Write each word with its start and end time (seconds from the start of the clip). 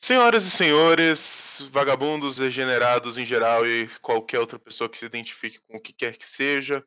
Senhoras 0.00 0.44
e 0.44 0.50
senhores, 0.52 1.66
vagabundos, 1.72 2.36
degenerados 2.36 3.18
em 3.18 3.26
geral 3.26 3.66
e 3.66 3.88
qualquer 4.00 4.38
outra 4.38 4.56
pessoa 4.56 4.88
que 4.88 4.96
se 4.96 5.04
identifique 5.04 5.58
com 5.66 5.76
o 5.76 5.80
que 5.80 5.92
quer 5.92 6.16
que 6.16 6.26
seja, 6.26 6.84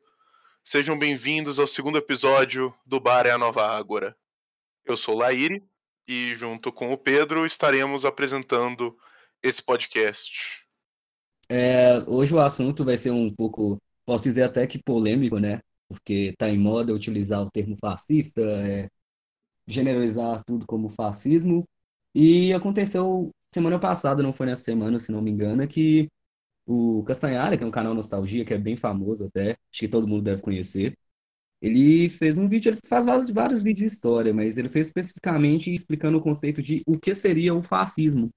sejam 0.64 0.98
bem-vindos 0.98 1.58
ao 1.58 1.66
segundo 1.66 1.98
episódio 1.98 2.74
do 2.86 2.98
Bar 2.98 3.26
é 3.26 3.30
a 3.30 3.36
Nova 3.36 3.66
Ágora. 3.66 4.16
Eu 4.82 4.96
sou 4.96 5.14
Laíri 5.14 5.62
e, 6.08 6.34
junto 6.34 6.72
com 6.72 6.90
o 6.90 6.96
Pedro, 6.96 7.44
estaremos 7.44 8.06
apresentando 8.06 8.96
esse 9.42 9.62
podcast. 9.62 10.64
É, 11.50 11.98
hoje 12.06 12.32
o 12.32 12.40
assunto 12.40 12.82
vai 12.82 12.96
ser 12.96 13.10
um 13.10 13.28
pouco, 13.28 13.78
posso 14.06 14.24
dizer 14.24 14.44
até 14.44 14.66
que 14.66 14.82
polêmico, 14.82 15.38
né? 15.38 15.60
Porque 15.86 16.34
tá 16.38 16.48
em 16.48 16.58
moda 16.58 16.94
utilizar 16.94 17.42
o 17.42 17.50
termo 17.50 17.76
fascista, 17.76 18.40
é, 18.40 18.88
generalizar 19.68 20.42
tudo 20.44 20.66
como 20.66 20.88
fascismo. 20.88 21.68
E 22.14 22.52
aconteceu 22.52 23.30
semana 23.52 23.78
passada, 23.78 24.22
não 24.22 24.32
foi 24.32 24.46
nessa 24.46 24.62
semana, 24.64 24.98
se 24.98 25.12
não 25.12 25.22
me 25.22 25.30
engano, 25.30 25.66
que 25.68 26.08
o 26.66 27.02
Castanhari, 27.04 27.58
que 27.58 27.64
é 27.64 27.66
um 27.66 27.70
canal 27.70 27.94
Nostalgia, 27.94 28.44
que 28.44 28.54
é 28.54 28.58
bem 28.58 28.76
famoso 28.76 29.26
até, 29.26 29.52
acho 29.52 29.80
que 29.80 29.88
todo 29.88 30.08
mundo 30.08 30.22
deve 30.22 30.42
conhecer, 30.42 30.96
ele 31.60 32.08
fez 32.10 32.38
um 32.38 32.48
vídeo, 32.48 32.70
ele 32.72 32.80
faz 32.86 33.06
vários, 33.06 33.30
vários 33.30 33.62
vídeos 33.62 33.80
de 33.80 33.86
história, 33.86 34.34
mas 34.34 34.58
ele 34.58 34.68
fez 34.68 34.88
especificamente 34.88 35.72
explicando 35.72 36.18
o 36.18 36.22
conceito 36.22 36.62
de 36.62 36.82
o 36.86 36.98
que 36.98 37.14
seria 37.14 37.54
o 37.54 37.62
fascismo. 37.62 38.30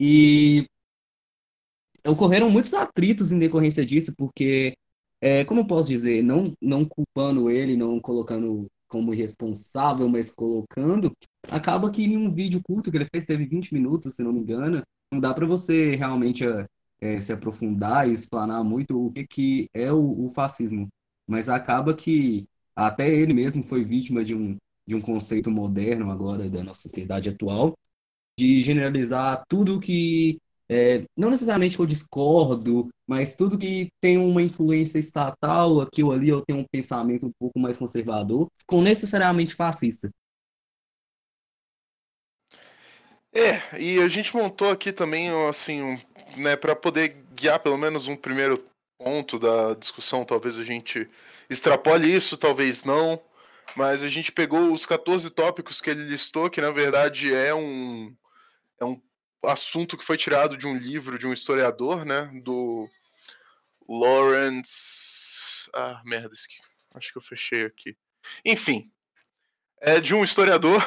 E 0.00 0.66
ocorreram 2.06 2.50
muitos 2.50 2.74
atritos 2.74 3.32
em 3.32 3.38
decorrência 3.38 3.84
disso, 3.84 4.14
porque, 4.16 4.76
é, 5.20 5.44
como 5.44 5.60
eu 5.60 5.66
posso 5.66 5.88
dizer, 5.88 6.22
não, 6.22 6.52
não 6.60 6.84
culpando 6.84 7.50
ele, 7.50 7.76
não 7.76 8.00
colocando 8.00 8.68
como 8.88 9.14
irresponsável, 9.14 10.08
mas 10.08 10.30
colocando, 10.30 11.12
acaba 11.48 11.90
que 11.90 12.04
em 12.04 12.16
um 12.16 12.30
vídeo 12.30 12.60
curto 12.62 12.90
que 12.90 12.96
ele 12.96 13.06
fez, 13.06 13.26
teve 13.26 13.44
20 13.46 13.74
minutos, 13.74 14.14
se 14.14 14.22
não 14.22 14.32
me 14.32 14.40
engano, 14.40 14.82
não 15.12 15.20
dá 15.20 15.32
para 15.32 15.46
você 15.46 15.94
realmente 15.96 16.44
é, 17.00 17.20
se 17.20 17.32
aprofundar 17.32 18.08
e 18.08 18.12
explanar 18.12 18.64
muito 18.64 19.06
o 19.06 19.12
que, 19.12 19.26
que 19.26 19.70
é 19.72 19.92
o, 19.92 20.24
o, 20.24 20.28
fascismo. 20.28 20.88
Mas 21.26 21.48
acaba 21.48 21.94
que 21.94 22.46
até 22.74 23.08
ele 23.08 23.32
mesmo 23.32 23.62
foi 23.62 23.84
vítima 23.84 24.24
de 24.24 24.34
um, 24.34 24.56
de 24.86 24.94
um 24.94 25.00
conceito 25.00 25.50
moderno 25.50 26.10
agora 26.10 26.48
da 26.48 26.62
nossa 26.62 26.82
sociedade 26.82 27.28
atual, 27.28 27.74
de 28.38 28.60
generalizar 28.62 29.44
tudo 29.48 29.80
que 29.80 30.38
é, 30.68 31.04
não 31.16 31.30
necessariamente 31.30 31.76
que 31.76 31.82
eu 31.82 31.86
discordo, 31.86 32.88
mas 33.06 33.34
tudo 33.34 33.58
que 33.58 33.88
tem 34.00 34.18
uma 34.18 34.42
influência 34.42 34.98
estatal, 34.98 35.80
aqui 35.80 36.02
ou 36.02 36.12
ali, 36.12 36.28
eu 36.28 36.42
tenho 36.42 36.58
um 36.60 36.66
pensamento 36.70 37.26
um 37.26 37.32
pouco 37.38 37.58
mais 37.58 37.78
conservador, 37.78 38.48
com 38.66 38.82
necessariamente 38.82 39.54
fascista. 39.54 40.10
É, 43.32 43.80
e 43.80 44.00
a 44.00 44.08
gente 44.08 44.34
montou 44.34 44.70
aqui 44.70 44.92
também, 44.92 45.28
assim, 45.48 45.82
um, 45.82 45.98
né, 46.36 46.56
para 46.56 46.74
poder 46.74 47.16
guiar 47.34 47.60
pelo 47.60 47.78
menos 47.78 48.08
um 48.08 48.16
primeiro 48.16 48.62
ponto 48.98 49.38
da 49.38 49.74
discussão, 49.74 50.24
talvez 50.24 50.56
a 50.56 50.64
gente 50.64 51.08
extrapole 51.48 52.14
isso, 52.14 52.36
talvez 52.36 52.84
não, 52.84 53.20
mas 53.76 54.02
a 54.02 54.08
gente 54.08 54.32
pegou 54.32 54.72
os 54.72 54.84
14 54.84 55.30
tópicos 55.30 55.80
que 55.80 55.88
ele 55.88 56.04
listou, 56.04 56.50
que 56.50 56.60
na 56.60 56.72
verdade 56.72 57.32
é 57.32 57.54
um, 57.54 58.14
é 58.80 58.84
um 58.84 59.00
assunto 59.42 59.96
que 59.96 60.04
foi 60.04 60.16
tirado 60.16 60.56
de 60.56 60.66
um 60.66 60.76
livro 60.76 61.18
de 61.18 61.26
um 61.26 61.32
historiador, 61.32 62.04
né? 62.04 62.30
Do 62.42 62.88
Lawrence. 63.88 65.68
Ah, 65.74 66.02
merda, 66.04 66.34
acho 66.94 67.12
que 67.12 67.18
eu 67.18 67.22
fechei 67.22 67.64
aqui. 67.64 67.96
Enfim, 68.44 68.90
é 69.80 70.00
de 70.00 70.14
um 70.14 70.24
historiador 70.24 70.82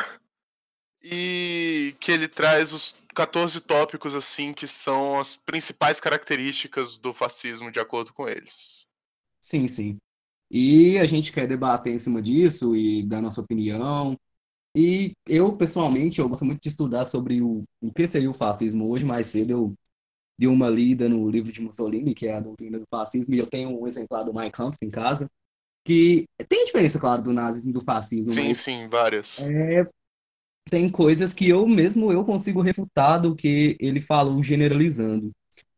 e 1.01 1.95
que 1.99 2.11
ele 2.11 2.27
traz 2.27 2.73
os 2.73 2.95
14 3.15 3.59
tópicos 3.61 4.15
assim 4.15 4.53
que 4.53 4.67
são 4.67 5.19
as 5.19 5.35
principais 5.35 5.99
características 5.99 6.97
do 6.97 7.13
fascismo 7.13 7.71
de 7.71 7.79
acordo 7.79 8.13
com 8.13 8.27
eles. 8.27 8.87
Sim, 9.41 9.67
sim. 9.67 9.97
E 10.49 10.99
a 10.99 11.05
gente 11.05 11.31
quer 11.31 11.47
debater 11.47 11.93
em 11.93 11.99
cima 11.99 12.21
disso 12.21 12.75
e 12.75 13.03
dar 13.03 13.21
nossa 13.21 13.41
opinião 13.41 14.17
e 14.75 15.13
eu, 15.27 15.55
pessoalmente, 15.55 16.19
eu 16.19 16.29
gosto 16.29 16.45
muito 16.45 16.61
de 16.61 16.69
estudar 16.69 17.05
sobre 17.05 17.41
o, 17.41 17.63
o 17.81 17.91
que 17.93 18.07
seria 18.07 18.29
o 18.29 18.33
fascismo. 18.33 18.89
Hoje, 18.89 19.05
mais 19.05 19.27
cedo, 19.27 19.51
eu 19.51 19.73
dei 20.37 20.47
uma 20.47 20.69
lida 20.69 21.09
no 21.09 21.29
livro 21.29 21.51
de 21.51 21.61
Mussolini, 21.61 22.13
que 22.15 22.27
é 22.27 22.35
a 22.35 22.39
doutrina 22.39 22.79
do 22.79 22.85
fascismo, 22.89 23.35
e 23.35 23.39
eu 23.39 23.47
tenho 23.47 23.81
um 23.81 23.87
exemplar 23.87 24.23
do 24.23 24.33
Mein 24.33 24.51
Kampf 24.51 24.77
em 24.81 24.89
casa, 24.89 25.29
que 25.85 26.25
tem 26.47 26.65
diferença, 26.65 26.99
claro, 26.99 27.21
do 27.21 27.33
nazismo 27.33 27.71
e 27.71 27.73
do 27.73 27.81
fascismo. 27.81 28.31
Sim, 28.31 28.53
sim, 28.53 28.87
várias. 28.89 29.39
É, 29.39 29.85
tem 30.69 30.89
coisas 30.89 31.33
que 31.33 31.49
eu 31.49 31.67
mesmo 31.67 32.11
eu 32.11 32.23
consigo 32.23 32.61
refutar 32.61 33.19
do 33.21 33.35
que 33.35 33.75
ele 33.79 33.99
falou 33.99 34.41
generalizando. 34.43 35.31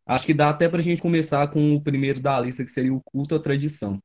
Acho 0.05 0.25
que 0.25 0.33
dá 0.33 0.49
até 0.49 0.67
para 0.67 0.79
a 0.79 0.83
gente 0.83 1.01
começar 1.01 1.47
com 1.47 1.75
o 1.75 1.81
primeiro 1.81 2.21
da 2.21 2.39
lista, 2.39 2.63
que 2.63 2.71
seria 2.71 2.93
o 2.93 3.01
culto 3.01 3.35
à 3.35 3.39
tradição. 3.39 3.99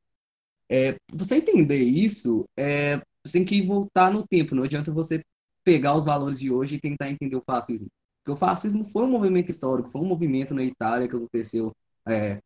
É, 0.71 0.95
você 1.11 1.35
entender 1.35 1.81
isso, 1.81 2.45
é, 2.57 3.01
você 3.29 3.39
tem 3.39 3.45
que 3.45 3.61
voltar 3.61 4.11
no 4.11 4.25
tempo. 4.27 4.55
Não 4.55 4.63
adianta 4.63 4.91
você 4.91 5.21
pegar 5.63 5.95
os 5.95 6.05
valores 6.05 6.39
de 6.39 6.51
hoje 6.51 6.75
e 6.75 6.79
tentar 6.79 7.09
entender 7.09 7.35
o 7.35 7.43
fascismo. 7.45 7.87
Porque 8.23 8.33
o 8.33 8.35
fascismo 8.35 8.83
foi 8.83 9.03
um 9.03 9.09
movimento 9.09 9.49
histórico, 9.49 9.89
foi 9.89 10.01
um 10.01 10.05
movimento 10.05 10.53
na 10.53 10.63
Itália 10.63 11.07
que 11.07 11.15
aconteceu 11.15 11.73
é, 12.07 12.39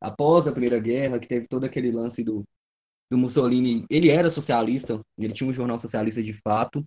após 0.00 0.46
a 0.48 0.52
Primeira 0.52 0.78
Guerra, 0.78 1.18
que 1.18 1.28
teve 1.28 1.46
todo 1.48 1.64
aquele 1.64 1.90
lance 1.92 2.24
do, 2.24 2.44
do 3.10 3.18
Mussolini. 3.18 3.84
Ele 3.90 4.10
era 4.10 4.30
socialista, 4.30 5.00
ele 5.18 5.32
tinha 5.32 5.48
um 5.48 5.52
jornal 5.52 5.78
socialista 5.78 6.22
de 6.22 6.32
fato, 6.32 6.84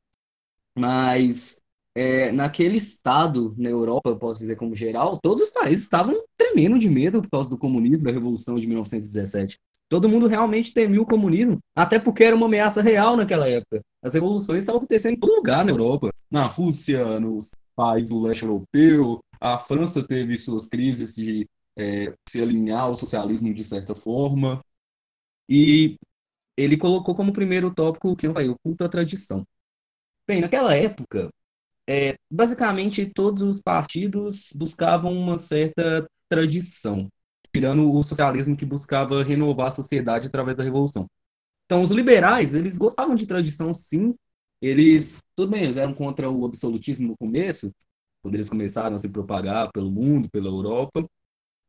mas 0.78 1.62
é, 1.96 2.32
naquele 2.32 2.78
estado, 2.78 3.54
na 3.58 3.70
Europa, 3.70 4.10
eu 4.10 4.18
posso 4.18 4.40
dizer 4.40 4.56
como 4.56 4.76
geral, 4.76 5.18
todos 5.18 5.44
os 5.44 5.50
países 5.52 5.84
estavam 5.84 6.24
tremendo 6.38 6.80
de 6.80 6.90
medo 6.90 7.22
por 7.22 7.30
causa 7.30 7.50
do 7.50 7.58
comunismo, 7.58 8.04
da 8.04 8.12
Revolução 8.12 8.60
de 8.60 8.68
1917. 8.68 9.60
Todo 9.94 10.10
mundo 10.10 10.26
realmente 10.26 10.74
temia 10.74 11.00
o 11.00 11.06
comunismo, 11.06 11.60
até 11.76 12.00
porque 12.00 12.24
era 12.24 12.36
uma 12.36 12.48
ameaça 12.48 12.82
real 12.82 13.16
naquela 13.16 13.48
época. 13.48 13.80
As 14.02 14.16
revoluções 14.16 14.64
estavam 14.64 14.80
acontecendo 14.80 15.14
em 15.14 15.20
todo 15.20 15.36
lugar 15.36 15.64
na 15.64 15.70
Europa. 15.70 16.10
Na 16.32 16.48
Rússia, 16.48 17.20
nos 17.20 17.52
países 17.76 18.10
do 18.10 18.20
leste 18.20 18.42
europeu, 18.42 19.20
a 19.40 19.60
França 19.60 20.04
teve 20.04 20.36
suas 20.36 20.66
crises 20.66 21.14
de 21.14 21.48
é, 21.78 22.12
se 22.28 22.42
alinhar 22.42 22.86
ao 22.86 22.96
socialismo 22.96 23.54
de 23.54 23.64
certa 23.64 23.94
forma. 23.94 24.66
E 25.48 25.96
ele 26.58 26.76
colocou 26.76 27.14
como 27.14 27.32
primeiro 27.32 27.72
tópico 27.72 28.16
que 28.16 28.28
falei, 28.34 28.50
o 28.50 28.58
culto 28.66 28.84
à 28.84 28.90
tradição. 28.90 29.46
Bem, 30.28 30.42
naquela 30.42 30.74
época, 30.74 31.30
é, 31.88 32.16
basicamente 32.32 33.06
todos 33.14 33.44
os 33.44 33.62
partidos 33.62 34.54
buscavam 34.56 35.14
uma 35.14 35.38
certa 35.38 36.04
tradição 36.28 37.08
tirando 37.54 37.92
o 37.94 38.02
socialismo 38.02 38.58
que 38.58 38.66
buscava 38.66 39.24
renovar 39.24 39.68
a 39.68 39.72
sociedade 39.72 40.28
através 40.28 40.58
da 40.58 40.64
revolução. 40.64 41.06
Então, 41.66 41.84
os 41.84 41.92
liberais, 41.92 42.54
eles 42.54 42.78
gostavam 42.78 43.16
de 43.16 43.28
tradição, 43.28 43.74
sim. 43.74 44.14
Eles, 44.62 45.18
tudo 45.36 45.52
bem, 45.52 45.64
eles 45.64 45.78
eram 45.78 45.94
contra 45.94 46.30
o 46.30 46.46
absolutismo 46.46 47.08
no 47.10 47.18
começo, 47.18 47.72
quando 48.22 48.36
eles 48.36 48.50
começaram 48.50 48.96
a 48.96 49.00
se 49.00 49.10
propagar 49.10 49.72
pelo 49.72 49.92
mundo, 49.92 50.30
pela 50.30 50.48
Europa. 50.48 51.06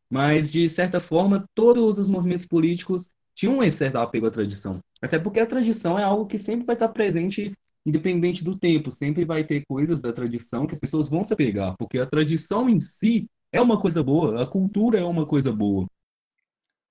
Mas, 0.08 0.50
de 0.50 0.68
certa 0.68 1.00
forma, 1.00 1.44
todos 1.54 1.98
os 1.98 2.08
movimentos 2.08 2.46
políticos 2.46 3.12
tinham 3.34 3.58
um 3.58 3.70
certo 3.70 3.96
apego 3.96 4.26
à 4.26 4.30
tradição. 4.30 4.80
Até 5.02 5.18
porque 5.18 5.40
a 5.40 5.46
tradição 5.46 5.98
é 5.98 6.04
algo 6.04 6.26
que 6.26 6.38
sempre 6.38 6.64
vai 6.64 6.76
estar 6.76 6.88
presente, 6.88 7.52
independente 7.84 8.44
do 8.44 8.56
tempo. 8.56 8.90
Sempre 8.90 9.24
vai 9.24 9.44
ter 9.44 9.64
coisas 9.66 10.00
da 10.00 10.12
tradição 10.12 10.66
que 10.66 10.72
as 10.72 10.80
pessoas 10.80 11.08
vão 11.08 11.22
se 11.22 11.34
apegar, 11.34 11.74
porque 11.76 11.98
a 11.98 12.06
tradição 12.06 12.68
em 12.68 12.80
si 12.80 13.26
é 13.54 13.60
uma 13.60 13.78
coisa 13.78 14.02
boa, 14.02 14.42
a 14.42 14.46
cultura 14.46 14.98
é 14.98 15.04
uma 15.04 15.24
coisa 15.24 15.52
boa. 15.52 15.86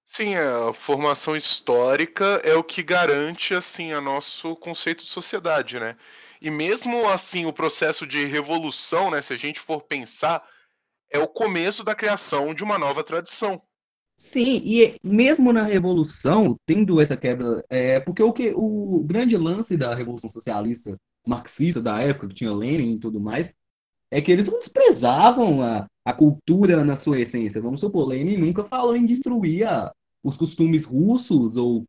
Sim, 0.05 0.35
a 0.35 0.71
formação 0.71 1.35
histórica 1.35 2.39
é 2.43 2.55
o 2.55 2.63
que 2.63 2.81
garante 2.81 3.53
assim 3.53 3.91
a 3.91 3.99
nosso 3.99 4.55
conceito 4.55 5.03
de 5.03 5.09
sociedade, 5.09 5.77
né? 5.77 5.97
E 6.41 6.49
mesmo 6.49 7.09
assim 7.09 7.45
o 7.45 7.51
processo 7.51 8.07
de 8.07 8.25
revolução, 8.25 9.11
né, 9.11 9.21
se 9.21 9.33
a 9.33 9.35
gente 9.35 9.59
for 9.59 9.81
pensar, 9.81 10.41
é 11.11 11.19
o 11.19 11.27
começo 11.27 11.83
da 11.83 11.93
criação 11.95 12.53
de 12.53 12.63
uma 12.63 12.77
nova 12.77 13.03
tradição. 13.03 13.61
Sim, 14.15 14.61
e 14.63 14.95
mesmo 15.03 15.51
na 15.51 15.63
revolução, 15.63 16.55
tendo 16.65 17.01
essa 17.01 17.17
quebra, 17.17 17.63
é 17.69 17.99
porque 17.99 18.23
o 18.23 18.31
que 18.31 18.53
o 18.55 19.03
grande 19.03 19.35
lance 19.35 19.77
da 19.77 19.93
revolução 19.93 20.29
socialista 20.29 20.97
marxista 21.27 21.81
da 21.81 22.01
época, 22.01 22.29
que 22.29 22.35
tinha 22.35 22.53
Lenin 22.53 22.95
e 22.95 22.99
tudo 22.99 23.19
mais, 23.19 23.53
é 24.11 24.21
que 24.21 24.31
eles 24.31 24.47
não 24.47 24.59
desprezavam 24.59 25.61
a, 25.61 25.87
a 26.05 26.13
cultura 26.13 26.83
na 26.83 26.95
sua 26.95 27.19
essência. 27.19 27.61
Vamos 27.61 27.81
supor, 27.81 28.07
Lenin 28.07 28.37
nunca 28.37 28.63
falou 28.63 28.95
em 28.95 29.05
destruir 29.05 29.67
a, 29.67 29.91
os 30.23 30.37
costumes 30.37 30.83
russos 30.83 31.57
ou 31.57 31.85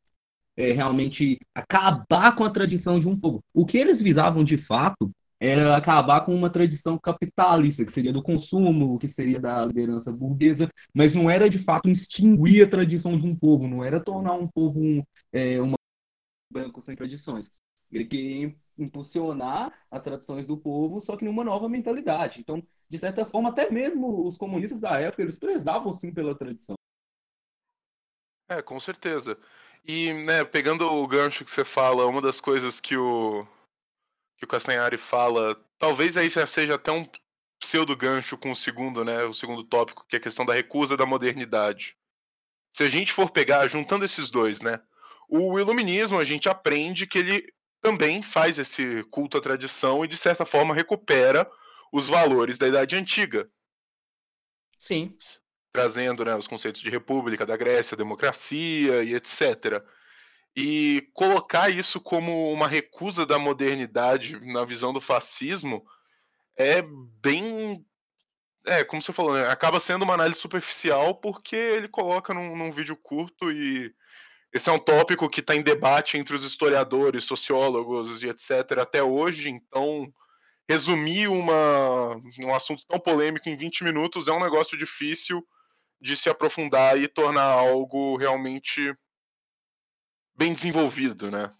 é, 0.56 0.72
realmente 0.72 1.38
acabar 1.54 2.34
com 2.34 2.44
a 2.44 2.50
tradição 2.50 2.98
de 2.98 3.08
um 3.08 3.18
povo. 3.18 3.40
O 3.52 3.66
que 3.66 3.78
eles 3.78 4.00
visavam 4.00 4.44
de 4.44 4.56
fato 4.56 5.10
era 5.40 5.76
acabar 5.76 6.24
com 6.24 6.34
uma 6.34 6.48
tradição 6.48 6.98
capitalista, 6.98 7.84
que 7.84 7.92
seria 7.92 8.12
do 8.12 8.22
consumo, 8.22 8.98
que 8.98 9.08
seria 9.08 9.38
da 9.38 9.66
liderança 9.66 10.12
burguesa, 10.12 10.70
mas 10.94 11.14
não 11.14 11.28
era 11.28 11.50
de 11.50 11.58
fato 11.58 11.88
extinguir 11.90 12.64
a 12.64 12.68
tradição 12.68 13.16
de 13.18 13.26
um 13.26 13.36
povo, 13.36 13.68
não 13.68 13.84
era 13.84 14.00
tornar 14.00 14.34
um 14.34 14.48
povo 14.48 14.80
um, 14.80 15.02
é, 15.32 15.60
uma 15.60 15.76
branco 16.50 16.80
sem 16.80 16.96
tradições. 16.96 17.50
Ele 17.92 18.04
queria 18.04 18.54
impulsionar 18.78 19.72
as 19.90 20.02
tradições 20.02 20.46
do 20.46 20.56
povo, 20.56 21.00
só 21.00 21.16
que 21.16 21.24
numa 21.24 21.44
nova 21.44 21.68
mentalidade. 21.68 22.40
Então, 22.40 22.62
de 22.88 22.98
certa 22.98 23.24
forma, 23.24 23.50
até 23.50 23.70
mesmo 23.70 24.26
os 24.26 24.36
comunistas 24.36 24.80
da 24.80 24.98
época, 25.00 25.22
eles 25.22 25.38
prezavam 25.38 25.92
sim 25.92 26.12
pela 26.12 26.34
tradição. 26.34 26.74
É, 28.48 28.60
com 28.60 28.78
certeza. 28.78 29.38
E, 29.84 30.12
né, 30.24 30.44
pegando 30.44 30.86
o 30.86 31.06
gancho 31.06 31.44
que 31.44 31.50
você 31.50 31.64
fala, 31.64 32.06
uma 32.06 32.20
das 32.20 32.40
coisas 32.40 32.80
que 32.80 32.96
o 32.96 33.46
que 34.36 34.44
o 34.44 34.48
Castanhari 34.48 34.98
fala, 34.98 35.54
talvez 35.78 36.16
aí 36.16 36.28
já 36.28 36.46
seja 36.46 36.74
até 36.74 36.90
um 36.90 37.06
pseudo 37.58 37.96
gancho 37.96 38.36
com 38.36 38.50
o 38.50 38.56
segundo, 38.56 39.04
né, 39.04 39.24
o 39.24 39.32
segundo 39.32 39.62
tópico, 39.62 40.04
que 40.08 40.16
é 40.16 40.18
a 40.18 40.22
questão 40.22 40.44
da 40.44 40.52
recusa 40.52 40.96
da 40.96 41.06
modernidade. 41.06 41.96
Se 42.72 42.82
a 42.82 42.88
gente 42.88 43.12
for 43.12 43.30
pegar, 43.30 43.66
juntando 43.68 44.04
esses 44.04 44.30
dois, 44.30 44.60
né, 44.60 44.80
o 45.28 45.58
iluminismo 45.58 46.18
a 46.18 46.24
gente 46.24 46.48
aprende 46.48 47.06
que 47.06 47.18
ele 47.18 47.54
também 47.84 48.22
faz 48.22 48.58
esse 48.58 49.04
culto 49.10 49.36
à 49.36 49.42
tradição 49.42 50.02
e 50.02 50.08
de 50.08 50.16
certa 50.16 50.46
forma 50.46 50.74
recupera 50.74 51.46
os 51.92 52.08
valores 52.08 52.56
da 52.56 52.66
Idade 52.66 52.96
Antiga. 52.96 53.46
Sim. 54.78 55.14
Trazendo 55.70 56.24
né, 56.24 56.34
os 56.34 56.46
conceitos 56.46 56.80
de 56.80 56.88
república 56.88 57.44
da 57.44 57.58
Grécia, 57.58 57.94
democracia 57.94 59.02
e 59.02 59.14
etc. 59.14 59.84
E 60.56 61.10
colocar 61.12 61.68
isso 61.68 62.00
como 62.00 62.50
uma 62.50 62.66
recusa 62.66 63.26
da 63.26 63.38
modernidade 63.38 64.38
na 64.50 64.64
visão 64.64 64.90
do 64.90 65.00
fascismo 65.00 65.84
é 66.56 66.80
bem. 67.20 67.84
É, 68.64 68.82
como 68.82 69.02
você 69.02 69.12
falou, 69.12 69.34
né? 69.34 69.46
acaba 69.48 69.78
sendo 69.78 70.04
uma 70.04 70.14
análise 70.14 70.40
superficial 70.40 71.16
porque 71.16 71.54
ele 71.54 71.88
coloca 71.88 72.32
num, 72.32 72.56
num 72.56 72.72
vídeo 72.72 72.96
curto 72.96 73.52
e 73.52 73.94
esse 74.54 74.70
é 74.70 74.72
um 74.72 74.78
tópico 74.78 75.28
que 75.28 75.40
está 75.40 75.56
em 75.56 75.62
debate 75.62 76.16
entre 76.16 76.36
os 76.36 76.44
historiadores, 76.44 77.24
sociólogos 77.24 78.22
e 78.22 78.28
etc. 78.28 78.78
até 78.80 79.02
hoje, 79.02 79.50
então 79.50 80.12
resumir 80.68 81.26
uma, 81.26 82.16
um 82.38 82.54
assunto 82.54 82.86
tão 82.86 83.00
polêmico 83.00 83.48
em 83.48 83.56
20 83.56 83.82
minutos 83.82 84.28
é 84.28 84.32
um 84.32 84.40
negócio 84.40 84.78
difícil 84.78 85.44
de 86.00 86.16
se 86.16 86.30
aprofundar 86.30 86.96
e 86.96 87.08
tornar 87.08 87.42
algo 87.42 88.16
realmente 88.16 88.94
bem 90.36 90.54
desenvolvido, 90.54 91.32
né? 91.32 91.50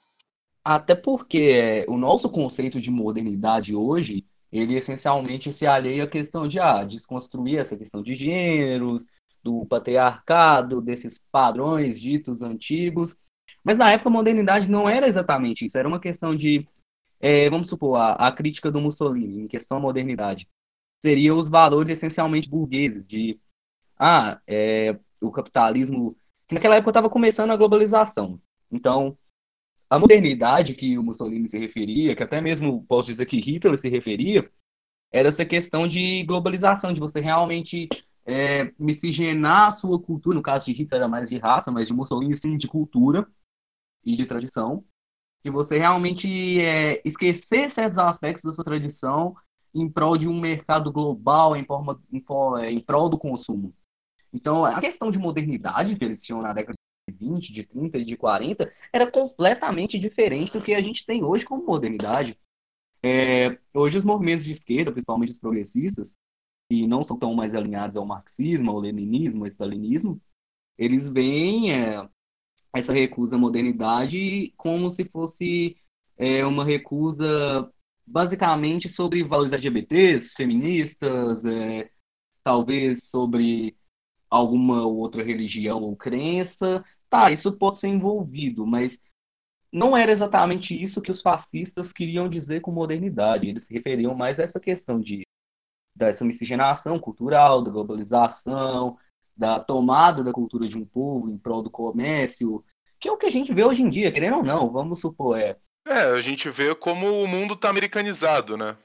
Até 0.62 0.94
porque 0.94 1.84
o 1.88 1.98
nosso 1.98 2.30
conceito 2.30 2.80
de 2.80 2.92
modernidade 2.92 3.74
hoje, 3.74 4.24
ele 4.52 4.76
essencialmente 4.76 5.52
se 5.52 5.66
alheia 5.66 6.04
à 6.04 6.06
questão 6.06 6.46
de 6.46 6.60
ah, 6.60 6.84
desconstruir 6.84 7.58
essa 7.58 7.76
questão 7.76 8.02
de 8.02 8.14
gêneros, 8.14 9.06
do 9.44 9.66
patriarcado, 9.66 10.80
desses 10.80 11.18
padrões 11.18 12.00
ditos 12.00 12.42
antigos. 12.42 13.14
Mas 13.62 13.76
na 13.76 13.92
época 13.92 14.08
a 14.08 14.12
modernidade 14.12 14.70
não 14.70 14.88
era 14.88 15.06
exatamente 15.06 15.66
isso, 15.66 15.76
era 15.76 15.86
uma 15.86 16.00
questão 16.00 16.34
de, 16.34 16.66
é, 17.20 17.48
vamos 17.50 17.68
supor, 17.68 17.96
a, 17.96 18.14
a 18.14 18.32
crítica 18.32 18.72
do 18.72 18.80
Mussolini 18.80 19.42
em 19.42 19.46
questão 19.46 19.76
à 19.76 19.80
modernidade. 19.80 20.48
Seria 21.02 21.34
os 21.34 21.50
valores 21.50 21.90
essencialmente 21.90 22.48
burgueses, 22.48 23.06
de, 23.06 23.38
ah, 23.98 24.40
é, 24.46 24.98
o 25.20 25.30
capitalismo, 25.30 26.16
que 26.48 26.54
naquela 26.54 26.76
época 26.76 26.90
estava 26.90 27.10
começando 27.10 27.50
a 27.50 27.56
globalização. 27.56 28.40
Então, 28.72 29.16
a 29.90 29.98
modernidade 29.98 30.74
que 30.74 30.98
o 30.98 31.02
Mussolini 31.02 31.46
se 31.46 31.58
referia, 31.58 32.16
que 32.16 32.22
até 32.22 32.40
mesmo 32.40 32.82
posso 32.86 33.08
dizer 33.08 33.26
que 33.26 33.38
Hitler 33.38 33.76
se 33.76 33.88
referia, 33.90 34.50
era 35.12 35.28
essa 35.28 35.44
questão 35.44 35.86
de 35.86 36.24
globalização, 36.24 36.92
de 36.92 37.00
você 37.00 37.20
realmente 37.20 37.88
é, 38.26 38.72
miscigenar 38.78 39.68
a 39.68 39.70
sua 39.70 40.00
cultura, 40.00 40.36
no 40.36 40.42
caso 40.42 40.66
de 40.66 40.72
Hitler 40.72 41.00
era 41.00 41.08
mais 41.08 41.28
de 41.28 41.38
raça, 41.38 41.70
mas 41.70 41.88
de 41.88 41.94
Mussolini 41.94 42.36
sim 42.36 42.56
de 42.56 42.66
cultura 42.66 43.26
e 44.04 44.16
de 44.16 44.26
tradição, 44.26 44.84
de 45.44 45.50
você 45.50 45.78
realmente 45.78 46.60
é, 46.60 47.02
esquecer 47.04 47.70
certos 47.70 47.98
aspectos 47.98 48.44
da 48.44 48.52
sua 48.52 48.64
tradição 48.64 49.34
em 49.74 49.90
prol 49.90 50.16
de 50.16 50.28
um 50.28 50.40
mercado 50.40 50.92
global, 50.92 51.56
em, 51.56 51.64
forma, 51.64 52.00
em, 52.12 52.22
em 52.70 52.80
prol 52.80 53.08
do 53.08 53.18
consumo. 53.18 53.74
Então, 54.32 54.64
a 54.64 54.80
questão 54.80 55.10
de 55.10 55.18
modernidade 55.18 55.96
que 55.96 56.04
eles 56.04 56.22
tinham 56.22 56.40
na 56.40 56.52
década 56.52 56.74
20, 57.10 57.52
de 57.52 57.64
30 57.64 57.98
e 57.98 58.04
de 58.04 58.16
40, 58.16 58.72
era 58.92 59.10
completamente 59.10 59.98
diferente 59.98 60.52
do 60.52 60.60
que 60.60 60.74
a 60.74 60.80
gente 60.80 61.04
tem 61.04 61.22
hoje 61.22 61.44
como 61.44 61.64
modernidade. 61.64 62.38
É, 63.02 63.58
hoje 63.74 63.98
os 63.98 64.04
movimentos 64.04 64.44
de 64.44 64.52
esquerda, 64.52 64.90
principalmente 64.90 65.32
os 65.32 65.38
progressistas, 65.38 66.16
que 66.68 66.86
não 66.86 67.02
são 67.02 67.18
tão 67.18 67.34
mais 67.34 67.54
alinhados 67.54 67.96
ao 67.96 68.06
marxismo, 68.06 68.70
ao 68.70 68.78
leninismo, 68.78 69.44
ao 69.44 69.48
stalinismo, 69.48 70.20
eles 70.78 71.08
veem 71.08 71.72
é, 71.72 72.08
essa 72.74 72.92
recusa 72.92 73.36
à 73.36 73.38
modernidade 73.38 74.52
como 74.56 74.88
se 74.90 75.04
fosse 75.04 75.76
é, 76.16 76.44
uma 76.44 76.64
recusa 76.64 77.70
basicamente 78.06 78.88
sobre 78.88 79.24
valores 79.24 79.52
LGBTs, 79.52 80.34
feministas, 80.34 81.44
é, 81.44 81.90
talvez 82.42 83.08
sobre 83.08 83.76
alguma 84.28 84.84
outra 84.86 85.22
religião 85.22 85.82
ou 85.82 85.96
crença. 85.96 86.84
Tá, 87.08 87.30
isso 87.30 87.56
pode 87.58 87.78
ser 87.78 87.88
envolvido, 87.88 88.66
mas 88.66 89.00
não 89.72 89.96
era 89.96 90.12
exatamente 90.12 90.80
isso 90.80 91.00
que 91.00 91.10
os 91.10 91.22
fascistas 91.22 91.92
queriam 91.92 92.28
dizer 92.28 92.60
com 92.60 92.72
modernidade. 92.72 93.48
Eles 93.48 93.64
se 93.64 93.74
referiam 93.74 94.14
mais 94.14 94.38
a 94.38 94.42
essa 94.42 94.60
questão 94.60 95.00
de 95.00 95.22
dessa 95.94 96.24
miscigenação 96.24 96.98
cultural, 96.98 97.62
da 97.62 97.70
globalização, 97.70 98.96
da 99.36 99.60
tomada 99.60 100.22
da 100.22 100.32
cultura 100.32 100.68
de 100.68 100.78
um 100.78 100.84
povo 100.84 101.30
em 101.30 101.38
prol 101.38 101.62
do 101.62 101.70
comércio, 101.70 102.64
que 102.98 103.08
é 103.08 103.12
o 103.12 103.16
que 103.16 103.26
a 103.26 103.30
gente 103.30 103.52
vê 103.52 103.64
hoje 103.64 103.82
em 103.82 103.90
dia, 103.90 104.12
querendo 104.12 104.38
ou 104.38 104.44
não, 104.44 104.70
vamos 104.70 105.00
supor, 105.00 105.38
é. 105.38 105.56
É, 105.86 106.02
a 106.02 106.20
gente 106.20 106.48
vê 106.48 106.74
como 106.74 107.20
o 107.20 107.28
mundo 107.28 107.54
tá 107.54 107.68
americanizado, 107.68 108.56
né? 108.56 108.76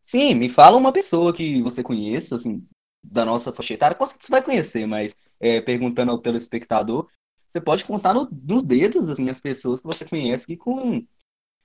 Sim, 0.00 0.34
me 0.34 0.48
fala 0.48 0.76
uma 0.76 0.92
pessoa 0.92 1.32
que 1.32 1.60
você 1.60 1.82
conheça, 1.82 2.36
assim, 2.36 2.66
da 3.02 3.24
nossa 3.24 3.52
faixa 3.52 3.74
etária, 3.74 3.96
com 3.96 4.06
certeza 4.06 4.26
você 4.26 4.32
vai 4.32 4.42
conhecer, 4.42 4.86
mas 4.86 5.20
é, 5.38 5.60
perguntando 5.60 6.10
ao 6.12 6.18
telespectador, 6.18 7.08
você 7.46 7.60
pode 7.60 7.84
contar 7.84 8.14
no, 8.14 8.28
nos 8.30 8.62
dedos 8.62 9.08
assim 9.08 9.28
as 9.30 9.38
pessoas 9.40 9.80
que 9.80 9.86
você 9.86 10.04
conhece 10.04 10.46
que 10.46 10.56
com 10.56 11.06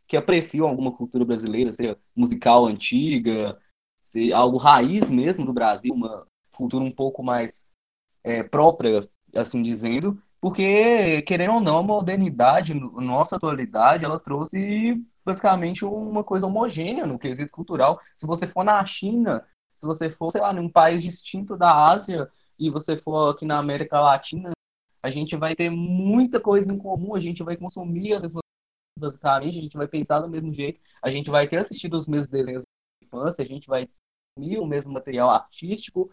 que 0.07 0.18
apreciam 0.18 0.68
alguma 0.68 0.92
cultura 0.92 1.24
brasileira, 1.24 1.71
seja 1.71 1.98
musical 2.15 2.65
antiga, 2.65 3.57
se 4.12 4.34
algo 4.34 4.58
raiz 4.58 5.10
mesmo 5.10 5.46
do 5.46 5.54
Brasil, 5.54 5.94
uma 5.94 6.28
cultura 6.52 6.84
um 6.84 6.92
pouco 6.92 7.24
mais 7.24 7.69
é, 8.22 8.44
própria, 8.44 9.10
assim 9.34 9.62
dizendo, 9.62 10.22
porque 10.42 11.22
querendo 11.22 11.54
ou 11.54 11.62
não, 11.62 11.78
a 11.78 11.84
modernidade, 11.84 12.74
nossa 12.74 13.38
atualidade, 13.38 14.04
ela 14.04 14.19
trouxe 14.19 15.02
basicamente 15.24 15.86
uma 15.86 16.25
coisa 16.25 16.46
homogênea 16.46 17.06
no 17.06 17.18
quesito 17.18 17.54
cultural. 17.54 18.02
Se 18.18 18.28
você 18.28 18.46
for 18.46 18.66
na 18.66 18.84
China, 18.84 19.46
se 19.75 19.86
você 19.86 20.10
for, 20.10 20.30
sei 20.30 20.42
lá, 20.42 20.52
num 20.52 20.68
país 20.68 21.02
distinto 21.02 21.56
da 21.56 21.90
Ásia 21.90 22.30
e 22.60 22.70
você 22.70 22.98
for 22.98 23.30
aqui 23.30 23.46
na 23.46 23.60
América 23.60 24.01
Latina, 24.01 24.51
a 25.01 25.10
gente 25.10 25.38
vai 25.38 25.56
ter 25.56 25.70
muita 25.70 26.38
coisa 26.38 26.74
em 26.74 26.77
comum, 26.77 27.15
a 27.15 27.20
gente 27.20 27.44
vai 27.44 27.56
consumir 27.56 28.13
as 28.13 28.24
mesmas 28.24 28.41
basicamente, 29.00 29.58
a 29.58 29.62
gente 29.62 29.77
vai 29.77 29.88
pensar 29.88 30.20
do 30.20 30.30
mesmo 30.30 30.53
jeito, 30.53 30.82
a 31.01 31.10
gente 31.10 31.30
vai 31.30 31.48
ter 31.48 31.58
assistido 31.58 31.96
os 31.96 32.10
mesmos 32.10 32.27
desenhos 32.27 32.63
da 32.63 33.08
infância, 33.08 33.41
a 33.41 33.48
gente 33.48 33.68
vai 33.68 33.88
o 34.38 34.66
mesmo 34.66 34.94
material 34.94 35.30
artístico. 35.30 36.12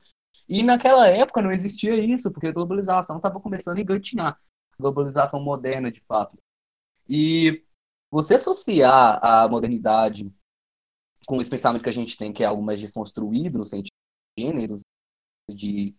E 0.49 0.63
naquela 0.63 1.09
época 1.09 1.43
não 1.43 1.53
existia 1.53 1.95
isso, 1.97 2.33
porque 2.33 2.49
a 2.49 2.53
globalização 2.53 3.17
estava 3.17 3.41
começando 3.41 3.79
a 3.79 3.81
engatinhar. 3.81 4.41
Globalização 4.79 5.41
moderna, 5.41 5.91
de 5.91 6.01
fato. 6.01 6.39
E 7.09 7.65
você 8.11 8.35
associar 8.35 9.19
a 9.25 9.49
modernidade 9.49 10.31
com 11.27 11.41
esse 11.41 11.51
pensamento 11.51 11.83
que 11.83 11.89
a 11.89 11.93
gente 11.93 12.17
tem, 12.17 12.33
que 12.33 12.43
é 12.43 12.47
algo 12.47 12.63
mais 12.63 12.81
desconstruído 12.81 13.59
no 13.59 13.67
sentido 13.67 13.93
de 14.37 14.45
gêneros, 14.45 14.83
de 15.51 15.95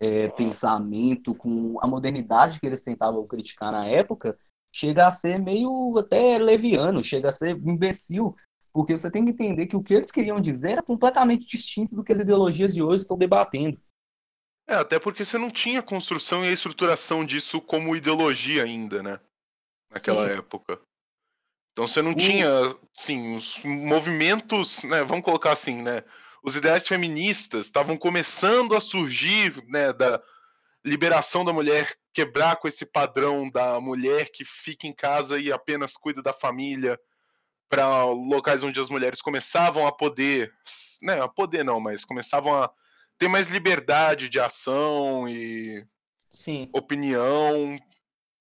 é, 0.00 0.28
pensamento, 0.28 1.34
com 1.34 1.78
a 1.80 1.86
modernidade 1.86 2.60
que 2.60 2.66
eles 2.66 2.84
tentavam 2.84 3.26
criticar 3.26 3.72
na 3.72 3.86
época, 3.86 4.38
chega 4.72 5.06
a 5.06 5.10
ser 5.10 5.38
meio 5.38 5.96
até 5.98 6.38
leviano, 6.38 7.02
chega 7.02 7.28
a 7.28 7.32
ser 7.32 7.56
imbecil, 7.56 8.36
porque 8.78 8.96
você 8.96 9.10
tem 9.10 9.24
que 9.24 9.32
entender 9.32 9.66
que 9.66 9.74
o 9.74 9.82
que 9.82 9.92
eles 9.92 10.12
queriam 10.12 10.40
dizer 10.40 10.70
era 10.70 10.82
completamente 10.84 11.44
distinto 11.44 11.96
do 11.96 12.04
que 12.04 12.12
as 12.12 12.20
ideologias 12.20 12.72
de 12.72 12.80
hoje 12.80 13.02
estão 13.02 13.18
debatendo. 13.18 13.76
É, 14.68 14.76
até 14.76 15.00
porque 15.00 15.24
você 15.24 15.36
não 15.36 15.50
tinha 15.50 15.80
a 15.80 15.82
construção 15.82 16.44
e 16.44 16.48
a 16.48 16.52
estruturação 16.52 17.24
disso 17.24 17.60
como 17.60 17.96
ideologia 17.96 18.62
ainda, 18.62 19.02
né? 19.02 19.18
Naquela 19.92 20.28
Sim. 20.28 20.38
época. 20.38 20.80
Então 21.72 21.88
você 21.88 22.00
não 22.00 22.14
tinha, 22.14 22.48
sim, 22.94 23.34
os 23.34 23.60
movimentos, 23.64 24.84
né, 24.84 25.02
vamos 25.02 25.24
colocar 25.24 25.54
assim, 25.54 25.82
né, 25.82 26.04
os 26.40 26.54
ideais 26.54 26.86
feministas 26.86 27.66
estavam 27.66 27.96
começando 27.96 28.76
a 28.76 28.80
surgir, 28.80 29.60
né, 29.66 29.92
da 29.92 30.22
liberação 30.84 31.44
da 31.44 31.52
mulher, 31.52 31.96
quebrar 32.14 32.54
com 32.56 32.68
esse 32.68 32.86
padrão 32.86 33.50
da 33.50 33.80
mulher 33.80 34.30
que 34.30 34.44
fica 34.44 34.86
em 34.86 34.94
casa 34.94 35.36
e 35.36 35.50
apenas 35.50 35.96
cuida 35.96 36.22
da 36.22 36.32
família, 36.32 36.96
para 37.68 38.04
locais 38.06 38.62
onde 38.62 38.80
as 38.80 38.88
mulheres 38.88 39.20
começavam 39.20 39.86
a 39.86 39.92
poder, 39.92 40.52
né, 41.02 41.20
a 41.20 41.28
poder 41.28 41.64
não, 41.64 41.80
mas 41.80 42.04
começavam 42.04 42.54
a 42.54 42.70
ter 43.18 43.28
mais 43.28 43.50
liberdade 43.50 44.28
de 44.28 44.40
ação 44.40 45.28
e 45.28 45.84
Sim. 46.30 46.70
opinião 46.72 47.78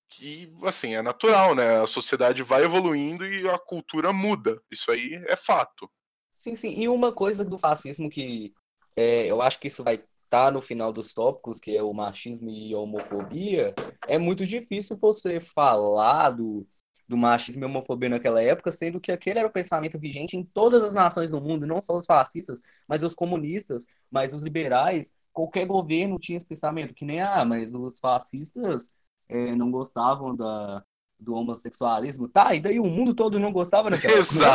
que, 0.10 0.52
assim, 0.64 0.96
é 0.96 1.02
natural, 1.02 1.54
né? 1.54 1.82
A 1.82 1.88
sociedade 1.88 2.42
vai 2.42 2.64
evoluindo 2.64 3.26
e 3.26 3.48
a 3.50 3.58
cultura 3.60 4.14
muda. 4.14 4.62
Isso 4.72 4.90
aí 4.90 5.22
é 5.28 5.36
fato. 5.36 5.90
Sim, 6.32 6.56
sim. 6.56 6.80
E 6.80 6.88
uma 6.88 7.12
coisa 7.12 7.44
do 7.44 7.58
fascismo 7.58 8.10
que 8.10 8.54
é, 8.96 9.26
eu 9.28 9.42
acho 9.42 9.60
que 9.60 9.68
isso 9.68 9.84
vai 9.84 9.96
estar 9.96 10.08
tá 10.30 10.52
no 10.52 10.62
final 10.62 10.92
dos 10.92 11.14
tópicos, 11.14 11.60
que 11.60 11.76
é 11.76 11.84
o 11.84 11.94
machismo 11.94 12.50
e 12.50 12.74
a 12.74 12.78
homofobia, 12.78 13.74
é 14.08 14.18
muito 14.18 14.46
difícil 14.46 14.98
você 14.98 15.40
falar 15.40 16.32
do, 16.32 16.66
do 17.08 17.16
machismo 17.16 17.64
e 17.64 17.66
homofobia 17.66 18.10
naquela 18.10 18.42
época, 18.42 18.72
sendo 18.72 19.00
que 19.00 19.12
aquele 19.12 19.40
era 19.40 19.48
o 19.48 19.52
pensamento 19.52 19.98
vigente 19.98 20.36
em 20.36 20.44
todas 20.44 20.84
as 20.84 20.94
nações 20.94 21.32
do 21.32 21.40
mundo, 21.40 21.66
não 21.66 21.80
só 21.80 21.96
os 21.96 22.06
fascistas, 22.06 22.62
mas 22.88 23.02
os 23.04 23.16
comunistas, 23.16 23.86
mas 24.12 24.34
os 24.34 24.44
liberais, 24.44 25.14
qualquer 25.32 25.66
governo 25.66 26.20
tinha 26.20 26.38
esse 26.38 26.46
pensamento, 26.46 26.94
que 26.94 27.06
nem, 27.06 27.22
ah, 27.22 27.46
mas 27.46 27.74
os 27.74 28.00
fascistas 28.00 28.94
é, 29.30 29.56
não 29.56 29.72
gostavam 29.72 30.36
da, 30.36 30.84
do 31.20 31.34
homossexualismo. 31.34 32.28
Tá, 32.28 32.54
e 32.54 32.60
daí 32.60 32.80
o 32.80 32.86
mundo 32.86 33.14
todo 33.14 33.40
não 33.40 33.52
gostava 33.52 33.90
naquela 33.90 34.14
época. 34.14 34.54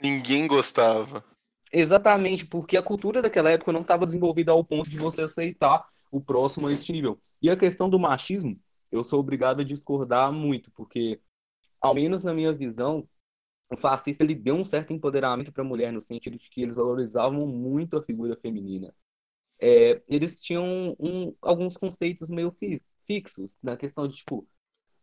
Ninguém 0.00 0.46
gostava. 0.46 1.24
Exatamente, 1.72 2.44
porque 2.44 2.76
a 2.76 2.82
cultura 2.82 3.22
daquela 3.22 3.50
época 3.50 3.72
não 3.72 3.80
estava 3.80 4.04
desenvolvida 4.04 4.52
ao 4.52 4.62
ponto 4.62 4.90
de 4.90 4.98
você 4.98 5.22
aceitar 5.22 5.86
o 6.10 6.20
próximo 6.20 6.66
a 6.66 6.72
este 6.72 6.92
nível. 6.92 7.18
E 7.40 7.48
a 7.48 7.56
questão 7.56 7.88
do 7.88 7.98
machismo, 7.98 8.58
eu 8.90 9.02
sou 9.02 9.20
obrigado 9.20 9.60
a 9.60 9.64
discordar 9.64 10.30
muito, 10.30 10.70
porque, 10.72 11.18
ao 11.82 11.94
menos 11.94 12.24
na 12.24 12.32
minha 12.32 12.52
visão, 12.52 13.08
o 13.70 13.76
fascista 13.76 14.22
ele 14.22 14.34
deu 14.34 14.54
um 14.56 14.64
certo 14.64 14.92
empoderamento 14.92 15.52
para 15.52 15.62
a 15.62 15.66
mulher, 15.66 15.92
no 15.92 16.00
sentido 16.00 16.38
de 16.38 16.48
que 16.50 16.62
eles 16.62 16.76
valorizavam 16.76 17.46
muito 17.46 17.96
a 17.96 18.02
figura 18.02 18.36
feminina. 18.36 18.94
É, 19.60 20.02
eles 20.08 20.42
tinham 20.42 20.96
um, 20.98 21.34
alguns 21.40 21.76
conceitos 21.76 22.30
meio 22.30 22.52
fixos, 23.06 23.56
na 23.62 23.76
questão 23.76 24.08
de, 24.08 24.16
tipo, 24.16 24.46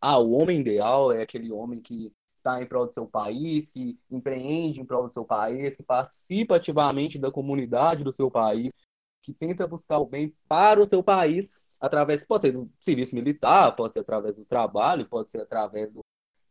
ah, 0.01 0.19
o 0.19 0.31
homem 0.31 0.59
ideal 0.62 1.12
é 1.12 1.21
aquele 1.24 1.51
homem 1.51 1.81
que 1.81 2.13
está 2.38 2.62
em 2.62 2.67
prol 2.67 2.86
do 2.88 2.93
seu 2.93 3.07
país, 3.07 3.69
que 3.71 4.00
empreende 4.09 4.81
em 4.81 4.86
prol 4.86 5.03
do 5.07 5.13
seu 5.13 5.25
país, 5.25 5.77
que 5.77 5.83
participa 5.83 6.55
ativamente 6.55 7.19
da 7.19 7.31
comunidade 7.31 8.03
do 8.03 8.13
seu 8.13 8.31
país, 8.31 8.74
que 9.21 9.33
tenta 9.33 9.67
buscar 9.67 10.00
o 10.00 10.05
bem 10.05 10.36
para 10.48 10.81
o 10.81 10.86
seu 10.86 11.03
país 11.03 11.51
através, 11.79 12.25
pode 12.25 12.48
ser 12.48 12.51
do 12.53 12.69
serviço 12.79 13.15
militar, 13.15 13.75
pode 13.75 13.93
ser 13.93 14.01
através 14.01 14.38
do 14.38 14.45
trabalho, 14.45 15.07
pode 15.07 15.29
ser 15.29 15.41
através 15.41 15.93
do 15.93 16.01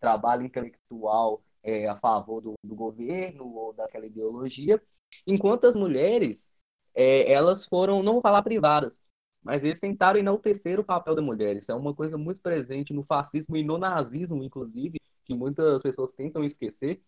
trabalho 0.00 0.44
intelectual 0.44 1.42
é, 1.62 1.88
a 1.88 1.96
favor 1.96 2.40
do, 2.40 2.54
do, 2.62 2.74
governo 2.74 3.46
ou 3.46 3.72
daquela 3.72 4.06
ideologia, 4.06 4.80
enquanto 5.26 5.66
as 5.66 5.76
mulheres, 5.76 6.52
é, 6.94 7.30
elas 7.30 7.66
foram, 7.66 8.02
não 8.02 8.14
vou 8.14 8.22
falar 8.22 8.42
privadas, 8.42 9.00
mas 9.42 9.64
eles 9.64 9.80
tentaram 9.80 10.18
enaltecer 10.18 10.78
o 10.80 10.84
papel 10.84 11.14
da 11.14 11.22
mulher. 11.22 11.56
Isso 11.56 11.72
é 11.72 11.74
uma 11.74 11.94
coisa 11.94 12.18
muito 12.18 12.40
presente 12.40 12.92
no 12.92 13.04
fascismo 13.04 13.56
e 13.56 13.64
no 13.64 13.78
nazismo, 13.78 14.42
inclusive, 14.42 15.00
que 15.24 15.34
muitas 15.34 15.82
pessoas 15.82 16.12
tentam 16.12 16.44
esquecer. 16.44 17.00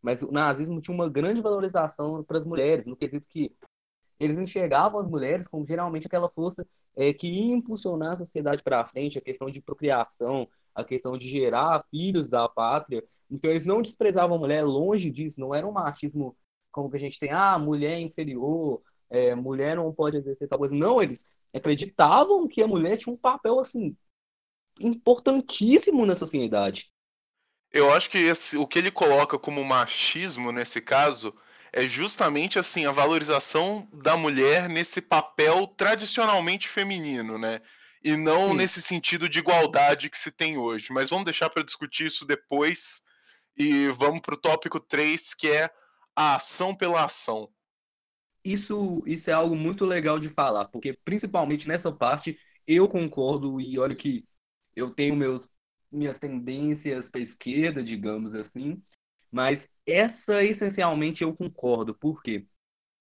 Mas 0.00 0.22
o 0.22 0.30
nazismo 0.30 0.80
tinha 0.80 0.94
uma 0.94 1.08
grande 1.08 1.40
valorização 1.40 2.22
para 2.22 2.38
as 2.38 2.44
mulheres, 2.44 2.86
no 2.86 2.96
quesito 2.96 3.26
que 3.28 3.52
eles 4.20 4.38
enxergavam 4.38 5.00
as 5.00 5.08
mulheres 5.08 5.46
como 5.46 5.66
geralmente 5.66 6.06
aquela 6.06 6.28
força 6.28 6.66
é, 6.96 7.12
que 7.12 7.28
ia 7.28 7.54
impulsionar 7.54 8.12
a 8.12 8.16
sociedade 8.16 8.62
para 8.62 8.84
frente, 8.84 9.18
a 9.18 9.22
questão 9.22 9.50
de 9.50 9.60
procriação, 9.60 10.48
a 10.78 10.84
questão 10.84 11.18
de 11.18 11.28
gerar 11.28 11.84
filhos 11.90 12.28
da 12.30 12.48
pátria. 12.48 13.02
Então 13.28 13.50
eles 13.50 13.66
não 13.66 13.82
desprezavam 13.82 14.36
a 14.36 14.38
mulher, 14.38 14.64
longe 14.64 15.10
disso, 15.10 15.40
não 15.40 15.54
era 15.54 15.66
um 15.66 15.72
machismo 15.72 16.36
como 16.70 16.88
que 16.88 16.96
a 16.96 17.00
gente 17.00 17.18
tem, 17.18 17.30
ah, 17.32 17.58
mulher 17.58 17.94
é 17.94 18.00
inferior, 18.00 18.80
é, 19.10 19.34
mulher 19.34 19.74
não 19.74 19.92
pode 19.92 20.16
exercer 20.16 20.48
tal 20.48 20.58
coisa. 20.58 20.76
Não, 20.76 21.02
eles 21.02 21.32
acreditavam 21.52 22.46
que 22.46 22.62
a 22.62 22.68
mulher 22.68 22.96
tinha 22.96 23.12
um 23.12 23.16
papel 23.16 23.58
assim 23.58 23.96
importantíssimo 24.78 26.06
na 26.06 26.14
sociedade. 26.14 26.92
Eu 27.72 27.92
acho 27.92 28.08
que 28.08 28.18
esse, 28.18 28.56
o 28.56 28.66
que 28.66 28.78
ele 28.78 28.90
coloca 28.90 29.38
como 29.38 29.64
machismo 29.64 30.52
nesse 30.52 30.80
caso 30.80 31.34
é 31.72 31.86
justamente 31.86 32.58
assim 32.58 32.86
a 32.86 32.92
valorização 32.92 33.88
da 33.92 34.16
mulher 34.16 34.68
nesse 34.68 35.02
papel 35.02 35.66
tradicionalmente 35.66 36.68
feminino, 36.68 37.36
né? 37.36 37.60
E 38.08 38.16
não 38.16 38.50
Sim. 38.50 38.56
nesse 38.56 38.80
sentido 38.80 39.28
de 39.28 39.38
igualdade 39.40 40.08
que 40.08 40.18
se 40.18 40.30
tem 40.32 40.56
hoje. 40.56 40.92
Mas 40.92 41.10
vamos 41.10 41.24
deixar 41.24 41.50
para 41.50 41.62
discutir 41.62 42.06
isso 42.06 42.24
depois 42.24 43.02
e 43.56 43.88
vamos 43.88 44.20
para 44.20 44.34
o 44.34 44.38
tópico 44.38 44.80
3, 44.80 45.34
que 45.34 45.48
é 45.48 45.70
a 46.14 46.36
ação 46.36 46.74
pela 46.74 47.04
ação 47.04 47.50
isso, 48.44 49.02
isso 49.06 49.30
é 49.30 49.32
algo 49.32 49.54
muito 49.56 49.84
legal 49.84 50.18
de 50.18 50.28
falar, 50.28 50.66
porque 50.66 50.92
principalmente 51.04 51.68
nessa 51.68 51.92
parte 51.92 52.38
eu 52.66 52.88
concordo 52.88 53.60
e 53.60 53.78
olha 53.78 53.94
que 53.94 54.26
eu 54.74 54.90
tenho 54.90 55.16
meus, 55.16 55.48
minhas 55.90 56.18
tendências 56.18 57.10
para 57.10 57.20
esquerda, 57.20 57.82
digamos 57.82 58.34
assim, 58.34 58.82
mas 59.30 59.72
essa 59.86 60.42
essencialmente 60.44 61.22
eu 61.22 61.34
concordo. 61.34 61.94
Por 61.94 62.22
quê? 62.22 62.46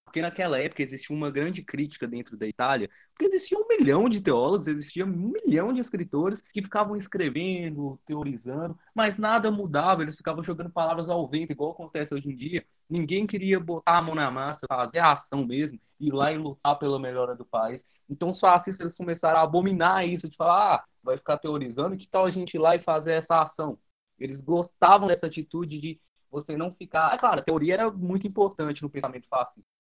Porque 0.08 0.22
naquela 0.22 0.58
época 0.58 0.82
existia 0.82 1.14
uma 1.14 1.30
grande 1.30 1.62
crítica 1.62 2.08
dentro 2.08 2.38
da 2.38 2.48
Itália, 2.48 2.90
porque 3.14 3.26
existia 3.26 3.58
um 3.58 3.68
milhão 3.68 4.08
de 4.08 4.22
teólogos, 4.22 4.70
existia 4.70 5.06
um 5.06 5.34
milhão 5.46 5.74
de 5.74 5.82
escritores 5.82 6.42
que 6.48 6.62
ficavam 6.62 6.96
escrevendo, 6.96 8.00
teorizando, 8.06 8.80
mas 8.96 9.18
nada 9.18 9.52
mudava, 9.52 10.04
eles 10.04 10.16
ficavam 10.16 10.42
jogando 10.42 10.70
palavras 10.70 11.10
ao 11.10 11.28
vento, 11.28 11.52
igual 11.52 11.72
acontece 11.72 12.16
hoje 12.16 12.30
em 12.30 12.36
dia. 12.38 12.66
Ninguém 12.90 13.28
queria 13.28 13.60
botar 13.60 13.98
a 13.98 14.02
mão 14.02 14.16
na 14.16 14.32
massa, 14.32 14.66
fazer 14.66 15.00
a 15.00 15.12
ação 15.12 15.46
mesmo, 15.46 15.78
ir 16.00 16.14
lá 16.14 16.32
e 16.32 16.38
lutar 16.38 16.80
pela 16.80 16.98
melhora 16.98 17.36
do 17.36 17.44
país. 17.44 17.86
Então 18.10 18.30
os 18.30 18.40
fascistas 18.40 18.96
começaram 18.96 19.40
a 19.40 19.44
abominar 19.44 20.08
isso, 20.08 20.30
de 20.30 20.38
falar, 20.38 20.76
ah, 20.76 20.86
vai 21.04 21.18
ficar 21.18 21.38
teorizando, 21.38 21.98
que 21.98 22.08
tal 22.08 22.26
a 22.26 22.30
gente 22.30 22.54
ir 22.54 22.60
lá 22.60 22.78
e 22.78 22.80
fazer 22.80 23.14
essa 23.14 23.42
ação? 23.42 23.78
Eles 24.18 24.40
gostavam 24.40 25.10
dessa 25.10 25.28
atitude 25.28 25.82
de 25.82 26.00
você 26.32 26.56
não 26.56 26.74
ficar. 26.74 27.14
É 27.14 27.18
claro, 27.18 27.42
a 27.42 27.44
teoria 27.44 27.74
era 27.74 27.92
muito 27.92 28.26
importante 28.26 28.82
no 28.82 28.90
pensamento 28.90 29.28
fascista. 29.28 29.77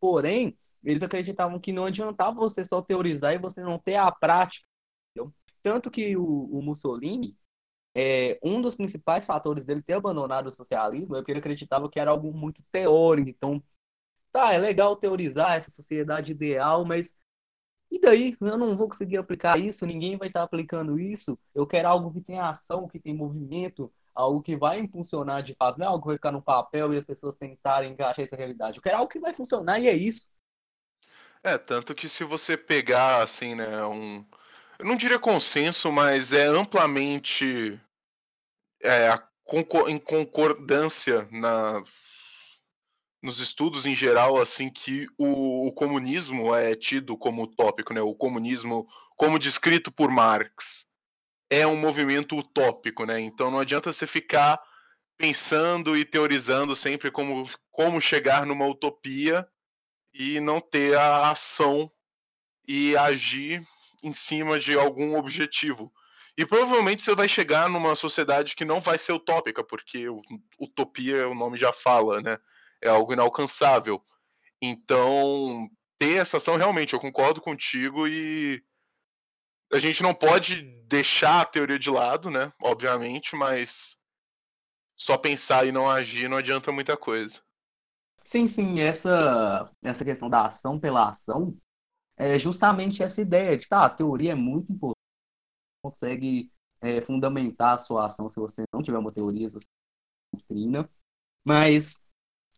Porém, 0.00 0.56
eles 0.84 1.02
acreditavam 1.02 1.58
que 1.60 1.72
não 1.72 1.86
adiantava 1.86 2.36
você 2.36 2.64
só 2.64 2.80
teorizar 2.82 3.34
e 3.34 3.38
você 3.38 3.62
não 3.62 3.78
ter 3.78 3.96
a 3.96 4.10
prática. 4.12 4.66
Entendeu? 5.10 5.34
Tanto 5.62 5.90
que 5.90 6.16
o, 6.16 6.24
o 6.24 6.62
Mussolini, 6.62 7.36
é, 7.94 8.38
um 8.42 8.60
dos 8.60 8.76
principais 8.76 9.26
fatores 9.26 9.64
dele 9.64 9.82
ter 9.82 9.94
abandonado 9.94 10.48
o 10.48 10.52
socialismo 10.52 11.16
é 11.16 11.20
porque 11.20 11.32
ele 11.32 11.40
acreditava 11.40 11.90
que 11.90 12.00
era 12.00 12.10
algo 12.10 12.32
muito 12.32 12.62
teórico. 12.72 13.30
Então, 13.30 13.62
tá, 14.32 14.52
é 14.54 14.58
legal 14.58 14.96
teorizar 14.96 15.56
essa 15.56 15.70
sociedade 15.70 16.32
ideal, 16.32 16.84
mas 16.84 17.18
e 17.90 17.98
daí? 18.00 18.36
Eu 18.40 18.58
não 18.58 18.76
vou 18.76 18.88
conseguir 18.88 19.16
aplicar 19.16 19.58
isso, 19.58 19.86
ninguém 19.86 20.16
vai 20.16 20.28
estar 20.28 20.42
aplicando 20.42 20.98
isso. 20.98 21.38
Eu 21.54 21.66
quero 21.66 21.88
algo 21.88 22.12
que 22.12 22.20
tenha 22.20 22.50
ação, 22.50 22.86
que 22.88 23.00
tenha 23.00 23.14
movimento, 23.16 23.92
algo 24.18 24.42
que 24.42 24.56
vai 24.56 24.80
impulsionar 24.80 25.42
de 25.42 25.54
fato, 25.54 25.78
não 25.78 25.86
é 25.86 25.88
algo 25.88 26.02
que 26.02 26.08
vai 26.08 26.16
ficar 26.16 26.32
no 26.32 26.42
papel 26.42 26.92
e 26.92 26.96
as 26.96 27.04
pessoas 27.04 27.36
tentarem 27.36 27.92
encaixar 27.92 28.24
essa 28.24 28.36
realidade. 28.36 28.78
Eu 28.78 28.82
quero 28.82 28.96
algo 28.96 29.10
que 29.10 29.20
vai 29.20 29.32
funcionar 29.32 29.78
e 29.78 29.86
é 29.86 29.94
isso. 29.94 30.28
É, 31.42 31.56
tanto 31.56 31.94
que 31.94 32.08
se 32.08 32.24
você 32.24 32.56
pegar, 32.56 33.22
assim, 33.22 33.54
né, 33.54 33.84
um. 33.86 34.24
Eu 34.78 34.86
não 34.86 34.96
diria 34.96 35.18
consenso, 35.18 35.92
mas 35.92 36.32
é 36.32 36.46
amplamente. 36.46 37.80
É, 38.82 39.08
em 39.88 39.98
concordância 39.98 41.26
na, 41.30 41.82
nos 43.22 43.40
estudos 43.40 43.86
em 43.86 43.96
geral, 43.96 44.40
assim, 44.40 44.68
que 44.68 45.06
o, 45.16 45.68
o, 45.68 45.72
comunismo 45.72 46.54
é 46.54 46.74
tido 46.74 47.16
como 47.16 47.42
utópico, 47.44 47.94
né? 47.94 48.00
O 48.00 48.14
comunismo, 48.14 48.86
como 49.16 49.38
descrito 49.38 49.90
por 49.90 50.10
Marx, 50.10 50.87
é 51.50 51.66
um 51.66 51.76
movimento 51.76 52.36
utópico, 52.36 53.04
né? 53.04 53.20
Então 53.20 53.50
não 53.50 53.60
adianta 53.60 53.92
você 53.92 54.06
ficar 54.06 54.60
pensando 55.16 55.96
e 55.96 56.04
teorizando 56.04 56.76
sempre 56.76 57.10
como, 57.10 57.48
como 57.70 58.00
chegar 58.00 58.46
numa 58.46 58.66
utopia 58.66 59.46
e 60.14 60.40
não 60.40 60.60
ter 60.60 60.96
a 60.96 61.30
ação 61.30 61.90
e 62.66 62.96
agir 62.96 63.66
em 64.02 64.14
cima 64.14 64.58
de 64.58 64.78
algum 64.78 65.16
objetivo. 65.16 65.92
E 66.36 66.46
provavelmente 66.46 67.02
você 67.02 67.14
vai 67.16 67.28
chegar 67.28 67.68
numa 67.68 67.96
sociedade 67.96 68.54
que 68.54 68.64
não 68.64 68.80
vai 68.80 68.96
ser 68.96 69.12
utópica, 69.12 69.64
porque 69.64 70.06
utopia, 70.58 71.28
o 71.28 71.34
nome 71.34 71.58
já 71.58 71.72
fala, 71.72 72.20
né? 72.22 72.38
É 72.80 72.88
algo 72.88 73.12
inalcançável. 73.12 74.00
Então, 74.62 75.68
ter 75.98 76.18
essa 76.18 76.36
ação, 76.36 76.56
realmente, 76.56 76.94
eu 76.94 77.00
concordo 77.00 77.40
contigo 77.40 78.06
e 78.06 78.62
a 79.72 79.78
gente 79.78 80.02
não 80.02 80.14
pode 80.14 80.62
deixar 80.86 81.42
a 81.42 81.44
teoria 81.44 81.78
de 81.78 81.90
lado, 81.90 82.30
né? 82.30 82.52
Obviamente, 82.62 83.36
mas 83.36 83.98
só 84.96 85.16
pensar 85.16 85.66
e 85.66 85.72
não 85.72 85.90
agir 85.90 86.28
não 86.28 86.36
adianta 86.36 86.72
muita 86.72 86.96
coisa. 86.96 87.40
Sim, 88.24 88.46
sim, 88.46 88.80
essa, 88.80 89.70
essa 89.82 90.04
questão 90.04 90.28
da 90.28 90.46
ação 90.46 90.78
pela 90.78 91.08
ação 91.08 91.56
é 92.16 92.38
justamente 92.38 93.02
essa 93.02 93.22
ideia 93.22 93.58
de, 93.58 93.68
tá, 93.68 93.86
a 93.86 93.90
teoria 93.90 94.32
é 94.32 94.34
muito 94.34 94.72
importante, 94.72 94.98
consegue 95.82 96.52
é, 96.80 97.00
fundamentar 97.02 97.76
a 97.76 97.78
sua 97.78 98.06
ação 98.06 98.28
se 98.28 98.40
você 98.40 98.64
não 98.72 98.82
tiver 98.82 98.98
uma 98.98 99.12
teoria, 99.12 99.48
se 99.48 99.54
você 99.56 99.66
não 100.32 100.40
doutrina, 100.40 100.90
mas 101.44 102.06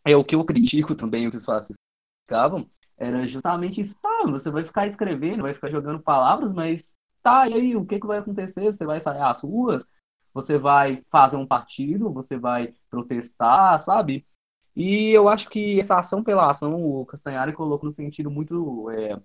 é 0.07 0.17
o 0.17 0.25
que 0.25 0.35
eu 0.35 0.45
critico 0.45 0.95
também, 0.95 1.27
o 1.29 1.31
que 1.31 1.39
os 1.39 1.45
fascistas 1.45 1.79
ficavam, 2.27 2.69
era 2.99 3.27
justamente 3.27 3.81
isso, 3.81 4.01
tá, 4.01 4.25
você 4.27 4.51
vai 4.51 4.65
ficar 4.65 4.87
escrevendo, 4.87 5.43
vai 5.43 5.55
ficar 5.55 5.71
jogando 5.71 6.03
palavras, 6.03 6.53
mas 6.53 6.99
tá, 7.23 7.49
e 7.49 7.55
aí, 7.55 7.77
o 7.77 7.87
que, 7.87 8.01
que 8.01 8.07
vai 8.07 8.19
acontecer? 8.19 8.65
Você 8.65 8.85
vai 8.87 9.01
sair 9.01 9.21
às 9.23 9.43
ruas? 9.43 9.87
Você 10.35 10.59
vai 10.59 11.03
fazer 11.11 11.37
um 11.37 11.47
partido? 11.47 12.13
Você 12.13 12.39
vai 12.39 12.75
protestar, 12.89 13.79
sabe? 13.81 14.27
E 14.77 15.11
eu 15.11 15.29
acho 15.29 15.49
que 15.51 15.79
essa 15.79 15.99
ação 15.99 16.23
pela 16.23 16.49
ação, 16.49 16.83
o 16.83 17.05
Castanhari 17.07 17.53
colocou 17.53 17.87
no 17.87 17.93
sentido 17.93 18.31
muito, 18.31 18.91
é, 18.91 19.21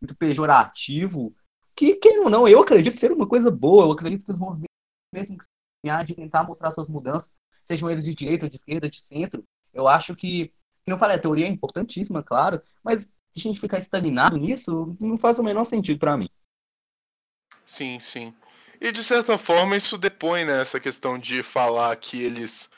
muito 0.00 0.16
pejorativo, 0.16 1.34
que, 1.76 1.96
quem 1.96 2.20
ou 2.20 2.30
não, 2.30 2.48
eu 2.48 2.60
acredito 2.60 2.96
ser 2.96 3.12
uma 3.12 3.26
coisa 3.26 3.50
boa, 3.50 3.84
eu 3.84 3.92
acredito 3.92 4.24
que 4.24 4.30
os 4.30 4.38
movimentos, 4.38 4.68
mesmo 5.12 5.36
que 5.38 6.04
de 6.04 6.14
tentar 6.14 6.44
mostrar 6.44 6.70
suas 6.70 6.88
mudanças, 6.88 7.36
sejam 7.64 7.90
eles 7.90 8.04
de 8.04 8.14
direita, 8.14 8.48
de 8.48 8.56
esquerda, 8.56 8.88
de 8.88 9.00
centro, 9.00 9.44
eu 9.72 9.88
acho 9.88 10.14
que, 10.14 10.52
como 10.84 10.94
eu 10.94 10.98
falei, 10.98 11.16
a 11.16 11.20
teoria 11.20 11.46
é 11.46 11.48
importantíssima, 11.48 12.22
claro, 12.22 12.60
mas 12.82 13.10
a 13.36 13.40
gente 13.40 13.60
ficar 13.60 13.78
estagnado 13.78 14.36
nisso 14.36 14.96
não 15.00 15.16
faz 15.16 15.38
o 15.38 15.44
menor 15.44 15.64
sentido 15.64 15.98
para 15.98 16.16
mim. 16.16 16.28
Sim, 17.70 18.00
sim. 18.00 18.34
E 18.80 18.90
de 18.90 19.04
certa 19.04 19.38
forma 19.38 19.76
isso 19.76 19.96
depõe 19.96 20.44
né, 20.44 20.64
questão 20.82 21.16
de 21.16 21.40
falar 21.40 21.94
que 21.94 22.20
eles 22.20 22.68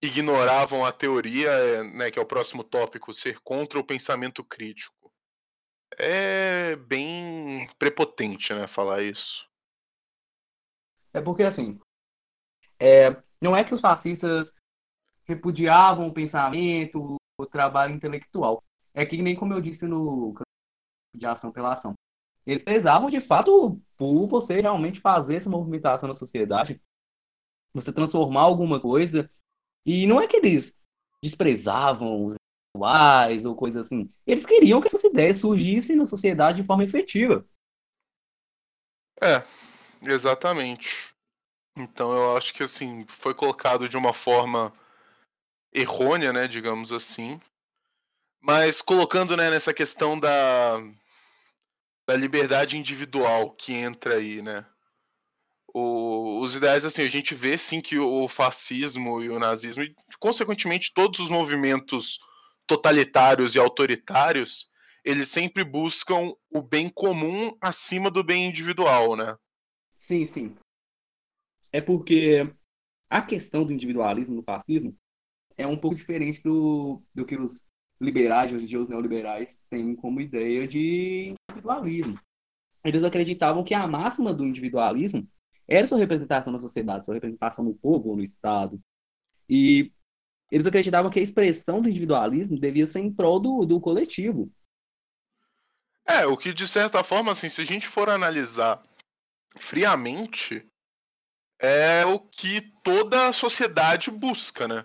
ignoravam 0.00 0.84
a 0.84 0.92
teoria, 0.92 1.82
né, 1.82 2.12
que 2.12 2.18
é 2.20 2.22
o 2.22 2.26
próximo 2.26 2.62
tópico, 2.62 3.12
ser 3.12 3.40
contra 3.40 3.76
o 3.76 3.84
pensamento 3.84 4.44
crítico. 4.44 5.12
É 5.98 6.76
bem 6.76 7.68
prepotente, 7.76 8.54
né, 8.54 8.68
falar 8.68 9.02
isso. 9.02 9.50
É 11.12 11.20
porque 11.20 11.42
assim, 11.42 11.80
é, 12.78 13.20
não 13.42 13.56
é 13.56 13.64
que 13.64 13.74
os 13.74 13.80
fascistas 13.80 14.54
repudiavam 15.24 16.06
o 16.06 16.14
pensamento, 16.14 17.16
o 17.36 17.46
trabalho 17.46 17.96
intelectual. 17.96 18.62
É 18.94 19.04
que 19.04 19.20
nem 19.20 19.34
como 19.34 19.54
eu 19.54 19.60
disse 19.60 19.88
no 19.88 20.34
de 21.12 21.26
ação 21.26 21.50
pela 21.50 21.72
ação. 21.72 21.96
Eles 22.46 22.62
prezavam 22.62 23.10
de 23.10 23.20
fato 23.20 23.80
por 23.96 24.26
você 24.26 24.60
realmente 24.60 25.00
fazer 25.00 25.36
essa 25.36 25.50
movimentação 25.50 26.06
na 26.06 26.14
sociedade, 26.14 26.80
você 27.74 27.92
transformar 27.92 28.42
alguma 28.42 28.80
coisa. 28.80 29.28
E 29.84 30.06
não 30.06 30.20
é 30.20 30.26
que 30.26 30.36
eles 30.36 30.78
desprezavam 31.22 32.24
os 32.24 32.34
intelectuais 32.76 33.44
ou 33.44 33.56
coisa 33.56 33.80
assim. 33.80 34.10
Eles 34.26 34.46
queriam 34.46 34.80
que 34.80 34.86
essas 34.86 35.02
ideias 35.02 35.38
surgissem 35.38 35.96
na 35.96 36.06
sociedade 36.06 36.60
de 36.60 36.66
forma 36.66 36.84
efetiva. 36.84 37.44
É, 39.20 39.42
exatamente. 40.02 41.14
Então 41.76 42.12
eu 42.14 42.36
acho 42.36 42.54
que 42.54 42.62
assim, 42.62 43.04
foi 43.08 43.34
colocado 43.34 43.88
de 43.88 43.96
uma 43.96 44.12
forma 44.12 44.72
errônea, 45.72 46.32
né, 46.32 46.46
digamos 46.46 46.92
assim. 46.92 47.40
Mas 48.40 48.80
colocando, 48.80 49.36
né, 49.36 49.50
nessa 49.50 49.74
questão 49.74 50.18
da 50.18 50.76
da 52.06 52.16
liberdade 52.16 52.76
individual 52.76 53.50
que 53.52 53.72
entra 53.72 54.16
aí, 54.16 54.40
né? 54.40 54.64
O, 55.74 56.40
os 56.40 56.56
ideais, 56.56 56.84
assim, 56.84 57.02
a 57.02 57.08
gente 57.08 57.34
vê 57.34 57.58
sim 57.58 57.80
que 57.80 57.98
o 57.98 58.28
fascismo 58.28 59.22
e 59.22 59.28
o 59.28 59.38
nazismo, 59.38 59.82
e 59.82 59.94
consequentemente 60.18 60.94
todos 60.94 61.20
os 61.20 61.28
movimentos 61.28 62.18
totalitários 62.66 63.54
e 63.54 63.58
autoritários, 63.58 64.70
eles 65.04 65.28
sempre 65.28 65.62
buscam 65.62 66.32
o 66.50 66.62
bem 66.62 66.88
comum 66.88 67.56
acima 67.60 68.10
do 68.10 68.24
bem 68.24 68.48
individual, 68.48 69.16
né? 69.16 69.36
Sim, 69.94 70.26
sim. 70.26 70.56
É 71.72 71.80
porque 71.80 72.50
a 73.10 73.22
questão 73.22 73.64
do 73.64 73.72
individualismo 73.72 74.34
no 74.34 74.42
fascismo 74.42 74.96
é 75.56 75.66
um 75.66 75.76
pouco 75.76 75.96
diferente 75.96 76.42
do, 76.42 77.02
do 77.14 77.24
que 77.24 77.36
os 77.36 77.68
liberais, 78.00 78.52
hoje 78.52 78.64
em 78.64 78.66
dia 78.68 78.80
os 78.80 78.88
neoliberais, 78.88 79.64
têm 79.70 79.94
como 79.94 80.20
ideia 80.20 80.66
de 80.66 81.34
individualismo. 81.50 82.18
Eles 82.84 83.04
acreditavam 83.04 83.64
que 83.64 83.74
a 83.74 83.86
máxima 83.86 84.32
do 84.32 84.44
individualismo 84.44 85.26
era 85.66 85.86
sua 85.86 85.98
representação 85.98 86.52
na 86.52 86.58
sociedade, 86.58 87.04
sua 87.04 87.14
representação 87.14 87.64
no 87.64 87.74
povo 87.74 88.10
ou 88.10 88.16
no 88.16 88.22
Estado. 88.22 88.80
E 89.48 89.92
eles 90.50 90.66
acreditavam 90.66 91.10
que 91.10 91.18
a 91.18 91.22
expressão 91.22 91.80
do 91.80 91.88
individualismo 91.88 92.58
devia 92.58 92.86
ser 92.86 93.00
em 93.00 93.12
prol 93.12 93.40
do, 93.40 93.64
do 93.64 93.80
coletivo. 93.80 94.50
É, 96.06 96.24
o 96.24 96.36
que 96.36 96.54
de 96.54 96.68
certa 96.68 97.02
forma, 97.02 97.32
assim, 97.32 97.48
se 97.48 97.60
a 97.60 97.64
gente 97.64 97.88
for 97.88 98.08
analisar 98.08 98.80
friamente, 99.56 100.64
é 101.58 102.04
o 102.06 102.20
que 102.20 102.60
toda 102.84 103.28
a 103.28 103.32
sociedade 103.32 104.10
busca, 104.10 104.68
né? 104.68 104.84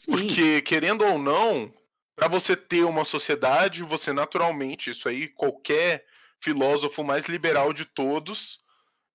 Sim. 0.00 0.12
Porque, 0.12 0.60
querendo 0.60 1.02
ou 1.02 1.18
não, 1.18 1.72
para 2.16 2.28
você 2.28 2.56
ter 2.56 2.84
uma 2.84 3.04
sociedade, 3.04 3.82
você 3.82 4.12
naturalmente, 4.12 4.90
isso 4.90 5.08
aí 5.08 5.28
qualquer 5.28 6.04
filósofo 6.40 7.02
mais 7.02 7.26
liberal 7.26 7.72
de 7.72 7.84
todos 7.84 8.62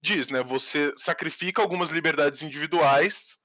diz, 0.01 0.29
né? 0.29 0.43
Você 0.43 0.93
sacrifica 0.95 1.61
algumas 1.61 1.91
liberdades 1.91 2.41
individuais 2.41 3.37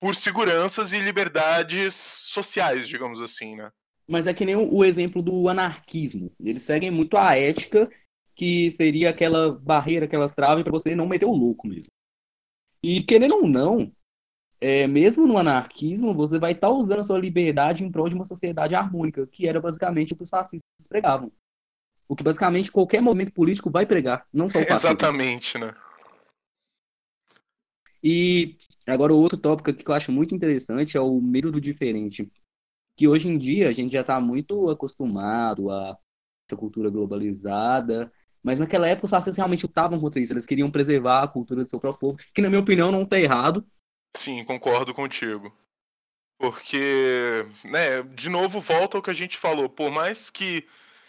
por 0.00 0.14
seguranças 0.14 0.92
e 0.92 0.98
liberdades 0.98 1.94
sociais, 1.94 2.88
digamos 2.88 3.20
assim, 3.20 3.56
né? 3.56 3.70
Mas 4.08 4.26
é 4.26 4.34
que 4.34 4.44
nem 4.44 4.56
o 4.56 4.84
exemplo 4.84 5.22
do 5.22 5.48
anarquismo. 5.48 6.32
Eles 6.40 6.62
seguem 6.62 6.90
muito 6.90 7.16
a 7.16 7.36
ética, 7.36 7.88
que 8.34 8.70
seria 8.70 9.10
aquela 9.10 9.52
barreira, 9.52 10.06
aquela 10.06 10.28
trave 10.28 10.64
para 10.64 10.72
você 10.72 10.96
não 10.96 11.06
meter 11.06 11.26
o 11.26 11.34
louco 11.34 11.68
mesmo. 11.68 11.90
E 12.82 13.02
querendo 13.02 13.36
ou 13.36 13.46
não, 13.46 13.92
é, 14.60 14.86
mesmo 14.86 15.26
no 15.26 15.38
anarquismo, 15.38 16.12
você 16.12 16.38
vai 16.38 16.52
estar 16.52 16.68
tá 16.68 16.72
usando 16.72 17.00
a 17.00 17.04
sua 17.04 17.18
liberdade 17.18 17.82
em 17.82 17.90
prol 17.90 18.08
de 18.08 18.14
uma 18.14 18.24
sociedade 18.24 18.74
harmônica, 18.74 19.26
que 19.26 19.48
era 19.48 19.60
basicamente 19.60 20.12
o 20.12 20.16
que 20.16 20.22
os 20.22 20.28
fascistas 20.28 20.86
pregavam. 20.86 21.32
O 22.06 22.14
que 22.14 22.22
basicamente 22.22 22.70
qualquer 22.70 23.00
movimento 23.00 23.32
político 23.32 23.70
vai 23.70 23.86
pregar, 23.86 24.26
não 24.32 24.50
só 24.50 24.58
o 24.58 24.62
fascismo. 24.66 24.90
Exatamente, 24.90 25.56
né? 25.58 25.74
E 28.02 28.56
agora 28.86 29.14
o 29.14 29.18
outro 29.18 29.38
tópico 29.38 29.72
que 29.72 29.90
eu 29.90 29.94
acho 29.94 30.12
muito 30.12 30.34
interessante 30.34 30.96
é 30.96 31.00
o 31.00 31.20
medo 31.20 31.50
do 31.50 31.60
diferente. 31.60 32.30
Que 32.96 33.08
hoje 33.08 33.28
em 33.28 33.38
dia 33.38 33.68
a 33.68 33.72
gente 33.72 33.92
já 33.92 34.02
está 34.02 34.20
muito 34.20 34.68
acostumado 34.68 35.70
a 35.70 35.96
essa 36.46 36.58
cultura 36.58 36.90
globalizada, 36.90 38.12
mas 38.42 38.58
naquela 38.58 38.86
época 38.86 39.04
os 39.04 39.10
fascistas 39.10 39.36
realmente 39.36 39.64
lutavam 39.64 40.00
contra 40.00 40.20
isso, 40.20 40.32
eles 40.32 40.46
queriam 40.46 40.70
preservar 40.70 41.22
a 41.22 41.28
cultura 41.28 41.62
do 41.62 41.68
seu 41.68 41.78
próprio 41.78 42.00
povo, 42.00 42.18
que 42.34 42.42
na 42.42 42.48
minha 42.48 42.60
opinião 42.60 42.90
não 42.90 43.02
está 43.02 43.18
errado, 43.20 43.64
Sim, 44.16 44.44
concordo 44.44 44.94
contigo. 44.94 45.52
Porque, 46.38 47.46
né, 47.64 48.02
de 48.02 48.28
novo 48.28 48.60
volta 48.60 48.96
ao 48.96 49.02
que 49.02 49.10
a 49.10 49.14
gente 49.14 49.36
falou, 49.36 49.68
por 49.68 49.90
mais 49.90 50.30
que 50.30 50.66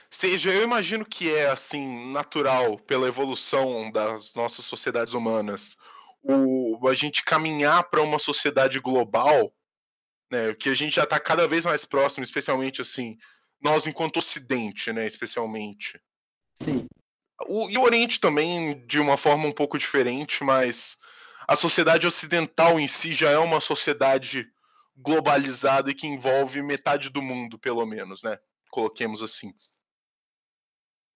seja, 0.10 0.54
eu 0.54 0.64
imagino 0.64 1.06
que 1.06 1.34
é 1.34 1.50
assim 1.50 2.12
natural 2.12 2.78
pela 2.80 3.08
evolução 3.08 3.90
das 3.92 4.36
nossas 4.36 4.66
sociedades 4.66 5.14
humanas, 5.14 5.78
o 6.22 6.88
a 6.88 6.94
gente 6.94 7.24
caminhar 7.24 7.90
para 7.90 8.02
uma 8.02 8.20
sociedade 8.20 8.80
global, 8.80 9.54
né, 10.30 10.54
que 10.54 10.70
a 10.70 10.74
gente 10.74 10.96
já 10.96 11.04
está 11.04 11.20
cada 11.20 11.48
vez 11.48 11.66
mais 11.66 11.86
próximo, 11.86 12.24
especialmente 12.24 12.82
assim, 12.82 13.18
nós 13.62 13.88
enquanto 13.88 14.18
Ocidente, 14.18 14.92
né, 14.92 15.08
especialmente. 15.08 16.00
Sim. 16.56 16.86
O, 17.48 17.70
e 17.70 17.78
o 17.78 17.84
Oriente 17.84 18.20
também 18.20 18.86
de 18.86 19.00
uma 19.00 19.18
forma 19.18 19.48
um 19.48 19.52
pouco 19.52 19.78
diferente, 19.78 20.44
mas 20.44 21.00
a 21.48 21.56
sociedade 21.56 22.08
ocidental 22.08 22.80
em 22.80 22.88
si 22.88 23.14
já 23.14 23.32
é 23.32 23.38
uma 23.38 23.60
sociedade 23.60 24.48
globalizada 24.96 25.92
e 25.92 25.96
que 25.96 26.08
envolve 26.08 26.62
metade 26.62 27.10
do 27.10 27.22
mundo, 27.22 27.58
pelo 27.58 27.86
menos, 27.86 28.24
né? 28.24 28.38
Coloquemos 28.70 29.22
assim. 29.22 29.54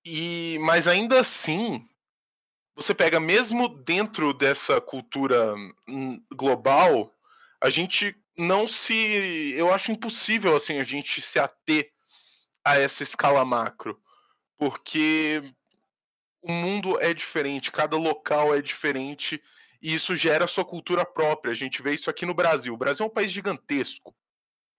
E 0.05 0.57
mas 0.61 0.87
ainda 0.87 1.19
assim, 1.19 1.87
você 2.75 2.93
pega 2.93 3.19
mesmo 3.19 3.67
dentro 3.67 4.33
dessa 4.33 4.81
cultura 4.81 5.55
hum, 5.87 6.21
global, 6.31 7.13
a 7.61 7.69
gente 7.69 8.15
não 8.37 8.67
se, 8.67 9.53
eu 9.55 9.73
acho 9.73 9.91
impossível 9.91 10.55
assim 10.55 10.77
a 10.79 10.83
gente 10.83 11.21
se 11.21 11.39
ater 11.39 11.91
a 12.63 12.77
essa 12.77 13.03
escala 13.03 13.45
macro, 13.45 13.99
porque 14.57 15.41
o 16.41 16.51
mundo 16.51 16.99
é 16.99 17.13
diferente, 17.13 17.71
cada 17.71 17.95
local 17.95 18.53
é 18.53 18.61
diferente 18.61 19.41
e 19.81 19.93
isso 19.93 20.15
gera 20.15 20.47
sua 20.47 20.65
cultura 20.65 21.05
própria. 21.05 21.51
A 21.51 21.55
gente 21.55 21.81
vê 21.81 21.93
isso 21.93 22.09
aqui 22.09 22.25
no 22.25 22.33
Brasil. 22.33 22.73
O 22.73 22.77
Brasil 22.77 23.05
é 23.05 23.07
um 23.07 23.13
país 23.13 23.31
gigantesco. 23.31 24.15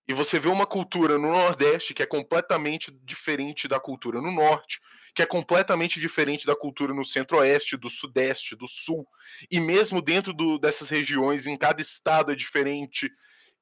E 0.09 0.15
você 0.15 0.39
vê 0.39 0.49
uma 0.49 0.67
cultura 0.67 1.19
no 1.19 1.29
Nordeste 1.29 1.93
que 1.93 2.03
é 2.03 2.07
completamente 2.07 2.93
diferente 3.05 3.67
da 3.67 3.81
cultura 3.81 4.21
no 4.21 4.31
Norte, 4.31 4.81
que 5.15 5.23
é 5.23 5.27
completamente 5.27 5.99
diferente 5.99 6.47
da 6.47 6.55
cultura 6.55 6.95
no 6.95 7.05
Centro-Oeste, 7.05 7.77
do 7.77 7.91
Sudeste, 7.91 8.55
do 8.55 8.69
Sul. 8.69 9.07
E 9.51 9.59
mesmo 9.59 10.01
dentro 10.01 10.33
do, 10.33 10.59
dessas 10.59 10.89
regiões, 10.89 11.47
em 11.47 11.57
cada 11.57 11.83
estado 11.83 12.31
é 12.31 12.37
diferente. 12.37 13.11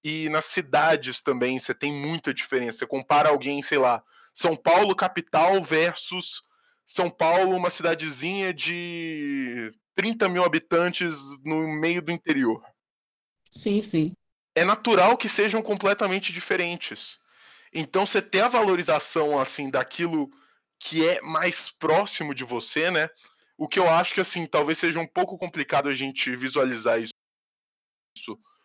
E 0.03 0.29
nas 0.29 0.45
cidades 0.47 1.23
também 1.23 1.59
você 1.59 1.73
tem 1.75 1.93
muita 1.93 2.35
diferença. 2.35 2.79
Você 2.79 2.87
compara 2.87 3.31
alguém, 3.31 3.63
sei 3.63 3.79
lá, 3.79 4.03
São 4.35 4.55
Paulo 4.55 4.95
capital 4.95 5.63
versus 5.63 6.43
São 6.85 7.09
Paulo, 7.09 7.57
uma 7.57 7.71
cidadezinha 7.71 8.53
de 8.53 9.73
30 9.95 10.29
mil 10.29 10.45
habitantes 10.45 11.19
no 11.45 11.69
meio 11.69 12.03
do 12.03 12.13
interior. 12.13 12.63
Sim, 13.51 13.83
sim. 13.83 14.13
É 14.55 14.65
natural 14.65 15.17
que 15.17 15.29
sejam 15.29 15.63
completamente 15.63 16.33
diferentes. 16.33 17.19
Então 17.73 18.07
você 18.07 18.23
ter 18.23 18.43
a 18.43 18.49
valorização 18.49 19.39
assim 19.39 19.71
daquilo 19.71 20.31
que 20.79 21.07
é 21.07 21.21
mais 21.23 21.71
próximo 21.71 22.35
de 22.35 22.45
você, 22.45 22.91
né? 22.91 23.09
O 23.57 23.69
que 23.69 23.79
eu 23.79 23.89
acho 23.89 24.13
que, 24.13 24.21
assim, 24.21 24.47
talvez 24.47 24.79
seja 24.79 24.99
um 24.99 25.07
pouco 25.07 25.39
complicado 25.39 25.89
a 25.89 25.95
gente 25.95 26.35
visualizar 26.35 27.01
isso, 27.01 27.15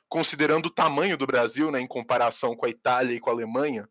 considerando 0.07 0.65
o 0.65 0.71
tamanho 0.71 1.15
do 1.15 1.27
Brasil, 1.27 1.71
né, 1.71 1.79
em 1.79 1.87
comparação 1.87 2.55
com 2.55 2.65
a 2.65 2.69
Itália 2.69 3.15
e 3.15 3.19
com 3.19 3.29
a 3.29 3.33
Alemanha, 3.33 3.87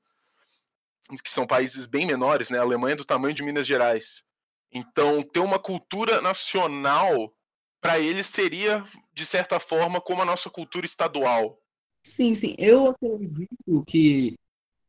que 1.22 1.30
são 1.30 1.46
países 1.46 1.86
bem 1.86 2.04
menores, 2.04 2.50
né? 2.50 2.58
A 2.58 2.62
Alemanha 2.62 2.94
é 2.94 2.96
do 2.96 3.04
tamanho 3.04 3.34
de 3.34 3.42
Minas 3.42 3.66
Gerais. 3.66 4.27
Então, 4.72 5.22
ter 5.22 5.40
uma 5.40 5.58
cultura 5.58 6.20
nacional 6.20 7.32
para 7.80 7.98
eles 7.98 8.26
seria, 8.26 8.84
de 9.14 9.24
certa 9.24 9.60
forma, 9.60 10.00
como 10.00 10.22
a 10.22 10.24
nossa 10.24 10.50
cultura 10.50 10.84
estadual. 10.84 11.58
Sim, 12.02 12.34
sim. 12.34 12.54
Eu 12.58 12.88
acredito 12.88 13.84
que 13.86 14.36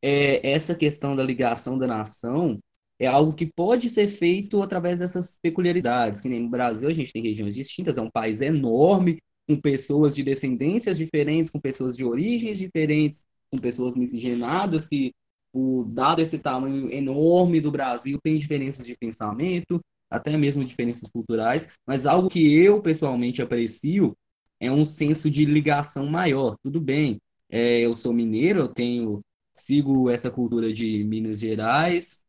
é, 0.02 0.50
essa 0.52 0.74
questão 0.74 1.14
da 1.14 1.22
ligação 1.22 1.78
da 1.78 1.86
nação 1.86 2.58
é 2.98 3.06
algo 3.06 3.34
que 3.34 3.46
pode 3.46 3.88
ser 3.88 4.08
feito 4.08 4.62
através 4.62 4.98
dessas 4.98 5.38
peculiaridades, 5.40 6.20
que 6.20 6.28
nem 6.28 6.40
no 6.40 6.50
Brasil 6.50 6.88
a 6.88 6.92
gente 6.92 7.12
tem 7.12 7.22
regiões 7.22 7.54
distintas, 7.54 7.96
é 7.98 8.02
um 8.02 8.10
país 8.10 8.40
enorme, 8.40 9.18
com 9.48 9.60
pessoas 9.60 10.14
de 10.14 10.22
descendências 10.22 10.98
diferentes, 10.98 11.50
com 11.50 11.58
pessoas 11.58 11.96
de 11.96 12.04
origens 12.04 12.58
diferentes, 12.58 13.24
com 13.50 13.58
pessoas 13.58 13.96
miscigenadas, 13.96 14.86
que, 14.86 15.12
o, 15.52 15.84
dado 15.84 16.20
esse 16.20 16.38
tamanho 16.38 16.90
enorme 16.90 17.60
do 17.60 17.70
Brasil, 17.70 18.18
tem 18.22 18.36
diferenças 18.36 18.86
de 18.86 18.96
pensamento, 18.96 19.80
até 20.10 20.36
mesmo 20.36 20.64
diferenças 20.64 21.10
culturais, 21.10 21.74
mas 21.86 22.06
algo 22.06 22.28
que 22.28 22.54
eu 22.54 22.80
pessoalmente 22.82 23.42
aprecio 23.42 24.16
é 24.58 24.70
um 24.70 24.84
senso 24.84 25.30
de 25.30 25.44
ligação 25.44 26.06
maior. 26.06 26.54
Tudo 26.62 26.80
bem, 26.80 27.18
é, 27.48 27.80
eu 27.80 27.94
sou 27.94 28.12
mineiro, 28.12 28.60
eu 28.60 28.68
tenho 28.68 29.20
sigo 29.52 30.08
essa 30.08 30.30
cultura 30.30 30.72
de 30.72 31.04
Minas 31.04 31.40
Gerais, 31.40 32.24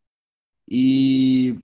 e 0.69 1.55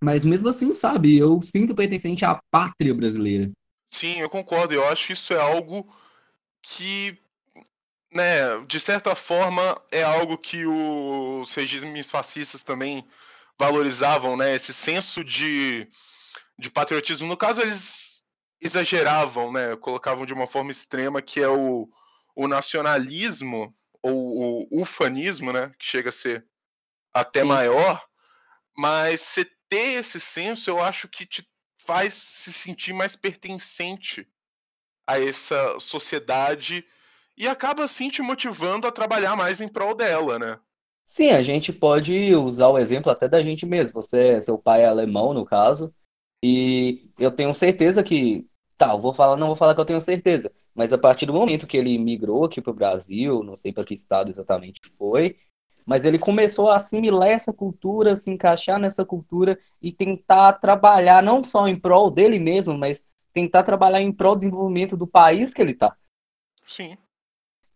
mas 0.00 0.24
mesmo 0.24 0.48
assim, 0.48 0.72
sabe, 0.72 1.16
eu 1.16 1.40
sinto 1.40 1.74
pertencente 1.74 2.24
à 2.24 2.40
pátria 2.50 2.92
brasileira. 2.92 3.50
Sim, 3.86 4.18
eu 4.18 4.28
concordo. 4.28 4.74
Eu 4.74 4.84
acho 4.88 5.06
que 5.06 5.12
isso 5.12 5.32
é 5.32 5.40
algo 5.40 5.86
que, 6.60 7.16
né, 8.12 8.60
de 8.66 8.78
certa 8.78 9.14
forma, 9.14 9.80
é 9.90 10.02
algo 10.02 10.36
que 10.38 10.66
os 10.66 11.52
regimes 11.54 12.10
fascistas 12.10 12.62
também 12.62 13.06
valorizavam, 13.58 14.36
né? 14.36 14.54
Esse 14.54 14.72
senso 14.72 15.24
de, 15.24 15.88
de 16.58 16.70
patriotismo. 16.70 17.26
No 17.26 17.36
caso, 17.36 17.60
eles 17.60 18.24
exageravam, 18.60 19.52
né? 19.52 19.76
Colocavam 19.76 20.26
de 20.26 20.32
uma 20.32 20.46
forma 20.46 20.70
extrema 20.70 21.22
que 21.22 21.40
é 21.40 21.48
o, 21.48 21.88
o 22.34 22.48
nacionalismo 22.48 23.74
ou 24.02 24.66
o 24.70 24.82
ufanismo, 24.82 25.52
né? 25.52 25.72
Que 25.78 25.84
chega 25.86 26.10
a 26.10 26.12
ser 26.12 26.44
até 27.14 27.40
Sim. 27.40 27.46
maior 27.46 28.02
mas 28.76 29.20
você 29.20 29.44
ter 29.68 30.00
esse 30.00 30.20
senso, 30.20 30.70
eu 30.70 30.80
acho 30.80 31.08
que 31.08 31.26
te 31.26 31.46
faz 31.78 32.14
se 32.14 32.52
sentir 32.52 32.92
mais 32.92 33.16
pertencente 33.16 34.28
a 35.06 35.20
essa 35.20 35.78
sociedade 35.80 36.86
e 37.36 37.48
acaba 37.48 37.84
assim 37.84 38.08
te 38.08 38.22
motivando 38.22 38.86
a 38.86 38.92
trabalhar 38.92 39.36
mais 39.36 39.60
em 39.60 39.68
prol 39.68 39.94
dela, 39.94 40.38
né? 40.38 40.58
Sim, 41.04 41.30
a 41.30 41.42
gente 41.42 41.72
pode 41.72 42.34
usar 42.34 42.68
o 42.68 42.78
exemplo 42.78 43.10
até 43.10 43.28
da 43.28 43.42
gente 43.42 43.66
mesmo. 43.66 43.94
Você, 43.94 44.40
seu 44.40 44.58
pai 44.58 44.82
é 44.82 44.86
alemão, 44.86 45.34
no 45.34 45.44
caso, 45.44 45.92
e 46.42 47.10
eu 47.18 47.30
tenho 47.30 47.52
certeza 47.54 48.02
que, 48.02 48.46
tá, 48.76 48.92
eu 48.92 49.00
vou 49.00 49.12
falar, 49.12 49.36
não 49.36 49.48
vou 49.48 49.56
falar 49.56 49.74
que 49.74 49.80
eu 49.80 49.84
tenho 49.84 50.00
certeza, 50.00 50.52
mas 50.74 50.92
a 50.92 50.98
partir 50.98 51.26
do 51.26 51.32
momento 51.32 51.66
que 51.66 51.76
ele 51.76 51.96
migrou 51.98 52.44
aqui 52.44 52.60
para 52.60 52.70
o 52.70 52.74
Brasil, 52.74 53.42
não 53.42 53.56
sei 53.56 53.72
para 53.72 53.84
que 53.84 53.94
estado 53.94 54.30
exatamente 54.30 54.80
foi, 54.96 55.36
mas 55.84 56.04
ele 56.04 56.18
começou 56.18 56.70
a 56.70 56.76
assimilar 56.76 57.28
essa 57.28 57.52
cultura, 57.52 58.14
se 58.14 58.30
encaixar 58.30 58.78
nessa 58.78 59.04
cultura 59.04 59.58
e 59.80 59.92
tentar 59.92 60.54
trabalhar 60.54 61.22
não 61.22 61.42
só 61.42 61.66
em 61.66 61.78
prol 61.78 62.10
dele 62.10 62.38
mesmo, 62.38 62.78
mas 62.78 63.08
tentar 63.32 63.64
trabalhar 63.64 64.00
em 64.00 64.12
prol 64.12 64.34
do 64.34 64.38
desenvolvimento 64.38 64.96
do 64.96 65.06
país 65.06 65.52
que 65.52 65.60
ele 65.60 65.72
está. 65.72 65.96
Sim. 66.66 66.96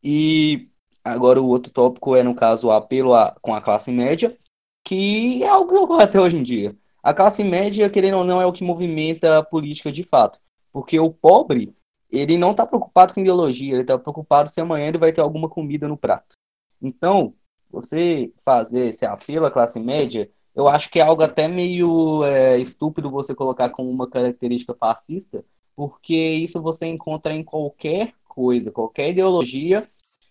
E 0.09 0.69
agora 1.03 1.43
o 1.43 1.49
outro 1.49 1.73
tópico 1.73 2.15
é, 2.15 2.23
no 2.23 2.33
caso, 2.33 2.69
o 2.69 2.71
apelo 2.71 3.13
a, 3.13 3.35
com 3.43 3.53
a 3.53 3.61
classe 3.61 3.91
média, 3.91 4.39
que 4.85 5.43
é 5.43 5.49
algo 5.49 5.69
que 5.69 5.79
ocorre 5.79 6.05
até 6.05 6.21
hoje 6.21 6.37
em 6.37 6.45
dia. 6.45 6.77
A 7.03 7.13
classe 7.13 7.43
média, 7.43 7.91
querendo 7.91 8.19
ou 8.19 8.25
não, 8.25 8.41
é 8.41 8.47
o 8.47 8.53
que 8.53 8.63
movimenta 8.63 9.39
a 9.39 9.43
política 9.43 9.91
de 9.91 10.05
fato. 10.05 10.39
Porque 10.73 11.01
o 11.01 11.11
pobre, 11.13 11.75
ele 12.09 12.39
não 12.39 12.53
está 12.53 12.65
preocupado 12.65 13.13
com 13.13 13.21
ideologia, 13.21 13.73
ele 13.73 13.81
está 13.81 13.99
preocupado 13.99 14.49
se 14.49 14.61
amanhã 14.61 14.87
ele 14.87 14.99
vai 14.99 15.13
ter 15.13 15.21
alguma 15.21 15.49
comida 15.49 15.89
no 15.89 15.97
prato. 15.97 16.37
Então, 16.81 17.35
você 17.69 18.33
fazer 18.45 18.87
esse 18.87 19.05
apelo 19.05 19.47
à 19.47 19.51
classe 19.51 19.81
média, 19.81 20.31
eu 20.55 20.69
acho 20.69 20.89
que 20.89 21.01
é 21.01 21.03
algo 21.03 21.23
até 21.23 21.49
meio 21.49 22.23
é, 22.25 22.57
estúpido 22.59 23.11
você 23.11 23.35
colocar 23.35 23.71
como 23.71 23.91
uma 23.91 24.09
característica 24.09 24.73
fascista, 24.73 25.45
porque 25.75 26.15
isso 26.15 26.63
você 26.63 26.87
encontra 26.87 27.33
em 27.35 27.43
qualquer 27.43 28.15
coisa, 28.29 28.71
qualquer 28.71 29.11
ideologia, 29.11 29.85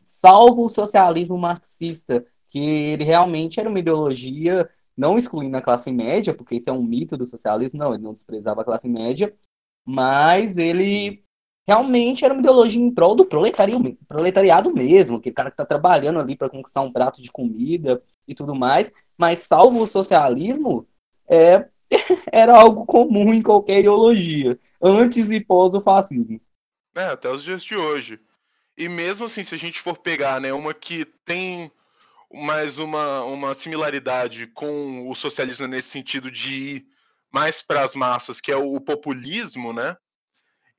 salvo 0.05 0.65
o 0.65 0.69
socialismo 0.69 1.37
marxista, 1.37 2.25
que 2.49 2.59
ele 2.59 3.03
realmente 3.03 3.59
era 3.59 3.69
uma 3.69 3.79
ideologia, 3.79 4.69
não 4.95 5.17
excluindo 5.17 5.57
a 5.57 5.61
classe 5.61 5.91
média, 5.91 6.33
porque 6.33 6.55
isso 6.55 6.69
é 6.69 6.73
um 6.73 6.83
mito 6.83 7.17
do 7.17 7.25
socialismo, 7.27 7.79
não, 7.79 7.93
ele 7.93 8.03
não 8.03 8.13
desprezava 8.13 8.61
a 8.61 8.65
classe 8.65 8.87
média, 8.87 9.33
mas 9.85 10.57
ele 10.57 11.23
realmente 11.67 12.23
era 12.23 12.33
uma 12.33 12.41
ideologia 12.41 12.81
em 12.81 12.93
prol 12.93 13.15
do 13.15 13.25
proletariado 13.25 14.73
mesmo, 14.73 15.17
aquele 15.17 15.35
cara 15.35 15.49
que 15.49 15.55
está 15.55 15.65
trabalhando 15.65 16.19
ali 16.19 16.35
para 16.35 16.49
conquistar 16.49 16.81
um 16.81 16.91
prato 16.91 17.21
de 17.21 17.31
comida 17.31 18.01
e 18.27 18.35
tudo 18.35 18.53
mais, 18.53 18.93
mas 19.17 19.39
salvo 19.39 19.81
o 19.81 19.87
socialismo, 19.87 20.87
é, 21.27 21.67
era 22.31 22.55
algo 22.57 22.85
comum 22.85 23.33
em 23.33 23.41
qualquer 23.41 23.79
ideologia, 23.79 24.59
antes 24.81 25.31
e 25.31 25.39
pós 25.39 25.73
o 25.73 25.81
fascismo. 25.81 26.39
É, 26.95 27.07
até 27.07 27.29
os 27.29 27.43
dias 27.43 27.63
de 27.63 27.75
hoje. 27.75 28.19
E 28.77 28.89
mesmo 28.89 29.25
assim, 29.25 29.43
se 29.43 29.55
a 29.55 29.57
gente 29.57 29.79
for 29.79 29.97
pegar, 29.97 30.41
né, 30.41 30.51
uma 30.53 30.73
que 30.73 31.05
tem 31.23 31.71
mais 32.33 32.79
uma, 32.79 33.23
uma 33.23 33.53
similaridade 33.53 34.47
com 34.47 35.09
o 35.09 35.15
socialismo 35.15 35.67
nesse 35.67 35.89
sentido 35.89 36.29
de 36.29 36.53
ir 36.53 36.85
mais 37.31 37.61
para 37.61 37.81
as 37.81 37.95
massas, 37.95 38.41
que 38.41 38.51
é 38.51 38.57
o 38.57 38.79
populismo, 38.81 39.71
né? 39.71 39.95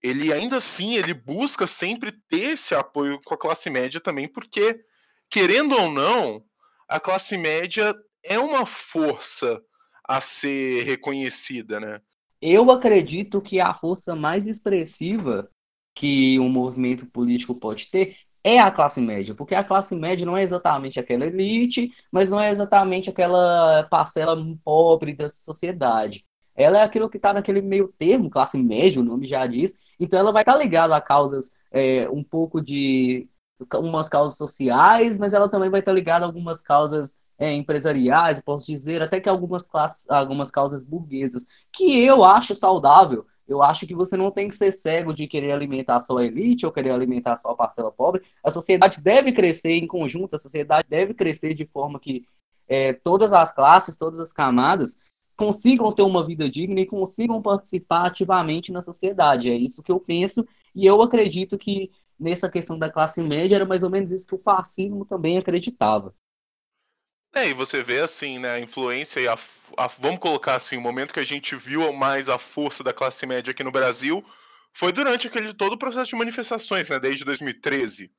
ele 0.02 0.32
ainda 0.32 0.56
assim 0.56 0.96
ele 0.96 1.12
busca 1.12 1.66
sempre 1.66 2.12
ter 2.12 2.52
esse 2.52 2.74
apoio 2.74 3.20
com 3.24 3.34
a 3.34 3.38
classe 3.38 3.68
média 3.70 4.00
também, 4.00 4.28
porque 4.28 4.80
querendo 5.28 5.74
ou 5.74 5.90
não, 5.90 6.44
a 6.88 7.00
classe 7.00 7.36
média 7.36 7.94
é 8.22 8.38
uma 8.38 8.64
força 8.64 9.60
a 10.04 10.20
ser 10.20 10.84
reconhecida, 10.84 11.80
né? 11.80 12.00
Eu 12.40 12.70
acredito 12.70 13.40
que 13.40 13.58
a 13.58 13.74
força 13.74 14.14
mais 14.14 14.46
expressiva 14.46 15.50
que 15.96 16.38
um 16.38 16.48
movimento 16.48 17.06
político 17.06 17.56
pode 17.56 17.88
ter 17.90 18.16
é 18.44 18.60
a 18.60 18.70
classe 18.70 19.00
média, 19.00 19.34
porque 19.34 19.56
a 19.56 19.64
classe 19.64 19.96
média 19.96 20.24
não 20.24 20.36
é 20.36 20.42
exatamente 20.44 21.00
aquela 21.00 21.26
elite, 21.26 21.92
mas 22.12 22.30
não 22.30 22.40
é 22.40 22.50
exatamente 22.50 23.10
aquela 23.10 23.82
parcela 23.90 24.36
pobre 24.64 25.14
da 25.14 25.28
sociedade 25.28 26.24
ela 26.56 26.78
é 26.78 26.82
aquilo 26.82 27.08
que 27.08 27.18
está 27.18 27.32
naquele 27.32 27.60
meio 27.60 27.92
termo, 27.98 28.30
classe 28.30 28.56
média, 28.58 29.00
o 29.00 29.04
nome 29.04 29.26
já 29.26 29.46
diz, 29.46 29.74
então 30.00 30.18
ela 30.18 30.32
vai 30.32 30.42
estar 30.42 30.54
tá 30.54 30.58
ligada 30.58 30.96
a 30.96 31.00
causas 31.00 31.50
é, 31.70 32.08
um 32.08 32.24
pouco 32.24 32.60
de 32.60 33.28
umas 33.74 34.08
causas 34.08 34.36
sociais, 34.36 35.18
mas 35.18 35.34
ela 35.34 35.48
também 35.48 35.70
vai 35.70 35.80
estar 35.80 35.92
tá 35.92 35.94
ligada 35.94 36.24
a 36.24 36.28
algumas 36.28 36.62
causas 36.62 37.14
é, 37.38 37.52
empresariais, 37.52 38.40
posso 38.40 38.66
dizer, 38.66 39.02
até 39.02 39.20
que 39.20 39.28
algumas 39.28 39.66
classes, 39.66 40.08
algumas 40.08 40.50
causas 40.50 40.82
burguesas, 40.82 41.46
que 41.70 41.98
eu 42.02 42.24
acho 42.24 42.54
saudável. 42.54 43.26
Eu 43.46 43.62
acho 43.62 43.86
que 43.86 43.94
você 43.94 44.16
não 44.16 44.30
tem 44.30 44.48
que 44.48 44.56
ser 44.56 44.72
cego 44.72 45.12
de 45.12 45.26
querer 45.26 45.52
alimentar 45.52 46.00
só 46.00 46.18
a 46.18 46.24
elite 46.24 46.66
ou 46.66 46.72
querer 46.72 46.90
alimentar 46.90 47.36
só 47.36 47.50
a 47.50 47.56
parcela 47.56 47.92
pobre. 47.92 48.22
A 48.42 48.50
sociedade 48.50 49.00
deve 49.02 49.32
crescer 49.32 49.72
em 49.72 49.86
conjunto, 49.86 50.34
a 50.34 50.38
sociedade 50.38 50.86
deve 50.88 51.14
crescer 51.14 51.54
de 51.54 51.64
forma 51.66 52.00
que 52.00 52.26
é, 52.68 52.92
todas 52.92 53.32
as 53.32 53.52
classes, 53.52 53.96
todas 53.96 54.18
as 54.18 54.32
camadas 54.32 54.98
consigam 55.36 55.92
ter 55.92 56.02
uma 56.02 56.24
vida 56.24 56.48
digna 56.50 56.80
e 56.80 56.86
consigam 56.86 57.42
participar 57.42 58.06
ativamente 58.06 58.72
na 58.72 58.82
sociedade. 58.82 59.50
É 59.50 59.54
isso 59.54 59.82
que 59.82 59.92
eu 59.92 60.00
penso, 60.00 60.46
e 60.74 60.86
eu 60.86 61.02
acredito 61.02 61.58
que 61.58 61.90
nessa 62.18 62.50
questão 62.50 62.78
da 62.78 62.90
classe 62.90 63.22
média 63.22 63.56
era 63.56 63.66
mais 63.66 63.82
ou 63.82 63.90
menos 63.90 64.10
isso 64.10 64.26
que 64.26 64.34
o 64.34 64.40
fascismo 64.40 65.04
também 65.04 65.36
acreditava. 65.36 66.14
É, 67.36 67.50
e 67.50 67.52
você 67.52 67.82
vê 67.82 68.00
assim, 68.00 68.38
né, 68.38 68.54
a 68.54 68.58
influência 68.58 69.20
e 69.20 69.28
a, 69.28 69.36
a, 69.76 69.86
vamos 69.88 70.18
colocar 70.20 70.54
assim, 70.54 70.78
o 70.78 70.80
momento 70.80 71.12
que 71.12 71.20
a 71.20 71.24
gente 71.24 71.54
viu 71.54 71.92
mais 71.92 72.30
a 72.30 72.38
força 72.38 72.82
da 72.82 72.94
classe 72.94 73.26
média 73.26 73.50
aqui 73.50 73.62
no 73.62 73.70
Brasil 73.70 74.24
foi 74.72 74.90
durante 74.90 75.26
aquele 75.26 75.52
todo 75.52 75.74
o 75.74 75.78
processo 75.78 76.08
de 76.08 76.16
manifestações, 76.16 76.88
né, 76.88 76.98
desde 76.98 77.26
2013. 77.26 78.10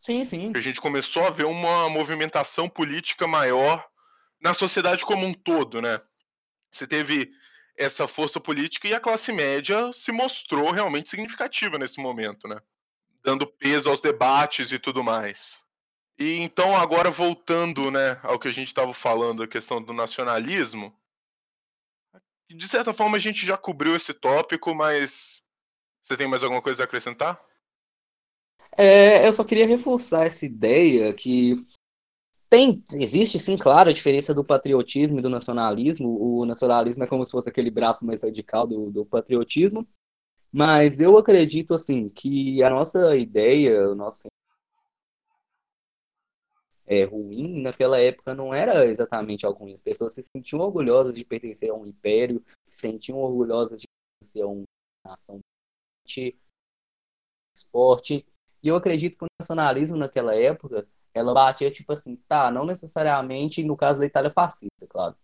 Sim, 0.00 0.22
sim. 0.22 0.52
A 0.54 0.60
gente 0.60 0.80
começou 0.80 1.26
a 1.26 1.30
ver 1.30 1.46
uma 1.46 1.88
movimentação 1.88 2.68
política 2.68 3.26
maior 3.26 3.84
na 4.40 4.54
sociedade 4.54 5.04
como 5.04 5.26
um 5.26 5.34
todo, 5.34 5.82
né? 5.82 6.00
Você 6.70 6.86
teve 6.86 7.28
essa 7.76 8.06
força 8.06 8.38
política 8.38 8.86
e 8.86 8.94
a 8.94 9.00
classe 9.00 9.32
média 9.32 9.92
se 9.92 10.12
mostrou 10.12 10.70
realmente 10.70 11.10
significativa 11.10 11.76
nesse 11.76 12.00
momento, 12.00 12.46
né? 12.46 12.60
Dando 13.24 13.48
peso 13.48 13.90
aos 13.90 14.00
debates 14.00 14.70
e 14.70 14.78
tudo 14.78 15.02
mais. 15.02 15.60
E 16.20 16.36
então, 16.36 16.76
agora 16.76 17.10
voltando 17.10 17.90
né, 17.90 18.20
ao 18.22 18.38
que 18.38 18.46
a 18.46 18.52
gente 18.52 18.68
estava 18.68 18.92
falando, 18.92 19.42
a 19.42 19.48
questão 19.48 19.82
do 19.82 19.94
nacionalismo, 19.94 20.94
de 22.50 22.68
certa 22.68 22.92
forma 22.92 23.16
a 23.16 23.20
gente 23.20 23.46
já 23.46 23.56
cobriu 23.56 23.96
esse 23.96 24.12
tópico, 24.12 24.74
mas 24.74 25.42
você 26.02 26.18
tem 26.18 26.28
mais 26.28 26.42
alguma 26.42 26.60
coisa 26.60 26.82
a 26.82 26.84
acrescentar? 26.84 27.42
É, 28.76 29.26
eu 29.26 29.32
só 29.32 29.42
queria 29.42 29.66
reforçar 29.66 30.26
essa 30.26 30.44
ideia 30.44 31.14
que 31.14 31.54
tem, 32.50 32.84
existe 32.94 33.38
sim, 33.38 33.56
claro, 33.56 33.88
a 33.88 33.92
diferença 33.92 34.34
do 34.34 34.44
patriotismo 34.44 35.20
e 35.20 35.22
do 35.22 35.30
nacionalismo. 35.30 36.20
O 36.20 36.44
nacionalismo 36.44 37.02
é 37.02 37.06
como 37.06 37.24
se 37.24 37.32
fosse 37.32 37.48
aquele 37.48 37.70
braço 37.70 38.04
mais 38.04 38.22
radical 38.22 38.66
do, 38.66 38.90
do 38.90 39.06
patriotismo, 39.06 39.88
mas 40.52 41.00
eu 41.00 41.16
acredito 41.16 41.72
assim 41.72 42.10
que 42.10 42.62
a 42.62 42.68
nossa 42.68 43.16
ideia, 43.16 43.88
o 43.88 43.94
nosso 43.94 44.28
é, 46.90 47.04
ruim 47.04 47.62
naquela 47.62 48.00
época 48.00 48.34
não 48.34 48.52
era 48.52 48.84
exatamente 48.84 49.46
algo 49.46 49.60
ruim. 49.60 49.72
As 49.72 49.80
pessoas 49.80 50.12
se 50.12 50.24
sentiam 50.24 50.60
orgulhosas 50.60 51.14
de 51.14 51.24
pertencer 51.24 51.70
a 51.70 51.74
um 51.74 51.86
império, 51.86 52.44
se 52.68 52.80
sentiam 52.80 53.18
orgulhosas 53.18 53.80
de 53.80 53.86
pertencer 54.20 54.42
a 54.42 54.48
uma 54.48 54.64
nação 55.06 55.38
forte. 57.70 58.26
E 58.60 58.68
eu 58.68 58.74
acredito 58.74 59.16
que 59.16 59.24
o 59.24 59.28
nacionalismo 59.40 59.96
naquela 59.96 60.34
época, 60.34 60.84
ela 61.14 61.32
batia 61.32 61.70
tipo 61.70 61.92
assim, 61.92 62.16
tá, 62.26 62.50
não 62.50 62.66
necessariamente 62.66 63.62
no 63.62 63.76
caso 63.76 64.00
da 64.00 64.06
Itália 64.06 64.32
fascista, 64.32 64.84
claro. 64.88 65.14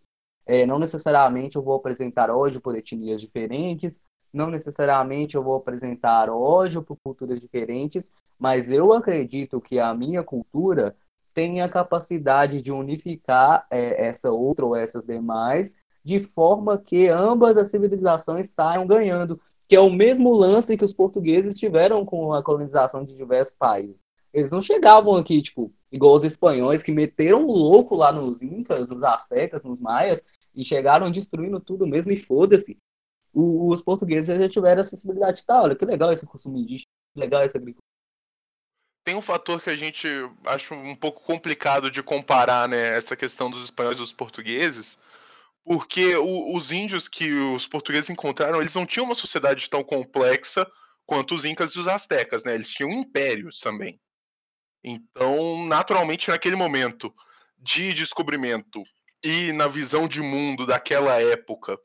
É, 0.47 0.65
não 0.65 0.79
necessariamente 0.79 1.57
eu 1.57 1.63
vou 1.63 1.75
apresentar 1.75 2.31
ódio 2.31 2.61
por 2.61 2.77
etnias 2.77 3.21
diferentes, 3.21 4.05
não 4.33 4.49
necessariamente 4.51 5.35
eu 5.35 5.43
vou 5.43 5.57
apresentar 5.57 6.31
ódio 6.31 6.81
por 6.81 6.97
culturas 7.03 7.41
diferentes, 7.41 8.15
mas 8.39 8.71
eu 8.71 8.93
acredito 8.93 9.61
que 9.61 9.81
a 9.81 9.93
minha 9.93 10.23
cultura 10.23 10.97
tem 11.37 11.61
a 11.61 11.69
capacidade 11.69 12.63
de 12.63 12.73
unificar 12.73 13.67
é, 13.71 14.07
essa 14.07 14.31
outra 14.31 14.65
ou 14.65 14.75
essas 14.75 15.05
demais, 15.05 15.77
de 16.03 16.19
forma 16.19 16.79
que 16.79 17.09
ambas 17.09 17.59
as 17.59 17.69
civilizações 17.69 18.49
saiam 18.55 18.87
ganhando, 18.87 19.39
que 19.69 19.77
é 19.77 19.81
o 19.81 19.91
mesmo 19.91 20.33
lance 20.33 20.79
que 20.79 20.85
os 20.85 20.95
portugueses 20.95 21.59
tiveram 21.59 22.07
com 22.07 22.33
a 22.33 22.43
colonização 22.43 23.05
de 23.05 23.15
diversos 23.15 23.55
países. 23.55 24.03
Eles 24.33 24.51
não 24.51 24.63
chegavam 24.63 25.15
aqui, 25.15 25.43
tipo, 25.43 25.71
igual 25.93 26.15
os 26.15 26.25
espanhóis 26.25 26.83
que 26.83 26.91
meteram 26.91 27.45
o 27.45 27.53
louco 27.53 27.95
lá 27.95 28.11
nos 28.11 28.43
incas, 28.43 28.89
nos 28.89 29.03
astecas, 29.03 29.63
nos 29.63 29.79
maias, 29.79 30.25
e 30.55 30.65
chegaram 30.65 31.11
destruindo 31.11 31.61
tudo 31.61 31.87
mesmo 31.87 32.13
e 32.13 32.17
foda-se. 32.17 32.79
Os 33.35 33.83
portugueses 33.83 34.35
já 34.39 34.49
tiveram 34.49 34.81
a 34.81 34.85
sensibilidade 34.85 35.41
de 35.41 35.45
tá, 35.45 35.63
olha 35.63 35.77
que 35.77 35.85
legal 35.85 36.11
esse 36.11 36.27
consumo 36.27 36.57
indígena, 36.57 36.89
que 37.13 37.21
legal 37.21 37.43
essa 37.43 37.59
agricultura 37.59 37.96
tem 39.07 39.15
um 39.15 39.23
fator 39.23 39.63
que 39.63 39.71
a 39.71 39.77
gente 39.77 40.09
acha 40.45 40.75
um 40.75 40.97
pouco 40.97 41.23
complicado 41.23 41.89
de 41.89 42.03
comparar, 42.03 42.69
né, 42.69 42.99
essa 42.99 43.17
questão 43.17 43.49
dos 43.49 43.63
espanhóis 43.63 43.99
e 43.99 44.01
dos 44.01 44.13
portugueses, 44.13 45.01
porque 45.65 46.17
o, 46.17 46.57
os 46.57 46.73
índios 46.73 47.07
que 47.07 47.33
os 47.33 47.69
portugueses 47.69 48.11
encontraram, 48.11 48.61
eles 48.61 48.75
não 48.75 48.85
tinham 48.85 49.07
uma 49.07 49.15
sociedade 49.15 49.71
tão 49.71 49.85
complexa 49.85 50.69
quanto 51.07 51.37
os 51.37 51.45
incas 51.45 51.71
e 51.71 51.79
os 51.79 51.87
astecas, 51.87 52.43
né? 52.43 52.57
Eles 52.57 52.69
tinham 52.73 52.91
impérios 52.91 53.61
também. 53.61 54.01
Então, 54.83 55.65
naturalmente, 55.67 56.29
naquele 56.29 56.57
momento 56.57 57.15
de 57.57 57.95
descobrimento 57.95 58.83
e 59.23 59.53
na 59.53 59.69
visão 59.69 60.09
de 60.09 60.21
mundo 60.21 60.67
daquela 60.67 61.23
época, 61.23 61.79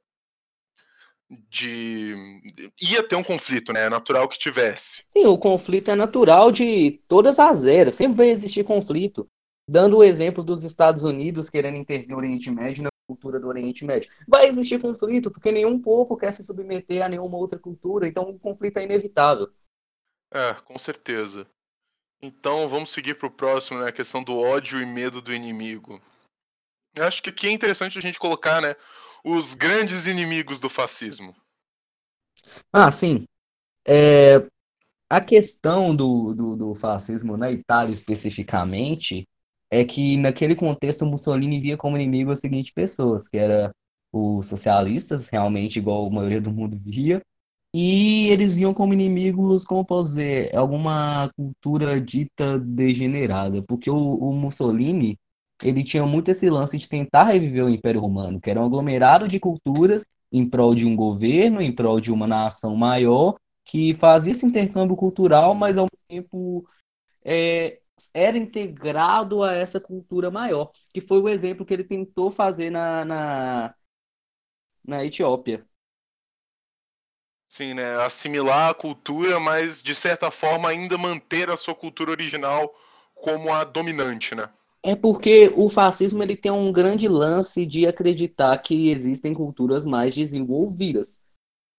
de 1.50 2.16
ia 2.82 3.08
ter 3.08 3.16
um 3.16 3.24
conflito, 3.24 3.72
né? 3.72 3.86
É 3.86 3.90
natural 3.90 4.28
que 4.28 4.38
tivesse. 4.38 5.06
Sim, 5.10 5.26
o 5.26 5.38
conflito 5.38 5.90
é 5.90 5.96
natural 5.96 6.52
de 6.52 7.02
todas 7.08 7.40
as 7.40 7.66
eras, 7.66 7.96
sempre 7.96 8.18
vai 8.18 8.30
existir 8.30 8.64
conflito. 8.64 9.28
Dando 9.70 9.98
o 9.98 10.04
exemplo 10.04 10.44
dos 10.44 10.64
Estados 10.64 11.04
Unidos 11.04 11.50
querendo 11.50 11.78
intervir 11.78 12.10
no 12.10 12.18
Oriente 12.18 12.52
Médio 12.52 12.84
na 12.84 12.90
cultura 13.08 13.40
do 13.40 13.48
Oriente 13.48 13.86
Médio. 13.86 14.12
Vai 14.28 14.48
existir 14.48 14.82
conflito, 14.82 15.32
porque 15.32 15.52
nenhum 15.52 15.80
povo 15.80 16.18
quer 16.18 16.32
se 16.34 16.44
submeter 16.44 17.04
a 17.04 17.10
nenhuma 17.10 17.38
outra 17.38 17.58
cultura, 17.58 18.08
então 18.08 18.30
o 18.30 18.40
conflito 18.40 18.78
é 18.78 18.84
inevitável. 18.84 19.50
É, 20.34 20.54
com 20.66 20.78
certeza. 20.78 21.48
Então 22.22 22.68
vamos 22.68 22.92
seguir 22.92 23.16
para 23.16 23.28
o 23.28 23.32
próximo, 23.32 23.80
né? 23.80 23.88
A 23.88 23.92
questão 23.92 24.24
do 24.24 24.38
ódio 24.38 24.82
e 24.82 24.86
medo 24.86 25.22
do 25.22 25.34
inimigo. 25.34 26.02
Eu 26.94 27.06
acho 27.06 27.22
que 27.24 27.30
aqui 27.30 27.48
é 27.48 27.52
interessante 27.52 27.98
a 27.98 28.02
gente 28.02 28.20
colocar, 28.20 28.62
né? 28.62 28.76
Os 29.24 29.54
grandes 29.54 30.08
inimigos 30.08 30.60
do 30.60 30.70
fascismo? 30.70 31.36
Ah, 32.72 32.92
sim. 32.92 33.26
É, 33.88 34.46
a 35.10 35.22
questão 35.22 35.96
do, 35.96 36.34
do, 36.34 36.56
do 36.56 36.76
fascismo 36.76 37.38
na 37.38 37.52
Itália 37.52 37.94
especificamente 37.94 39.28
é 39.72 39.86
que 39.86 40.18
naquele 40.18 40.56
contexto 40.56 41.06
Mussolini 41.06 41.60
via 41.60 41.78
como 41.78 41.98
inimigo 41.98 42.32
as 42.32 42.40
seguintes 42.42 42.72
pessoas, 42.74 43.28
que 43.28 43.38
era 43.38 43.72
os 44.12 44.48
socialistas, 44.48 45.30
realmente 45.30 45.80
igual 45.80 46.08
a 46.08 46.10
maioria 46.10 46.42
do 46.42 46.52
mundo 46.52 46.78
via, 46.78 47.22
e 47.74 48.28
eles 48.30 48.54
viam 48.54 48.74
como 48.74 48.94
inimigos, 48.94 49.64
como 49.66 49.86
posso 49.86 50.10
dizer, 50.10 50.56
alguma 50.56 51.32
cultura 51.38 52.02
dita 52.02 52.60
degenerada, 52.60 53.64
porque 53.64 53.90
o, 53.90 53.96
o 53.98 54.34
Mussolini 54.36 55.18
ele 55.64 55.84
tinha 55.84 56.06
muito 56.06 56.30
esse 56.32 56.50
lance 56.50 56.78
de 56.78 56.90
tentar 56.90 57.26
reviver 57.26 57.66
o 57.66 57.70
Império 57.70 58.02
Romano, 58.02 58.40
que 58.40 58.50
era 58.50 58.62
um 58.62 58.66
aglomerado 58.66 59.28
de 59.28 59.40
culturas 59.40 60.06
em 60.32 60.50
prol 60.50 60.74
de 60.74 60.86
um 60.86 60.96
governo, 60.96 61.62
em 61.62 61.74
prol 61.74 62.00
de 62.00 62.12
uma 62.12 62.26
nação 62.28 62.76
maior, 62.76 63.36
que 63.66 63.94
fazia 63.94 64.32
esse 64.32 64.46
intercâmbio 64.46 64.96
cultural, 64.96 65.54
mas 65.54 65.78
ao 65.78 65.86
mesmo 65.86 66.06
tempo 66.08 66.70
é, 67.24 67.80
era 68.14 68.38
integrado 68.38 69.44
a 69.44 69.54
essa 69.54 69.80
cultura 69.80 70.32
maior, 70.32 70.72
que 70.94 71.02
foi 71.02 71.20
o 71.20 71.30
exemplo 71.30 71.66
que 71.66 71.74
ele 71.74 71.84
tentou 71.84 72.32
fazer 72.32 72.70
na, 72.70 73.06
na, 73.06 73.76
na 74.84 75.04
Etiópia. 75.06 75.66
Sim, 77.48 77.74
né? 77.74 77.96
Assimilar 78.04 78.70
a 78.70 78.74
cultura, 78.74 79.40
mas 79.40 79.84
de 79.84 79.94
certa 79.94 80.32
forma 80.32 80.70
ainda 80.70 80.98
manter 80.98 81.50
a 81.50 81.58
sua 81.58 81.76
cultura 81.76 82.12
original 82.12 82.74
como 83.14 83.54
a 83.54 83.64
dominante, 83.66 84.34
né? 84.34 84.50
É 84.84 84.96
porque 84.96 85.54
o 85.56 85.70
fascismo 85.70 86.24
ele 86.24 86.36
tem 86.36 86.52
um 86.52 86.72
grande 86.72 87.08
lance 87.08 87.66
de 87.66 87.86
acreditar 87.86 88.58
que 88.58 88.90
existem 88.90 89.34
culturas 89.34 89.86
mais 89.86 90.16
desenvolvidas. 90.16 91.24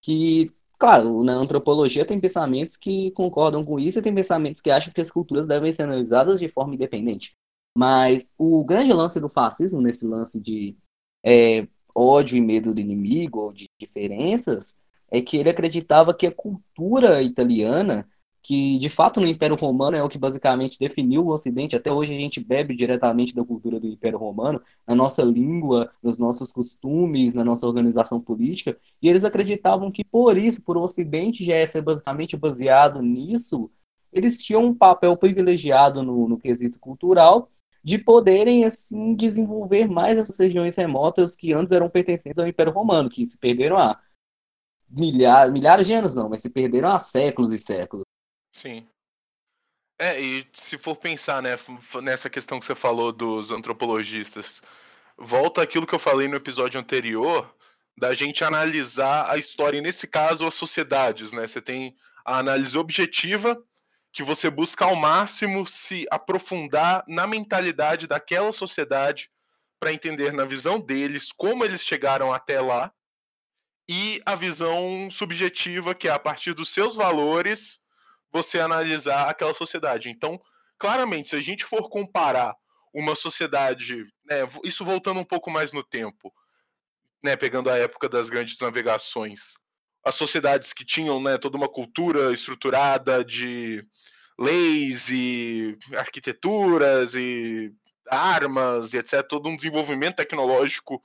Que, 0.02 0.52
claro, 0.78 1.24
na 1.24 1.34
antropologia 1.34 2.04
tem 2.04 2.20
pensamentos 2.20 2.76
que 2.76 3.10
concordam 3.12 3.64
com 3.64 3.78
isso 3.78 3.98
e 3.98 4.02
tem 4.02 4.14
pensamentos 4.14 4.60
que 4.62 4.70
acham 4.70 4.92
que 4.92 5.00
as 5.00 5.10
culturas 5.10 5.46
devem 5.48 5.72
ser 5.72 5.82
analisadas 5.84 6.38
de 6.38 6.48
forma 6.48 6.74
independente. 6.74 7.36
Mas 7.76 8.32
o 8.38 8.64
grande 8.64 8.92
lance 8.92 9.18
do 9.20 9.28
fascismo, 9.28 9.80
nesse 9.80 10.06
lance 10.06 10.40
de 10.40 10.76
é, 11.24 11.66
ódio 11.94 12.36
e 12.36 12.40
medo 12.40 12.72
do 12.74 12.80
inimigo 12.80 13.40
ou 13.40 13.52
de 13.52 13.66
diferenças, 13.80 14.78
é 15.10 15.20
que 15.20 15.36
ele 15.36 15.50
acreditava 15.50 16.14
que 16.14 16.26
a 16.26 16.32
cultura 16.34 17.22
italiana 17.22 18.08
que 18.42 18.76
de 18.78 18.88
fato 18.88 19.20
no 19.20 19.26
Império 19.26 19.56
Romano 19.56 19.96
é 19.96 20.02
o 20.02 20.08
que 20.08 20.18
basicamente 20.18 20.78
definiu 20.78 21.24
o 21.24 21.30
Ocidente. 21.30 21.76
Até 21.76 21.92
hoje 21.92 22.12
a 22.12 22.18
gente 22.18 22.40
bebe 22.40 22.74
diretamente 22.74 23.34
da 23.34 23.44
cultura 23.44 23.78
do 23.78 23.86
Império 23.86 24.18
Romano, 24.18 24.60
na 24.86 24.94
nossa 24.94 25.22
língua, 25.22 25.90
nos 26.02 26.18
nossos 26.18 26.50
costumes, 26.50 27.34
na 27.34 27.44
nossa 27.44 27.66
organização 27.66 28.20
política, 28.20 28.76
e 29.00 29.08
eles 29.08 29.24
acreditavam 29.24 29.90
que 29.90 30.02
por 30.04 30.36
isso, 30.36 30.62
por 30.64 30.76
o 30.76 30.82
Ocidente 30.82 31.44
já 31.44 31.64
ser 31.66 31.82
basicamente 31.82 32.36
baseado 32.36 33.00
nisso, 33.00 33.70
eles 34.12 34.42
tinham 34.42 34.64
um 34.64 34.74
papel 34.74 35.16
privilegiado 35.16 36.02
no, 36.02 36.28
no 36.28 36.38
quesito 36.38 36.78
cultural 36.78 37.48
de 37.84 37.98
poderem 37.98 38.64
assim 38.64 39.14
desenvolver 39.14 39.88
mais 39.88 40.18
essas 40.18 40.38
regiões 40.38 40.76
remotas 40.76 41.34
que 41.34 41.52
antes 41.52 41.72
eram 41.72 41.90
pertencentes 41.90 42.38
ao 42.38 42.46
Império 42.46 42.72
Romano, 42.72 43.08
que 43.08 43.24
se 43.26 43.38
perderam 43.38 43.76
há 43.78 44.00
milhares, 44.88 45.52
milhares 45.52 45.86
de 45.86 45.94
anos 45.94 46.14
não, 46.14 46.28
mas 46.28 46.42
se 46.42 46.50
perderam 46.50 46.90
há 46.90 46.98
séculos 46.98 47.52
e 47.52 47.58
séculos. 47.58 48.04
Sim. 48.52 48.86
É, 49.98 50.20
e 50.20 50.46
se 50.52 50.76
for 50.78 50.96
pensar, 50.96 51.40
né, 51.42 51.50
nessa 52.02 52.28
questão 52.28 52.58
que 52.58 52.66
você 52.66 52.74
falou 52.74 53.12
dos 53.12 53.50
antropologistas, 53.50 54.62
volta 55.16 55.62
aquilo 55.62 55.86
que 55.86 55.94
eu 55.94 55.98
falei 55.98 56.28
no 56.28 56.36
episódio 56.36 56.78
anterior, 56.80 57.54
da 57.96 58.14
gente 58.14 58.42
analisar 58.42 59.30
a 59.30 59.36
história, 59.38 59.78
e 59.78 59.80
nesse 59.80 60.06
caso 60.08 60.46
as 60.46 60.54
sociedades, 60.54 61.30
né? 61.32 61.46
Você 61.46 61.60
tem 61.60 61.94
a 62.24 62.38
análise 62.38 62.76
objetiva, 62.76 63.62
que 64.12 64.22
você 64.22 64.50
busca 64.50 64.84
ao 64.84 64.96
máximo 64.96 65.66
se 65.66 66.06
aprofundar 66.10 67.04
na 67.06 67.26
mentalidade 67.26 68.06
daquela 68.06 68.52
sociedade 68.52 69.30
para 69.80 69.92
entender 69.92 70.32
na 70.32 70.44
visão 70.44 70.80
deles 70.80 71.32
como 71.32 71.64
eles 71.64 71.82
chegaram 71.82 72.32
até 72.32 72.60
lá, 72.60 72.92
e 73.88 74.22
a 74.24 74.34
visão 74.34 75.10
subjetiva, 75.10 75.94
que 75.94 76.08
é 76.08 76.10
a 76.12 76.18
partir 76.18 76.54
dos 76.54 76.70
seus 76.70 76.94
valores 76.94 77.82
você 78.32 78.58
analisar 78.58 79.28
aquela 79.28 79.54
sociedade. 79.54 80.08
Então, 80.10 80.40
claramente, 80.78 81.28
se 81.28 81.36
a 81.36 81.40
gente 81.40 81.64
for 81.64 81.88
comparar 81.88 82.56
uma 82.92 83.14
sociedade, 83.14 84.04
né, 84.24 84.48
isso 84.64 84.84
voltando 84.84 85.20
um 85.20 85.24
pouco 85.24 85.50
mais 85.50 85.72
no 85.72 85.82
tempo, 85.82 86.32
né, 87.22 87.36
pegando 87.36 87.70
a 87.70 87.76
época 87.76 88.08
das 88.08 88.28
grandes 88.30 88.58
navegações, 88.58 89.54
as 90.04 90.14
sociedades 90.14 90.72
que 90.72 90.84
tinham 90.84 91.22
né, 91.22 91.38
toda 91.38 91.56
uma 91.56 91.68
cultura 91.68 92.32
estruturada 92.32 93.24
de 93.24 93.86
leis 94.38 95.10
e 95.10 95.78
arquiteturas 95.96 97.14
e 97.14 97.72
armas 98.10 98.92
e 98.92 98.98
etc., 98.98 99.22
todo 99.22 99.48
um 99.48 99.56
desenvolvimento 99.56 100.16
tecnológico 100.16 101.00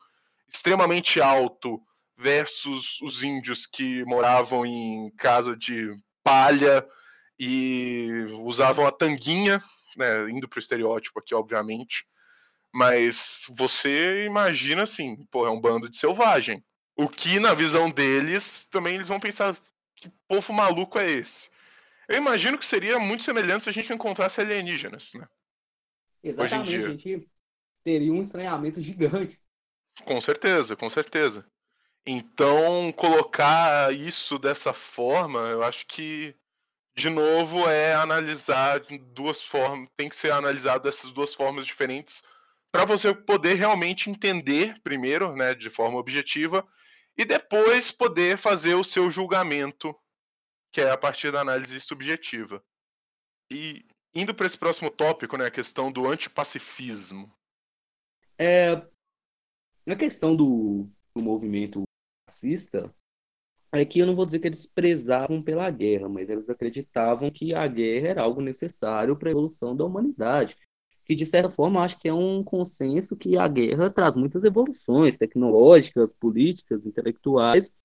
extremamente 0.49 1.21
alto 1.21 1.81
versus 2.17 2.99
os 3.01 3.21
índios 3.21 3.67
que 3.67 4.03
moravam 4.05 4.65
em 4.65 5.11
casa 5.17 5.55
de 5.55 5.93
palha 6.23 6.85
e 7.39 8.25
usavam 8.41 8.85
a 8.85 8.91
tanguinha, 8.91 9.63
né, 9.95 10.29
indo 10.29 10.47
para 10.47 10.57
o 10.57 10.59
estereótipo 10.59 11.19
aqui, 11.19 11.33
obviamente. 11.35 12.05
Mas 12.73 13.45
você 13.49 14.25
imagina 14.25 14.83
assim, 14.83 15.25
pô, 15.31 15.45
é 15.45 15.49
um 15.49 15.59
bando 15.59 15.89
de 15.89 15.97
selvagem. 15.97 16.63
O 16.95 17.07
que, 17.07 17.39
na 17.39 17.53
visão 17.53 17.89
deles, 17.89 18.67
também 18.69 18.95
eles 18.95 19.07
vão 19.07 19.19
pensar: 19.19 19.55
que 19.95 20.11
povo 20.27 20.53
maluco 20.53 20.99
é 20.99 21.09
esse? 21.09 21.49
Eu 22.07 22.17
imagino 22.17 22.57
que 22.57 22.65
seria 22.65 22.99
muito 22.99 23.23
semelhante 23.23 23.65
se 23.65 23.69
a 23.69 23.73
gente 23.73 23.91
encontrasse 23.91 24.39
alienígenas, 24.39 25.13
né? 25.13 25.27
Exatamente, 26.23 26.75
a 26.75 26.89
gente 26.89 27.27
teria 27.83 28.11
um 28.13 28.21
estranhamento 28.21 28.81
gigante. 28.81 29.39
Com 30.03 30.19
certeza, 30.21 30.75
com 30.75 30.89
certeza. 30.89 31.45
Então, 32.05 32.91
colocar 32.93 33.93
isso 33.93 34.39
dessa 34.39 34.73
forma, 34.73 35.39
eu 35.49 35.63
acho 35.63 35.85
que, 35.87 36.35
de 36.97 37.11
novo, 37.11 37.69
é 37.69 37.93
analisar 37.93 38.79
duas 39.13 39.39
formas, 39.39 39.87
tem 39.95 40.09
que 40.09 40.15
ser 40.15 40.31
analisado 40.31 40.85
dessas 40.85 41.11
duas 41.11 41.31
formas 41.31 41.67
diferentes 41.67 42.23
para 42.71 42.85
você 42.85 43.13
poder 43.13 43.53
realmente 43.53 44.09
entender 44.09 44.81
primeiro, 44.81 45.35
né, 45.35 45.53
de 45.53 45.69
forma 45.69 45.99
objetiva, 45.99 46.67
e 47.15 47.23
depois 47.23 47.91
poder 47.91 48.35
fazer 48.37 48.73
o 48.73 48.83
seu 48.83 49.11
julgamento, 49.11 49.95
que 50.73 50.81
é 50.81 50.89
a 50.89 50.97
partir 50.97 51.31
da 51.31 51.39
análise 51.39 51.79
subjetiva. 51.79 52.63
E 53.51 53.85
indo 54.13 54.33
para 54.33 54.47
esse 54.47 54.57
próximo 54.57 54.89
tópico, 54.89 55.37
né, 55.37 55.45
a 55.45 55.51
questão 55.51 55.91
do 55.91 56.07
antipacifismo. 56.07 57.31
É, 58.39 58.71
a 59.87 59.95
questão 59.95 60.35
do, 60.35 60.89
do 61.15 61.21
movimento 61.21 61.83
fascista 62.27 62.91
é 63.71 63.85
que 63.85 63.99
eu 63.99 64.05
não 64.07 64.15
vou 64.15 64.25
dizer 64.25 64.39
que 64.39 64.47
eles 64.47 64.65
prezavam 64.65 65.41
pela 65.41 65.69
guerra, 65.69 66.07
mas 66.07 66.29
eles 66.29 66.49
acreditavam 66.49 67.29
que 67.29 67.53
a 67.53 67.67
guerra 67.67 68.07
era 68.07 68.21
algo 68.21 68.41
necessário 68.41 69.15
para 69.17 69.29
a 69.29 69.31
evolução 69.31 69.75
da 69.75 69.85
humanidade. 69.85 70.55
Que, 71.05 71.15
de 71.15 71.25
certa 71.25 71.49
forma, 71.49 71.83
acho 71.83 71.97
que 71.99 72.07
é 72.07 72.13
um 72.13 72.43
consenso 72.43 73.15
que 73.15 73.37
a 73.37 73.47
guerra 73.47 73.89
traz 73.89 74.15
muitas 74.15 74.43
evoluções 74.43 75.17
tecnológicas, 75.17 76.13
políticas, 76.13 76.85
intelectuais. 76.85 77.77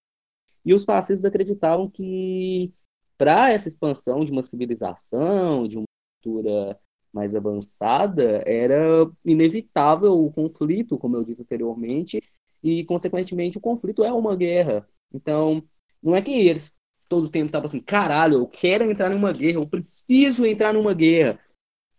E 0.65 0.75
os 0.75 0.85
fascistas 0.85 1.25
acreditavam 1.25 1.91
que, 1.91 2.73
para 3.19 3.51
essa 3.51 3.69
expansão 3.69 4.25
de 4.25 4.33
uma 4.33 4.43
civilização, 4.43 5.69
de 5.69 5.79
uma 5.79 5.85
cultura 6.23 6.79
mais 7.13 7.35
avançada, 7.37 8.43
era 8.47 9.11
inevitável 9.25 10.13
o 10.25 10.33
conflito, 10.33 10.99
como 10.99 11.17
eu 11.17 11.25
disse 11.25 11.43
anteriormente, 11.43 12.23
e, 12.63 12.85
consequentemente, 12.85 13.59
o 13.59 13.61
conflito 13.61 14.05
é 14.05 14.13
uma 14.13 14.35
guerra. 14.37 14.89
Então, 15.15 15.63
não 16.03 16.15
é 16.17 16.23
que 16.23 16.33
eles 16.33 16.75
todo 17.13 17.29
tempo 17.29 17.47
estavam 17.47 17.67
assim, 17.67 17.81
caralho, 17.81 18.37
eu 18.39 18.47
quero 18.47 18.91
entrar 18.91 19.11
numa 19.11 19.33
guerra, 19.33 19.59
eu 19.59 19.69
preciso 19.69 20.47
entrar 20.47 20.73
numa 20.73 20.95
guerra. 20.95 21.39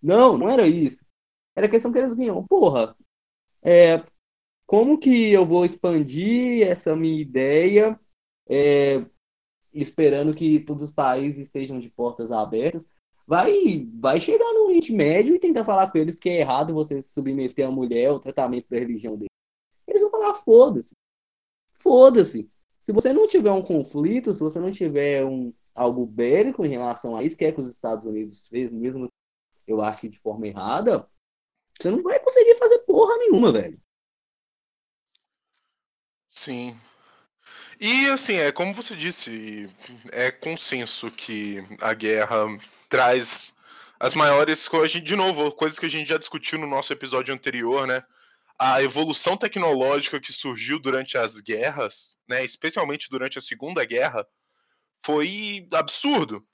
Não, 0.02 0.38
não 0.38 0.50
era 0.50 0.68
isso. 0.68 1.06
Era 1.56 1.70
questão 1.70 1.92
que 1.92 2.00
eles 2.00 2.16
vinham, 2.16 2.46
porra, 2.48 2.96
é, 3.62 4.04
como 4.66 4.98
que 4.98 5.32
eu 5.32 5.46
vou 5.46 5.66
expandir 5.66 6.68
essa 6.68 6.96
minha 6.96 7.22
ideia, 7.22 8.00
é, 8.50 9.06
esperando 9.72 10.36
que 10.36 10.60
todos 10.62 10.84
os 10.84 10.92
países 10.92 11.48
estejam 11.48 11.80
de 11.80 11.92
portas 11.92 12.32
abertas? 12.32 12.92
Vai, 13.28 13.88
vai 13.94 14.20
chegar 14.20 14.52
no 14.54 14.66
Oriente 14.66 14.92
Médio 14.92 15.36
e 15.36 15.40
tentar 15.40 15.64
falar 15.64 15.92
com 15.92 15.98
eles 16.00 16.20
que 16.20 16.30
é 16.30 16.40
errado 16.40 16.74
você 16.74 17.04
submeter 17.04 17.68
a 17.68 17.72
mulher 17.72 18.08
ao 18.08 18.20
tratamento 18.20 18.68
da 18.68 18.80
religião 18.80 19.16
dele. 19.16 19.30
Eles 19.88 20.02
vão 20.02 20.12
falar, 20.12 20.34
foda-se. 20.36 20.96
Foda-se. 21.74 22.52
Se 22.84 22.92
você 22.92 23.14
não 23.14 23.26
tiver 23.26 23.50
um 23.50 23.62
conflito, 23.62 24.34
se 24.34 24.42
você 24.42 24.60
não 24.60 24.70
tiver 24.70 25.24
um, 25.24 25.54
algo 25.74 26.06
bélico 26.06 26.66
em 26.66 26.70
relação 26.70 27.16
a 27.16 27.24
isso, 27.24 27.38
que 27.38 27.46
é 27.46 27.52
que 27.54 27.62
os 27.62 27.74
Estados 27.74 28.06
Unidos 28.06 28.46
fez, 28.50 28.74
mesmo 28.74 29.08
eu 29.66 29.82
acho 29.82 30.02
que 30.02 30.10
de 30.10 30.20
forma 30.20 30.48
errada, 30.48 31.08
você 31.80 31.90
não 31.90 32.04
vai 32.04 32.20
conseguir 32.20 32.58
fazer 32.58 32.80
porra 32.80 33.18
nenhuma, 33.20 33.54
velho. 33.54 33.80
Sim. 36.28 36.78
E 37.80 38.06
assim, 38.08 38.34
é 38.34 38.52
como 38.52 38.74
você 38.74 38.98
disse, 38.98 39.70
é 40.12 40.30
consenso 40.30 41.10
que 41.10 41.64
a 41.80 41.94
guerra 41.94 42.36
traz 42.90 43.56
as 43.98 44.14
maiores 44.14 44.68
coisas, 44.68 45.02
de 45.02 45.16
novo, 45.16 45.54
coisas 45.54 45.80
que 45.80 45.86
a 45.86 45.90
gente 45.90 46.10
já 46.10 46.18
discutiu 46.18 46.60
no 46.60 46.68
nosso 46.68 46.92
episódio 46.92 47.34
anterior, 47.34 47.88
né? 47.88 48.04
A 48.60 48.82
evolução 48.82 49.36
tecnológica 49.36 50.20
que 50.20 50.32
surgiu 50.32 50.80
durante 50.80 51.18
as 51.18 51.42
guerras, 51.42 52.18
né, 52.28 52.46
especialmente 52.46 53.10
durante 53.10 53.38
a 53.38 53.42
Segunda 53.42 53.84
Guerra, 53.86 54.26
foi 55.06 55.68
absurdo. 55.74 56.46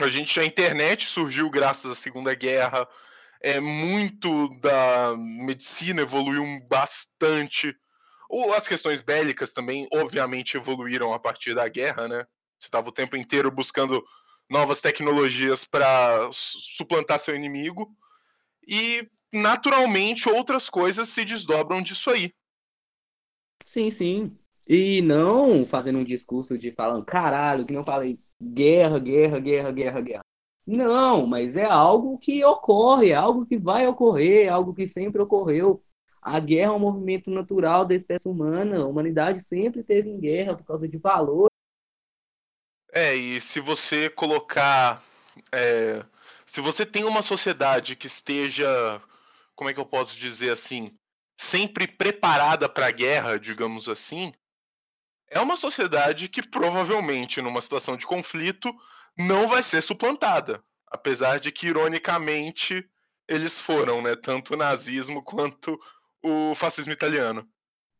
A 0.00 0.08
gente 0.08 0.38
a 0.38 0.44
internet 0.44 1.08
surgiu 1.08 1.50
graças 1.50 1.90
à 1.90 1.94
Segunda 1.94 2.34
Guerra, 2.34 2.88
é 3.40 3.60
muito 3.60 4.48
da 4.60 5.14
medicina 5.16 6.02
evoluiu 6.02 6.44
bastante. 6.68 7.74
Ou 8.28 8.52
as 8.52 8.68
questões 8.68 9.00
bélicas 9.00 9.52
também, 9.52 9.88
obviamente, 9.92 10.56
evoluíram 10.56 11.12
a 11.12 11.18
partir 11.18 11.54
da 11.54 11.68
guerra, 11.68 12.08
né? 12.08 12.26
Você 12.58 12.66
estava 12.66 12.88
o 12.88 12.92
tempo 12.92 13.16
inteiro 13.16 13.50
buscando 13.50 14.04
novas 14.50 14.80
tecnologias 14.80 15.64
para 15.64 16.28
suplantar 16.32 17.18
seu 17.18 17.34
inimigo. 17.34 17.88
E 18.66 19.08
naturalmente 19.32 20.28
outras 20.28 20.68
coisas 20.70 21.08
se 21.08 21.24
desdobram 21.24 21.82
disso 21.82 22.10
aí. 22.10 22.32
Sim, 23.64 23.90
sim. 23.90 24.38
E 24.68 25.00
não 25.02 25.64
fazendo 25.64 25.98
um 25.98 26.04
discurso 26.04 26.58
de 26.58 26.72
falando, 26.72 27.04
caralho, 27.04 27.66
que 27.66 27.72
não 27.72 27.84
falei 27.84 28.18
guerra, 28.40 28.98
guerra, 28.98 29.38
guerra, 29.38 29.72
guerra, 29.72 30.00
guerra. 30.00 30.22
Não, 30.66 31.26
mas 31.26 31.56
é 31.56 31.64
algo 31.64 32.18
que 32.18 32.44
ocorre, 32.44 33.10
é 33.10 33.14
algo 33.14 33.46
que 33.46 33.56
vai 33.56 33.86
ocorrer, 33.86 34.46
é 34.46 34.48
algo 34.48 34.74
que 34.74 34.86
sempre 34.86 35.22
ocorreu. 35.22 35.82
A 36.20 36.38
guerra 36.38 36.72
é 36.72 36.74
um 36.74 36.78
movimento 36.78 37.30
natural 37.30 37.86
da 37.86 37.94
espécie 37.94 38.28
humana. 38.28 38.78
A 38.78 38.86
humanidade 38.86 39.40
sempre 39.40 39.82
teve 39.82 40.10
em 40.10 40.20
guerra 40.20 40.56
por 40.56 40.64
causa 40.64 40.86
de 40.86 40.98
valor. 40.98 41.48
É, 42.92 43.14
e 43.14 43.40
se 43.40 43.60
você 43.60 44.10
colocar. 44.10 45.02
É, 45.52 46.04
se 46.44 46.60
você 46.60 46.84
tem 46.84 47.04
uma 47.04 47.22
sociedade 47.22 47.96
que 47.96 48.06
esteja 48.06 49.00
como 49.58 49.68
é 49.68 49.74
que 49.74 49.80
eu 49.80 49.84
posso 49.84 50.16
dizer 50.16 50.50
assim, 50.50 50.96
sempre 51.36 51.88
preparada 51.88 52.68
para 52.68 52.86
a 52.86 52.92
guerra, 52.92 53.40
digamos 53.40 53.88
assim, 53.88 54.32
é 55.28 55.40
uma 55.40 55.56
sociedade 55.56 56.28
que 56.28 56.40
provavelmente, 56.48 57.42
numa 57.42 57.60
situação 57.60 57.96
de 57.96 58.06
conflito, 58.06 58.72
não 59.18 59.48
vai 59.48 59.60
ser 59.64 59.82
suplantada. 59.82 60.62
Apesar 60.86 61.40
de 61.40 61.50
que, 61.50 61.66
ironicamente, 61.66 62.88
eles 63.26 63.60
foram, 63.60 64.00
né? 64.00 64.14
Tanto 64.14 64.54
o 64.54 64.56
nazismo 64.56 65.24
quanto 65.24 65.76
o 66.22 66.54
fascismo 66.54 66.92
italiano. 66.92 67.44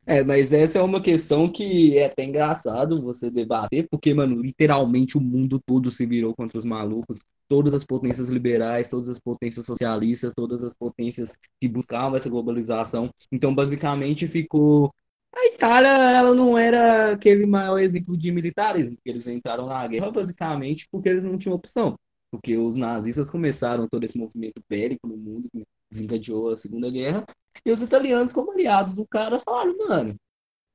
É, 0.07 0.23
mas 0.23 0.53
essa 0.53 0.79
é 0.79 0.83
uma 0.83 1.01
questão 1.01 1.49
que 1.49 1.99
é 1.99 2.07
até 2.07 2.23
engraçado 2.23 3.03
você 3.03 3.33
debater, 3.33 3.88
porque, 3.90 4.14
mano, 4.14 4.40
literalmente 4.40 5.18
o 5.18 5.21
mundo 5.21 5.61
todo 5.66 5.90
se 5.90 6.07
virou 6.07 6.33
contra 6.37 6.57
os 6.57 6.64
malucos 6.64 7.18
todas 7.48 7.74
as 7.74 7.84
potências 7.84 8.28
liberais, 8.28 8.90
todas 8.90 9.08
as 9.08 9.18
potências 9.18 9.64
socialistas, 9.64 10.32
todas 10.34 10.62
as 10.62 10.74
potências 10.74 11.37
que 11.61 11.68
buscavam 11.68 12.16
essa 12.16 12.28
globalização. 12.28 13.11
Então, 13.32 13.54
basicamente, 13.54 14.28
ficou. 14.28 14.92
A 15.34 15.46
Itália, 15.46 15.88
ela 15.88 16.34
não 16.34 16.56
era 16.56 17.12
aquele 17.12 17.46
maior 17.46 17.78
exemplo 17.78 18.16
de 18.16 18.30
militarismo, 18.32 18.96
porque 18.96 19.11
eles 19.11 19.26
entraram 19.26 19.66
na 19.66 19.87
guerra 19.87 20.11
basicamente 20.11 20.88
porque 20.90 21.08
eles 21.08 21.24
não 21.24 21.38
tinham 21.38 21.54
opção. 21.54 21.96
Porque 22.30 22.56
os 22.56 22.76
nazistas 22.76 23.30
começaram 23.30 23.88
todo 23.88 24.04
esse 24.04 24.18
movimento 24.18 24.61
bélico 24.68 25.06
no 25.06 25.16
mundo, 25.16 25.48
que 25.50 25.64
desencadeou 25.90 26.50
a 26.50 26.56
Segunda 26.56 26.90
Guerra, 26.90 27.24
e 27.64 27.70
os 27.70 27.82
italianos, 27.82 28.32
como 28.32 28.52
aliados 28.52 28.96
do 28.96 29.06
cara, 29.06 29.38
falaram, 29.38 29.76
mano, 29.78 30.16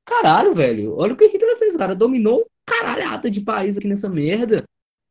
caralho, 0.04 0.54
velho, 0.54 0.96
olha 0.96 1.14
o 1.14 1.16
que 1.16 1.26
Hitler 1.26 1.56
fez, 1.58 1.76
cara 1.76 1.94
dominou 1.94 2.46
caralhada 2.66 3.30
de 3.30 3.40
país 3.42 3.76
aqui 3.76 3.88
nessa 3.88 4.08
merda 4.08 4.64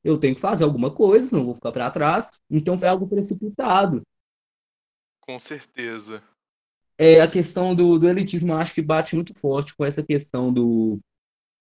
eu 0.03 0.17
tenho 0.17 0.35
que 0.35 0.41
fazer 0.41 0.63
alguma 0.63 0.93
coisa, 0.93 1.27
senão 1.27 1.45
vou 1.45 1.55
ficar 1.55 1.71
para 1.71 1.89
trás. 1.89 2.29
Então 2.49 2.77
foi 2.77 2.89
algo 2.89 3.07
precipitado. 3.07 4.01
Com 5.21 5.39
certeza. 5.39 6.21
É, 6.97 7.21
a 7.21 7.27
questão 7.27 7.73
do, 7.73 7.97
do 7.97 8.07
elitismo 8.07 8.53
acho 8.53 8.73
que 8.73 8.81
bate 8.81 9.15
muito 9.15 9.37
forte 9.39 9.75
com 9.75 9.83
essa 9.83 10.05
questão 10.05 10.53
do, 10.53 10.99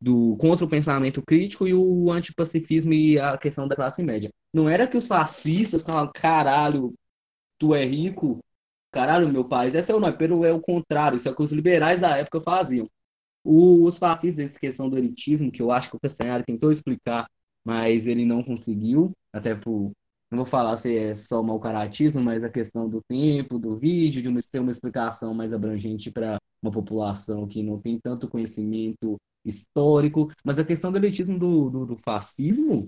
do 0.00 0.36
contra 0.36 0.66
o 0.66 0.68
pensamento 0.68 1.22
crítico 1.22 1.66
e 1.66 1.72
o 1.72 2.10
antipacifismo 2.10 2.92
e 2.92 3.18
a 3.18 3.38
questão 3.38 3.68
da 3.68 3.76
classe 3.76 4.02
média. 4.02 4.30
Não 4.52 4.68
era 4.68 4.86
que 4.86 4.96
os 4.96 5.06
fascistas 5.06 5.82
falavam, 5.82 6.12
caralho, 6.12 6.92
tu 7.58 7.74
é 7.74 7.84
rico, 7.84 8.40
caralho, 8.90 9.28
meu 9.32 9.44
país, 9.44 9.74
essa 9.74 9.92
é 9.92 9.94
o 9.94 10.00
não, 10.00 10.12
pelo 10.12 10.44
é 10.44 10.52
o 10.52 10.60
contrário, 10.60 11.16
isso 11.16 11.28
é 11.28 11.32
o 11.32 11.36
que 11.36 11.42
os 11.42 11.52
liberais 11.52 12.00
da 12.00 12.16
época 12.16 12.40
faziam. 12.40 12.86
Os 13.44 13.98
fascistas, 13.98 14.44
essa 14.44 14.60
questão 14.60 14.88
do 14.90 14.98
elitismo, 14.98 15.50
que 15.50 15.62
eu 15.62 15.70
acho 15.70 15.90
que 15.90 15.96
o 15.96 16.00
Castanhari 16.00 16.44
tentou 16.44 16.70
explicar 16.70 17.26
mas 17.64 18.06
ele 18.06 18.24
não 18.24 18.42
conseguiu, 18.42 19.12
até 19.32 19.54
por, 19.54 19.92
não 20.30 20.38
vou 20.38 20.46
falar 20.46 20.76
se 20.76 20.96
é 20.96 21.14
só 21.14 21.42
mau 21.42 21.60
caratismo, 21.60 22.22
mas 22.22 22.42
a 22.42 22.48
questão 22.48 22.88
do 22.88 23.02
tempo, 23.02 23.58
do 23.58 23.76
vídeo, 23.76 24.22
de 24.22 24.28
uma, 24.28 24.40
ter 24.50 24.60
uma 24.60 24.70
explicação 24.70 25.34
mais 25.34 25.52
abrangente 25.52 26.10
para 26.10 26.38
uma 26.62 26.72
população 26.72 27.46
que 27.46 27.62
não 27.62 27.78
tem 27.78 27.98
tanto 28.02 28.28
conhecimento 28.28 29.16
histórico, 29.44 30.28
mas 30.44 30.58
a 30.58 30.64
questão 30.64 30.90
do 30.90 30.98
elitismo 30.98 31.38
do, 31.38 31.68
do, 31.70 31.86
do 31.86 31.96
fascismo 31.96 32.86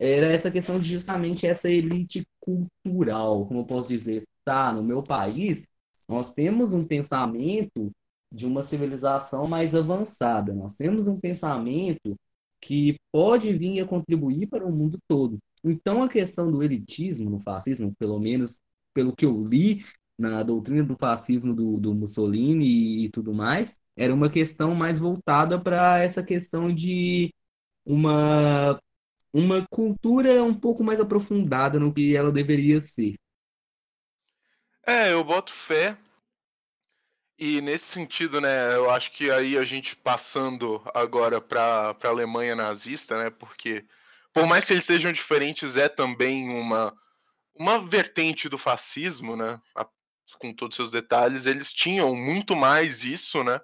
era 0.00 0.26
essa 0.32 0.50
questão 0.50 0.78
de 0.78 0.90
justamente 0.92 1.46
essa 1.46 1.68
elite 1.68 2.24
cultural, 2.40 3.46
como 3.46 3.60
eu 3.60 3.64
posso 3.66 3.88
dizer, 3.88 4.22
tá, 4.44 4.72
no 4.72 4.84
meu 4.84 5.02
país, 5.02 5.66
nós 6.08 6.32
temos 6.32 6.72
um 6.72 6.84
pensamento 6.84 7.90
de 8.32 8.46
uma 8.46 8.62
civilização 8.62 9.48
mais 9.48 9.74
avançada, 9.74 10.52
nós 10.54 10.74
temos 10.74 11.08
um 11.08 11.18
pensamento 11.18 12.14
que 12.60 12.98
pode 13.12 13.52
vir 13.52 13.80
a 13.80 13.86
contribuir 13.86 14.46
para 14.48 14.66
o 14.66 14.72
mundo 14.72 14.98
todo. 15.08 15.38
Então, 15.64 16.02
a 16.02 16.08
questão 16.08 16.50
do 16.50 16.62
elitismo 16.62 17.30
no 17.30 17.40
fascismo, 17.40 17.94
pelo 17.98 18.18
menos 18.18 18.58
pelo 18.94 19.14
que 19.14 19.24
eu 19.24 19.44
li 19.44 19.84
na 20.18 20.42
doutrina 20.42 20.82
do 20.82 20.96
fascismo 20.96 21.54
do, 21.54 21.76
do 21.78 21.94
Mussolini 21.94 22.66
e, 22.66 23.04
e 23.04 23.10
tudo 23.10 23.32
mais, 23.32 23.78
era 23.96 24.12
uma 24.12 24.28
questão 24.28 24.74
mais 24.74 24.98
voltada 24.98 25.60
para 25.60 26.00
essa 26.02 26.24
questão 26.24 26.74
de 26.74 27.32
uma, 27.84 28.80
uma 29.32 29.66
cultura 29.70 30.42
um 30.42 30.54
pouco 30.54 30.82
mais 30.82 31.00
aprofundada 31.00 31.78
no 31.78 31.92
que 31.92 32.16
ela 32.16 32.32
deveria 32.32 32.80
ser. 32.80 33.14
É, 34.86 35.12
eu 35.12 35.22
boto 35.22 35.52
fé. 35.52 35.96
E 37.38 37.60
nesse 37.60 37.86
sentido, 37.86 38.40
né, 38.40 38.74
eu 38.74 38.90
acho 38.90 39.12
que 39.12 39.30
aí 39.30 39.56
a 39.56 39.64
gente 39.64 39.94
passando 39.94 40.82
agora 40.92 41.40
para 41.40 41.96
a 42.02 42.08
Alemanha 42.08 42.56
nazista, 42.56 43.16
né, 43.16 43.30
porque 43.30 43.86
por 44.32 44.46
mais 44.46 44.64
que 44.64 44.72
eles 44.72 44.84
sejam 44.84 45.12
diferentes, 45.12 45.76
é 45.76 45.88
também 45.88 46.48
uma, 46.48 46.92
uma 47.54 47.78
vertente 47.78 48.48
do 48.48 48.58
fascismo, 48.58 49.36
né, 49.36 49.60
com 50.40 50.52
todos 50.52 50.74
os 50.74 50.76
seus 50.76 50.90
detalhes, 50.90 51.46
eles 51.46 51.72
tinham 51.72 52.14
muito 52.14 52.56
mais 52.56 53.04
isso, 53.04 53.44
né, 53.44 53.60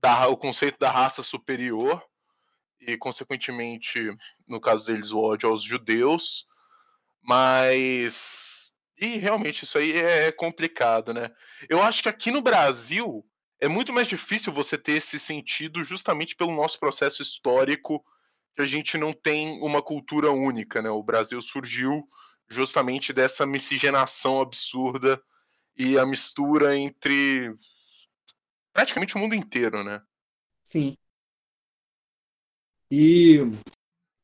da, 0.00 0.26
o 0.28 0.36
conceito 0.36 0.78
da 0.78 0.90
raça 0.90 1.22
superior 1.22 2.02
e, 2.80 2.96
consequentemente, 2.96 4.10
no 4.48 4.60
caso 4.60 4.86
deles, 4.86 5.12
o 5.12 5.20
ódio 5.20 5.48
aos 5.48 5.62
judeus, 5.62 6.46
mas. 7.22 8.61
E 9.02 9.18
realmente 9.18 9.64
isso 9.64 9.76
aí 9.78 9.90
é 9.98 10.30
complicado, 10.30 11.12
né? 11.12 11.28
Eu 11.68 11.82
acho 11.82 12.04
que 12.04 12.08
aqui 12.08 12.30
no 12.30 12.40
Brasil 12.40 13.28
é 13.58 13.66
muito 13.66 13.92
mais 13.92 14.06
difícil 14.06 14.52
você 14.52 14.78
ter 14.78 14.92
esse 14.92 15.18
sentido 15.18 15.82
justamente 15.82 16.36
pelo 16.36 16.54
nosso 16.54 16.78
processo 16.78 17.20
histórico, 17.20 18.04
que 18.54 18.62
a 18.62 18.64
gente 18.64 18.96
não 18.96 19.12
tem 19.12 19.60
uma 19.60 19.82
cultura 19.82 20.30
única, 20.30 20.80
né? 20.80 20.88
O 20.88 21.02
Brasil 21.02 21.42
surgiu 21.42 22.08
justamente 22.48 23.12
dessa 23.12 23.44
miscigenação 23.44 24.40
absurda 24.40 25.20
e 25.76 25.98
a 25.98 26.06
mistura 26.06 26.76
entre 26.76 27.52
praticamente 28.72 29.16
o 29.16 29.18
mundo 29.18 29.34
inteiro, 29.34 29.82
né? 29.82 30.00
Sim. 30.62 30.96
E 32.88 33.38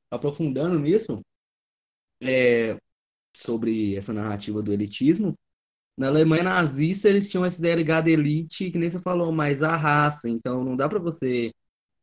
aprofundando 0.09 0.79
nisso, 0.79 1.21
é, 2.23 2.79
sobre 3.35 3.97
essa 3.97 4.13
narrativa 4.13 4.63
do 4.63 4.73
elitismo, 4.73 5.35
na 5.99 6.09
Alemanha 6.09 6.45
nazista 6.45 7.09
eles 7.09 7.31
tinham 7.31 7.45
essa 7.45 7.59
ideia 7.59 7.75
ligada 7.75 8.09
à 8.09 8.13
elite, 8.13 8.71
que 8.71 8.79
nem 8.79 8.89
você 8.89 9.01
falou, 9.01 9.33
mas 9.33 9.63
a 9.65 9.77
raça. 9.77 10.29
Então 10.29 10.65
não 10.65 10.77
dá 10.77 10.89
para 10.89 11.01
você 11.01 11.53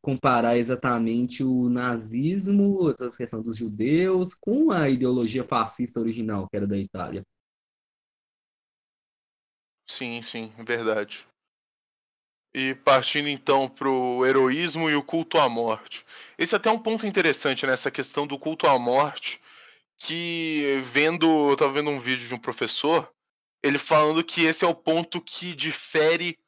comparar 0.02 0.56
exatamente 0.56 1.42
o 1.42 1.68
nazismo, 1.68 2.90
essa 2.90 3.16
questão 3.16 3.42
dos 3.42 3.56
judeus, 3.56 4.34
com 4.34 4.70
a 4.70 4.88
ideologia 4.88 5.44
fascista 5.44 5.98
original, 5.98 6.46
que 6.48 6.56
era 6.56 6.66
da 6.66 6.76
Itália. 6.78 7.22
Sim, 9.88 10.22
sim, 10.22 10.52
verdade. 10.64 11.26
E 12.54 12.74
partindo 12.74 13.28
então 13.28 13.68
para 13.68 13.88
o 13.88 14.24
heroísmo 14.24 14.88
e 14.88 14.94
o 14.94 15.02
culto 15.02 15.38
à 15.38 15.48
morte. 15.48 16.04
Esse 16.38 16.54
é 16.54 16.56
até 16.56 16.68
é 16.68 16.72
um 16.72 16.78
ponto 16.78 17.06
interessante 17.06 17.66
nessa 17.66 17.90
questão 17.90 18.26
do 18.26 18.38
culto 18.38 18.66
à 18.66 18.78
morte, 18.78 19.40
que 19.98 20.78
vendo, 20.82 21.26
eu 21.26 21.54
estava 21.54 21.72
vendo 21.72 21.90
um 21.90 22.00
vídeo 22.00 22.26
de 22.26 22.34
um 22.34 22.38
professor, 22.38 23.10
ele 23.62 23.78
falando 23.78 24.22
que 24.22 24.44
esse 24.44 24.64
é 24.64 24.68
o 24.68 24.74
ponto 24.74 25.20
que 25.20 25.54
difere 25.54 26.38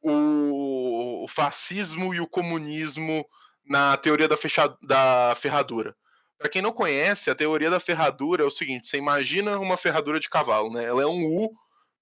o, 0.00 1.24
o 1.24 1.28
fascismo 1.28 2.14
e 2.14 2.20
o 2.20 2.26
comunismo 2.26 3.24
na 3.66 3.96
teoria 3.96 4.28
da, 4.28 4.36
fecha, 4.36 4.76
da 4.82 5.34
ferradura. 5.36 5.94
Para 6.38 6.48
quem 6.48 6.62
não 6.62 6.72
conhece, 6.72 7.30
a 7.30 7.34
teoria 7.34 7.68
da 7.68 7.80
ferradura 7.80 8.44
é 8.44 8.46
o 8.46 8.50
seguinte: 8.50 8.88
você 8.88 8.96
imagina 8.96 9.58
uma 9.58 9.76
ferradura 9.76 10.20
de 10.20 10.28
cavalo, 10.28 10.72
né? 10.72 10.84
Ela 10.84 11.02
é 11.02 11.06
um 11.06 11.26
U 11.26 11.52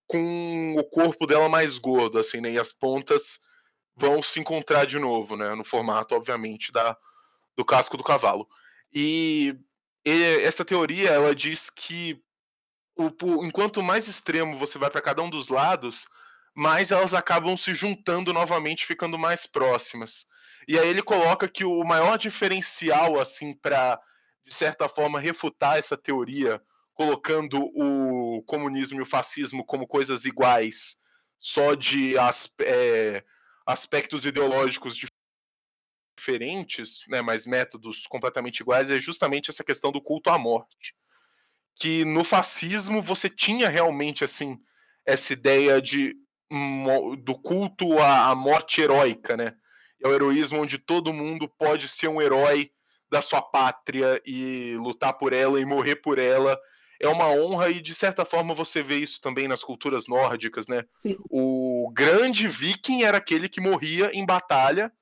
com 0.06 0.74
o 0.78 0.84
corpo 0.84 1.26
dela 1.26 1.48
mais 1.48 1.78
gordo, 1.78 2.18
assim, 2.18 2.40
né? 2.40 2.50
E 2.52 2.58
as 2.58 2.72
pontas 2.72 3.40
vão 3.96 4.22
se 4.22 4.38
encontrar 4.38 4.84
de 4.84 4.98
novo, 4.98 5.36
né? 5.36 5.54
No 5.54 5.64
formato, 5.64 6.14
obviamente, 6.14 6.70
da, 6.70 6.96
do 7.56 7.64
casco 7.64 7.96
do 7.96 8.04
cavalo. 8.04 8.46
E, 8.92 9.56
e 10.06 10.44
essa 10.44 10.64
teoria 10.64 11.10
ela 11.10 11.34
diz 11.34 11.68
que 11.68 12.22
o, 12.96 13.10
enquanto 13.44 13.82
mais 13.82 14.06
extremo 14.06 14.56
você 14.56 14.78
vai 14.78 14.88
para 14.88 15.02
cada 15.02 15.20
um 15.20 15.28
dos 15.28 15.48
lados, 15.48 16.06
mais 16.54 16.92
elas 16.92 17.12
acabam 17.12 17.56
se 17.56 17.74
juntando 17.74 18.32
novamente, 18.32 18.86
ficando 18.86 19.18
mais 19.18 19.46
próximas. 19.46 20.26
E 20.68 20.78
aí 20.78 20.88
ele 20.88 21.02
coloca 21.02 21.48
que 21.48 21.64
o 21.64 21.82
maior 21.84 22.16
diferencial, 22.16 23.20
assim, 23.20 23.52
para 23.52 24.00
de 24.44 24.54
certa 24.54 24.88
forma 24.88 25.18
refutar 25.18 25.76
essa 25.76 25.96
teoria, 25.96 26.62
colocando 26.94 27.60
o 27.74 28.42
comunismo 28.44 29.00
e 29.00 29.02
o 29.02 29.06
fascismo 29.06 29.64
como 29.64 29.88
coisas 29.88 30.24
iguais, 30.24 31.00
só 31.38 31.74
de 31.74 32.16
as, 32.16 32.48
é, 32.60 33.24
aspectos 33.66 34.24
ideológicos 34.24 34.96
diferentes, 36.26 37.04
né, 37.08 37.22
mas 37.22 37.46
métodos 37.46 38.06
completamente 38.06 38.60
iguais, 38.60 38.90
é 38.90 38.98
justamente 38.98 39.50
essa 39.50 39.62
questão 39.62 39.92
do 39.92 40.02
culto 40.02 40.28
à 40.28 40.38
morte. 40.38 40.94
Que 41.76 42.04
no 42.04 42.24
fascismo 42.24 43.00
você 43.00 43.30
tinha 43.30 43.68
realmente 43.68 44.24
assim 44.24 44.58
essa 45.04 45.32
ideia 45.32 45.80
de 45.80 46.14
do 47.24 47.34
culto 47.34 47.98
à, 47.98 48.28
à 48.28 48.34
morte 48.34 48.80
heróica, 48.80 49.36
né? 49.36 49.52
É 50.02 50.06
o 50.06 50.14
heroísmo 50.14 50.60
onde 50.60 50.78
todo 50.78 51.12
mundo 51.12 51.48
pode 51.58 51.88
ser 51.88 52.06
um 52.06 52.22
herói 52.22 52.70
da 53.10 53.20
sua 53.20 53.42
pátria 53.42 54.20
e 54.24 54.76
lutar 54.76 55.12
por 55.14 55.32
ela 55.32 55.60
e 55.60 55.64
morrer 55.64 55.96
por 55.96 56.18
ela 56.18 56.56
é 57.00 57.08
uma 57.08 57.28
honra 57.28 57.70
e 57.70 57.80
de 57.80 57.94
certa 57.94 58.24
forma 58.24 58.54
você 58.54 58.82
vê 58.82 58.96
isso 58.96 59.20
também 59.20 59.48
nas 59.48 59.62
culturas 59.62 60.06
nórdicas, 60.08 60.66
né? 60.66 60.84
Sim. 60.96 61.16
O 61.30 61.90
grande 61.92 62.48
viking 62.48 63.02
era 63.02 63.18
aquele 63.18 63.48
que 63.48 63.60
morria 63.60 64.10
em 64.14 64.24
batalha, 64.24 64.92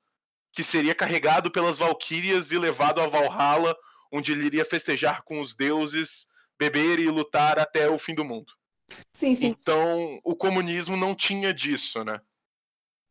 que 0.55 0.63
seria 0.63 0.95
carregado 0.95 1.51
pelas 1.51 1.77
valquírias 1.77 2.51
e 2.51 2.57
levado 2.57 3.01
a 3.01 3.07
Valhalla, 3.07 3.75
onde 4.11 4.31
ele 4.31 4.45
iria 4.45 4.63
festejar 4.63 5.21
com 5.23 5.41
os 5.41 5.55
deuses, 5.55 6.27
beber 6.57 6.97
e 6.99 7.09
lutar 7.09 7.59
até 7.59 7.89
o 7.89 7.97
fim 7.97 8.15
do 8.15 8.23
mundo. 8.23 8.53
Sim, 9.13 9.35
sim. 9.35 9.47
Então, 9.47 10.19
o 10.23 10.35
comunismo 10.35 10.95
não 10.95 11.13
tinha 11.13 11.53
disso, 11.53 12.03
né? 12.05 12.19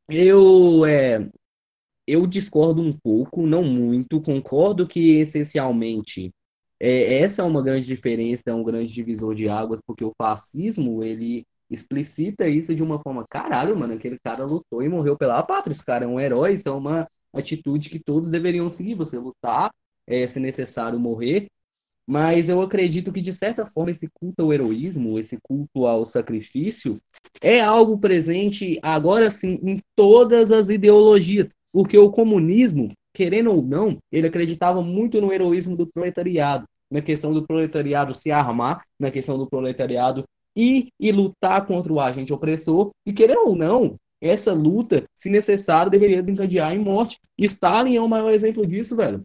Eu 0.09 0.87
é, 0.87 1.29
eu 2.07 2.27
discordo 2.27 2.81
um 2.81 2.93
pouco, 2.93 3.47
não 3.47 3.63
muito, 3.63 4.21
concordo 4.21 4.87
que 4.87 5.19
essencialmente 5.19 6.33
é, 6.81 7.21
essa 7.21 7.43
é 7.43 7.45
uma 7.45 7.63
grande 7.63 7.87
diferença, 7.87 8.43
é 8.47 8.55
um 8.55 8.65
grande 8.65 8.93
divisor 8.93 9.35
de 9.35 9.49
águas, 9.49 9.81
porque 9.87 10.05
o 10.05 10.13
fascismo, 10.17 11.03
ele 11.03 11.47
explicita 11.71 12.47
isso 12.47 12.75
de 12.75 12.83
uma 12.83 13.01
forma, 13.01 13.25
caralho, 13.29 13.77
mano, 13.77 13.95
aquele 13.95 14.19
cara 14.23 14.45
lutou 14.45 14.83
e 14.83 14.89
morreu 14.89 15.17
pela 15.17 15.43
pátria, 15.43 15.73
esse 15.73 15.85
cara 15.85 16.05
é 16.05 16.09
um 16.09 16.21
herói, 16.21 16.55
isso 16.55 16.69
é 16.69 16.73
uma 16.73 17.09
atitude 17.35 17.91
que 17.91 17.99
todos 17.99 18.31
deveriam 18.31 18.69
seguir, 18.69 18.95
você 18.95 19.19
lutar, 19.19 19.71
é, 20.07 20.27
se 20.27 20.41
necessário 20.41 20.99
morrer, 20.99 21.47
mas 22.07 22.49
eu 22.49 22.61
acredito 22.61 23.13
que, 23.13 23.21
de 23.21 23.33
certa 23.33 23.65
forma, 23.65 23.91
esse 23.91 24.09
culto 24.13 24.43
ao 24.43 24.53
heroísmo, 24.53 25.19
esse 25.19 25.39
culto 25.43 25.87
ao 25.87 26.05
sacrifício, 26.05 26.99
é 27.41 27.61
algo 27.61 27.99
presente, 27.99 28.79
agora 28.83 29.31
sim, 29.31 29.59
em 29.63 29.81
todas 29.97 30.53
as 30.53 30.69
ideologias, 30.69 31.51
porque 31.73 31.97
o 31.97 32.11
comunismo, 32.11 32.93
querendo 33.13 33.51
ou 33.51 33.63
não, 33.63 33.99
ele 34.13 34.27
acreditava 34.27 34.83
muito 34.83 35.21
no 35.21 35.33
heroísmo 35.33 35.77
do 35.77 35.87
proletariado 35.87 36.67
na 36.95 37.03
questão 37.03 37.33
do 37.33 37.45
proletariado 37.45 38.15
se 38.15 38.31
armar, 38.31 38.85
na 38.99 39.11
questão 39.11 39.37
do 39.37 39.49
proletariado 39.49 40.25
ir 40.55 40.89
e 41.01 41.11
lutar 41.11 41.67
contra 41.67 41.93
o 41.93 42.01
agente 42.01 42.33
opressor, 42.33 42.91
e 43.05 43.13
querer 43.13 43.37
ou 43.37 43.57
não, 43.57 43.97
essa 44.25 44.53
luta, 44.55 45.05
se 45.15 45.29
necessário, 45.29 45.91
deveria 45.91 46.23
desencadear 46.23 46.73
em 46.73 46.79
morte. 46.79 47.19
Stalin 47.39 47.97
é 47.97 48.01
o 48.01 48.09
maior 48.09 48.31
exemplo 48.31 48.67
disso, 48.67 48.97
velho. 48.97 49.21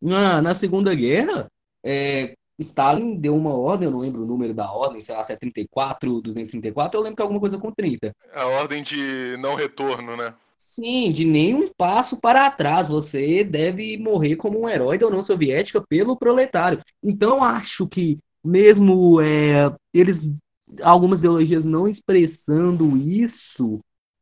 Na, 0.00 0.40
na 0.40 0.54
Segunda 0.54 0.94
Guerra, 0.94 1.48
é, 1.84 2.34
Stalin 2.58 3.16
deu 3.16 3.36
uma 3.36 3.54
ordem, 3.54 3.86
eu 3.86 3.92
não 3.92 4.00
lembro 4.00 4.22
o 4.22 4.26
número 4.26 4.54
da 4.54 4.70
ordem, 4.72 5.00
sei 5.00 5.14
lá, 5.14 5.22
se 5.22 5.32
é 5.32 5.36
34, 5.36 6.20
234, 6.22 6.98
eu 6.98 7.02
lembro 7.02 7.16
que 7.16 7.22
é 7.22 7.24
alguma 7.24 7.40
coisa 7.40 7.58
com 7.58 7.70
30. 7.70 8.12
A 8.32 8.46
ordem 8.46 8.82
de 8.82 9.36
não 9.38 9.54
retorno, 9.54 10.16
né? 10.16 10.34
Sim, 10.56 11.12
de 11.12 11.24
nenhum 11.24 11.68
passo 11.76 12.20
para 12.20 12.50
trás. 12.50 12.88
Você 12.88 13.44
deve 13.44 13.96
morrer 13.96 14.34
como 14.34 14.60
um 14.60 14.68
herói 14.68 14.98
da 14.98 15.06
União 15.06 15.22
Soviética 15.22 15.80
pelo 15.88 16.16
proletário. 16.16 16.82
Então, 17.02 17.44
acho 17.44 17.86
que, 17.86 18.18
mesmo 18.44 19.20
é, 19.20 19.72
eles, 19.94 20.20
algumas 20.82 21.20
ideologias 21.20 21.64
não 21.64 21.86
expressando 21.86 22.96
isso, 22.96 23.78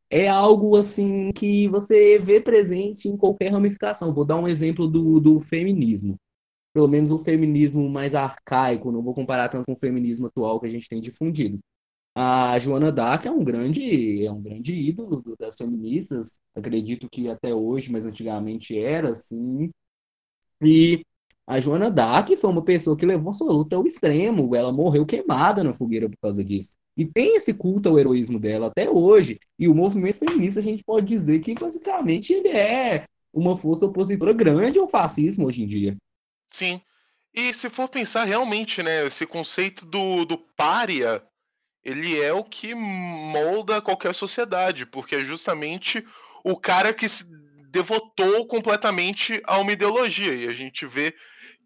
é 0.09 0.27
algo 0.27 0.75
assim 0.77 1.31
que 1.33 1.67
você 1.69 2.17
vê 2.19 2.39
presente 2.41 3.07
em 3.09 3.17
qualquer 3.17 3.49
ramificação. 3.51 4.13
Vou 4.13 4.25
dar 4.25 4.37
um 4.37 4.47
exemplo 4.47 4.87
do, 4.87 5.19
do 5.19 5.39
feminismo. 5.39 6.17
Pelo 6.73 6.87
menos 6.87 7.11
o 7.11 7.19
feminismo 7.19 7.89
mais 7.89 8.15
arcaico, 8.15 8.91
não 8.91 9.01
vou 9.01 9.13
comparar 9.13 9.49
tanto 9.49 9.65
com 9.65 9.73
o 9.73 9.79
feminismo 9.79 10.27
atual 10.27 10.59
que 10.59 10.67
a 10.67 10.69
gente 10.69 10.87
tem 10.89 11.01
difundido. 11.01 11.59
A 12.15 12.57
Joana 12.59 12.91
Dark 12.91 13.25
é 13.25 13.31
um 13.31 13.43
grande, 13.43 14.25
é 14.25 14.31
um 14.31 14.41
grande 14.41 14.73
ídolo 14.73 15.23
das 15.39 15.57
feministas, 15.57 16.39
acredito 16.55 17.07
que 17.09 17.29
até 17.29 17.53
hoje, 17.53 17.91
mas 17.91 18.05
antigamente 18.05 18.77
era 18.79 19.11
assim. 19.11 19.69
E 20.61 21.03
a 21.45 21.59
Joana 21.59 21.91
Dark 21.91 22.29
foi 22.37 22.49
uma 22.49 22.63
pessoa 22.63 22.97
que 22.97 23.05
levou 23.05 23.33
sua 23.33 23.51
luta 23.53 23.75
ao 23.75 23.85
extremo, 23.85 24.55
ela 24.55 24.71
morreu 24.71 25.05
queimada 25.05 25.63
na 25.63 25.73
fogueira 25.73 26.09
por 26.09 26.17
causa 26.19 26.43
disso. 26.43 26.75
E 26.97 27.05
tem 27.05 27.35
esse 27.35 27.53
culto 27.53 27.89
ao 27.89 27.99
heroísmo 27.99 28.39
dela 28.39 28.67
até 28.67 28.89
hoje. 28.89 29.39
E 29.59 29.67
o 29.67 29.75
movimento 29.75 30.17
feminista, 30.17 30.59
a 30.59 30.63
gente 30.63 30.83
pode 30.83 31.05
dizer 31.05 31.39
que 31.39 31.53
basicamente 31.53 32.33
ele 32.33 32.49
é 32.49 33.05
uma 33.31 33.55
força 33.55 33.85
opositora 33.85 34.33
grande 34.33 34.79
ao 34.79 34.89
fascismo 34.89 35.45
hoje 35.45 35.63
em 35.63 35.67
dia. 35.67 35.95
Sim. 36.47 36.81
E 37.33 37.53
se 37.53 37.69
for 37.69 37.87
pensar 37.87 38.23
realmente, 38.23 38.81
né, 38.81 39.05
esse 39.05 39.27
conceito 39.27 39.85
do, 39.85 40.25
do 40.25 40.39
pária, 40.57 41.23
ele 41.83 42.19
é 42.19 42.33
o 42.33 42.43
que 42.43 42.73
molda 42.73 43.79
qualquer 43.79 44.15
sociedade, 44.15 44.87
porque 44.87 45.17
é 45.17 45.23
justamente 45.23 46.03
o 46.43 46.57
cara 46.57 46.91
que 46.91 47.07
se 47.07 47.25
devotou 47.69 48.47
completamente 48.47 49.39
a 49.45 49.59
uma 49.59 49.71
ideologia. 49.71 50.33
E 50.33 50.47
a 50.47 50.53
gente 50.53 50.87
vê 50.87 51.13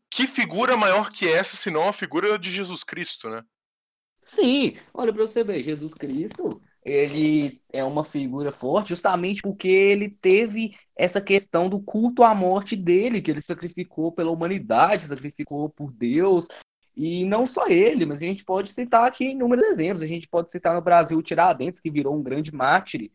que 0.10 0.28
figura 0.28 0.76
maior 0.76 1.10
que 1.10 1.26
essa, 1.26 1.56
senão 1.56 1.88
a 1.88 1.94
figura 1.94 2.38
de 2.38 2.52
Jesus 2.52 2.84
Cristo, 2.84 3.30
né? 3.30 3.42
Sim, 4.32 4.78
olha 4.94 5.12
para 5.12 5.28
você 5.28 5.44
ver, 5.44 5.62
Jesus 5.62 5.94
Cristo, 5.94 6.62
ele 6.86 7.62
é 7.70 7.84
uma 7.84 8.02
figura 8.02 8.50
forte 8.50 8.90
justamente 8.90 9.42
porque 9.42 9.68
ele 9.68 10.10
teve 10.10 10.74
essa 10.96 11.20
questão 11.22 11.68
do 11.68 11.82
culto 11.82 12.24
à 12.24 12.34
morte 12.34 12.78
dele, 12.78 13.22
que 13.22 13.30
ele 13.30 13.42
sacrificou 13.42 14.10
pela 14.10 14.32
humanidade, 14.32 15.04
sacrificou 15.04 15.70
por 15.70 15.92
Deus. 15.92 16.48
E 16.96 17.26
não 17.26 17.46
só 17.46 17.68
ele, 17.68 18.06
mas 18.06 18.22
a 18.22 18.26
gente 18.26 18.46
pode 18.46 18.70
citar 18.70 19.06
aqui 19.06 19.26
inúmeros 19.32 19.66
exemplos. 19.66 20.02
A 20.02 20.08
gente 20.08 20.30
pode 20.30 20.50
citar 20.50 20.74
no 20.76 20.82
Brasil 20.82 21.18
o 21.18 21.22
Tiradentes, 21.24 21.82
que 21.82 21.92
virou 21.92 22.16
um 22.16 22.24
grande 22.24 22.54
mártir 22.54 23.12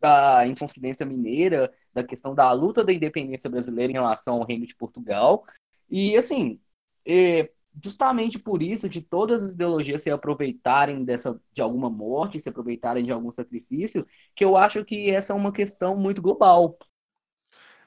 da 0.00 0.46
Inconfidência 0.48 1.06
Mineira, 1.06 1.72
da 1.92 2.02
questão 2.02 2.34
da 2.34 2.50
luta 2.52 2.82
da 2.84 2.92
independência 2.92 3.48
brasileira 3.48 3.92
em 3.92 3.94
relação 3.94 4.36
ao 4.36 4.46
Reino 4.46 4.66
de 4.66 4.74
Portugal. 4.74 5.44
E, 5.88 6.16
assim, 6.16 6.60
é, 7.06 7.50
justamente 7.82 8.38
por 8.38 8.62
isso, 8.62 8.88
de 8.88 9.00
todas 9.00 9.42
as 9.42 9.54
ideologias 9.54 10.02
se 10.02 10.10
aproveitarem 10.10 11.04
dessa, 11.04 11.40
de 11.52 11.62
alguma 11.62 11.90
morte, 11.90 12.40
se 12.40 12.48
aproveitarem 12.48 13.04
de 13.04 13.12
algum 13.12 13.32
sacrifício, 13.32 14.06
que 14.34 14.44
eu 14.44 14.56
acho 14.56 14.84
que 14.84 15.10
essa 15.10 15.32
é 15.32 15.36
uma 15.36 15.52
questão 15.52 15.96
muito 15.96 16.22
global. 16.22 16.78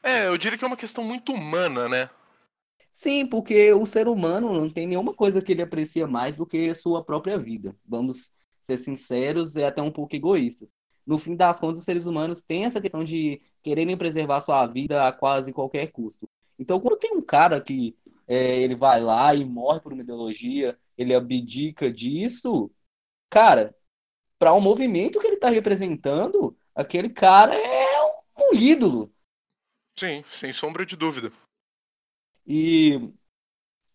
É, 0.03 0.27
eu 0.27 0.38
diria 0.38 0.57
que 0.57 0.63
é 0.63 0.67
uma 0.67 0.77
questão 0.77 1.03
muito 1.03 1.33
humana, 1.33 1.88
né? 1.89 2.09
Sim, 2.91 3.27
porque 3.27 3.71
o 3.73 3.85
ser 3.85 4.07
humano 4.07 4.53
não 4.53 4.69
tem 4.69 4.88
nenhuma 4.88 5.13
coisa 5.13 5.41
que 5.41 5.51
ele 5.51 5.61
aprecia 5.61 6.07
mais 6.07 6.35
do 6.35 6.45
que 6.45 6.73
sua 6.73 7.03
própria 7.03 7.38
vida. 7.38 7.75
Vamos 7.85 8.33
ser 8.61 8.77
sinceros 8.77 9.55
e 9.55 9.63
até 9.63 9.81
um 9.81 9.91
pouco 9.91 10.15
egoístas. 10.15 10.73
No 11.05 11.17
fim 11.17 11.35
das 11.35 11.59
contas, 11.59 11.79
os 11.79 11.85
seres 11.85 12.05
humanos 12.05 12.41
têm 12.41 12.65
essa 12.65 12.81
questão 12.81 13.03
de 13.03 13.41
quererem 13.63 13.97
preservar 13.97 14.39
sua 14.39 14.65
vida 14.65 15.07
a 15.07 15.13
quase 15.13 15.53
qualquer 15.53 15.91
custo. 15.91 16.27
Então, 16.59 16.79
quando 16.79 16.97
tem 16.97 17.15
um 17.15 17.21
cara 17.21 17.61
que 17.61 17.95
é, 18.28 18.61
ele 18.61 18.75
vai 18.75 18.99
lá 19.01 19.34
e 19.34 19.45
morre 19.45 19.80
por 19.80 19.93
uma 19.93 20.03
ideologia, 20.03 20.78
ele 20.97 21.15
abdica 21.15 21.91
disso, 21.91 22.69
cara, 23.30 23.73
para 24.38 24.53
o 24.53 24.57
um 24.57 24.61
movimento 24.61 25.19
que 25.19 25.28
ele 25.28 25.36
está 25.36 25.49
representando, 25.49 26.55
aquele 26.75 27.09
cara 27.09 27.55
é 27.55 28.01
um, 28.38 28.53
ídolo. 28.53 29.13
Sim, 29.97 30.23
sem 30.30 30.53
sombra 30.53 30.86
de 30.86 30.95
dúvida. 30.95 31.32
E 32.45 33.11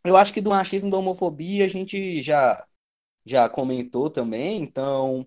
eu 0.04 0.16
acho 0.16 0.32
que 0.32 0.40
do 0.40 0.50
machismo 0.50 0.90
da 0.90 0.98
homofobia 0.98 1.64
a 1.64 1.68
gente 1.68 2.20
já 2.22 2.66
já 3.24 3.48
comentou 3.48 4.10
também, 4.10 4.60
então 4.62 5.24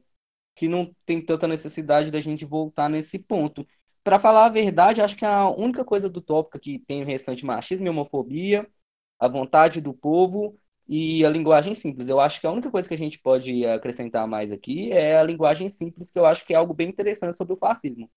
que 0.53 0.68
não 0.68 0.93
tem 1.06 1.24
tanta 1.24 1.47
necessidade 1.47 2.12
da 2.12 2.20
gente 2.20 2.45
voltar 2.45 2.89
nesse 2.89 3.20
ponto. 3.20 3.66
Para 4.03 4.20
falar 4.20 4.45
a 4.45 4.49
verdade, 4.49 5.01
acho 5.01 5.16
que 5.16 5.26
a 5.26 5.49
única 5.49 5.84
coisa 5.84 6.10
do 6.10 6.22
tópico 6.22 6.60
que 6.60 6.80
tem 6.80 7.03
o 7.03 7.06
restante 7.06 7.45
machismo 7.45 7.88
e 7.88 7.89
homofobia 7.89 8.70
a 9.20 9.28
vontade 9.28 9.82
do 9.82 9.93
povo 9.93 10.59
e 10.88 11.26
a 11.26 11.30
linguagem 11.30 11.74
simples. 11.74 12.09
Eu 12.09 12.20
acho 12.20 12.39
que 12.39 12.47
a 12.47 12.51
única 12.51 12.70
coisa 12.70 12.88
que 12.88 12.93
a 12.93 12.97
gente 12.97 13.20
pode 13.20 13.66
acrescentar 13.66 14.28
mais 14.28 14.51
aqui 14.51 14.91
é 14.91 15.18
a 15.18 15.24
linguagem 15.24 15.68
simples, 15.68 16.11
que 16.11 16.20
eu 16.20 16.26
acho 16.26 16.45
que 16.45 16.53
é 16.53 16.57
algo 16.57 16.74
bem 16.74 16.89
interessante 16.89 17.36
sobre 17.36 17.53
o 17.53 17.57
fascismo. 17.57 18.09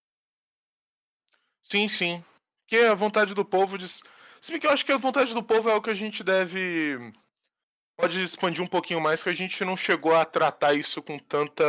Sim, 1.63 1.89
sim. 1.89 2.25
Que 2.67 2.77
a 2.77 2.95
vontade 2.95 3.35
do 3.35 3.45
povo 3.45 3.79
diz. 3.79 4.03
Se 4.41 4.53
bem 4.53 4.61
que 4.61 4.67
eu 4.67 4.71
acho 4.71 4.85
que 4.85 4.93
a 4.93 4.99
vontade 4.99 5.35
do 5.35 5.43
povo 5.43 5.69
é 5.69 5.75
o 5.75 5.83
que 5.83 5.91
a 5.91 5.95
gente 5.95 6.23
deve. 6.23 7.13
Pode 7.97 8.23
expandir 8.23 8.63
um 8.63 8.69
pouquinho 8.69 9.01
mais, 9.01 9.23
que 9.23 9.29
a 9.29 9.35
gente 9.35 9.65
não 9.65 9.77
chegou 9.77 10.15
a 10.15 10.25
tratar 10.25 10.73
isso 10.75 11.03
com 11.03 11.19
tanta 11.19 11.65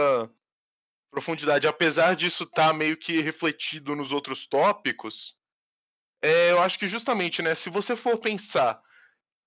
profundidade. 1.10 1.68
Apesar 1.68 2.16
disso 2.16 2.44
estar 2.44 2.68
tá 2.68 2.74
meio 2.74 2.96
que 2.96 3.20
refletido 3.22 3.96
nos 3.96 4.12
outros 4.12 4.46
tópicos, 4.46 5.36
é, 6.22 6.52
eu 6.52 6.62
acho 6.62 6.78
que 6.78 6.86
justamente, 6.86 7.42
né, 7.42 7.56
se 7.56 7.70
você 7.70 7.96
for 7.96 8.18
pensar 8.18 8.80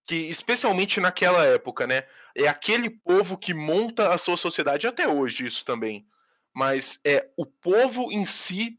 que 0.05 0.15
especialmente 0.29 1.01
naquela 1.01 1.45
época, 1.45 1.87
né, 1.87 2.05
é 2.37 2.49
aquele 2.49 2.91
povo 2.91 3.37
que 3.37 3.55
monta 3.55 4.13
a 4.13 4.19
sua 4.19 4.37
sociedade 4.37 4.87
até 4.87 5.09
hoje 5.09 5.47
isso 5.47 5.65
também, 5.65 6.07
mas 6.55 7.01
é 7.05 7.29
o 7.37 7.47
povo 7.47 8.11
em 8.13 8.27
si 8.27 8.79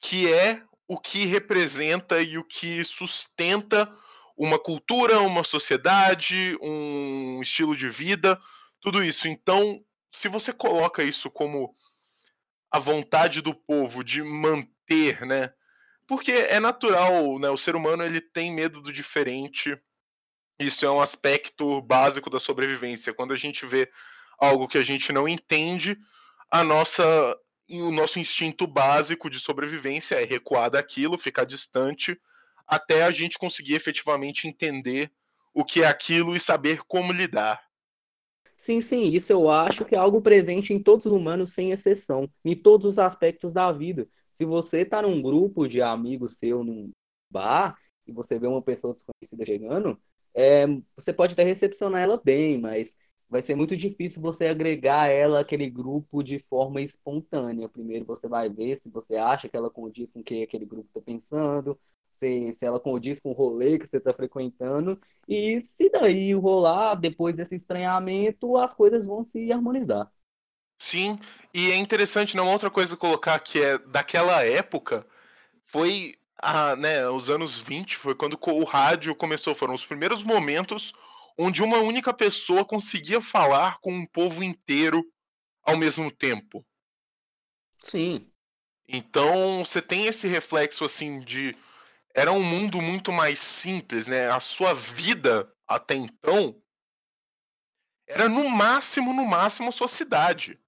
que 0.00 0.32
é 0.32 0.62
o 0.88 0.98
que 0.98 1.24
representa 1.24 2.20
e 2.20 2.38
o 2.38 2.44
que 2.44 2.84
sustenta 2.84 3.90
uma 4.36 4.58
cultura, 4.58 5.20
uma 5.20 5.42
sociedade, 5.42 6.56
um 6.60 7.40
estilo 7.42 7.74
de 7.74 7.88
vida, 7.88 8.38
tudo 8.80 9.02
isso. 9.02 9.26
Então, 9.26 9.82
se 10.12 10.28
você 10.28 10.52
coloca 10.52 11.02
isso 11.02 11.30
como 11.30 11.74
a 12.70 12.78
vontade 12.78 13.40
do 13.40 13.54
povo 13.54 14.04
de 14.04 14.22
manter, 14.22 15.24
né? 15.26 15.52
Porque 16.06 16.32
é 16.32 16.60
natural, 16.60 17.38
né? 17.38 17.48
O 17.48 17.56
ser 17.56 17.74
humano 17.74 18.04
ele 18.04 18.20
tem 18.20 18.52
medo 18.52 18.80
do 18.80 18.92
diferente 18.92 19.76
isso 20.58 20.84
é 20.86 20.90
um 20.90 21.00
aspecto 21.00 21.80
básico 21.82 22.30
da 22.30 22.40
sobrevivência. 22.40 23.12
Quando 23.12 23.32
a 23.32 23.36
gente 23.36 23.66
vê 23.66 23.90
algo 24.38 24.68
que 24.68 24.78
a 24.78 24.82
gente 24.82 25.12
não 25.12 25.28
entende, 25.28 25.98
a 26.50 26.64
nossa 26.64 27.04
o 27.68 27.90
nosso 27.90 28.20
instinto 28.20 28.64
básico 28.64 29.28
de 29.28 29.40
sobrevivência 29.40 30.14
é 30.14 30.24
recuar 30.24 30.70
daquilo, 30.70 31.18
ficar 31.18 31.44
distante, 31.44 32.16
até 32.64 33.02
a 33.02 33.10
gente 33.10 33.38
conseguir 33.38 33.74
efetivamente 33.74 34.46
entender 34.46 35.10
o 35.52 35.64
que 35.64 35.82
é 35.82 35.86
aquilo 35.86 36.36
e 36.36 36.40
saber 36.40 36.82
como 36.86 37.12
lidar. 37.12 37.60
Sim, 38.56 38.80
sim, 38.80 39.08
isso 39.08 39.32
eu 39.32 39.50
acho 39.50 39.84
que 39.84 39.94
é 39.94 39.98
algo 39.98 40.22
presente 40.22 40.72
em 40.72 40.82
todos 40.82 41.06
os 41.06 41.12
humanos, 41.12 41.52
sem 41.52 41.72
exceção, 41.72 42.30
em 42.44 42.54
todos 42.54 42.86
os 42.86 42.98
aspectos 42.98 43.52
da 43.52 43.70
vida. 43.70 44.08
Se 44.30 44.44
você 44.44 44.82
está 44.82 45.02
num 45.02 45.20
grupo 45.20 45.66
de 45.66 45.82
amigos 45.82 46.38
seu 46.38 46.64
num 46.64 46.90
bar 47.30 47.76
e 48.06 48.12
você 48.12 48.38
vê 48.38 48.46
uma 48.46 48.62
pessoa 48.62 48.92
desconhecida 48.92 49.44
chegando, 49.44 50.00
é, 50.36 50.66
você 50.96 51.12
pode 51.12 51.32
até 51.32 51.42
recepcionar 51.42 52.02
ela 52.02 52.20
bem, 52.22 52.58
mas 52.60 52.98
vai 53.28 53.40
ser 53.42 53.54
muito 53.54 53.76
difícil 53.76 54.20
você 54.22 54.46
agregar 54.48 55.08
ela 55.08 55.40
àquele 55.40 55.68
grupo 55.70 56.22
de 56.22 56.38
forma 56.38 56.80
espontânea. 56.82 57.68
Primeiro 57.68 58.04
você 58.04 58.28
vai 58.28 58.50
ver 58.50 58.76
se 58.76 58.90
você 58.90 59.16
acha 59.16 59.48
que 59.48 59.56
ela 59.56 59.70
condiz 59.70 60.12
com 60.12 60.20
o 60.20 60.24
que 60.24 60.42
aquele 60.42 60.66
grupo 60.66 60.88
está 60.88 61.00
pensando, 61.00 61.78
se, 62.12 62.52
se 62.52 62.66
ela 62.66 62.78
condiz 62.78 63.18
com 63.18 63.30
o 63.30 63.32
rolê 63.32 63.78
que 63.78 63.86
você 63.86 63.96
está 63.96 64.12
frequentando, 64.12 65.00
e 65.26 65.58
se 65.60 65.90
daí 65.90 66.34
rolar, 66.34 66.94
depois 66.96 67.36
desse 67.36 67.54
estranhamento, 67.54 68.56
as 68.58 68.74
coisas 68.74 69.06
vão 69.06 69.22
se 69.22 69.50
harmonizar. 69.50 70.10
Sim, 70.78 71.18
e 71.54 71.70
é 71.70 71.76
interessante, 71.76 72.36
não 72.36 72.50
outra 72.52 72.70
coisa 72.70 72.96
colocar 72.96 73.38
que 73.40 73.60
é 73.60 73.78
daquela 73.78 74.44
época, 74.44 75.06
foi 75.66 76.14
a, 76.38 76.76
né, 76.76 77.08
os 77.08 77.30
anos 77.30 77.58
20 77.58 77.96
foi 77.96 78.14
quando 78.14 78.38
o 78.40 78.64
rádio 78.64 79.14
começou, 79.14 79.54
foram 79.54 79.74
os 79.74 79.84
primeiros 79.84 80.22
momentos 80.22 80.92
onde 81.38 81.62
uma 81.62 81.78
única 81.78 82.14
pessoa 82.14 82.64
conseguia 82.64 83.20
falar 83.20 83.78
com 83.80 83.92
um 83.92 84.06
povo 84.06 84.42
inteiro 84.42 85.04
ao 85.62 85.76
mesmo 85.76 86.10
tempo. 86.10 86.64
Sim. 87.82 88.30
Então, 88.88 89.64
você 89.64 89.82
tem 89.82 90.06
esse 90.06 90.28
reflexo 90.28 90.84
assim 90.84 91.20
de 91.20 91.56
era 92.14 92.32
um 92.32 92.42
mundo 92.42 92.80
muito 92.80 93.12
mais 93.12 93.38
simples, 93.38 94.06
né? 94.06 94.30
A 94.30 94.40
sua 94.40 94.74
vida 94.74 95.52
até 95.68 95.94
então 95.94 96.56
era 98.06 98.28
no 98.28 98.48
máximo, 98.48 99.12
no 99.12 99.26
máximo 99.26 99.68
a 99.68 99.72
sua 99.72 99.88
cidade. 99.88 100.58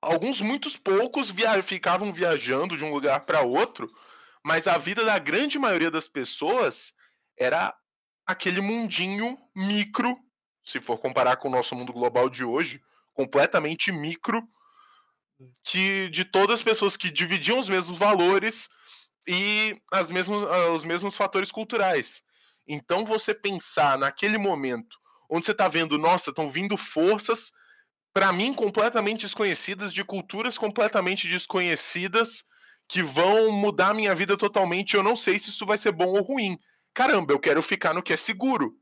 Alguns 0.00 0.40
muitos 0.40 0.76
poucos 0.76 1.30
via 1.30 1.60
ficavam 1.62 2.12
viajando 2.12 2.76
de 2.76 2.84
um 2.84 2.92
lugar 2.92 3.24
para 3.24 3.40
outro, 3.40 3.92
mas 4.48 4.66
a 4.66 4.78
vida 4.78 5.04
da 5.04 5.18
grande 5.18 5.58
maioria 5.58 5.90
das 5.90 6.08
pessoas 6.08 6.94
era 7.36 7.76
aquele 8.26 8.62
mundinho 8.62 9.38
micro, 9.54 10.16
se 10.64 10.80
for 10.80 10.96
comparar 10.96 11.36
com 11.36 11.48
o 11.48 11.50
nosso 11.50 11.76
mundo 11.76 11.92
global 11.92 12.30
de 12.30 12.42
hoje, 12.42 12.82
completamente 13.12 13.92
micro 13.92 14.42
que 15.62 16.08
de 16.08 16.24
todas 16.24 16.60
as 16.60 16.62
pessoas 16.62 16.96
que 16.96 17.10
dividiam 17.10 17.58
os 17.58 17.68
mesmos 17.68 17.98
valores 17.98 18.70
e 19.26 19.78
as 19.92 20.08
mesmos, 20.08 20.42
ah, 20.44 20.70
os 20.70 20.82
mesmos 20.82 21.14
fatores 21.14 21.52
culturais. 21.52 22.22
Então 22.66 23.04
você 23.04 23.34
pensar 23.34 23.98
naquele 23.98 24.38
momento 24.38 24.96
onde 25.28 25.44
você 25.44 25.52
está 25.52 25.68
vendo, 25.68 25.98
nossa, 25.98 26.30
estão 26.30 26.50
vindo 26.50 26.74
forças 26.74 27.52
para 28.14 28.32
mim 28.32 28.54
completamente 28.54 29.26
desconhecidas 29.26 29.92
de 29.92 30.02
culturas 30.02 30.56
completamente 30.56 31.28
desconhecidas 31.28 32.48
que 32.88 33.02
vão 33.02 33.52
mudar 33.52 33.90
a 33.90 33.94
minha 33.94 34.14
vida 34.14 34.36
totalmente. 34.36 34.94
Eu 34.94 35.02
não 35.02 35.14
sei 35.14 35.38
se 35.38 35.50
isso 35.50 35.66
vai 35.66 35.76
ser 35.78 35.92
bom 35.92 36.06
ou 36.06 36.22
ruim. 36.22 36.58
Caramba, 36.94 37.32
eu 37.32 37.38
quero 37.38 37.62
ficar 37.62 37.94
no 37.94 38.02
que 38.02 38.12
é 38.12 38.16
seguro. 38.16 38.76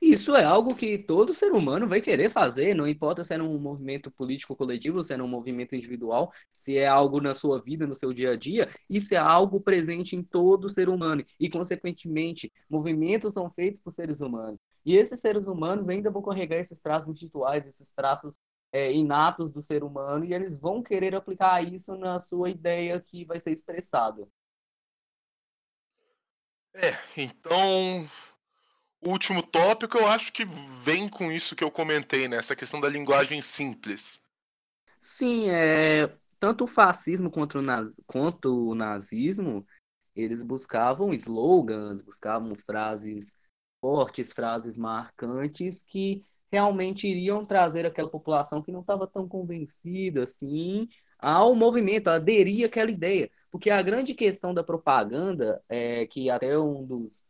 Isso 0.00 0.36
é 0.36 0.44
algo 0.44 0.74
que 0.74 0.98
todo 0.98 1.34
ser 1.34 1.52
humano 1.52 1.88
vai 1.88 2.00
querer 2.00 2.30
fazer, 2.30 2.74
não 2.74 2.86
importa 2.86 3.24
se 3.24 3.34
é 3.34 3.38
num 3.38 3.58
movimento 3.58 4.10
político 4.10 4.54
coletivo, 4.54 5.02
se 5.02 5.14
é 5.14 5.16
num 5.16 5.26
movimento 5.26 5.74
individual, 5.74 6.32
se 6.54 6.76
é 6.76 6.86
algo 6.86 7.20
na 7.20 7.34
sua 7.34 7.60
vida, 7.60 7.86
no 7.86 7.94
seu 7.94 8.12
dia 8.12 8.32
a 8.32 8.36
dia, 8.36 8.68
isso 8.88 9.14
é 9.14 9.16
algo 9.16 9.60
presente 9.60 10.14
em 10.14 10.22
todo 10.22 10.68
ser 10.68 10.88
humano. 10.88 11.24
E, 11.38 11.48
consequentemente, 11.48 12.52
movimentos 12.68 13.32
são 13.34 13.50
feitos 13.50 13.80
por 13.80 13.92
seres 13.92 14.20
humanos. 14.20 14.60
E 14.84 14.96
esses 14.96 15.20
seres 15.20 15.46
humanos 15.46 15.88
ainda 15.88 16.10
vão 16.10 16.22
carregar 16.22 16.58
esses 16.58 16.80
traços 16.80 17.08
individuais, 17.08 17.66
esses 17.66 17.90
traços 17.92 18.38
é, 18.72 18.92
inatos 18.92 19.52
do 19.52 19.62
ser 19.62 19.82
humano, 19.82 20.24
e 20.24 20.34
eles 20.34 20.58
vão 20.58 20.82
querer 20.82 21.14
aplicar 21.14 21.62
isso 21.62 21.96
na 21.96 22.18
sua 22.18 22.50
ideia 22.50 23.00
que 23.00 23.24
vai 23.24 23.40
ser 23.40 23.52
expressada. 23.52 24.26
É, 26.74 26.92
então 27.16 28.08
o 29.00 29.10
último 29.10 29.42
tópico 29.42 29.96
eu 29.96 30.06
acho 30.06 30.32
que 30.32 30.44
vem 30.82 31.08
com 31.08 31.30
isso 31.30 31.56
que 31.56 31.64
eu 31.64 31.70
comentei, 31.70 32.28
né? 32.28 32.36
Essa 32.36 32.56
questão 32.56 32.80
da 32.80 32.88
linguagem 32.88 33.40
simples. 33.42 34.22
Sim, 35.00 35.48
é, 35.48 36.12
tanto 36.38 36.64
o 36.64 36.66
fascismo 36.66 37.30
quanto 37.30 37.58
o, 37.58 37.62
naz, 37.62 38.00
quanto 38.06 38.70
o 38.70 38.74
nazismo, 38.74 39.66
eles 40.14 40.42
buscavam 40.42 41.12
slogans, 41.12 42.02
buscavam 42.02 42.54
frases 42.54 43.36
fortes, 43.80 44.32
frases 44.32 44.76
marcantes 44.76 45.82
que 45.82 46.24
realmente 46.50 47.06
iriam 47.06 47.44
trazer 47.44 47.86
aquela 47.86 48.08
população 48.08 48.62
que 48.62 48.72
não 48.72 48.80
estava 48.80 49.06
tão 49.06 49.28
convencida 49.28 50.24
assim 50.24 50.88
ao 51.18 51.54
movimento, 51.54 52.08
aderir 52.08 52.66
àquela 52.66 52.90
ideia. 52.90 53.30
Porque 53.50 53.70
a 53.70 53.82
grande 53.82 54.14
questão 54.14 54.54
da 54.54 54.62
propaganda 54.62 55.62
é 55.68 56.06
que 56.06 56.30
até 56.30 56.58
um 56.58 56.84
dos 56.86 57.24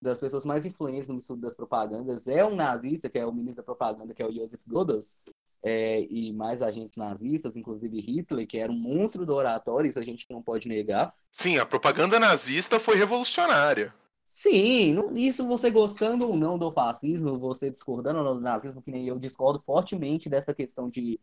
das 0.00 0.20
pessoas 0.20 0.44
mais 0.44 0.64
influentes 0.64 1.08
no 1.08 1.18
estudo 1.18 1.40
das 1.40 1.56
propagandas 1.56 2.28
é 2.28 2.44
um 2.44 2.54
nazista, 2.54 3.08
que 3.10 3.18
é 3.18 3.26
o 3.26 3.32
ministro 3.32 3.62
da 3.62 3.66
propaganda, 3.66 4.14
que 4.14 4.22
é 4.22 4.26
o 4.26 4.32
Joseph 4.32 4.60
Goebbels, 4.66 5.16
é, 5.62 6.02
e 6.02 6.32
mais 6.32 6.62
agentes 6.62 6.94
nazistas, 6.96 7.56
inclusive 7.56 8.00
Hitler, 8.00 8.46
que 8.46 8.58
era 8.58 8.70
um 8.70 8.78
monstro 8.78 9.26
do 9.26 9.34
oratório, 9.34 9.88
isso 9.88 9.98
a 9.98 10.04
gente 10.04 10.24
não 10.30 10.40
pode 10.40 10.68
negar. 10.68 11.12
Sim, 11.32 11.58
a 11.58 11.66
propaganda 11.66 12.18
nazista 12.20 12.78
foi 12.78 12.96
revolucionária. 12.96 13.92
Sim, 14.30 14.94
isso 15.16 15.46
você 15.46 15.70
gostando 15.70 16.28
ou 16.28 16.36
não 16.36 16.58
do 16.58 16.70
fascismo, 16.70 17.38
você 17.38 17.70
discordando 17.70 18.22
do 18.34 18.40
nazismo, 18.40 18.82
que 18.82 18.90
nem 18.90 19.08
eu 19.08 19.18
discordo 19.18 19.58
fortemente 19.62 20.28
dessa 20.28 20.52
questão 20.54 20.90
de, 20.90 21.18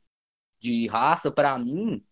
de 0.60 0.88
raça, 0.88 1.32
para 1.32 1.58
mim, 1.60 2.06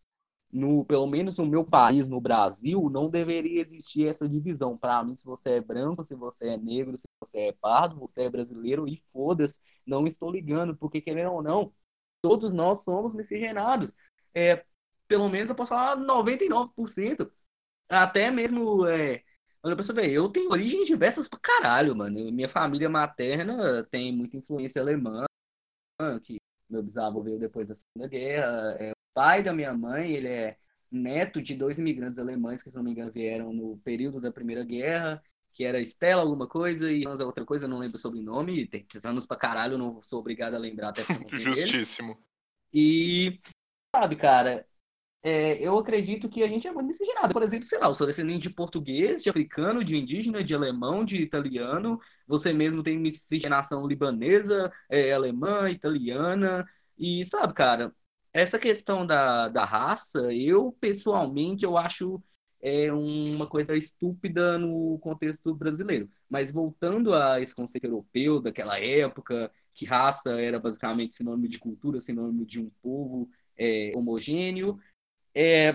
no, 0.51 0.85
pelo 0.85 1.07
menos 1.07 1.37
no 1.37 1.45
meu 1.45 1.65
país, 1.65 2.07
no 2.07 2.21
Brasil, 2.21 2.89
não 2.89 3.09
deveria 3.09 3.61
existir 3.61 4.07
essa 4.07 4.29
divisão. 4.29 4.77
Para 4.77 5.03
mim, 5.03 5.15
se 5.15 5.25
você 5.25 5.51
é 5.57 5.61
branco, 5.61 6.03
se 6.03 6.15
você 6.15 6.49
é 6.49 6.57
negro, 6.57 6.97
se 6.97 7.07
você 7.19 7.39
é 7.49 7.53
pardo, 7.53 7.99
você 7.99 8.23
é 8.23 8.29
brasileiro 8.29 8.87
e 8.87 8.97
foda-se, 9.13 9.59
não 9.87 10.07
estou 10.07 10.31
ligando, 10.31 10.75
porque 10.77 11.01
querendo 11.01 11.31
ou 11.33 11.43
não, 11.43 11.73
todos 12.21 12.53
nós 12.53 12.83
somos 12.83 13.13
miscigenados. 13.13 13.95
É, 14.33 14.65
pelo 15.07 15.29
menos 15.29 15.49
eu 15.49 15.55
posso 15.55 15.69
falar 15.69 15.95
99%. 15.97 17.31
Até 17.89 18.31
mesmo, 18.31 18.87
é, 18.87 19.23
olha 19.63 19.75
pra 19.75 19.83
você 19.83 19.93
ver, 19.93 20.11
eu 20.11 20.29
tenho 20.29 20.51
origens 20.51 20.85
diversas 20.85 21.27
pra 21.27 21.39
caralho, 21.39 21.95
mano. 21.95 22.31
Minha 22.31 22.49
família 22.49 22.89
materna 22.89 23.83
tem 23.85 24.11
muita 24.11 24.37
influência 24.37 24.81
alemã, 24.81 25.25
que 26.23 26.37
meu 26.69 26.83
bisavô 26.83 27.21
veio 27.21 27.39
depois 27.39 27.69
da 27.69 27.75
Segunda 27.75 28.09
Guerra, 28.09 28.75
é, 28.79 28.91
pai 29.13 29.43
da 29.43 29.53
minha 29.53 29.73
mãe, 29.73 30.11
ele 30.11 30.27
é 30.27 30.57
neto 30.91 31.41
de 31.41 31.55
dois 31.55 31.79
imigrantes 31.79 32.19
alemães 32.19 32.61
que, 32.61 32.69
se 32.69 32.75
não 32.75 32.83
me 32.83 32.91
engano, 32.91 33.11
vieram 33.11 33.53
no 33.53 33.77
período 33.77 34.19
da 34.19 34.31
Primeira 34.31 34.63
Guerra, 34.63 35.23
que 35.53 35.63
era 35.63 35.79
Estela 35.79 36.21
alguma 36.21 36.47
coisa 36.47 36.91
e 36.91 37.05
outra 37.05 37.45
coisa, 37.45 37.67
não 37.67 37.79
lembro 37.79 37.95
o 37.95 37.99
sobrenome, 37.99 38.67
tem 38.67 38.85
anos 39.05 39.25
pra 39.25 39.37
caralho, 39.37 39.77
não 39.77 40.01
sou 40.01 40.19
obrigado 40.19 40.55
a 40.55 40.59
lembrar 40.59 40.89
até 40.89 41.03
Justíssimo. 41.31 42.17
E, 42.73 43.39
sabe, 43.95 44.15
cara, 44.15 44.65
é, 45.23 45.65
eu 45.65 45.77
acredito 45.77 46.27
que 46.27 46.43
a 46.43 46.47
gente 46.47 46.67
é 46.67 46.73
miscigenado. 46.73 47.33
Por 47.33 47.43
exemplo, 47.43 47.65
sei 47.65 47.79
lá, 47.79 47.87
eu 47.87 47.93
sou 47.93 48.05
descendente 48.05 48.41
de 48.41 48.49
português, 48.49 49.23
de 49.23 49.29
africano, 49.29 49.83
de 49.83 49.95
indígena, 49.97 50.43
de 50.43 50.53
alemão, 50.53 51.05
de 51.05 51.17
italiano. 51.21 51.99
Você 52.27 52.53
mesmo 52.53 52.83
tem 52.83 52.99
miscigenação 52.99 53.87
libanesa, 53.87 54.71
é, 54.89 55.13
alemã, 55.13 55.69
italiana. 55.69 56.65
E, 56.97 57.25
sabe, 57.25 57.53
cara, 57.53 57.93
essa 58.33 58.59
questão 58.59 59.05
da, 59.05 59.47
da 59.49 59.63
raça, 59.65 60.33
eu 60.33 60.73
pessoalmente 60.79 61.63
eu 61.63 61.77
acho 61.77 62.21
é 62.65 62.91
uma 62.93 63.45
coisa 63.45 63.75
estúpida 63.75 64.57
no 64.57 64.97
contexto 64.99 65.53
brasileiro. 65.53 66.09
Mas 66.29 66.49
voltando 66.51 67.13
a 67.13 67.41
esse 67.41 67.53
conceito 67.53 67.85
europeu 67.85 68.41
daquela 68.41 68.79
época, 68.79 69.51
que 69.73 69.85
raça 69.85 70.39
era 70.41 70.59
basicamente 70.59 71.13
sinônimo 71.15 71.49
de 71.49 71.59
cultura, 71.59 71.99
sinônimo 71.99 72.45
de 72.45 72.61
um 72.61 72.69
povo 72.81 73.29
é, 73.57 73.91
homogêneo, 73.95 74.79
é, 75.35 75.73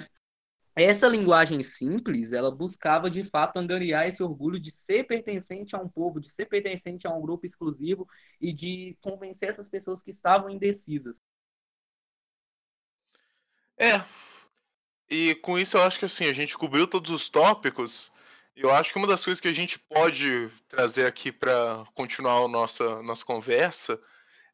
essa 0.76 1.08
linguagem 1.08 1.62
simples, 1.62 2.32
ela 2.32 2.50
buscava 2.50 3.10
de 3.10 3.24
fato 3.24 3.56
angariar 3.58 4.06
esse 4.06 4.22
orgulho 4.22 4.60
de 4.60 4.70
ser 4.70 5.04
pertencente 5.04 5.74
a 5.74 5.78
um 5.80 5.88
povo, 5.88 6.20
de 6.20 6.30
ser 6.30 6.46
pertencente 6.46 7.06
a 7.06 7.10
um 7.10 7.20
grupo 7.20 7.44
exclusivo 7.44 8.06
e 8.40 8.52
de 8.52 8.96
convencer 9.00 9.48
essas 9.48 9.68
pessoas 9.68 10.02
que 10.02 10.10
estavam 10.10 10.48
indecisas. 10.48 11.20
É. 13.76 14.04
E 15.10 15.34
com 15.36 15.58
isso 15.58 15.76
eu 15.76 15.82
acho 15.82 15.98
que 15.98 16.04
assim, 16.04 16.26
a 16.26 16.32
gente 16.32 16.56
cobriu 16.56 16.86
todos 16.86 17.10
os 17.10 17.28
tópicos. 17.28 18.12
Eu 18.54 18.72
acho 18.72 18.92
que 18.92 18.98
uma 18.98 19.06
das 19.06 19.24
coisas 19.24 19.40
que 19.40 19.48
a 19.48 19.52
gente 19.52 19.78
pode 19.78 20.48
trazer 20.68 21.06
aqui 21.06 21.32
para 21.32 21.84
continuar 21.94 22.44
a 22.44 22.48
nossa, 22.48 23.02
nossa 23.02 23.24
conversa 23.24 24.00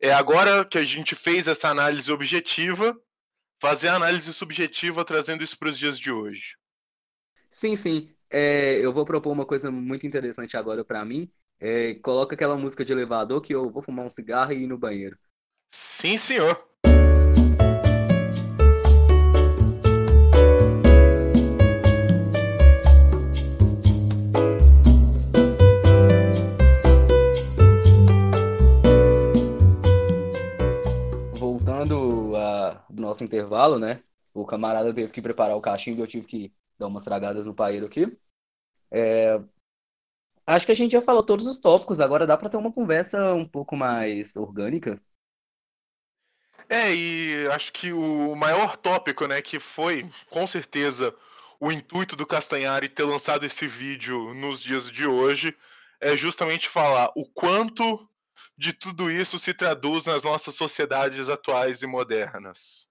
é 0.00 0.12
agora 0.12 0.64
que 0.64 0.78
a 0.78 0.82
gente 0.82 1.14
fez 1.14 1.48
essa 1.48 1.68
análise 1.68 2.10
objetiva, 2.12 2.98
fazer 3.64 3.88
a 3.88 3.94
análise 3.94 4.30
subjetiva 4.30 5.06
trazendo 5.06 5.42
isso 5.42 5.58
para 5.58 5.70
os 5.70 5.78
dias 5.78 5.98
de 5.98 6.12
hoje. 6.12 6.54
Sim, 7.50 7.76
sim. 7.76 8.14
É, 8.30 8.84
eu 8.84 8.92
vou 8.92 9.04
propor 9.04 9.32
uma 9.32 9.46
coisa 9.46 9.70
muito 9.70 10.06
interessante 10.06 10.56
agora 10.56 10.84
para 10.84 11.04
mim. 11.04 11.30
É, 11.60 11.94
coloca 11.96 12.34
aquela 12.34 12.56
música 12.56 12.84
de 12.84 12.92
elevador 12.92 13.40
que 13.40 13.54
eu 13.54 13.70
vou 13.70 13.80
fumar 13.82 14.04
um 14.04 14.10
cigarro 14.10 14.52
e 14.52 14.64
ir 14.64 14.66
no 14.66 14.76
banheiro. 14.78 15.16
Sim, 15.70 16.16
senhor. 16.18 16.56
Nosso 33.14 33.24
intervalo, 33.24 33.78
né? 33.78 34.02
O 34.34 34.44
camarada 34.44 34.92
teve 34.92 35.12
que 35.12 35.22
preparar 35.22 35.56
o 35.56 35.60
cachimbo 35.60 36.02
eu 36.02 36.06
tive 36.06 36.26
que 36.26 36.54
dar 36.76 36.88
umas 36.88 37.04
tragadas 37.04 37.46
no 37.46 37.54
paeiro 37.54 37.86
aqui. 37.86 38.18
É... 38.90 39.40
Acho 40.46 40.66
que 40.66 40.72
a 40.72 40.74
gente 40.74 40.92
já 40.92 41.00
falou 41.00 41.22
todos 41.22 41.46
os 41.46 41.58
tópicos, 41.58 42.00
agora 42.00 42.26
dá 42.26 42.36
para 42.36 42.50
ter 42.50 42.56
uma 42.56 42.72
conversa 42.72 43.32
um 43.32 43.48
pouco 43.48 43.76
mais 43.76 44.36
orgânica. 44.36 45.00
É, 46.68 46.94
e 46.94 47.46
acho 47.52 47.72
que 47.72 47.92
o 47.92 48.34
maior 48.34 48.76
tópico, 48.76 49.26
né, 49.26 49.40
que 49.40 49.60
foi, 49.60 50.10
com 50.30 50.46
certeza, 50.46 51.14
o 51.60 51.70
intuito 51.70 52.16
do 52.16 52.26
Castanhari 52.26 52.88
ter 52.88 53.04
lançado 53.04 53.46
esse 53.46 53.66
vídeo 53.68 54.34
nos 54.34 54.62
dias 54.62 54.90
de 54.90 55.06
hoje, 55.06 55.56
é 56.00 56.16
justamente 56.16 56.68
falar 56.68 57.10
o 57.14 57.24
quanto 57.26 58.08
de 58.56 58.72
tudo 58.72 59.10
isso 59.10 59.38
se 59.38 59.54
traduz 59.54 60.04
nas 60.04 60.22
nossas 60.22 60.54
sociedades 60.54 61.28
atuais 61.28 61.82
e 61.82 61.86
modernas. 61.86 62.88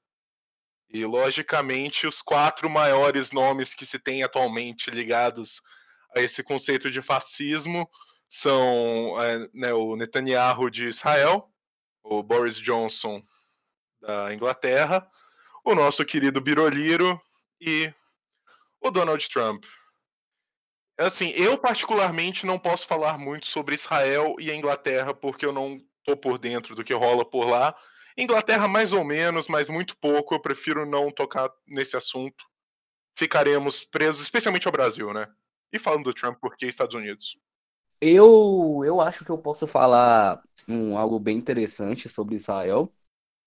E, 0.93 1.03
logicamente, 1.05 2.05
os 2.05 2.21
quatro 2.21 2.69
maiores 2.69 3.31
nomes 3.31 3.73
que 3.73 3.83
se 3.83 3.97
tem 3.97 4.21
atualmente 4.21 4.91
ligados 4.91 5.59
a 6.15 6.21
esse 6.21 6.43
conceito 6.43 6.91
de 6.91 7.01
fascismo 7.01 7.89
são 8.29 9.19
é, 9.19 9.49
né, 9.55 9.73
o 9.73 9.95
Netanyahu 9.95 10.69
de 10.69 10.87
Israel, 10.87 11.49
o 12.03 12.21
Boris 12.21 12.57
Johnson 12.57 13.19
da 13.99 14.31
Inglaterra, 14.35 15.09
o 15.65 15.73
nosso 15.73 16.05
querido 16.05 16.39
Biroliro 16.39 17.19
e 17.59 17.91
o 18.79 18.91
Donald 18.91 19.27
Trump. 19.29 19.65
Assim, 20.95 21.31
eu 21.31 21.57
particularmente 21.57 22.45
não 22.45 22.59
posso 22.59 22.85
falar 22.85 23.17
muito 23.17 23.47
sobre 23.47 23.73
Israel 23.73 24.35
e 24.39 24.51
a 24.51 24.55
Inglaterra 24.55 25.11
porque 25.11 25.43
eu 25.43 25.51
não 25.51 25.79
tô 26.03 26.15
por 26.15 26.37
dentro 26.37 26.75
do 26.75 26.83
que 26.83 26.93
rola 26.93 27.25
por 27.27 27.47
lá 27.47 27.75
Inglaterra, 28.17 28.67
mais 28.67 28.93
ou 28.93 29.03
menos, 29.03 29.47
mas 29.47 29.69
muito 29.69 29.97
pouco. 29.97 30.33
Eu 30.33 30.39
prefiro 30.39 30.85
não 30.85 31.11
tocar 31.11 31.51
nesse 31.67 31.97
assunto. 31.97 32.45
Ficaremos 33.17 33.83
presos, 33.83 34.21
especialmente 34.21 34.67
ao 34.67 34.71
Brasil, 34.71 35.13
né? 35.13 35.27
E 35.71 35.79
falando 35.79 36.03
do 36.03 36.13
Trump, 36.13 36.37
porque 36.39 36.65
Estados 36.65 36.95
Unidos. 36.95 37.37
Eu, 38.01 38.81
eu 38.85 38.99
acho 39.01 39.23
que 39.23 39.31
eu 39.31 39.37
posso 39.37 39.65
falar 39.65 40.41
um, 40.67 40.97
algo 40.97 41.19
bem 41.19 41.37
interessante 41.37 42.09
sobre 42.09 42.35
Israel. 42.35 42.93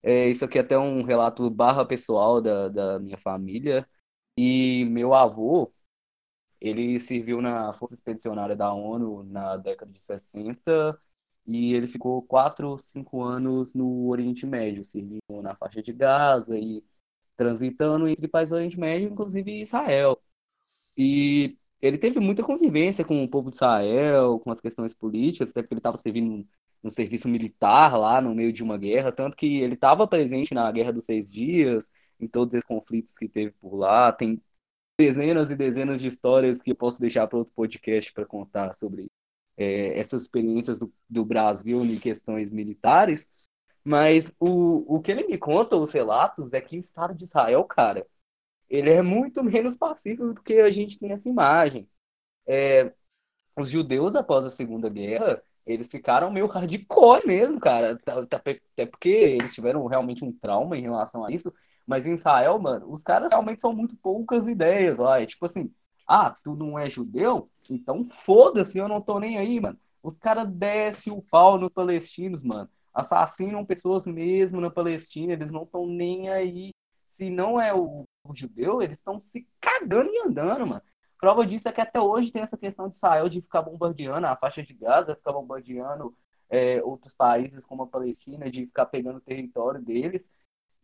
É, 0.02 0.28
isso 0.28 0.44
aqui 0.44 0.58
é 0.58 0.60
até 0.62 0.78
um 0.78 1.02
relato 1.02 1.48
barra 1.50 1.84
pessoal 1.84 2.40
da, 2.40 2.68
da 2.68 2.98
minha 2.98 3.18
família. 3.18 3.88
E 4.38 4.84
meu 4.86 5.14
avô, 5.14 5.72
ele 6.60 6.98
serviu 6.98 7.40
na 7.40 7.72
Força 7.72 7.94
Expedicionária 7.94 8.56
da 8.56 8.72
ONU 8.72 9.24
na 9.24 9.56
década 9.56 9.92
de 9.92 9.98
60 9.98 10.98
e 11.46 11.74
ele 11.74 11.86
ficou 11.86 12.22
quatro, 12.22 12.76
cinco 12.78 13.22
anos 13.22 13.74
no 13.74 14.08
Oriente 14.08 14.46
Médio, 14.46 14.84
servindo 14.84 15.20
na 15.42 15.54
faixa 15.54 15.82
de 15.82 15.92
Gaza 15.92 16.58
e 16.58 16.82
transitando 17.36 18.08
entre 18.08 18.28
países 18.28 18.50
do 18.50 18.56
Oriente 18.56 18.78
Médio, 18.78 19.08
inclusive 19.10 19.60
Israel. 19.60 20.20
E 20.96 21.56
ele 21.80 21.98
teve 21.98 22.20
muita 22.20 22.42
convivência 22.42 23.04
com 23.04 23.22
o 23.22 23.28
povo 23.28 23.50
de 23.50 23.56
Israel, 23.56 24.40
com 24.40 24.50
as 24.50 24.60
questões 24.60 24.94
políticas, 24.94 25.50
até 25.50 25.62
porque 25.62 25.74
ele 25.74 25.80
estava 25.80 25.96
servindo 25.96 26.46
no 26.82 26.90
serviço 26.90 27.28
militar 27.28 27.96
lá 27.98 28.20
no 28.20 28.34
meio 28.34 28.52
de 28.52 28.62
uma 28.62 28.78
guerra, 28.78 29.12
tanto 29.12 29.36
que 29.36 29.60
ele 29.60 29.74
estava 29.74 30.06
presente 30.06 30.54
na 30.54 30.70
Guerra 30.72 30.92
dos 30.92 31.06
Seis 31.06 31.30
Dias, 31.30 31.90
em 32.20 32.28
todos 32.28 32.54
esses 32.54 32.66
conflitos 32.66 33.16
que 33.16 33.28
teve 33.28 33.52
por 33.60 33.76
lá. 33.76 34.12
Tem 34.12 34.40
dezenas 34.98 35.50
e 35.50 35.56
dezenas 35.56 36.00
de 36.00 36.08
histórias 36.08 36.62
que 36.62 36.72
eu 36.72 36.76
posso 36.76 37.00
deixar 37.00 37.26
para 37.26 37.38
outro 37.38 37.52
podcast 37.54 38.12
para 38.12 38.26
contar 38.26 38.72
sobre 38.72 39.10
é, 39.56 39.98
essas 39.98 40.22
experiências 40.22 40.78
do, 40.78 40.92
do 41.08 41.24
Brasil 41.24 41.84
em 41.84 41.98
questões 41.98 42.52
militares. 42.52 43.28
Mas 43.84 44.34
o, 44.40 44.96
o 44.96 45.00
que 45.00 45.12
ele 45.12 45.26
me 45.26 45.38
conta, 45.38 45.76
os 45.76 45.92
relatos, 45.92 46.52
é 46.52 46.60
que 46.60 46.76
o 46.76 46.80
Estado 46.80 47.14
de 47.14 47.24
Israel, 47.24 47.64
cara, 47.64 48.06
ele 48.68 48.90
é 48.90 49.02
muito 49.02 49.42
menos 49.44 49.76
pacífico 49.76 50.34
do 50.34 50.42
que 50.42 50.54
a 50.60 50.70
gente 50.70 50.98
tem 50.98 51.12
essa 51.12 51.28
imagem. 51.28 51.88
É, 52.46 52.92
os 53.56 53.70
judeus, 53.70 54.16
após 54.16 54.44
a 54.44 54.50
Segunda 54.50 54.88
Guerra, 54.88 55.42
eles 55.66 55.90
ficaram 55.90 56.30
meio 56.30 56.46
hardcore 56.46 57.26
mesmo, 57.26 57.60
cara. 57.60 57.98
Até 58.06 58.86
porque 58.86 59.08
eles 59.08 59.54
tiveram 59.54 59.86
realmente 59.86 60.24
um 60.24 60.32
trauma 60.32 60.76
em 60.78 60.82
relação 60.82 61.24
a 61.24 61.30
isso. 61.30 61.52
Mas 61.86 62.06
em 62.06 62.12
Israel, 62.12 62.58
mano, 62.58 62.92
os 62.92 63.02
caras 63.02 63.32
realmente 63.32 63.60
são 63.60 63.72
muito 63.72 63.96
poucas 63.96 64.46
ideias 64.46 64.98
lá. 64.98 65.20
É 65.20 65.26
tipo 65.26 65.44
assim, 65.44 65.72
ah, 66.06 66.30
tu 66.42 66.54
não 66.54 66.78
é 66.78 66.88
judeu? 66.88 67.50
Então 67.72 68.04
foda-se, 68.04 68.78
eu 68.78 68.88
não 68.88 69.00
tô 69.00 69.18
nem 69.18 69.38
aí, 69.38 69.60
mano. 69.60 69.78
Os 70.02 70.16
caras 70.16 70.48
descem 70.48 71.12
o 71.12 71.22
pau 71.22 71.58
nos 71.58 71.72
palestinos, 71.72 72.44
mano. 72.44 72.68
Assassinam 72.94 73.64
pessoas 73.64 74.06
mesmo 74.06 74.60
na 74.60 74.70
Palestina, 74.70 75.32
eles 75.32 75.50
não 75.50 75.64
estão 75.64 75.86
nem 75.86 76.28
aí. 76.28 76.70
Se 77.06 77.30
não 77.30 77.60
é 77.60 77.74
o, 77.74 78.04
o 78.24 78.34
judeu, 78.34 78.82
eles 78.82 78.98
estão 78.98 79.20
se 79.20 79.46
cagando 79.60 80.10
e 80.12 80.26
andando, 80.26 80.66
mano. 80.66 80.82
Prova 81.18 81.46
disso 81.46 81.68
é 81.68 81.72
que 81.72 81.80
até 81.80 82.00
hoje 82.00 82.30
tem 82.30 82.42
essa 82.42 82.56
questão 82.58 82.88
de 82.88 82.96
Israel 82.96 83.28
de 83.28 83.40
ficar 83.40 83.62
bombardeando 83.62 84.26
a 84.26 84.36
faixa 84.36 84.62
de 84.62 84.74
Gaza, 84.74 85.16
ficar 85.16 85.32
bombardeando 85.32 86.14
é, 86.48 86.82
outros 86.82 87.14
países 87.14 87.64
como 87.64 87.82
a 87.82 87.86
Palestina, 87.86 88.50
de 88.50 88.66
ficar 88.66 88.86
pegando 88.86 89.16
o 89.16 89.20
território 89.20 89.80
deles. 89.80 90.30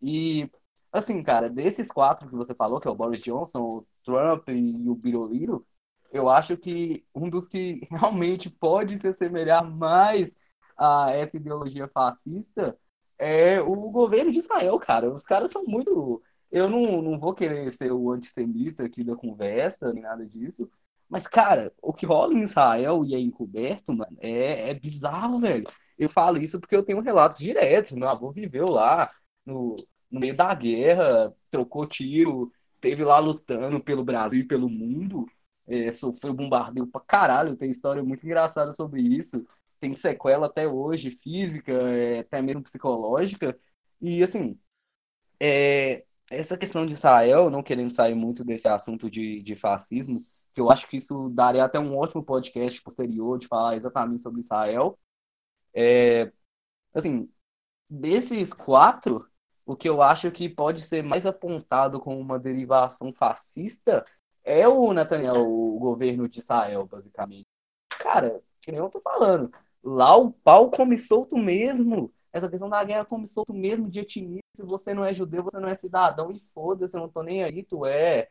E 0.00 0.50
Assim, 0.92 1.22
cara, 1.22 1.48
desses 1.48 1.90
quatro 1.90 2.28
que 2.28 2.34
você 2.34 2.54
falou, 2.54 2.78
que 2.78 2.86
é 2.86 2.90
o 2.90 2.94
Boris 2.94 3.22
Johnson, 3.22 3.60
o 3.60 3.86
Trump 4.04 4.46
e 4.50 4.88
o 4.88 4.94
Biroliro, 4.94 5.66
eu 6.12 6.28
acho 6.28 6.56
que 6.56 7.04
um 7.14 7.28
dos 7.28 7.48
que 7.48 7.86
realmente 7.90 8.50
pode 8.50 8.96
se 8.98 9.08
assemelhar 9.08 9.64
mais 9.68 10.38
a 10.76 11.10
essa 11.12 11.36
ideologia 11.36 11.88
fascista 11.88 12.76
é 13.18 13.60
o 13.60 13.74
governo 13.90 14.30
de 14.30 14.38
Israel, 14.38 14.78
cara. 14.78 15.12
Os 15.12 15.24
caras 15.24 15.50
são 15.50 15.64
muito. 15.64 16.22
Eu 16.50 16.68
não, 16.68 17.00
não 17.02 17.18
vou 17.18 17.34
querer 17.34 17.70
ser 17.72 17.92
o 17.92 18.10
antissemita 18.10 18.84
aqui 18.84 19.04
da 19.04 19.16
conversa, 19.16 19.92
nem 19.92 20.02
nada 20.02 20.26
disso. 20.26 20.70
Mas, 21.08 21.26
cara, 21.26 21.72
o 21.82 21.92
que 21.92 22.06
rola 22.06 22.34
em 22.34 22.42
Israel 22.42 23.04
e 23.04 23.14
é 23.14 23.18
encoberto, 23.20 23.92
mano, 23.92 24.16
é, 24.20 24.70
é 24.70 24.74
bizarro, 24.74 25.38
velho. 25.38 25.64
Eu 25.98 26.08
falo 26.08 26.38
isso 26.38 26.60
porque 26.60 26.74
eu 26.74 26.82
tenho 26.82 27.00
relatos 27.00 27.38
diretos. 27.38 27.92
Meu 27.92 28.08
avô 28.08 28.30
viveu 28.32 28.66
lá 28.68 29.10
no, 29.44 29.76
no 30.10 30.20
meio 30.20 30.36
da 30.36 30.54
guerra, 30.54 31.34
trocou 31.50 31.86
tiro, 31.86 32.52
teve 32.80 33.04
lá 33.04 33.18
lutando 33.18 33.80
pelo 33.80 34.04
Brasil 34.04 34.40
e 34.40 34.44
pelo 34.44 34.68
mundo, 34.68 35.26
é, 35.66 35.90
sofreu 35.90 36.34
bombardeio 36.34 36.86
pra 36.86 37.00
caralho, 37.00 37.56
tem 37.56 37.70
história 37.70 38.02
muito 38.02 38.24
engraçada 38.24 38.72
sobre 38.72 39.00
isso, 39.02 39.46
tem 39.80 39.94
sequela 39.94 40.46
até 40.46 40.66
hoje, 40.68 41.10
física, 41.10 41.72
é, 41.72 42.20
até 42.20 42.40
mesmo 42.42 42.62
psicológica, 42.62 43.58
e 44.00 44.22
assim, 44.22 44.58
é, 45.40 46.04
essa 46.30 46.56
questão 46.56 46.86
de 46.86 46.92
Israel, 46.92 47.50
não 47.50 47.62
querendo 47.62 47.90
sair 47.90 48.14
muito 48.14 48.44
desse 48.44 48.68
assunto 48.68 49.10
de, 49.10 49.42
de 49.42 49.56
fascismo, 49.56 50.24
que 50.54 50.60
eu 50.60 50.70
acho 50.70 50.86
que 50.88 50.96
isso 50.96 51.28
daria 51.30 51.64
até 51.64 51.78
um 51.78 51.96
ótimo 51.96 52.22
podcast 52.24 52.80
posterior 52.82 53.38
de 53.38 53.46
falar 53.48 53.74
exatamente 53.74 54.22
sobre 54.22 54.40
Israel. 54.40 54.98
É, 55.74 56.32
assim, 56.94 57.30
desses 57.88 58.52
quatro, 58.54 59.26
o 59.66 59.76
que 59.76 59.88
eu 59.88 60.02
acho 60.02 60.30
que 60.30 60.48
pode 60.48 60.82
ser 60.82 61.02
mais 61.02 61.26
apontado 61.26 62.00
como 62.00 62.18
uma 62.20 62.38
derivação 62.38 63.12
fascista 63.12 64.04
é 64.44 64.66
o 64.68 64.92
Netanyahu, 64.92 65.76
o 65.76 65.78
governo 65.78 66.28
de 66.28 66.40
Israel, 66.40 66.86
basicamente. 66.86 67.46
Cara, 67.88 68.42
que 68.60 68.70
nem 68.72 68.80
eu 68.80 68.88
tô 68.88 69.00
falando, 69.00 69.52
lá 69.82 70.16
o 70.16 70.32
pau 70.32 70.70
come 70.70 70.96
solto 70.98 71.36
mesmo. 71.36 72.12
Essa 72.32 72.48
questão 72.48 72.68
da 72.68 72.82
guerra 72.82 73.04
come 73.04 73.28
solto 73.28 73.52
mesmo 73.52 73.90
de 73.90 74.00
etnia. 74.00 74.40
Se 74.56 74.62
você 74.62 74.94
não 74.94 75.04
é 75.04 75.12
judeu, 75.12 75.42
você 75.42 75.58
não 75.58 75.68
é 75.68 75.74
cidadão 75.74 76.30
e 76.30 76.38
foda-se, 76.38 76.96
eu 76.96 77.00
não 77.00 77.08
tô 77.08 77.22
nem 77.22 77.44
aí, 77.44 77.62
tu 77.62 77.84
é. 77.86 78.28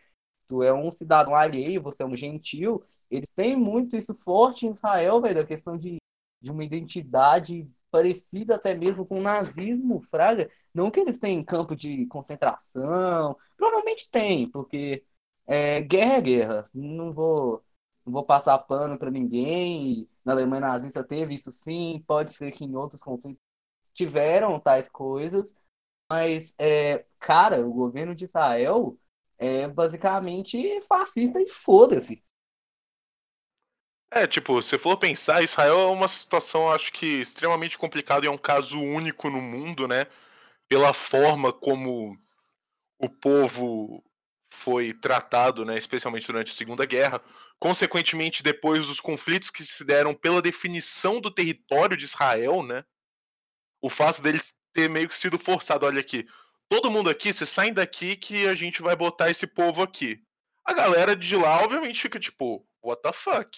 Tu 0.47 0.63
é 0.63 0.73
um 0.73 0.91
cidadão 0.91 1.35
alheio, 1.35 1.81
você 1.81 2.03
é 2.03 2.05
um 2.05 2.15
gentil. 2.15 2.83
Eles 3.09 3.29
têm 3.33 3.55
muito 3.55 3.95
isso 3.95 4.13
forte 4.15 4.65
em 4.65 4.71
Israel, 4.71 5.21
velho, 5.21 5.41
a 5.41 5.45
questão 5.45 5.77
de, 5.77 5.97
de 6.41 6.51
uma 6.51 6.63
identidade 6.63 7.69
parecida 7.91 8.55
até 8.55 8.73
mesmo 8.73 9.05
com 9.05 9.19
o 9.19 9.21
nazismo, 9.21 10.01
fraga. 10.01 10.49
Não 10.73 10.89
que 10.89 10.99
eles 10.99 11.19
têm 11.19 11.43
campo 11.43 11.75
de 11.75 12.05
concentração, 12.07 13.37
provavelmente 13.57 14.09
tem, 14.09 14.49
porque 14.49 15.03
é, 15.51 15.81
guerra 15.81 16.13
é 16.15 16.21
guerra. 16.21 16.69
Não 16.73 17.11
vou, 17.11 17.61
não 18.05 18.13
vou 18.13 18.23
passar 18.23 18.57
pano 18.59 18.97
para 18.97 19.11
ninguém. 19.11 20.09
Na 20.23 20.31
Alemanha 20.31 20.61
nazista 20.61 21.03
teve 21.03 21.33
isso 21.33 21.51
sim, 21.51 22.01
pode 22.07 22.33
ser 22.33 22.51
que 22.51 22.63
em 22.63 22.73
outros 22.75 23.03
conflitos 23.03 23.41
tiveram 23.93 24.59
tais 24.61 24.87
coisas, 24.87 25.53
mas, 26.09 26.55
é, 26.57 27.05
cara, 27.19 27.67
o 27.67 27.73
governo 27.73 28.15
de 28.15 28.23
Israel 28.23 28.97
é 29.37 29.67
basicamente 29.67 30.79
fascista 30.81 31.41
e 31.41 31.47
foda-se. 31.47 32.23
É, 34.09 34.25
tipo, 34.27 34.61
se 34.61 34.77
for 34.77 34.95
pensar, 34.97 35.43
Israel 35.43 35.79
é 35.79 35.85
uma 35.87 36.07
situação, 36.07 36.71
acho 36.71 36.93
que, 36.93 37.21
extremamente 37.21 37.77
complicada 37.77 38.25
e 38.25 38.29
é 38.29 38.31
um 38.31 38.37
caso 38.37 38.79
único 38.79 39.29
no 39.29 39.41
mundo, 39.41 39.87
né? 39.87 40.05
Pela 40.69 40.93
forma 40.93 41.51
como 41.51 42.17
o 42.99 43.09
povo 43.09 44.03
foi 44.51 44.93
tratado, 44.93 45.65
né, 45.65 45.77
especialmente 45.77 46.27
durante 46.27 46.51
a 46.51 46.55
Segunda 46.55 46.85
Guerra. 46.85 47.21
Consequentemente, 47.59 48.43
depois 48.43 48.87
dos 48.87 48.99
conflitos 48.99 49.49
que 49.49 49.63
se 49.63 49.83
deram 49.83 50.13
pela 50.13 50.41
definição 50.41 51.19
do 51.21 51.31
território 51.31 51.95
de 51.95 52.05
Israel, 52.05 52.61
né? 52.61 52.83
O 53.81 53.89
fato 53.89 54.21
deles 54.21 54.53
ter 54.73 54.89
meio 54.89 55.09
que 55.09 55.17
sido 55.17 55.39
forçado, 55.39 55.85
olha 55.85 55.99
aqui, 55.99 56.27
todo 56.69 56.91
mundo 56.91 57.09
aqui, 57.09 57.33
você 57.33 57.45
saem 57.45 57.73
daqui 57.73 58.15
que 58.15 58.47
a 58.47 58.55
gente 58.55 58.81
vai 58.81 58.95
botar 58.95 59.29
esse 59.29 59.47
povo 59.47 59.81
aqui. 59.81 60.21
A 60.63 60.73
galera 60.73 61.15
de 61.15 61.35
lá, 61.35 61.63
obviamente, 61.63 62.01
fica 62.01 62.19
tipo, 62.19 62.65
what 62.83 63.01
the 63.01 63.11
fuck? 63.11 63.57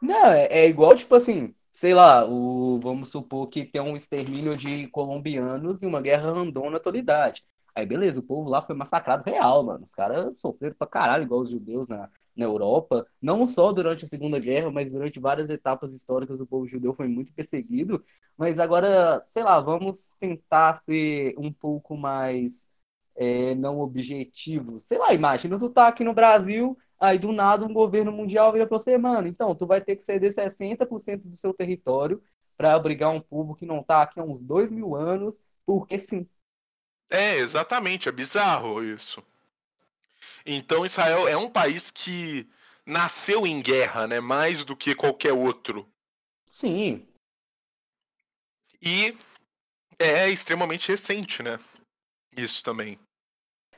Não, 0.00 0.26
é, 0.32 0.46
é 0.46 0.66
igual, 0.66 0.94
tipo 0.96 1.14
assim, 1.14 1.54
sei 1.72 1.94
lá, 1.94 2.26
o, 2.26 2.78
vamos 2.78 3.10
supor 3.10 3.48
que 3.48 3.64
tem 3.64 3.80
um 3.80 3.94
extermínio 3.94 4.56
de 4.56 4.88
colombianos 4.88 5.82
e 5.82 5.86
uma 5.86 6.00
guerra 6.00 6.28
andou 6.30 6.70
na 6.70 6.78
atualidade. 6.78 7.42
Aí, 7.74 7.86
beleza, 7.86 8.20
o 8.20 8.22
povo 8.22 8.48
lá 8.48 8.62
foi 8.62 8.74
massacrado 8.74 9.22
real, 9.24 9.62
mano. 9.64 9.84
Os 9.84 9.94
caras 9.94 10.40
sofreram 10.40 10.74
pra 10.76 10.86
caralho, 10.86 11.24
igual 11.24 11.40
os 11.40 11.50
judeus 11.50 11.88
na, 11.88 12.08
na 12.36 12.44
Europa. 12.44 13.06
Não 13.20 13.46
só 13.46 13.72
durante 13.72 14.04
a 14.04 14.08
Segunda 14.08 14.38
Guerra, 14.38 14.70
mas 14.70 14.92
durante 14.92 15.20
várias 15.20 15.50
etapas 15.50 15.94
históricas 15.94 16.40
o 16.40 16.46
povo 16.46 16.66
judeu 16.66 16.94
foi 16.94 17.08
muito 17.08 17.32
perseguido. 17.32 18.04
Mas 18.36 18.58
agora, 18.58 19.20
sei 19.22 19.42
lá, 19.42 19.60
vamos 19.60 20.14
tentar 20.18 20.74
ser 20.76 21.34
um 21.38 21.52
pouco 21.52 21.96
mais 21.96 22.70
é, 23.16 23.54
não 23.54 23.80
objetivos. 23.80 24.84
Sei 24.84 24.98
lá, 24.98 25.12
imagina 25.12 25.58
tu 25.58 25.68
tá 25.70 25.88
aqui 25.88 26.04
no 26.04 26.14
Brasil 26.14 26.76
Aí 27.02 27.18
do 27.18 27.32
nada 27.32 27.64
um 27.64 27.72
governo 27.72 28.12
mundial 28.12 28.52
vira 28.52 28.66
para 28.66 28.78
você, 28.78 28.98
mano, 28.98 29.26
então 29.26 29.54
tu 29.54 29.66
vai 29.66 29.80
ter 29.80 29.96
que 29.96 30.02
ceder 30.02 30.30
60% 30.30 31.26
do 31.26 31.34
seu 31.34 31.54
território 31.54 32.22
para 32.58 32.74
abrigar 32.74 33.10
um 33.10 33.22
povo 33.22 33.54
que 33.54 33.64
não 33.64 33.82
tá 33.82 34.02
aqui 34.02 34.20
há 34.20 34.22
uns 34.22 34.44
dois 34.44 34.70
mil 34.70 34.94
anos, 34.94 35.40
porque 35.64 35.96
sim. 35.98 36.28
É, 37.10 37.36
exatamente, 37.38 38.08
é 38.08 38.12
bizarro 38.12 38.82
isso. 38.84 39.22
Então 40.46 40.86
Israel 40.86 41.26
é 41.28 41.36
um 41.36 41.50
país 41.50 41.90
que 41.90 42.48
nasceu 42.86 43.46
em 43.46 43.60
guerra, 43.60 44.06
né? 44.06 44.20
Mais 44.20 44.64
do 44.64 44.76
que 44.76 44.94
qualquer 44.94 45.32
outro. 45.32 45.86
Sim. 46.50 47.06
E 48.80 49.16
é 49.98 50.28
extremamente 50.30 50.88
recente, 50.88 51.42
né? 51.42 51.58
Isso 52.36 52.62
também. 52.62 52.98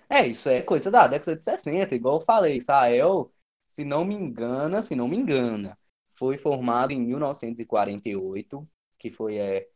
É, 0.08 0.26
isso 0.26 0.48
é 0.48 0.60
coisa 0.60 0.90
da 0.90 1.06
década 1.06 1.34
de 1.34 1.42
60, 1.42 1.94
igual 1.94 2.16
eu 2.16 2.20
falei, 2.20 2.58
Israel, 2.58 3.32
se 3.66 3.82
não 3.82 4.04
me 4.04 4.14
engana, 4.14 4.82
se 4.82 4.94
não 4.94 5.08
me 5.08 5.16
engana, 5.16 5.78
foi 6.10 6.36
formado 6.36 6.92
em 6.92 7.00
1948, 7.00 8.68
que 8.98 9.10
foi 9.10 9.38
é, 9.38 9.68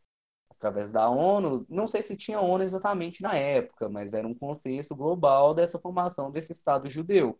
através 0.57 0.91
da 0.91 1.09
ONU. 1.09 1.65
Não 1.69 1.87
sei 1.87 2.01
se 2.01 2.17
tinha 2.17 2.41
ONU 2.41 2.63
exatamente 2.63 3.21
na 3.21 3.35
época, 3.35 3.87
mas 3.89 4.13
era 4.13 4.27
um 4.27 4.33
consenso 4.33 4.95
global 4.95 5.53
dessa 5.53 5.79
formação 5.79 6.31
desse 6.31 6.51
Estado 6.51 6.89
judeu. 6.89 7.39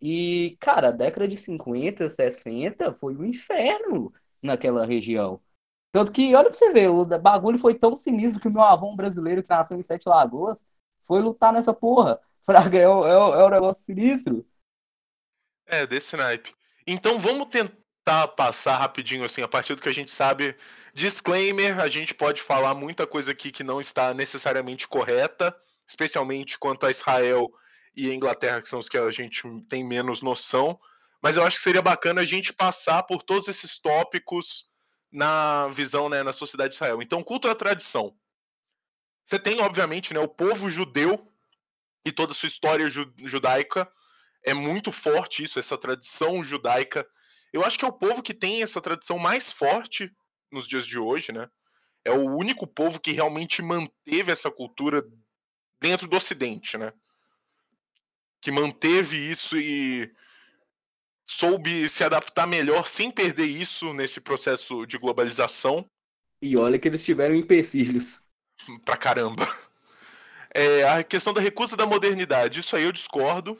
E, 0.00 0.56
cara, 0.60 0.88
a 0.88 0.90
década 0.92 1.28
de 1.28 1.36
50, 1.36 2.08
60 2.08 2.92
foi 2.92 3.16
um 3.16 3.24
inferno 3.24 4.12
naquela 4.42 4.84
região. 4.84 5.40
Tanto 5.92 6.10
que, 6.12 6.34
olha 6.34 6.50
pra 6.50 6.58
você 6.58 6.72
ver, 6.72 6.88
o 6.88 7.04
bagulho 7.04 7.58
foi 7.58 7.74
tão 7.74 7.96
sinistro 7.96 8.40
que 8.40 8.48
o 8.48 8.50
meu 8.50 8.62
avô 8.62 8.90
um 8.90 8.96
brasileiro 8.96 9.42
que 9.42 9.50
nasceu 9.50 9.78
em 9.78 9.82
Sete 9.82 10.08
Lagoas 10.08 10.66
foi 11.04 11.20
lutar 11.20 11.52
nessa 11.52 11.72
porra. 11.72 12.20
Fraga, 12.44 12.78
é, 12.78 12.82
é, 12.82 12.84
é 12.84 12.86
um 12.88 13.50
negócio 13.50 13.84
sinistro. 13.84 14.44
É, 15.66 15.86
desse 15.86 16.16
naipe. 16.16 16.52
Então 16.86 17.18
vamos 17.18 17.48
tentar 17.48 17.81
passar 18.36 18.78
rapidinho, 18.78 19.24
assim, 19.24 19.42
a 19.42 19.48
partir 19.48 19.74
do 19.74 19.82
que 19.82 19.88
a 19.88 19.94
gente 19.94 20.10
sabe. 20.10 20.56
Disclaimer, 20.94 21.80
a 21.80 21.88
gente 21.88 22.14
pode 22.14 22.42
falar 22.42 22.74
muita 22.74 23.06
coisa 23.06 23.32
aqui 23.32 23.50
que 23.50 23.64
não 23.64 23.80
está 23.80 24.12
necessariamente 24.12 24.88
correta, 24.88 25.56
especialmente 25.88 26.58
quanto 26.58 26.84
a 26.84 26.90
Israel 26.90 27.50
e 27.94 28.10
a 28.10 28.14
Inglaterra, 28.14 28.60
que 28.60 28.68
são 28.68 28.78
os 28.78 28.88
que 28.88 28.98
a 28.98 29.10
gente 29.10 29.42
tem 29.68 29.84
menos 29.84 30.22
noção. 30.22 30.78
Mas 31.22 31.36
eu 31.36 31.44
acho 31.44 31.58
que 31.58 31.62
seria 31.62 31.82
bacana 31.82 32.20
a 32.22 32.24
gente 32.24 32.52
passar 32.52 33.04
por 33.04 33.22
todos 33.22 33.48
esses 33.48 33.78
tópicos 33.78 34.66
na 35.10 35.68
visão, 35.68 36.08
né, 36.08 36.22
na 36.22 36.32
sociedade 36.32 36.70
de 36.70 36.74
Israel. 36.76 37.00
Então, 37.02 37.22
culto 37.22 37.48
à 37.48 37.54
tradição. 37.54 38.16
Você 39.24 39.38
tem, 39.38 39.60
obviamente, 39.60 40.12
né, 40.12 40.20
o 40.20 40.28
povo 40.28 40.68
judeu 40.70 41.30
e 42.04 42.10
toda 42.10 42.32
a 42.32 42.34
sua 42.34 42.48
história 42.48 42.88
ju 42.88 43.12
judaica. 43.24 43.90
É 44.44 44.52
muito 44.52 44.90
forte 44.90 45.44
isso, 45.44 45.60
essa 45.60 45.78
tradição 45.78 46.42
judaica. 46.42 47.06
Eu 47.52 47.64
acho 47.64 47.78
que 47.78 47.84
é 47.84 47.88
o 47.88 47.92
povo 47.92 48.22
que 48.22 48.32
tem 48.32 48.62
essa 48.62 48.80
tradição 48.80 49.18
mais 49.18 49.52
forte 49.52 50.10
nos 50.50 50.66
dias 50.66 50.86
de 50.86 50.98
hoje, 50.98 51.32
né? 51.32 51.48
É 52.04 52.10
o 52.10 52.36
único 52.36 52.66
povo 52.66 52.98
que 52.98 53.12
realmente 53.12 53.62
manteve 53.62 54.32
essa 54.32 54.50
cultura 54.50 55.04
dentro 55.80 56.08
do 56.08 56.16
Ocidente, 56.16 56.78
né? 56.78 56.92
Que 58.40 58.50
manteve 58.50 59.16
isso 59.16 59.56
e 59.56 60.10
soube 61.24 61.88
se 61.88 62.02
adaptar 62.02 62.46
melhor 62.46 62.86
sem 62.86 63.10
perder 63.10 63.46
isso 63.46 63.92
nesse 63.92 64.20
processo 64.20 64.84
de 64.86 64.98
globalização. 64.98 65.88
E 66.40 66.56
olha 66.56 66.78
que 66.78 66.88
eles 66.88 67.04
tiveram 67.04 67.34
empecilhos. 67.34 68.20
Pra 68.84 68.96
caramba. 68.96 69.48
É, 70.54 70.84
a 70.88 71.02
questão 71.02 71.32
da 71.32 71.40
recusa 71.40 71.76
da 71.76 71.86
modernidade, 71.86 72.60
isso 72.60 72.76
aí 72.76 72.82
eu 72.84 72.92
discordo. 72.92 73.58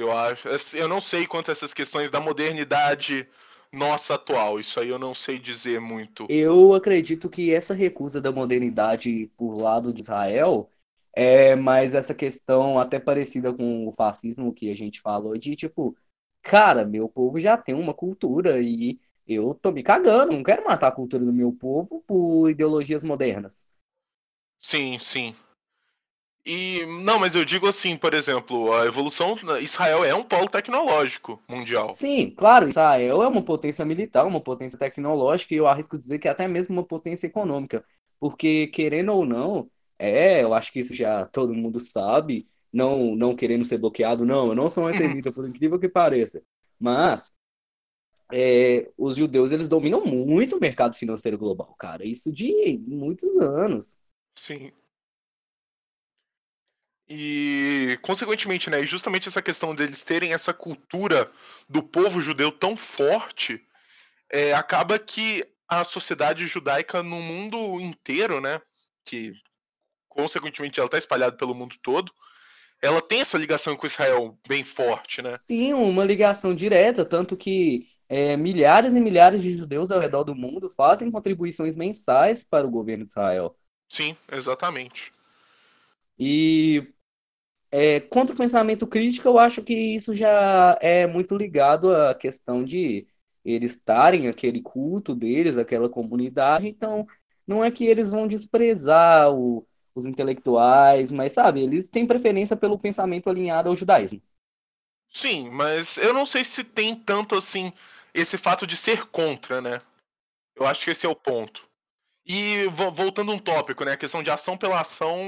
Eu 0.00 0.12
acho. 0.12 0.48
Eu 0.76 0.88
não 0.88 1.00
sei 1.00 1.26
quanto 1.26 1.50
a 1.50 1.52
essas 1.52 1.74
questões 1.74 2.10
da 2.10 2.20
modernidade 2.20 3.28
nossa 3.72 4.14
atual. 4.14 4.58
Isso 4.58 4.80
aí 4.80 4.88
eu 4.88 4.98
não 4.98 5.14
sei 5.14 5.38
dizer 5.38 5.80
muito. 5.80 6.28
Eu 6.28 6.74
acredito 6.74 7.28
que 7.28 7.52
essa 7.52 7.74
recusa 7.74 8.20
da 8.20 8.30
modernidade 8.30 9.26
por 9.36 9.54
lado 9.56 9.92
de 9.92 10.00
Israel 10.00 10.70
é 11.12 11.56
mais 11.56 11.94
essa 11.94 12.14
questão 12.14 12.78
até 12.78 13.00
parecida 13.00 13.52
com 13.52 13.86
o 13.88 13.92
fascismo 13.92 14.54
que 14.54 14.70
a 14.70 14.74
gente 14.74 15.00
falou 15.00 15.36
de 15.36 15.56
tipo, 15.56 15.96
cara, 16.42 16.84
meu 16.84 17.08
povo 17.08 17.40
já 17.40 17.56
tem 17.58 17.74
uma 17.74 17.92
cultura 17.92 18.60
e 18.62 19.00
eu 19.26 19.54
tô 19.54 19.72
me 19.72 19.82
cagando, 19.82 20.32
não 20.32 20.42
quero 20.44 20.64
matar 20.64 20.88
a 20.88 20.92
cultura 20.92 21.24
do 21.24 21.32
meu 21.32 21.52
povo 21.52 22.02
por 22.06 22.48
ideologias 22.48 23.02
modernas. 23.04 23.68
Sim, 24.58 24.98
sim. 24.98 25.34
E 26.44 26.86
não, 27.04 27.18
mas 27.18 27.34
eu 27.34 27.44
digo 27.44 27.68
assim, 27.68 27.96
por 27.96 28.14
exemplo, 28.14 28.72
a 28.72 28.86
evolução. 28.86 29.36
Israel 29.60 30.04
é 30.04 30.14
um 30.14 30.22
polo 30.22 30.48
tecnológico 30.48 31.42
mundial. 31.48 31.92
Sim, 31.92 32.30
claro, 32.30 32.68
Israel 32.68 33.22
é 33.22 33.28
uma 33.28 33.42
potência 33.42 33.84
militar, 33.84 34.24
uma 34.26 34.40
potência 34.40 34.78
tecnológica 34.78 35.54
e 35.54 35.58
eu 35.58 35.66
arrisco 35.66 35.98
dizer 35.98 36.18
que 36.18 36.28
é 36.28 36.30
até 36.30 36.48
mesmo 36.48 36.74
uma 36.74 36.84
potência 36.84 37.26
econômica. 37.26 37.84
Porque, 38.18 38.68
querendo 38.68 39.12
ou 39.12 39.26
não, 39.26 39.70
é, 39.98 40.42
eu 40.42 40.54
acho 40.54 40.72
que 40.72 40.78
isso 40.78 40.94
já 40.94 41.26
todo 41.26 41.54
mundo 41.54 41.78
sabe, 41.78 42.48
não, 42.72 43.14
não 43.14 43.36
querendo 43.36 43.64
ser 43.64 43.78
bloqueado, 43.78 44.24
não, 44.24 44.48
eu 44.48 44.54
não 44.54 44.68
sou 44.68 44.86
antissemita, 44.88 45.30
por 45.30 45.46
incrível 45.46 45.78
que 45.78 45.88
pareça. 45.88 46.42
Mas 46.78 47.36
é, 48.32 48.90
os 48.96 49.16
judeus 49.16 49.52
eles 49.52 49.68
dominam 49.68 50.04
muito 50.04 50.56
o 50.56 50.60
mercado 50.60 50.96
financeiro 50.96 51.36
global, 51.36 51.74
cara. 51.78 52.06
Isso 52.06 52.32
de 52.32 52.78
muitos 52.86 53.36
anos. 53.36 53.98
Sim. 54.34 54.72
E, 57.12 57.98
consequentemente, 58.02 58.70
né, 58.70 58.86
justamente 58.86 59.26
essa 59.26 59.42
questão 59.42 59.74
deles 59.74 60.04
terem 60.04 60.32
essa 60.32 60.54
cultura 60.54 61.28
do 61.68 61.82
povo 61.82 62.20
judeu 62.20 62.52
tão 62.52 62.76
forte, 62.76 63.60
é, 64.30 64.54
acaba 64.54 64.96
que 64.96 65.44
a 65.68 65.82
sociedade 65.82 66.46
judaica 66.46 67.02
no 67.02 67.20
mundo 67.20 67.80
inteiro, 67.80 68.40
né, 68.40 68.60
que 69.04 69.32
consequentemente 70.08 70.78
ela 70.78 70.86
está 70.86 70.98
espalhada 70.98 71.36
pelo 71.36 71.52
mundo 71.52 71.74
todo, 71.82 72.12
ela 72.80 73.02
tem 73.02 73.22
essa 73.22 73.36
ligação 73.36 73.76
com 73.76 73.88
Israel 73.88 74.38
bem 74.46 74.64
forte, 74.64 75.20
né? 75.20 75.36
Sim, 75.36 75.72
uma 75.74 76.04
ligação 76.04 76.54
direta, 76.54 77.04
tanto 77.04 77.36
que 77.36 77.88
é, 78.08 78.36
milhares 78.36 78.94
e 78.94 79.00
milhares 79.00 79.42
de 79.42 79.56
judeus 79.56 79.90
ao 79.90 80.00
redor 80.00 80.22
do 80.22 80.34
mundo 80.34 80.70
fazem 80.70 81.10
contribuições 81.10 81.74
mensais 81.74 82.44
para 82.44 82.66
o 82.66 82.70
governo 82.70 83.04
de 83.04 83.10
Israel. 83.10 83.56
Sim, 83.88 84.16
exatamente. 84.30 85.10
E 86.16 86.86
é, 87.70 88.00
contra 88.00 88.34
o 88.34 88.38
pensamento 88.38 88.86
crítico, 88.86 89.28
eu 89.28 89.38
acho 89.38 89.62
que 89.62 89.74
isso 89.74 90.14
já 90.14 90.76
é 90.80 91.06
muito 91.06 91.36
ligado 91.36 91.94
à 91.94 92.14
questão 92.14 92.64
de 92.64 93.06
eles 93.44 93.76
estarem 93.76 94.28
aquele 94.28 94.60
culto 94.60 95.14
deles, 95.14 95.56
aquela 95.56 95.88
comunidade, 95.88 96.68
então 96.68 97.06
não 97.46 97.64
é 97.64 97.70
que 97.70 97.84
eles 97.84 98.10
vão 98.10 98.26
desprezar 98.26 99.32
o, 99.32 99.66
os 99.94 100.06
intelectuais, 100.06 101.10
mas 101.12 101.32
sabe, 101.32 101.62
eles 101.62 101.88
têm 101.88 102.06
preferência 102.06 102.56
pelo 102.56 102.78
pensamento 102.78 103.30
alinhado 103.30 103.68
ao 103.68 103.76
judaísmo. 103.76 104.20
Sim, 105.12 105.50
mas 105.50 105.96
eu 105.98 106.12
não 106.12 106.24
sei 106.24 106.44
se 106.44 106.62
tem 106.62 106.94
tanto 106.94 107.34
assim 107.36 107.72
esse 108.14 108.38
fato 108.38 108.66
de 108.66 108.76
ser 108.76 109.06
contra, 109.06 109.60
né? 109.60 109.80
Eu 110.54 110.66
acho 110.66 110.84
que 110.84 110.90
esse 110.90 111.06
é 111.06 111.08
o 111.08 111.16
ponto. 111.16 111.68
E 112.24 112.66
voltando 112.68 113.32
um 113.32 113.38
tópico, 113.38 113.84
né? 113.84 113.92
A 113.92 113.96
questão 113.96 114.22
de 114.22 114.30
ação 114.30 114.56
pela 114.56 114.80
ação 114.80 115.18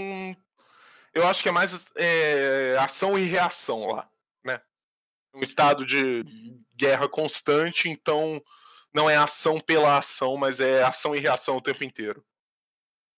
eu 1.14 1.26
acho 1.26 1.42
que 1.42 1.48
é 1.48 1.52
mais 1.52 1.92
é, 1.96 2.76
ação 2.78 3.18
e 3.18 3.22
reação 3.22 3.86
lá, 3.88 4.10
né? 4.44 4.60
Um 5.34 5.40
estado 5.40 5.84
de 5.84 6.24
guerra 6.74 7.08
constante, 7.08 7.88
então 7.88 8.42
não 8.92 9.08
é 9.08 9.16
ação 9.16 9.60
pela 9.60 9.98
ação, 9.98 10.36
mas 10.36 10.60
é 10.60 10.82
ação 10.82 11.14
e 11.14 11.20
reação 11.20 11.56
o 11.56 11.62
tempo 11.62 11.84
inteiro. 11.84 12.24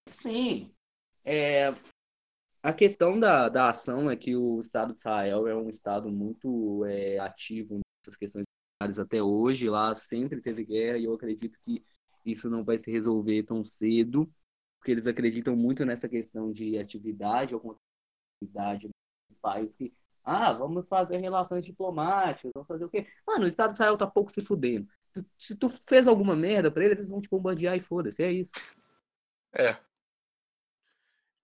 Sim. 0.09 0.73
É, 1.25 1.75
a 2.63 2.73
questão 2.73 3.19
da, 3.19 3.49
da 3.49 3.69
ação 3.69 4.11
é 4.11 4.17
que 4.17 4.37
o 4.37 4.61
Estado 4.61 4.93
de 4.93 4.99
Israel 4.99 5.47
é 5.47 5.55
um 5.55 5.69
Estado 5.69 6.11
muito 6.11 6.85
é, 6.87 7.19
ativo 7.19 7.81
nessas 8.05 8.17
questões 8.17 8.47
até 8.99 9.23
hoje. 9.23 9.69
Lá 9.69 9.95
sempre 9.95 10.41
teve 10.41 10.65
guerra 10.65 10.99
e 10.99 11.05
eu 11.05 11.15
acredito 11.15 11.59
que 11.65 11.85
isso 12.25 12.49
não 12.49 12.65
vai 12.65 12.79
se 12.79 12.91
resolver 12.91 13.43
tão 13.45 13.65
cedo 13.65 14.31
porque 14.85 14.93
eles 14.93 15.07
acreditam 15.07 15.57
muito 15.57 15.83
nessa 15.87 16.07
questão 16.07 16.53
de 16.53 16.79
atividade 16.79 17.55
ou 17.55 17.81
atividade 18.37 18.91
dos 19.27 19.39
países 19.39 19.75
que, 19.79 19.95
ah, 20.23 20.53
vamos 20.53 20.87
fazer 20.87 21.17
relações 21.17 21.65
diplomáticas, 21.65 22.53
vamos 22.55 22.69
fazer 22.69 22.85
o 22.85 22.91
quê? 22.91 23.07
Mano, 23.27 23.47
o 23.47 23.49
Estado 23.49 23.69
de 23.69 23.75
Israel 23.75 23.97
tá 23.97 24.07
pouco 24.07 24.31
se 24.31 24.43
fudendo. 24.43 24.87
Se 25.39 25.57
tu 25.57 25.71
fez 25.71 26.07
alguma 26.07 26.37
merda 26.37 26.71
pra 26.71 26.85
eles, 26.85 26.99
eles 26.99 27.09
vão 27.09 27.23
te 27.23 27.31
bombardear 27.31 27.75
e 27.75 27.81
foda-se, 27.81 28.23
é 28.23 28.31
isso. 28.31 28.53
É. 29.57 29.79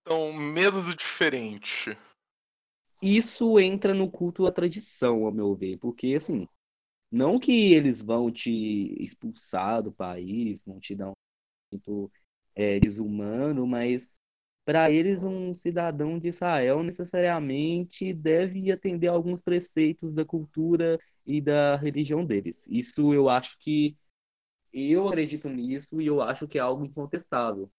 Então, 0.01 0.31
medo 0.33 0.83
do 0.83 0.95
diferente. 0.95 1.97
Isso 3.01 3.59
entra 3.59 3.91
no 3.91 4.11
culto 4.11 4.45
à 4.45 4.51
tradição, 4.51 5.25
ao 5.25 5.31
meu 5.31 5.55
ver, 5.55 5.79
porque 5.79 6.13
assim, 6.13 6.47
não 7.11 7.39
que 7.39 7.73
eles 7.73 8.01
vão 8.01 8.31
te 8.31 8.95
expulsar 9.03 9.81
do 9.81 9.91
país, 9.91 10.63
vão 10.63 10.79
te 10.79 10.95
dar 10.95 11.09
um 11.09 11.13
é, 12.55 12.79
desumano, 12.79 13.65
mas 13.67 14.19
para 14.65 14.91
eles 14.91 15.23
um 15.23 15.53
cidadão 15.53 16.19
de 16.19 16.27
Israel 16.29 16.83
necessariamente 16.83 18.13
deve 18.13 18.71
atender 18.71 19.07
a 19.07 19.11
alguns 19.11 19.41
preceitos 19.41 20.13
da 20.13 20.23
cultura 20.25 20.99
e 21.25 21.41
da 21.41 21.75
religião 21.75 22.25
deles. 22.25 22.67
Isso 22.67 23.13
eu 23.13 23.29
acho 23.29 23.57
que 23.59 23.97
eu 24.73 25.07
acredito 25.07 25.49
nisso 25.49 26.01
e 26.01 26.07
eu 26.07 26.21
acho 26.21 26.47
que 26.47 26.57
é 26.57 26.61
algo 26.61 26.85
incontestável. 26.85 27.71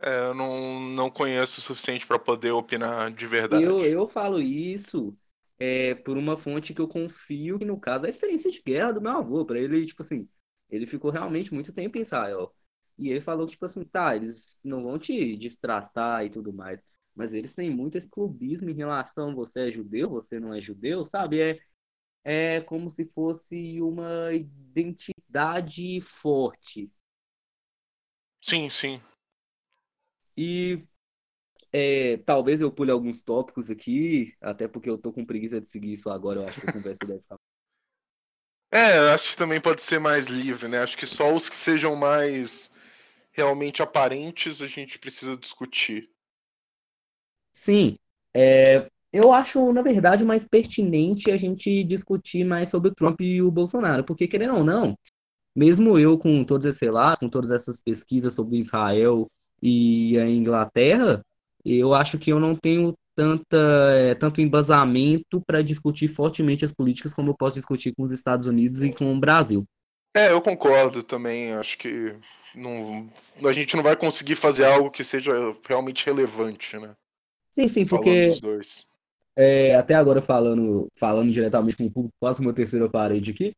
É, 0.00 0.18
eu 0.18 0.34
não, 0.34 0.80
não 0.80 1.10
conheço 1.10 1.58
o 1.58 1.62
suficiente 1.62 2.06
para 2.06 2.18
poder 2.18 2.50
opinar 2.50 3.10
de 3.12 3.26
verdade. 3.26 3.64
Eu, 3.64 3.78
eu 3.84 4.08
falo 4.08 4.40
isso 4.40 5.16
é, 5.58 5.94
por 5.94 6.16
uma 6.16 6.36
fonte 6.36 6.74
que 6.74 6.80
eu 6.80 6.88
confio, 6.88 7.58
que 7.58 7.64
no 7.64 7.78
caso 7.78 8.04
é 8.06 8.08
a 8.08 8.10
experiência 8.10 8.50
de 8.50 8.62
guerra 8.62 8.92
do 8.92 9.00
meu 9.00 9.12
avô. 9.12 9.44
Para 9.44 9.58
ele, 9.58 9.86
tipo 9.86 10.02
assim, 10.02 10.28
ele 10.68 10.86
ficou 10.86 11.10
realmente 11.10 11.52
muito 11.54 11.72
tempo 11.72 11.96
em 11.98 12.00
Israel. 12.00 12.54
E 12.98 13.08
ele 13.10 13.20
falou 13.20 13.46
que, 13.46 13.52
tipo 13.52 13.64
assim, 13.64 13.84
tá, 13.84 14.14
eles 14.16 14.60
não 14.64 14.82
vão 14.84 14.98
te 14.98 15.36
destratar 15.36 16.24
e 16.24 16.30
tudo 16.30 16.52
mais, 16.52 16.84
mas 17.14 17.34
eles 17.34 17.54
têm 17.54 17.70
muito 17.70 17.96
esse 17.98 18.08
clubismo 18.08 18.70
em 18.70 18.74
relação 18.74 19.34
você 19.34 19.68
é 19.68 19.70
judeu, 19.70 20.10
você 20.10 20.38
não 20.40 20.54
é 20.54 20.60
judeu, 20.60 21.06
sabe? 21.06 21.40
É, 21.42 21.58
é 22.24 22.60
como 22.62 22.90
se 22.90 23.06
fosse 23.06 23.80
uma 23.82 24.32
identidade 24.34 26.00
forte. 26.02 26.90
Sim, 28.40 28.70
sim. 28.70 29.00
E 30.36 30.84
é, 31.72 32.18
talvez 32.18 32.60
eu 32.62 32.72
pule 32.72 32.90
alguns 32.92 33.22
tópicos 33.22 33.70
aqui, 33.70 34.34
até 34.40 34.68
porque 34.68 34.90
eu 34.90 34.98
tô 34.98 35.12
com 35.12 35.26
preguiça 35.26 35.60
de 35.60 35.70
seguir 35.70 35.92
isso 35.94 36.10
agora, 36.10 36.40
eu 36.42 36.46
acho 36.48 36.60
que 36.60 36.66
a 36.66 36.70
conversa 36.70 37.06
deve 37.06 37.20
ficar. 37.22 37.38
É, 38.72 38.98
acho 39.14 39.30
que 39.30 39.36
também 39.36 39.60
pode 39.60 39.82
ser 39.82 40.00
mais 40.00 40.26
livre, 40.28 40.66
né? 40.68 40.80
Acho 40.82 40.96
que 40.96 41.06
só 41.06 41.32
os 41.32 41.48
que 41.48 41.56
sejam 41.56 41.94
mais 41.94 42.72
realmente 43.34 43.82
aparentes 43.82 44.62
a 44.62 44.66
gente 44.66 44.98
precisa 44.98 45.36
discutir. 45.36 46.08
Sim, 47.52 47.98
é, 48.32 48.88
eu 49.12 49.32
acho, 49.32 49.72
na 49.72 49.82
verdade, 49.82 50.24
mais 50.24 50.48
pertinente 50.48 51.30
a 51.30 51.36
gente 51.36 51.84
discutir 51.84 52.44
mais 52.44 52.68
sobre 52.68 52.90
o 52.90 52.94
Trump 52.94 53.20
e 53.20 53.42
o 53.42 53.50
Bolsonaro, 53.50 54.04
porque 54.04 54.26
querendo 54.26 54.56
ou 54.56 54.64
não, 54.64 54.96
mesmo 55.54 55.98
eu 55.98 56.18
com 56.18 56.42
todos 56.44 56.66
esses 56.66 56.80
relatos, 56.80 57.20
com 57.20 57.28
todas 57.28 57.50
essas 57.50 57.80
pesquisas 57.80 58.34
sobre 58.34 58.56
Israel 58.56 59.28
e 59.62 60.18
a 60.18 60.28
Inglaterra, 60.28 61.24
eu 61.64 61.94
acho 61.94 62.18
que 62.18 62.30
eu 62.30 62.40
não 62.40 62.56
tenho 62.56 62.94
tanta, 63.14 63.56
é, 63.92 64.14
tanto 64.14 64.40
embasamento 64.40 65.40
para 65.46 65.62
discutir 65.62 66.08
fortemente 66.08 66.64
as 66.64 66.72
políticas 66.74 67.14
como 67.14 67.30
eu 67.30 67.36
posso 67.36 67.56
discutir 67.56 67.94
com 67.94 68.02
os 68.04 68.12
Estados 68.12 68.46
Unidos 68.46 68.82
e 68.82 68.92
com 68.92 69.14
o 69.14 69.20
Brasil. 69.20 69.64
É, 70.14 70.30
eu 70.30 70.40
concordo 70.40 71.02
também. 71.02 71.52
Acho 71.52 71.76
que 71.76 72.14
não, 72.54 73.10
a 73.44 73.52
gente 73.52 73.76
não 73.76 73.82
vai 73.82 73.96
conseguir 73.96 74.36
fazer 74.36 74.64
algo 74.64 74.90
que 74.90 75.02
seja 75.02 75.32
realmente 75.66 76.06
relevante, 76.06 76.78
né? 76.78 76.94
Sim, 77.50 77.68
sim, 77.68 77.86
porque 77.86 78.32
é, 79.36 79.74
até 79.74 79.94
agora 79.94 80.22
falando, 80.22 80.88
falando 80.96 81.30
diretamente 81.32 81.76
com 81.76 81.86
o 81.86 81.90
público, 81.90 82.14
quase 82.20 82.40
uma 82.40 82.52
terceira 82.52 82.88
parede 82.88 83.32
aqui, 83.32 83.54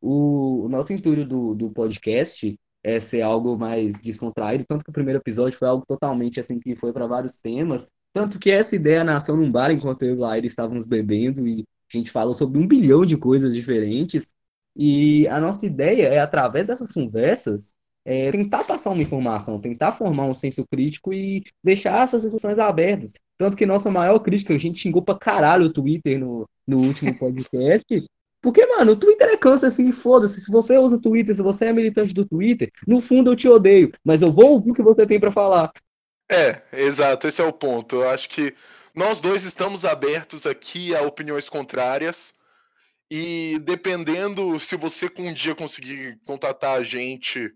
o, 0.00 0.64
o 0.64 0.68
nosso 0.68 0.92
intuito 0.92 1.24
do, 1.24 1.54
do 1.54 1.70
podcast 1.70 2.54
é 2.82 3.00
ser 3.00 3.22
algo 3.22 3.56
mais 3.56 4.02
descontraído, 4.02 4.64
tanto 4.68 4.84
que 4.84 4.90
o 4.90 4.92
primeiro 4.92 5.18
episódio 5.18 5.58
foi 5.58 5.68
algo 5.68 5.84
totalmente 5.86 6.38
assim 6.38 6.60
que 6.60 6.76
foi 6.76 6.92
para 6.92 7.06
vários 7.06 7.38
temas, 7.38 7.88
tanto 8.12 8.38
que 8.38 8.50
essa 8.50 8.76
ideia 8.76 9.02
nasceu 9.02 9.36
num 9.36 9.50
bar 9.50 9.70
enquanto 9.70 10.02
eu 10.02 10.10
e 10.10 10.12
o 10.12 10.20
Laíra 10.20 10.46
estávamos 10.46 10.86
bebendo 10.86 11.46
e 11.48 11.64
a 11.92 11.96
gente 11.96 12.10
falou 12.10 12.34
sobre 12.34 12.58
um 12.58 12.66
bilhão 12.66 13.04
de 13.04 13.16
coisas 13.16 13.54
diferentes. 13.54 14.28
E 14.76 15.26
a 15.28 15.40
nossa 15.40 15.66
ideia 15.66 16.08
é, 16.08 16.18
através 16.18 16.68
dessas 16.68 16.90
conversas, 16.92 17.72
é, 18.04 18.30
tentar 18.30 18.64
passar 18.64 18.90
uma 18.90 19.02
informação, 19.02 19.60
tentar 19.60 19.92
formar 19.92 20.26
um 20.26 20.34
senso 20.34 20.64
crítico 20.70 21.12
e 21.12 21.42
deixar 21.62 22.02
essas 22.02 22.22
discussões 22.22 22.58
abertas. 22.58 23.14
Tanto 23.38 23.56
que 23.56 23.64
nossa 23.64 23.90
maior 23.90 24.18
crítica, 24.18 24.54
a 24.54 24.58
gente 24.58 24.78
xingou 24.78 25.02
pra 25.02 25.18
caralho 25.18 25.66
o 25.66 25.72
Twitter 25.72 26.18
no, 26.18 26.48
no 26.66 26.78
último 26.78 27.16
podcast. 27.18 27.84
Porque, 28.42 28.66
mano, 28.66 28.92
o 28.92 28.96
Twitter 28.96 29.28
é 29.28 29.38
câncer 29.38 29.68
assim, 29.68 29.90
foda-se. 29.90 30.42
Se 30.42 30.52
você 30.52 30.76
usa 30.76 31.00
Twitter, 31.00 31.34
se 31.34 31.42
você 31.42 31.66
é 31.66 31.72
militante 31.72 32.12
do 32.12 32.26
Twitter, 32.26 32.70
no 32.86 33.00
fundo 33.00 33.32
eu 33.32 33.36
te 33.36 33.48
odeio, 33.48 33.90
mas 34.04 34.20
eu 34.20 34.30
vou 34.30 34.52
ouvir 34.52 34.70
o 34.72 34.74
que 34.74 34.82
você 34.82 35.06
tem 35.06 35.18
para 35.18 35.30
falar. 35.30 35.72
É, 36.30 36.60
exato, 36.72 37.26
esse 37.26 37.40
é 37.40 37.44
o 37.44 37.52
ponto. 37.52 37.96
Eu 37.96 38.10
acho 38.10 38.28
que 38.28 38.54
nós 38.94 39.20
dois 39.20 39.44
estamos 39.44 39.86
abertos 39.86 40.46
aqui 40.46 40.94
a 40.94 41.02
opiniões 41.02 41.48
contrárias. 41.48 42.34
E 43.16 43.60
dependendo 43.60 44.58
se 44.58 44.76
você 44.76 45.08
um 45.18 45.32
dia 45.32 45.54
conseguir 45.54 46.18
contatar 46.26 46.80
a 46.80 46.82
gente, 46.82 47.48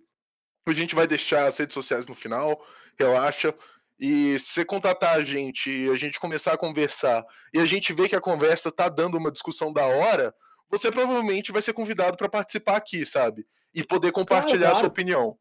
a 0.64 0.72
gente 0.72 0.94
vai 0.94 1.04
deixar 1.04 1.48
as 1.48 1.58
redes 1.58 1.74
sociais 1.74 2.06
no 2.06 2.14
final, 2.14 2.64
relaxa. 2.96 3.52
E 3.98 4.38
se 4.38 4.50
você 4.52 4.64
contatar 4.64 5.16
a 5.16 5.24
gente 5.24 5.68
e 5.68 5.90
a 5.90 5.96
gente 5.96 6.20
começar 6.20 6.52
a 6.52 6.56
conversar 6.56 7.26
e 7.52 7.58
a 7.58 7.64
gente 7.64 7.92
vê 7.92 8.08
que 8.08 8.14
a 8.14 8.20
conversa 8.20 8.70
tá 8.70 8.88
dando 8.88 9.18
uma 9.18 9.32
discussão 9.32 9.72
da 9.72 9.84
hora, 9.84 10.32
você 10.70 10.92
provavelmente 10.92 11.50
vai 11.50 11.60
ser 11.60 11.72
convidado 11.72 12.16
para 12.16 12.28
participar 12.28 12.76
aqui, 12.76 13.04
sabe? 13.04 13.44
E 13.74 13.82
poder 13.82 14.12
compartilhar 14.12 14.60
claro. 14.60 14.76
a 14.76 14.78
sua 14.78 14.88
opinião. 14.88 15.36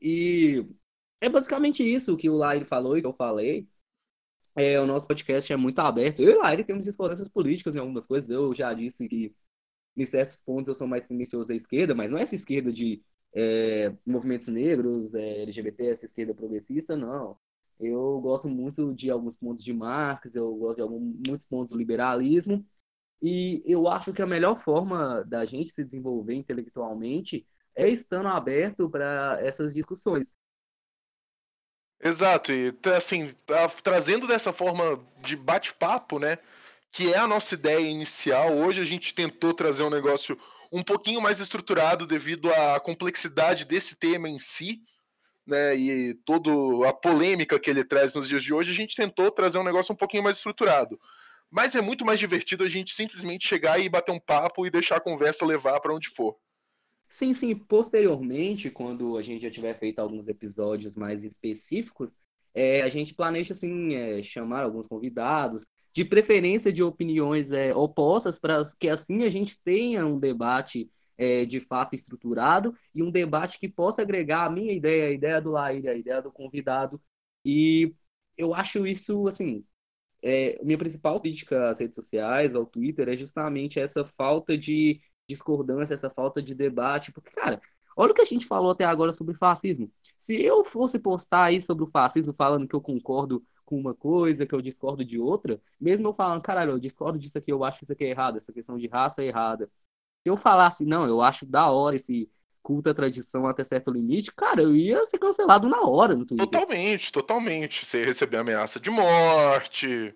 E 0.00 0.64
é 1.20 1.28
basicamente 1.28 1.82
isso 1.82 2.16
que 2.16 2.30
o 2.30 2.36
Laire 2.36 2.64
falou 2.64 2.96
e 2.96 3.00
que 3.00 3.06
eu 3.08 3.12
falei. 3.12 3.66
É, 4.56 4.80
o 4.80 4.86
nosso 4.86 5.06
podcast 5.06 5.52
é 5.52 5.56
muito 5.56 5.78
aberto. 5.80 6.20
Eu 6.22 6.32
e 6.32 6.36
o 6.36 6.42
Laire 6.42 6.64
temos 6.64 6.84
discordâncias 6.86 7.28
políticas 7.28 7.74
em 7.74 7.78
algumas 7.80 8.06
coisas. 8.06 8.30
Eu 8.30 8.54
já 8.54 8.72
disse 8.72 9.08
que, 9.08 9.34
em 9.96 10.06
certos 10.06 10.40
pontos, 10.40 10.68
eu 10.68 10.74
sou 10.74 10.86
mais 10.88 11.04
silencioso 11.04 11.52
à 11.52 11.56
esquerda, 11.56 11.94
mas 11.94 12.12
não 12.12 12.18
é 12.18 12.22
essa 12.22 12.34
esquerda 12.36 12.72
de 12.72 13.02
é, 13.34 13.94
movimentos 14.06 14.48
negros, 14.48 15.14
é, 15.14 15.42
LGBT, 15.42 15.86
essa 15.88 16.06
esquerda 16.06 16.34
progressista, 16.34 16.96
não. 16.96 17.38
Eu 17.80 18.20
gosto 18.20 18.48
muito 18.48 18.94
de 18.94 19.10
alguns 19.10 19.36
pontos 19.36 19.64
de 19.64 19.72
Marx, 19.72 20.34
eu 20.36 20.54
gosto 20.56 20.76
de 20.76 20.82
alguns, 20.82 21.02
muitos 21.26 21.46
pontos 21.46 21.72
do 21.72 21.78
liberalismo, 21.78 22.64
e 23.22 23.62
eu 23.66 23.88
acho 23.88 24.12
que 24.12 24.22
a 24.22 24.26
melhor 24.26 24.56
forma 24.56 25.24
da 25.24 25.44
gente 25.44 25.70
se 25.70 25.84
desenvolver 25.84 26.34
intelectualmente 26.34 27.46
é 27.74 27.88
estando 27.88 28.28
aberto 28.28 28.88
para 28.90 29.38
essas 29.40 29.74
discussões. 29.74 30.34
Exato, 32.06 32.52
e 32.52 32.70
assim, 32.94 33.32
tá 33.46 33.66
trazendo 33.82 34.26
dessa 34.26 34.52
forma 34.52 35.02
de 35.22 35.36
bate-papo, 35.36 36.18
né? 36.18 36.36
Que 36.92 37.12
é 37.14 37.16
a 37.16 37.26
nossa 37.26 37.54
ideia 37.54 37.80
inicial. 37.80 38.54
Hoje 38.58 38.82
a 38.82 38.84
gente 38.84 39.14
tentou 39.14 39.54
trazer 39.54 39.84
um 39.84 39.90
negócio 39.90 40.38
um 40.70 40.82
pouquinho 40.82 41.18
mais 41.22 41.40
estruturado 41.40 42.06
devido 42.06 42.52
à 42.52 42.78
complexidade 42.78 43.64
desse 43.64 43.96
tema 43.96 44.28
em 44.28 44.38
si, 44.38 44.82
né? 45.46 45.74
E 45.76 46.14
toda 46.26 46.50
a 46.86 46.92
polêmica 46.92 47.58
que 47.58 47.70
ele 47.70 47.82
traz 47.84 48.14
nos 48.14 48.28
dias 48.28 48.42
de 48.42 48.52
hoje, 48.52 48.70
a 48.70 48.74
gente 48.74 48.94
tentou 48.96 49.30
trazer 49.30 49.58
um 49.58 49.64
negócio 49.64 49.94
um 49.94 49.96
pouquinho 49.96 50.22
mais 50.22 50.36
estruturado. 50.36 51.00
Mas 51.50 51.74
é 51.74 51.80
muito 51.80 52.04
mais 52.04 52.20
divertido 52.20 52.64
a 52.64 52.68
gente 52.68 52.94
simplesmente 52.94 53.48
chegar 53.48 53.78
e 53.80 53.88
bater 53.88 54.12
um 54.12 54.20
papo 54.20 54.66
e 54.66 54.70
deixar 54.70 54.96
a 54.96 55.00
conversa 55.00 55.46
levar 55.46 55.80
para 55.80 55.94
onde 55.94 56.10
for. 56.10 56.36
Sim, 57.08 57.32
sim. 57.32 57.54
Posteriormente, 57.54 58.70
quando 58.70 59.16
a 59.16 59.22
gente 59.22 59.42
já 59.42 59.50
tiver 59.50 59.78
feito 59.78 60.00
alguns 60.00 60.28
episódios 60.28 60.96
mais 60.96 61.24
específicos, 61.24 62.18
é, 62.52 62.82
a 62.82 62.88
gente 62.88 63.14
planeja 63.14 63.52
assim 63.52 63.94
é, 63.94 64.22
chamar 64.22 64.62
alguns 64.64 64.86
convidados, 64.88 65.64
de 65.92 66.04
preferência 66.04 66.72
de 66.72 66.82
opiniões 66.82 67.52
é, 67.52 67.74
opostas, 67.74 68.38
para 68.38 68.62
que 68.78 68.88
assim 68.88 69.22
a 69.22 69.28
gente 69.28 69.60
tenha 69.62 70.04
um 70.04 70.18
debate 70.18 70.90
é, 71.16 71.44
de 71.44 71.60
fato 71.60 71.94
estruturado 71.94 72.74
e 72.92 73.02
um 73.02 73.10
debate 73.12 73.58
que 73.60 73.68
possa 73.68 74.02
agregar 74.02 74.44
a 74.46 74.50
minha 74.50 74.72
ideia, 74.72 75.06
a 75.06 75.10
ideia 75.12 75.40
do 75.40 75.52
Laíra, 75.52 75.92
a 75.92 75.96
ideia 75.96 76.20
do 76.20 76.32
convidado. 76.32 77.00
E 77.44 77.94
eu 78.36 78.52
acho 78.54 78.86
isso 78.86 79.26
assim. 79.28 79.64
É, 80.22 80.58
minha 80.64 80.78
principal 80.78 81.20
crítica 81.20 81.68
às 81.68 81.80
redes 81.80 81.94
sociais, 81.96 82.54
ao 82.54 82.64
Twitter, 82.66 83.08
é 83.10 83.16
justamente 83.16 83.78
essa 83.78 84.04
falta 84.04 84.56
de 84.56 85.00
discordância, 85.28 85.94
essa 85.94 86.10
falta 86.10 86.42
de 86.42 86.54
debate. 86.54 87.12
Porque, 87.12 87.30
cara, 87.30 87.60
olha 87.96 88.12
o 88.12 88.14
que 88.14 88.22
a 88.22 88.26
gente 88.26 88.46
falou 88.46 88.70
até 88.70 88.84
agora 88.84 89.12
sobre 89.12 89.34
fascismo. 89.34 89.90
Se 90.18 90.40
eu 90.40 90.64
fosse 90.64 90.98
postar 90.98 91.44
aí 91.44 91.60
sobre 91.60 91.84
o 91.84 91.90
fascismo 91.90 92.32
falando 92.32 92.68
que 92.68 92.74
eu 92.74 92.80
concordo 92.80 93.42
com 93.64 93.78
uma 93.78 93.94
coisa, 93.94 94.46
que 94.46 94.54
eu 94.54 94.60
discordo 94.60 95.04
de 95.04 95.18
outra, 95.18 95.60
mesmo 95.80 96.08
eu 96.08 96.12
falando, 96.12 96.42
caralho, 96.42 96.72
eu 96.72 96.78
discordo 96.78 97.18
disso 97.18 97.38
aqui, 97.38 97.50
eu 97.50 97.64
acho 97.64 97.78
que 97.78 97.84
isso 97.84 97.92
aqui 97.92 98.04
é 98.04 98.10
errado, 98.10 98.36
essa 98.36 98.52
questão 98.52 98.76
de 98.76 98.86
raça 98.86 99.22
é 99.22 99.26
errada. 99.26 99.70
Se 100.22 100.30
eu 100.30 100.36
falasse, 100.36 100.84
não, 100.84 101.06
eu 101.06 101.22
acho 101.22 101.46
da 101.46 101.70
hora 101.70 101.96
esse 101.96 102.30
culto 102.62 102.88
à 102.88 102.94
tradição 102.94 103.46
até 103.46 103.62
certo 103.62 103.90
limite, 103.90 104.32
cara, 104.32 104.62
eu 104.62 104.74
ia 104.74 105.04
ser 105.04 105.18
cancelado 105.18 105.68
na 105.68 105.82
hora 105.82 106.16
no 106.16 106.24
Twitter. 106.24 106.46
Totalmente, 106.46 107.12
totalmente. 107.12 107.84
Você 107.84 108.04
receber 108.04 108.38
ameaça 108.38 108.80
de 108.80 108.90
morte, 108.90 110.14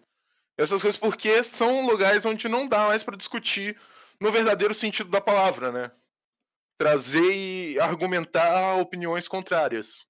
essas 0.56 0.80
coisas, 0.80 0.98
porque 0.98 1.44
são 1.44 1.86
lugares 1.86 2.24
onde 2.24 2.48
não 2.48 2.66
dá 2.66 2.88
mais 2.88 3.04
para 3.04 3.16
discutir 3.16 3.76
no 4.20 4.32
verdadeiro 4.32 4.74
sentido 4.74 5.10
da 5.10 5.20
palavra, 5.20 5.70
né? 5.70 5.90
Trazer 6.76 7.72
e 7.72 7.80
argumentar 7.80 8.76
opiniões 8.76 9.26
contrárias. 9.26 10.06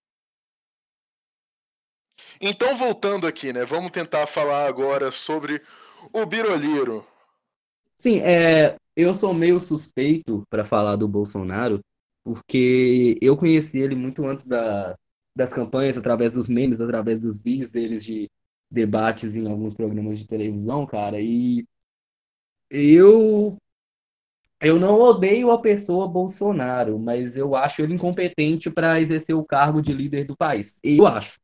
Então, 2.41 2.77
voltando 2.77 3.27
aqui, 3.27 3.53
né? 3.53 3.65
Vamos 3.65 3.91
tentar 3.91 4.27
falar 4.27 4.67
agora 4.67 5.11
sobre 5.11 5.63
o 6.13 6.27
Biroliro. 6.27 7.07
Sim, 7.97 8.21
é, 8.21 8.77
eu 8.97 9.13
sou 9.13 9.35
meio 9.35 9.61
suspeito 9.61 10.45
para 10.49 10.65
falar 10.65 10.97
do 10.97 11.09
Bolsonaro, 11.09 11.81
porque 12.25 13.19
eu 13.21 13.37
conheci 13.37 13.81
ele 13.81 13.95
muito 13.95 14.25
antes 14.27 14.47
da, 14.47 14.97
das 15.35 15.53
campanhas, 15.53 15.99
através 15.99 16.33
dos 16.33 16.49
memes, 16.49 16.81
através 16.81 17.23
dos 17.23 17.41
vídeos 17.41 17.73
deles 17.73 18.05
de 18.05 18.31
debates 18.71 19.35
em 19.35 19.51
alguns 19.51 19.75
programas 19.75 20.19
de 20.19 20.27
televisão, 20.27 20.87
cara, 20.87 21.21
e 21.21 21.67
eu 22.71 23.57
eu 24.61 24.79
não 24.81 25.01
odeio 25.01 25.51
a 25.51 25.61
pessoa 25.61 26.09
Bolsonaro, 26.09 26.99
mas 26.99 27.37
eu 27.37 27.55
acho 27.55 27.83
ele 27.83 27.95
incompetente 27.95 28.71
para 28.71 29.01
exercer 29.01 29.37
o 29.37 29.45
cargo 29.45 29.81
de 29.81 29.93
líder 29.93 30.25
do 30.25 30.37
país. 30.37 30.81
Eu 30.83 31.07
acho. 31.07 31.39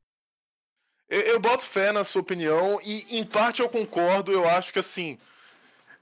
Eu, 1.08 1.20
eu 1.20 1.40
boto 1.40 1.64
fé 1.64 1.92
na 1.92 2.02
sua 2.02 2.22
opinião 2.22 2.80
e, 2.82 3.18
em 3.18 3.24
parte, 3.24 3.62
eu 3.62 3.68
concordo. 3.68 4.32
Eu 4.32 4.48
acho 4.48 4.72
que, 4.72 4.80
assim, 4.80 5.16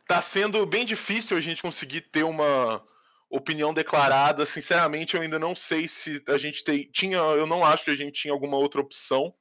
tá 0.07 0.21
sendo 0.23 0.65
bem 0.65 0.87
difícil 0.87 1.37
a 1.37 1.41
gente 1.41 1.61
conseguir 1.61 2.01
ter 2.03 2.23
uma 2.23 2.83
opinião 3.29 3.75
declarada. 3.75 4.47
Sinceramente, 4.47 5.15
eu 5.15 5.21
ainda 5.21 5.39
não 5.39 5.55
sei 5.55 5.87
se 5.89 6.23
a 6.29 6.39
gente 6.39 6.65
tem, 6.65 6.89
tinha. 6.91 7.19
Eu 7.19 7.47
não 7.47 7.63
acho 7.63 7.85
que 7.85 7.91
a 7.91 7.97
gente 7.97 8.13
tinha 8.13 8.33
alguma 8.33 8.57
outra 8.57 8.81
opção 8.81 9.35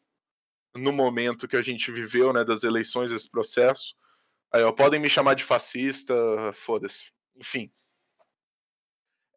no 0.75 0.91
momento 0.91 1.47
que 1.47 1.57
a 1.57 1.61
gente 1.61 1.89
viveu, 1.91 2.33
né, 2.33 2.43
das 2.43 2.63
eleições, 2.63 3.11
esse 3.11 3.29
processo. 3.29 3.95
Aí, 4.53 4.63
ó, 4.63 4.73
podem 4.73 4.99
me 4.99 5.09
chamar 5.09 5.35
de 5.35 5.43
fascista, 5.45 6.13
foda-se. 6.53 7.11
Enfim. 7.41 7.71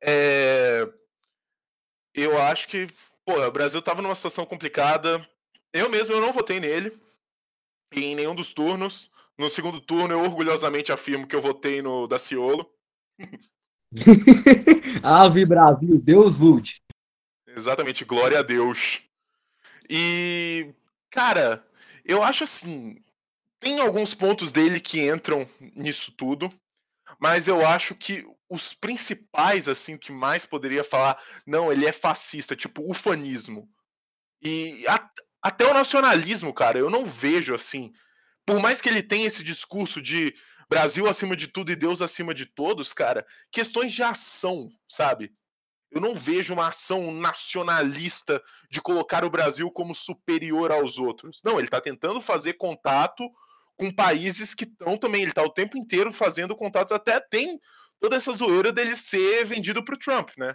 É... 0.02 0.86
Eu 2.12 2.38
acho 2.40 2.68
que, 2.68 2.86
pô, 3.24 3.40
o 3.40 3.50
Brasil 3.50 3.80
tava 3.80 4.02
numa 4.02 4.14
situação 4.14 4.44
complicada. 4.44 5.26
Eu 5.72 5.88
mesmo 5.88 6.14
eu 6.14 6.20
não 6.20 6.32
votei 6.32 6.60
nele 6.60 6.96
em 7.92 8.14
nenhum 8.14 8.34
dos 8.34 8.52
turnos. 8.52 9.10
No 9.38 9.48
segundo 9.48 9.80
turno, 9.80 10.12
eu 10.12 10.20
orgulhosamente 10.20 10.92
afirmo 10.92 11.26
que 11.26 11.34
eu 11.34 11.40
votei 11.40 11.80
no 11.82 12.06
Daciolo. 12.06 12.70
Ave 15.02 15.44
Brasil, 15.46 15.98
Deus 15.98 16.36
Vult. 16.36 16.76
Exatamente, 17.48 18.04
glória 18.04 18.38
a 18.38 18.42
Deus. 18.42 19.02
E, 19.88 20.72
cara, 21.10 21.66
eu 22.04 22.22
acho 22.22 22.44
assim, 22.44 23.02
tem 23.58 23.80
alguns 23.80 24.14
pontos 24.14 24.52
dele 24.52 24.78
que 24.78 25.00
entram 25.00 25.48
nisso 25.74 26.12
tudo, 26.12 26.52
mas 27.20 27.48
eu 27.48 27.64
acho 27.66 27.94
que 27.94 28.24
os 28.48 28.72
principais, 28.72 29.68
assim, 29.68 29.96
que 29.96 30.12
mais 30.12 30.46
poderia 30.46 30.84
falar, 30.84 31.20
não, 31.46 31.72
ele 31.72 31.86
é 31.86 31.92
fascista, 31.92 32.54
tipo, 32.54 32.88
ufanismo. 32.90 33.68
E 34.42 34.86
a, 34.86 35.10
até 35.42 35.66
o 35.66 35.74
nacionalismo, 35.74 36.52
cara, 36.52 36.78
eu 36.78 36.90
não 36.90 37.04
vejo 37.04 37.54
assim. 37.54 37.92
Por 38.46 38.60
mais 38.60 38.80
que 38.80 38.88
ele 38.88 39.02
tenha 39.02 39.26
esse 39.26 39.42
discurso 39.42 40.00
de 40.00 40.34
Brasil 40.68 41.08
acima 41.08 41.36
de 41.36 41.48
tudo 41.48 41.72
e 41.72 41.76
Deus 41.76 42.02
acima 42.02 42.34
de 42.34 42.46
todos, 42.46 42.92
cara, 42.92 43.26
questões 43.50 43.92
de 43.92 44.02
ação, 44.02 44.70
sabe? 44.88 45.32
Eu 45.90 46.00
não 46.00 46.16
vejo 46.16 46.52
uma 46.52 46.68
ação 46.68 47.12
nacionalista 47.12 48.42
de 48.70 48.80
colocar 48.80 49.24
o 49.24 49.30
Brasil 49.30 49.70
como 49.70 49.94
superior 49.94 50.72
aos 50.72 50.98
outros. 50.98 51.40
Não, 51.44 51.58
ele 51.58 51.68
tá 51.68 51.80
tentando 51.80 52.20
fazer 52.20 52.54
contato 52.54 53.30
com 53.76 53.90
países 53.90 54.54
que 54.54 54.64
estão 54.64 54.96
também. 54.96 55.22
Ele 55.22 55.32
tá 55.32 55.42
o 55.42 55.52
tempo 55.52 55.76
inteiro 55.76 56.12
fazendo 56.12 56.56
contatos, 56.56 56.92
até 56.92 57.20
tem 57.20 57.58
toda 58.00 58.16
essa 58.16 58.32
zoeira 58.32 58.72
dele 58.72 58.94
ser 58.96 59.44
vendido 59.44 59.84
pro 59.84 59.98
Trump, 59.98 60.30
né? 60.36 60.54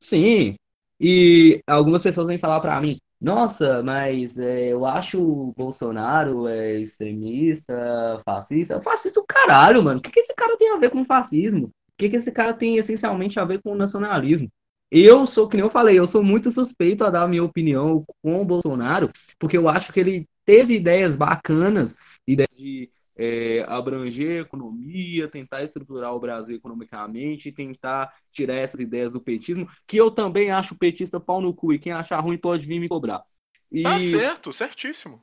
Sim. 0.00 0.54
E 0.98 1.60
algumas 1.66 2.02
pessoas 2.02 2.28
vêm 2.28 2.38
falar 2.38 2.60
para 2.60 2.80
mim, 2.80 2.98
nossa, 3.20 3.82
mas 3.82 4.38
é, 4.38 4.68
eu 4.68 4.86
acho 4.86 5.22
o 5.22 5.52
Bolsonaro 5.52 6.48
é 6.48 6.74
extremista, 6.74 8.18
fascista. 8.24 8.80
Fascista 8.80 9.20
o 9.20 9.26
caralho, 9.26 9.82
mano. 9.82 9.98
O 9.98 10.02
que, 10.02 10.10
que 10.10 10.20
esse 10.20 10.34
cara 10.34 10.56
tem 10.56 10.70
a 10.70 10.78
ver 10.78 10.90
com 10.90 11.04
fascismo? 11.04 11.66
O 11.66 11.72
que, 11.98 12.08
que 12.08 12.16
esse 12.16 12.32
cara 12.32 12.54
tem 12.54 12.78
essencialmente 12.78 13.38
a 13.38 13.44
ver 13.44 13.60
com 13.62 13.74
nacionalismo? 13.74 14.50
Eu 14.90 15.24
sou, 15.24 15.48
que 15.48 15.56
nem 15.56 15.64
eu 15.64 15.70
falei, 15.70 15.98
eu 15.98 16.06
sou 16.06 16.22
muito 16.22 16.50
suspeito 16.50 17.04
a 17.04 17.10
dar 17.10 17.22
a 17.22 17.28
minha 17.28 17.44
opinião 17.44 18.04
com 18.22 18.40
o 18.40 18.44
Bolsonaro, 18.44 19.10
porque 19.38 19.56
eu 19.56 19.68
acho 19.68 19.92
que 19.92 20.00
ele 20.00 20.28
teve 20.44 20.74
ideias 20.74 21.14
bacanas, 21.14 21.96
ideias 22.26 22.56
de 22.56 22.90
é, 23.16 23.64
abranger 23.68 24.38
a 24.38 24.42
economia, 24.42 25.28
tentar 25.28 25.62
estruturar 25.62 26.14
o 26.14 26.18
Brasil 26.18 26.56
economicamente, 26.56 27.52
tentar 27.52 28.12
tirar 28.32 28.54
essas 28.54 28.80
ideias 28.80 29.12
do 29.12 29.20
petismo, 29.20 29.68
que 29.86 29.96
eu 29.96 30.10
também 30.10 30.50
acho 30.50 30.74
petista 30.74 31.20
pau 31.20 31.40
no 31.40 31.54
cu, 31.54 31.72
e 31.72 31.78
quem 31.78 31.92
achar 31.92 32.18
ruim 32.18 32.38
pode 32.38 32.66
vir 32.66 32.80
me 32.80 32.88
cobrar. 32.88 33.22
E... 33.70 33.82
Tá 33.82 34.00
certo, 34.00 34.52
certíssimo. 34.52 35.22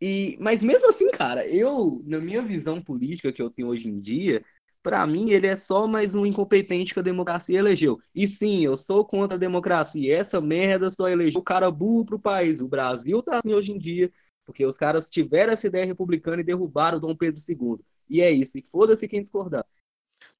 E, 0.00 0.36
mas 0.38 0.62
mesmo 0.62 0.88
assim, 0.88 1.10
cara, 1.10 1.46
eu, 1.48 2.02
na 2.04 2.20
minha 2.20 2.42
visão 2.42 2.82
política 2.82 3.32
que 3.32 3.40
eu 3.40 3.48
tenho 3.48 3.68
hoje 3.68 3.88
em 3.88 3.98
dia, 3.98 4.44
para 4.86 5.04
mim 5.04 5.30
ele 5.32 5.48
é 5.48 5.56
só 5.56 5.84
mais 5.88 6.14
um 6.14 6.24
incompetente 6.24 6.94
que 6.94 7.00
a 7.00 7.02
democracia 7.02 7.58
elegeu. 7.58 7.98
E 8.14 8.28
sim, 8.28 8.64
eu 8.64 8.76
sou 8.76 9.04
contra 9.04 9.36
a 9.36 9.38
democracia. 9.38 10.16
Essa 10.16 10.40
merda 10.40 10.90
só 10.90 11.08
elegeu 11.08 11.40
o 11.40 11.42
cara 11.42 11.68
burro 11.72 12.06
pro 12.06 12.20
país. 12.20 12.60
O 12.60 12.68
Brasil 12.68 13.20
tá 13.20 13.38
assim 13.38 13.52
hoje 13.52 13.72
em 13.72 13.78
dia. 13.78 14.12
Porque 14.44 14.64
os 14.64 14.76
caras 14.78 15.10
tiveram 15.10 15.52
essa 15.52 15.66
ideia 15.66 15.84
republicana 15.84 16.40
e 16.40 16.44
derrubaram 16.44 16.98
o 16.98 17.00
Dom 17.00 17.16
Pedro 17.16 17.42
II. 17.48 17.84
E 18.08 18.20
é 18.20 18.30
isso. 18.30 18.58
E 18.58 18.62
foda-se 18.62 19.08
quem 19.08 19.20
discordar. 19.20 19.66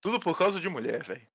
Tudo 0.01 0.21
por 0.21 0.39
causa 0.39 0.61
de 0.61 0.69
mulher, 0.69 1.03
velho. 1.03 1.27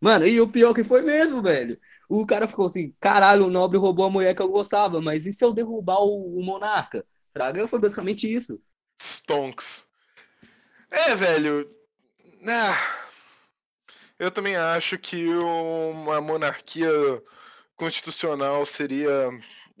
Mano, 0.00 0.24
e 0.24 0.40
o 0.40 0.46
pior 0.46 0.72
que 0.72 0.84
foi 0.84 1.02
mesmo, 1.02 1.42
velho. 1.42 1.76
O 2.08 2.24
cara 2.24 2.46
ficou 2.46 2.68
assim, 2.68 2.94
caralho, 3.00 3.46
o 3.46 3.50
nobre 3.50 3.78
roubou 3.78 4.04
a 4.04 4.10
mulher 4.10 4.36
que 4.36 4.42
eu 4.42 4.48
gostava, 4.48 5.00
mas 5.00 5.26
e 5.26 5.32
se 5.32 5.44
eu 5.44 5.52
derrubar 5.52 5.98
o, 6.02 6.38
o 6.38 6.44
monarca? 6.44 7.04
Fraga 7.32 7.66
foi 7.66 7.80
basicamente 7.80 8.32
isso. 8.32 8.62
Stonks. 8.96 9.88
É, 10.88 11.16
velho. 11.16 11.77
Ah, 12.46 13.08
eu 14.18 14.30
também 14.30 14.56
acho 14.56 14.98
que 14.98 15.26
uma 15.28 16.20
monarquia 16.20 16.90
constitucional 17.76 18.64
seria 18.66 19.30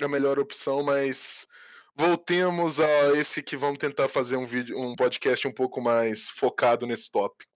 a 0.00 0.08
melhor 0.08 0.38
opção, 0.38 0.82
mas 0.82 1.48
voltemos 1.94 2.78
a 2.78 3.18
esse 3.18 3.42
que 3.42 3.56
vamos 3.56 3.78
tentar 3.78 4.08
fazer 4.08 4.36
um 4.36 4.46
vídeo, 4.46 4.78
um 4.78 4.94
podcast 4.94 5.46
um 5.46 5.52
pouco 5.52 5.80
mais 5.80 6.30
focado 6.30 6.86
nesse 6.86 7.10
tópico. 7.10 7.50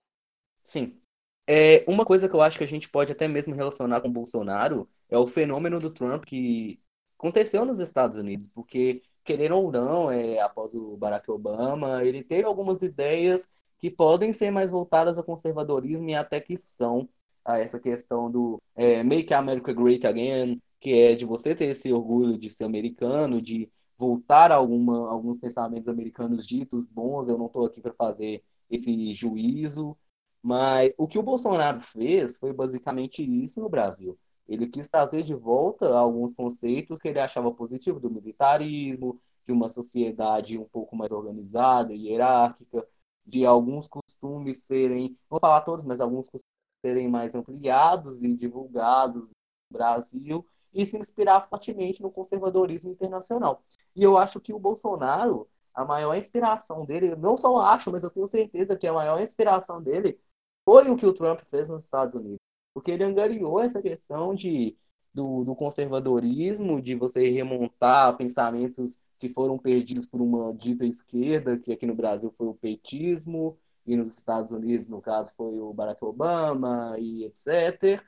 Sim. 0.63 0.99
É, 1.47 1.83
uma 1.87 2.05
coisa 2.05 2.29
que 2.29 2.35
eu 2.35 2.41
acho 2.41 2.57
que 2.57 2.63
a 2.63 2.67
gente 2.67 2.89
pode 2.89 3.11
até 3.11 3.27
mesmo 3.27 3.53
relacionar 3.55 4.01
com 4.01 4.11
Bolsonaro 4.11 4.89
é 5.09 5.17
o 5.17 5.27
fenômeno 5.27 5.79
do 5.79 5.89
Trump 5.89 6.25
que 6.25 6.81
aconteceu 7.17 7.65
nos 7.65 7.79
Estados 7.79 8.17
Unidos, 8.17 8.47
porque, 8.47 9.01
querendo 9.23 9.55
ou 9.57 9.71
não, 9.71 10.11
é, 10.11 10.39
após 10.39 10.73
o 10.73 10.95
Barack 10.97 11.29
Obama, 11.29 12.03
ele 12.03 12.23
teve 12.23 12.43
algumas 12.43 12.81
ideias 12.81 13.53
que 13.83 13.91
podem 13.91 14.31
ser 14.31 14.49
mais 14.49 14.71
voltadas 14.71 15.17
ao 15.17 15.25
conservadorismo 15.25 16.09
e 16.09 16.15
até 16.15 16.39
que 16.39 16.55
são 16.55 17.09
a 17.43 17.59
essa 17.59 17.77
questão 17.77 18.31
do 18.31 18.61
é, 18.77 19.03
Make 19.03 19.33
America 19.33 19.73
Great 19.73 20.07
Again, 20.07 20.61
que 20.79 20.93
é 20.93 21.13
de 21.13 21.25
você 21.25 21.53
ter 21.53 21.65
esse 21.65 21.91
orgulho 21.91 22.37
de 22.37 22.49
ser 22.49 22.63
americano, 22.63 23.41
de 23.41 23.69
voltar 23.97 24.53
a 24.53 24.55
alguma, 24.55 25.09
alguns 25.11 25.37
pensamentos 25.37 25.89
americanos 25.89 26.47
ditos 26.47 26.85
bons, 26.87 27.27
eu 27.27 27.37
não 27.37 27.47
estou 27.47 27.65
aqui 27.65 27.81
para 27.81 27.91
fazer 27.93 28.41
esse 28.71 29.11
juízo, 29.11 29.97
mas 30.41 30.95
o 30.97 31.05
que 31.05 31.19
o 31.19 31.23
Bolsonaro 31.23 31.81
fez 31.81 32.37
foi 32.37 32.53
basicamente 32.53 33.21
isso 33.21 33.59
no 33.59 33.67
Brasil. 33.67 34.17
Ele 34.47 34.65
quis 34.65 34.87
trazer 34.87 35.23
de 35.23 35.35
volta 35.35 35.93
alguns 35.93 36.33
conceitos 36.33 37.01
que 37.01 37.09
ele 37.09 37.19
achava 37.19 37.51
positivo 37.51 37.99
do 37.99 38.09
militarismo, 38.09 39.19
de 39.45 39.51
uma 39.51 39.67
sociedade 39.67 40.57
um 40.57 40.63
pouco 40.63 40.95
mais 40.95 41.11
organizada 41.11 41.93
e 41.93 42.07
hierárquica, 42.07 42.87
de 43.25 43.45
alguns 43.45 43.87
costumes 43.87 44.63
serem, 44.63 45.17
vou 45.29 45.39
falar 45.39 45.61
todos, 45.61 45.85
mas 45.85 46.01
alguns 46.01 46.29
costumes 46.29 46.53
serem 46.85 47.07
mais 47.07 47.33
ampliados 47.35 48.23
e 48.23 48.35
divulgados 48.35 49.29
no 49.29 49.33
Brasil, 49.71 50.45
e 50.73 50.85
se 50.85 50.97
inspirar 50.97 51.47
fortemente 51.47 52.01
no 52.01 52.11
conservadorismo 52.11 52.91
internacional. 52.91 53.63
E 53.95 54.03
eu 54.03 54.17
acho 54.17 54.41
que 54.41 54.51
o 54.51 54.59
Bolsonaro, 54.59 55.47
a 55.73 55.85
maior 55.85 56.15
inspiração 56.15 56.85
dele, 56.85 57.15
não 57.15 57.37
só 57.37 57.57
acho, 57.57 57.91
mas 57.91 58.03
eu 58.03 58.09
tenho 58.09 58.27
certeza 58.27 58.75
que 58.75 58.87
a 58.87 58.93
maior 58.93 59.21
inspiração 59.21 59.81
dele 59.81 60.19
foi 60.65 60.89
o 60.89 60.95
que 60.95 61.05
o 61.05 61.13
Trump 61.13 61.41
fez 61.41 61.69
nos 61.69 61.83
Estados 61.83 62.15
Unidos. 62.15 62.39
Porque 62.73 62.91
ele 62.91 63.03
angariou 63.03 63.59
essa 63.59 63.81
questão 63.81 64.33
de, 64.33 64.75
do, 65.13 65.43
do 65.43 65.55
conservadorismo, 65.55 66.81
de 66.81 66.95
você 66.95 67.29
remontar 67.29 68.17
pensamentos 68.17 68.99
que 69.23 69.29
foram 69.29 69.57
perdidos 69.57 70.05
por 70.05 70.19
uma 70.21 70.53
dita 70.53 70.85
esquerda, 70.85 71.57
que 71.57 71.71
aqui 71.71 71.85
no 71.85 71.95
Brasil 71.95 72.29
foi 72.29 72.47
o 72.47 72.53
petismo, 72.53 73.57
e 73.85 73.95
nos 73.95 74.17
Estados 74.17 74.51
Unidos, 74.51 74.89
no 74.89 75.01
caso, 75.01 75.33
foi 75.35 75.59
o 75.59 75.73
Barack 75.73 76.03
Obama 76.03 76.97
e 76.99 77.23
etc. 77.23 78.03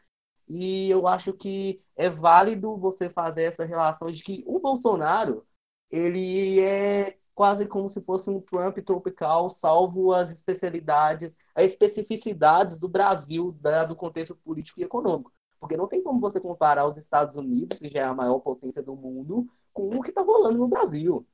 E 0.48 0.90
eu 0.90 1.08
acho 1.08 1.32
que 1.32 1.82
é 1.96 2.10
válido 2.10 2.76
você 2.76 3.10
fazer 3.10 3.44
essa 3.44 3.64
relação 3.64 4.12
de 4.12 4.22
que 4.22 4.44
o 4.46 4.60
Bolsonaro, 4.60 5.46
ele 5.90 6.60
é 6.60 7.18
quase 7.34 7.66
como 7.66 7.88
se 7.88 8.02
fosse 8.02 8.30
um 8.30 8.42
Trump 8.42 8.78
tropical, 8.80 9.50
salvo 9.50 10.14
as 10.14 10.32
especialidades, 10.34 11.38
as 11.56 11.72
especificidades 11.72 12.78
do 12.78 12.90
Brasil, 12.90 13.56
dado 13.62 13.94
o 13.94 13.96
contexto 13.96 14.36
político 14.36 14.82
e 14.82 14.84
econômico. 14.84 15.32
Porque 15.62 15.78
não 15.78 15.88
tem 15.88 16.04
como 16.04 16.20
você 16.20 16.42
comparar 16.42 16.86
os 16.86 16.98
Estados 16.98 17.38
Unidos, 17.38 17.80
que 17.80 17.88
já 17.88 18.02
é 18.02 18.04
a 18.04 18.14
maior 18.14 18.40
potência 18.40 18.84
do 18.84 18.96
mundo, 18.96 19.50
com 19.76 19.98
o 19.98 20.02
que 20.02 20.10
está 20.10 20.22
rolando 20.22 20.58
no 20.58 20.68
Brasil. 20.70 21.28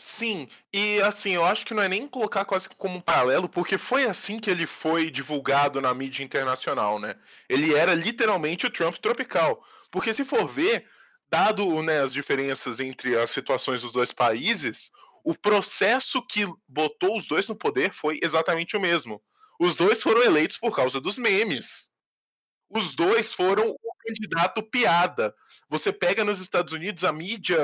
Sim, 0.00 0.48
e 0.72 1.00
assim, 1.00 1.32
eu 1.32 1.44
acho 1.44 1.66
que 1.66 1.74
não 1.74 1.82
é 1.82 1.88
nem 1.88 2.06
colocar 2.06 2.44
quase 2.44 2.68
como 2.68 2.98
um 2.98 3.00
paralelo, 3.00 3.48
porque 3.48 3.76
foi 3.76 4.04
assim 4.04 4.38
que 4.38 4.48
ele 4.48 4.64
foi 4.64 5.10
divulgado 5.10 5.80
na 5.80 5.92
mídia 5.92 6.22
internacional, 6.22 7.00
né? 7.00 7.16
Ele 7.48 7.74
era 7.74 7.94
literalmente 7.94 8.66
o 8.66 8.70
Trump 8.70 8.94
tropical. 8.98 9.64
Porque 9.90 10.14
se 10.14 10.24
for 10.24 10.46
ver, 10.46 10.86
dado 11.28 11.82
né, 11.82 12.00
as 12.00 12.12
diferenças 12.12 12.78
entre 12.78 13.18
as 13.18 13.30
situações 13.30 13.82
dos 13.82 13.92
dois 13.92 14.12
países, 14.12 14.92
o 15.24 15.34
processo 15.34 16.24
que 16.24 16.46
botou 16.68 17.16
os 17.16 17.26
dois 17.26 17.48
no 17.48 17.56
poder 17.56 17.92
foi 17.92 18.20
exatamente 18.22 18.76
o 18.76 18.80
mesmo. 18.80 19.20
Os 19.58 19.74
dois 19.74 20.00
foram 20.00 20.22
eleitos 20.22 20.58
por 20.58 20.76
causa 20.76 21.00
dos 21.00 21.18
memes. 21.18 21.90
Os 22.70 22.94
dois 22.94 23.32
foram 23.32 23.74
candidato 24.08 24.62
piada. 24.62 25.34
Você 25.68 25.92
pega 25.92 26.24
nos 26.24 26.40
Estados 26.40 26.72
Unidos 26.72 27.04
a 27.04 27.12
mídia, 27.12 27.58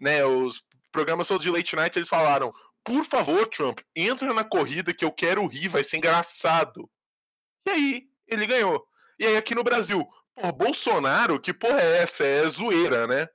né, 0.00 0.24
os 0.24 0.62
programas 0.90 1.28
todos 1.28 1.44
de 1.44 1.50
late 1.50 1.76
night, 1.76 1.98
eles 1.98 2.08
falaram: 2.08 2.52
por 2.84 3.04
favor, 3.04 3.46
Trump, 3.48 3.80
entra 3.94 4.32
na 4.32 4.44
corrida 4.44 4.94
que 4.94 5.04
eu 5.04 5.12
quero 5.12 5.46
rir, 5.46 5.68
vai 5.68 5.84
ser 5.84 5.98
engraçado. 5.98 6.90
E 7.66 7.70
aí, 7.70 8.02
ele 8.26 8.46
ganhou. 8.46 8.86
E 9.18 9.26
aí 9.26 9.36
aqui 9.36 9.54
no 9.54 9.64
Brasil, 9.64 10.08
pô, 10.34 10.52
Bolsonaro, 10.52 11.40
que 11.40 11.52
porra 11.52 11.80
é 11.80 12.02
essa? 12.02 12.24
É 12.24 12.48
zoeira, 12.48 13.06
né? 13.06 13.28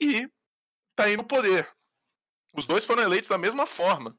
E 0.00 0.28
tá 0.96 1.04
aí 1.04 1.16
no 1.16 1.24
poder. 1.24 1.68
Os 2.54 2.66
dois 2.66 2.84
foram 2.84 3.02
eleitos 3.02 3.28
da 3.28 3.38
mesma 3.38 3.66
forma. 3.66 4.16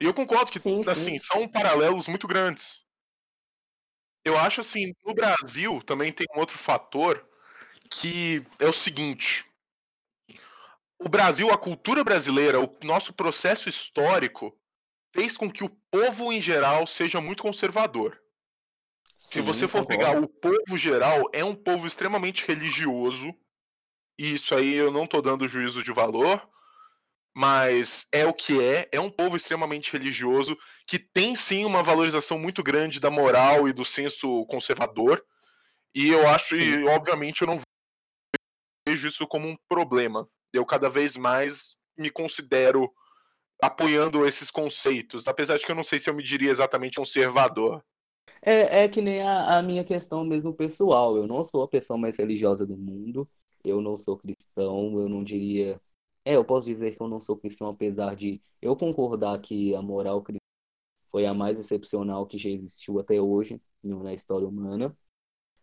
E 0.00 0.04
eu 0.04 0.14
concordo 0.14 0.50
que, 0.50 0.58
sim, 0.58 0.82
assim, 0.86 1.18
sim. 1.18 1.18
são 1.18 1.48
paralelos 1.48 2.08
muito 2.08 2.26
grandes. 2.26 2.82
Eu 4.24 4.38
acho 4.38 4.60
assim, 4.60 4.92
no 5.04 5.14
Brasil 5.14 5.82
também 5.82 6.12
tem 6.12 6.26
um 6.34 6.40
outro 6.40 6.58
fator 6.58 7.26
que 7.90 8.44
é 8.58 8.66
o 8.66 8.72
seguinte. 8.72 9.44
O 10.98 11.08
Brasil, 11.08 11.50
a 11.50 11.58
cultura 11.58 12.04
brasileira, 12.04 12.60
o 12.60 12.70
nosso 12.84 13.14
processo 13.14 13.68
histórico 13.68 14.56
fez 15.12 15.36
com 15.36 15.50
que 15.50 15.64
o 15.64 15.70
povo 15.90 16.32
em 16.32 16.40
geral 16.40 16.86
seja 16.86 17.20
muito 17.20 17.42
conservador. 17.42 18.20
Sim, 19.16 19.32
Se 19.32 19.40
você 19.40 19.66
for 19.66 19.84
pegar 19.86 20.18
o 20.18 20.28
povo 20.28 20.76
geral, 20.76 21.28
é 21.32 21.44
um 21.44 21.54
povo 21.54 21.86
extremamente 21.86 22.46
religioso. 22.46 23.34
E 24.18 24.34
isso 24.34 24.54
aí 24.54 24.74
eu 24.74 24.90
não 24.90 25.06
tô 25.06 25.20
dando 25.20 25.48
juízo 25.48 25.82
de 25.82 25.92
valor, 25.92 26.46
mas 27.34 28.06
é 28.12 28.26
o 28.26 28.34
que 28.34 28.62
é. 28.62 28.88
É 28.92 29.00
um 29.00 29.10
povo 29.10 29.36
extremamente 29.36 29.92
religioso 29.92 30.56
que 30.86 30.98
tem 30.98 31.36
sim 31.36 31.64
uma 31.64 31.82
valorização 31.82 32.38
muito 32.38 32.62
grande 32.62 33.00
da 33.00 33.10
moral 33.10 33.68
e 33.68 33.72
do 33.72 33.84
senso 33.84 34.44
conservador. 34.46 35.24
E 35.94 36.08
eu 36.08 36.28
acho, 36.28 36.56
sim. 36.56 36.62
e 36.62 36.84
obviamente 36.88 37.42
eu 37.42 37.46
não 37.46 37.60
vejo 38.86 39.08
isso 39.08 39.26
como 39.26 39.48
um 39.48 39.56
problema. 39.68 40.28
Eu 40.52 40.64
cada 40.66 40.88
vez 40.88 41.16
mais 41.16 41.76
me 41.96 42.10
considero 42.10 42.92
apoiando 43.62 44.26
esses 44.26 44.50
conceitos, 44.50 45.28
apesar 45.28 45.58
de 45.58 45.66
que 45.66 45.70
eu 45.70 45.76
não 45.76 45.84
sei 45.84 45.98
se 45.98 46.08
eu 46.08 46.14
me 46.14 46.22
diria 46.22 46.50
exatamente 46.50 46.96
conservador. 46.96 47.84
É, 48.42 48.84
é 48.84 48.88
que 48.88 49.02
nem 49.02 49.22
a, 49.22 49.58
a 49.58 49.62
minha 49.62 49.84
questão 49.84 50.24
mesmo 50.24 50.54
pessoal. 50.54 51.16
Eu 51.16 51.26
não 51.26 51.44
sou 51.44 51.62
a 51.62 51.68
pessoa 51.68 51.98
mais 51.98 52.16
religiosa 52.16 52.66
do 52.66 52.76
mundo. 52.76 53.28
Eu 53.64 53.80
não 53.80 53.96
sou 53.96 54.16
cristão. 54.16 54.98
Eu 54.98 55.08
não 55.08 55.22
diria. 55.22 55.80
É, 56.24 56.36
eu 56.36 56.44
posso 56.44 56.66
dizer 56.66 56.94
que 56.96 57.02
eu 57.02 57.08
não 57.08 57.20
sou 57.20 57.36
cristão, 57.36 57.68
apesar 57.68 58.14
de 58.14 58.42
eu 58.60 58.76
concordar 58.76 59.40
que 59.40 59.74
a 59.74 59.82
moral 59.82 60.22
cristã 60.22 60.40
foi 61.08 61.26
a 61.26 61.34
mais 61.34 61.58
excepcional 61.58 62.26
que 62.26 62.38
já 62.38 62.50
existiu 62.50 62.98
até 63.00 63.20
hoje 63.20 63.60
na 63.82 64.14
história 64.14 64.46
humana. 64.46 64.96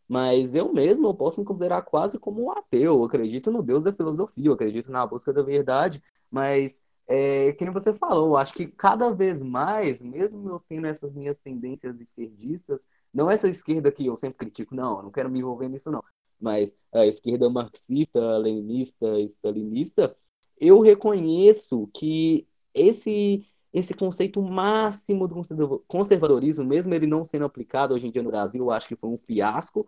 Mas 0.08 0.56
eu 0.56 0.74
mesmo 0.74 1.08
eu 1.08 1.14
posso 1.16 1.40
me 1.40 1.46
considerar 1.46 1.82
quase 1.84 2.20
como 2.20 2.46
um 2.46 2.52
ateu. 2.52 2.96
Eu 2.96 3.04
acredito 3.04 3.52
no 3.52 3.62
Deus 3.64 3.84
da 3.84 3.94
filosofia, 3.94 4.48
eu 4.48 4.54
acredito 4.54 4.92
na 4.92 5.06
busca 5.06 5.34
da 5.34 5.42
verdade, 5.42 6.02
mas 6.32 6.84
é, 7.08 7.54
que 7.54 7.64
nem 7.64 7.74
você 7.74 7.94
falou, 7.94 8.38
acho 8.38 8.54
que 8.54 8.68
cada 8.68 9.10
vez 9.12 9.42
mais, 9.42 10.02
mesmo 10.02 10.50
eu 10.50 10.62
tendo 10.68 10.88
essas 10.88 11.14
minhas 11.14 11.40
tendências 11.40 12.02
esquerdistas, 12.02 12.88
não 13.14 13.32
essa 13.32 13.48
esquerda 13.48 13.92
que 13.92 14.06
eu 14.06 14.18
sempre 14.18 14.38
critico, 14.40 14.76
não, 14.76 15.02
não 15.04 15.12
quero 15.12 15.30
me 15.30 15.40
envolver 15.40 15.70
nisso, 15.70 15.90
não, 15.90 16.04
mas 16.40 16.76
a 16.94 17.06
esquerda 17.06 17.50
marxista, 17.50 18.20
leninista, 18.38 19.20
stalinista, 19.22 20.16
eu 20.60 20.80
reconheço 20.82 21.88
que 21.94 22.48
esse 22.74 23.46
esse 23.74 23.94
conceito 23.94 24.42
máximo 24.42 25.28
do 25.28 25.84
conservadorismo, 25.88 26.66
mesmo 26.66 26.94
ele 26.96 27.06
não 27.06 27.26
sendo 27.26 27.46
aplicado 27.46 27.94
hoje 27.94 28.08
em 28.08 28.12
dia 28.12 28.24
no 28.24 28.30
Brasil, 28.32 28.64
eu 28.64 28.72
acho 28.72 28.88
que 28.88 28.96
foi 28.96 29.10
um 29.10 29.18
fiasco, 29.18 29.86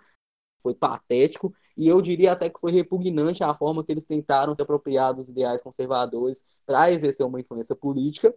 foi 0.61 0.75
patético, 0.75 1.53
e 1.75 1.87
eu 1.87 2.01
diria 2.01 2.33
até 2.33 2.49
que 2.49 2.59
foi 2.59 2.71
repugnante 2.71 3.43
a 3.43 3.53
forma 3.53 3.83
que 3.83 3.91
eles 3.91 4.05
tentaram 4.05 4.53
se 4.53 4.61
apropriar 4.61 5.13
dos 5.13 5.29
ideais 5.29 5.61
conservadores 5.63 6.43
para 6.65 6.91
exercer 6.91 7.25
uma 7.25 7.39
influência 7.39 7.75
política. 7.75 8.35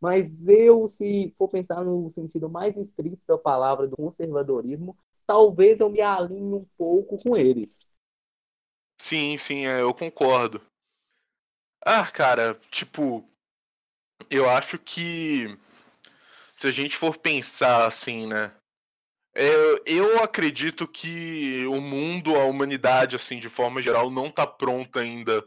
Mas 0.00 0.48
eu, 0.48 0.88
se 0.88 1.32
for 1.38 1.48
pensar 1.48 1.84
no 1.84 2.10
sentido 2.10 2.48
mais 2.48 2.76
estrito 2.76 3.20
da 3.26 3.38
palavra 3.38 3.86
do 3.86 3.96
conservadorismo, 3.96 4.96
talvez 5.26 5.80
eu 5.80 5.90
me 5.90 6.00
alinhe 6.00 6.54
um 6.54 6.66
pouco 6.76 7.16
com 7.22 7.36
eles. 7.36 7.88
Sim, 8.98 9.38
sim, 9.38 9.66
é, 9.66 9.82
eu 9.82 9.94
concordo. 9.94 10.60
Ah, 11.84 12.06
cara, 12.06 12.58
tipo, 12.70 13.24
eu 14.30 14.48
acho 14.48 14.78
que 14.78 15.56
se 16.54 16.66
a 16.66 16.70
gente 16.70 16.96
for 16.96 17.16
pensar 17.16 17.86
assim, 17.86 18.26
né? 18.26 18.52
Eu, 19.34 19.82
eu 19.86 20.22
acredito 20.22 20.86
que 20.86 21.64
o 21.66 21.80
mundo, 21.80 22.36
a 22.36 22.44
humanidade, 22.44 23.16
assim, 23.16 23.38
de 23.38 23.48
forma 23.48 23.82
geral, 23.82 24.10
não 24.10 24.26
está 24.26 24.46
pronta 24.46 25.00
ainda 25.00 25.44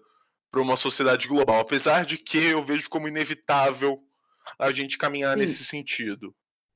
para 0.49 0.61
uma 0.61 0.77
sociedade 0.77 1.27
global. 1.27 1.59
Apesar 1.59 2.05
de 2.05 2.17
que 2.17 2.37
eu 2.37 2.63
vejo 2.63 2.89
como 2.89 3.07
inevitável 3.07 4.01
a 4.57 4.71
gente 4.71 4.97
caminhar 4.97 5.33
Sim. 5.33 5.39
nesse 5.39 5.65
sentido. 5.65 6.33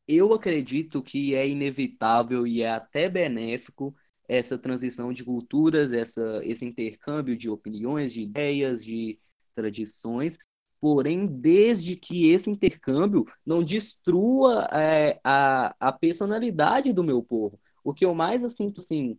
Eu 0.07 0.33
acredito 0.33 1.01
que 1.01 1.35
é 1.35 1.47
inevitável 1.47 2.47
e 2.47 2.61
é 2.61 2.71
até 2.71 3.09
benéfico 3.09 3.95
essa 4.27 4.57
transição 4.57 5.13
de 5.13 5.23
culturas, 5.23 5.93
essa, 5.93 6.41
esse 6.43 6.65
intercâmbio 6.65 7.37
de 7.37 7.49
opiniões, 7.49 8.13
de 8.13 8.21
ideias, 8.21 8.83
de 8.83 9.19
tradições, 9.57 10.37
Porém, 10.79 11.25
desde 11.25 11.95
que 11.95 12.29
esse 12.31 12.49
intercâmbio 12.49 13.25
não 13.45 13.63
destrua 13.63 14.67
é, 14.71 15.19
a, 15.23 15.75
a 15.79 15.91
personalidade 15.91 16.93
do 16.93 17.03
meu 17.03 17.23
povo. 17.23 17.59
O 17.83 17.93
que 17.93 18.05
eu 18.05 18.13
mais 18.13 18.43
sinto 18.53 18.79
assim, 18.79 19.17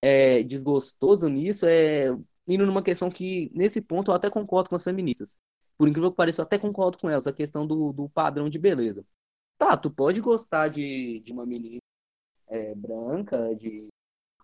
é, 0.00 0.42
desgostoso 0.42 1.28
nisso 1.28 1.66
é 1.66 2.16
indo 2.46 2.66
numa 2.66 2.82
questão 2.82 3.10
que, 3.10 3.50
nesse 3.54 3.80
ponto, 3.82 4.10
eu 4.10 4.14
até 4.14 4.30
concordo 4.30 4.68
com 4.70 4.76
as 4.76 4.84
feministas. 4.84 5.38
Por 5.76 5.88
incrível 5.88 6.10
que 6.10 6.16
pareça, 6.16 6.40
eu 6.42 6.44
até 6.44 6.58
concordo 6.58 6.98
com 6.98 7.10
elas, 7.10 7.26
a 7.26 7.32
questão 7.32 7.66
do, 7.66 7.92
do 7.92 8.08
padrão 8.08 8.48
de 8.48 8.58
beleza. 8.58 9.04
Tá, 9.58 9.76
tu 9.76 9.90
pode 9.90 10.20
gostar 10.20 10.68
de, 10.68 11.20
de 11.20 11.32
uma 11.32 11.46
menina 11.46 11.80
é, 12.48 12.74
branca, 12.74 13.54
de 13.56 13.88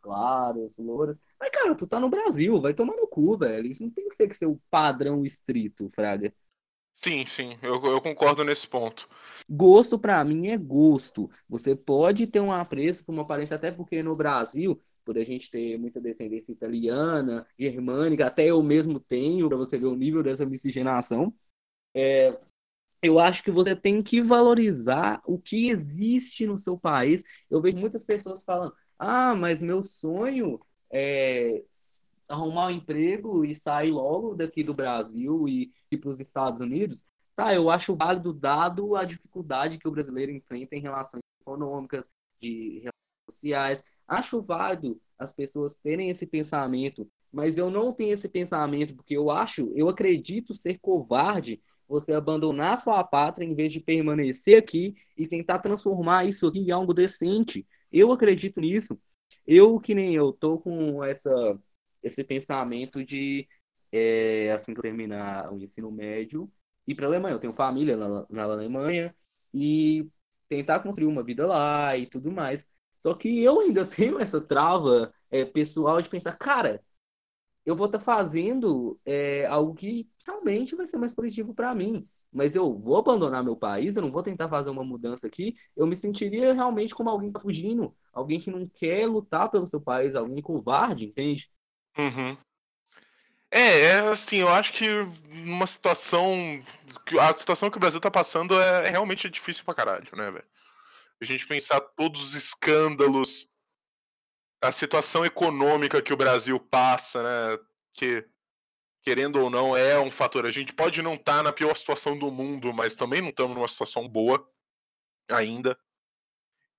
claros, 0.09 0.79
louras, 0.79 1.21
mas, 1.39 1.51
cara, 1.51 1.75
tu 1.75 1.87
tá 1.87 2.01
no 2.01 2.09
Brasil, 2.09 2.59
vai 2.61 2.73
tomar 2.73 2.97
no 2.97 3.07
cu, 3.07 3.37
velho. 3.37 3.67
Isso 3.67 3.83
não 3.83 3.91
tem 3.91 4.09
que 4.09 4.15
ser 4.15 4.27
que 4.27 4.35
ser 4.35 4.47
o 4.47 4.59
padrão 4.71 5.23
estrito, 5.25 5.91
Fraga. 5.91 6.33
Sim, 6.95 7.27
sim, 7.27 7.59
eu, 7.63 7.75
eu 7.85 8.01
concordo 8.01 8.43
nesse 8.43 8.67
ponto. 8.67 9.07
Gosto 9.49 9.99
para 9.99 10.25
mim 10.25 10.49
é 10.49 10.57
gosto. 10.57 11.31
Você 11.49 11.77
pode 11.77 12.27
ter 12.27 12.41
um 12.41 12.51
apreço 12.51 13.05
por 13.05 13.13
uma 13.13 13.23
aparência, 13.23 13.55
até 13.57 13.71
porque 13.71 14.03
no 14.03 14.17
Brasil, 14.17 14.81
por 15.05 15.19
a 15.19 15.23
gente 15.25 15.51
ter 15.51 15.79
muita 15.79 16.01
descendência 16.01 16.53
italiana, 16.53 17.47
germânica, 17.59 18.27
até 18.27 18.47
eu 18.47 18.63
mesmo 18.63 18.99
tenho, 18.99 19.49
para 19.49 19.59
você 19.59 19.79
ver 19.79 19.87
o 19.87 19.95
nível 19.95 20.23
dessa 20.23 20.47
miscigenação. 20.47 21.33
É, 21.95 22.39
eu 23.03 23.19
acho 23.19 23.43
que 23.45 23.51
você 23.51 23.77
tem 23.77 24.03
que 24.03 24.21
valorizar 24.21 25.23
o 25.27 25.39
que 25.39 25.69
existe 25.69 26.47
no 26.47 26.59
seu 26.59 26.79
país. 26.79 27.23
Eu 27.51 27.61
vejo 27.61 27.77
muitas 27.79 28.05
pessoas 28.05 28.43
falando: 28.43 28.75
ah, 28.99 29.35
mas 29.35 29.63
meu 29.63 29.85
sonho 29.85 30.61
é 30.91 31.65
arrumar 32.29 32.67
um 32.67 32.71
emprego 32.71 33.45
e 33.45 33.55
sair 33.55 33.91
logo 33.91 34.35
daqui 34.35 34.63
do 34.63 34.75
Brasil 34.75 35.49
e 35.49 35.73
ir 35.91 35.99
para 35.99 36.11
os 36.11 36.21
Estados 36.21 36.61
Unidos, 36.61 37.05
tá, 37.35 37.55
eu 37.55 37.71
acho 37.71 37.97
válido 37.97 38.33
dado 38.33 38.97
a 38.97 39.05
dificuldade 39.05 39.79
que 39.79 39.89
o 39.89 39.91
brasileiro 39.91 40.33
enfrenta 40.33 40.77
em 40.77 40.81
relações 40.81 41.23
econômicas, 41.41 42.09
de 42.41 42.81
relações 42.81 43.31
sociais. 43.31 43.85
Acho 44.07 44.43
válido 44.43 45.01
as 45.19 45.33
pessoas 45.33 45.77
terem 45.77 46.11
esse 46.11 46.27
pensamento, 46.27 47.11
mas 47.33 47.59
eu 47.59 47.71
não 47.71 47.93
tenho 47.93 48.13
esse 48.13 48.29
pensamento 48.29 48.95
porque 48.95 49.17
eu 49.17 49.31
acho, 49.31 49.73
eu 49.75 49.89
acredito 49.89 50.55
ser 50.55 50.79
covarde 50.79 51.61
você 51.89 52.13
abandonar 52.13 52.77
sua 52.77 53.03
pátria 53.03 53.47
em 53.47 53.55
vez 53.55 53.73
de 53.73 53.81
permanecer 53.81 54.59
aqui 54.59 54.95
e 55.17 55.27
tentar 55.27 55.59
transformar 55.61 56.27
isso 56.27 56.47
aqui 56.47 56.61
em 56.61 56.71
algo 56.71 56.93
decente. 56.93 57.67
Eu 57.93 58.13
acredito 58.13 58.61
nisso. 58.61 59.01
Eu, 59.47 59.79
que 59.81 59.95
nem 59.95 60.15
eu, 60.15 60.33
tô 60.33 60.59
com 60.59 61.03
essa 61.05 61.59
esse 62.03 62.23
pensamento 62.25 63.05
de, 63.05 63.49
é, 63.93 64.53
assim 64.53 64.73
que 64.73 64.79
eu 64.79 64.83
terminar 64.83 65.53
o 65.53 65.59
ensino 65.61 65.91
médio, 65.91 66.51
ir 66.87 66.95
para 66.95 67.07
a 67.07 67.09
Alemanha. 67.09 67.35
Eu 67.35 67.41
tenho 67.41 67.53
família 67.53 67.97
na, 67.97 68.27
na 68.31 68.43
Alemanha 68.45 69.15
e 69.53 70.09
tentar 70.49 70.81
construir 70.81 71.07
uma 71.07 71.23
vida 71.23 71.47
lá 71.47 71.97
e 71.97 72.07
tudo 72.07 72.31
mais. 72.31 72.71
Só 72.97 73.15
que 73.15 73.43
eu 73.43 73.61
ainda 73.61 73.85
tenho 73.87 74.19
essa 74.21 74.41
trava 74.41 75.13
é, 75.31 75.45
pessoal 75.45 76.01
de 76.03 76.09
pensar, 76.09 76.37
cara, 76.37 76.83
eu 77.67 77.77
vou 77.77 77.87
estar 77.87 77.99
tá 77.99 78.05
fazendo 78.05 78.99
é, 79.05 79.47
algo 79.47 79.75
que 79.75 80.09
realmente 80.27 80.75
vai 80.75 80.87
ser 80.87 80.97
mais 80.99 81.15
positivo 81.15 81.55
para 81.55 81.75
mim. 81.75 82.09
Mas 82.33 82.55
eu 82.55 82.77
vou 82.77 82.99
abandonar 82.99 83.43
meu 83.43 83.57
país, 83.57 83.97
eu 83.97 84.03
não 84.03 84.11
vou 84.11 84.23
tentar 84.23 84.49
fazer 84.49 84.71
uma 84.71 84.85
mudança 84.85 85.27
aqui. 85.27 85.55
Eu 85.77 85.87
me 85.87 85.97
sentiria 85.97 86.53
realmente 86.53 86.95
como 86.95 87.09
alguém 87.11 87.29
que 87.29 87.35
tá 87.35 87.41
fugindo, 87.41 87.95
alguém 88.13 88.39
que 88.39 88.51
não 88.51 88.69
quer 88.69 89.07
lutar 89.07 89.51
pelo 89.51 89.67
seu 89.67 89.81
país, 89.81 90.15
alguém 90.15 90.43
covarde, 90.43 91.07
entende? 91.07 91.51
Uhum. 91.99 92.37
É, 93.51 93.81
é 93.81 93.99
assim, 94.01 94.37
eu 94.39 94.49
acho 94.49 94.73
que 94.73 94.87
numa 95.45 95.67
situação. 95.67 96.63
A 97.21 97.33
situação 97.33 97.71
que 97.71 97.77
o 97.79 97.81
Brasil 97.81 98.01
tá 98.01 98.11
passando 98.11 98.61
é, 98.61 98.89
é 98.89 98.91
realmente 98.91 99.29
difícil 99.31 99.65
pra 99.65 99.75
caralho, 99.75 100.07
né, 100.15 100.31
velho? 100.31 100.45
A 101.21 101.25
gente 101.25 101.47
pensar 101.47 101.81
todos 101.81 102.23
os 102.23 102.35
escândalos, 102.35 103.51
a 104.63 104.71
situação 104.71 105.25
econômica 105.25 106.03
que 106.03 106.13
o 106.13 106.17
Brasil 106.17 106.61
passa, 106.61 107.23
né? 107.23 107.59
Que, 107.95 108.25
querendo 109.03 109.41
ou 109.41 109.51
não, 109.51 109.77
é 109.77 109.99
um 109.99 110.11
fator. 110.11 110.47
A 110.47 110.51
gente 110.51 110.73
pode 110.73 111.03
não 111.03 111.15
estar 111.15 111.39
tá 111.39 111.43
na 111.43 111.53
pior 111.53 111.77
situação 111.77 112.19
do 112.19 112.31
mundo, 112.31 112.73
mas 112.73 112.95
também 112.95 113.21
não 113.21 113.31
estamos 113.31 113.55
numa 113.55 113.69
situação 113.69 114.09
boa 114.09 114.47
ainda. 115.31 115.79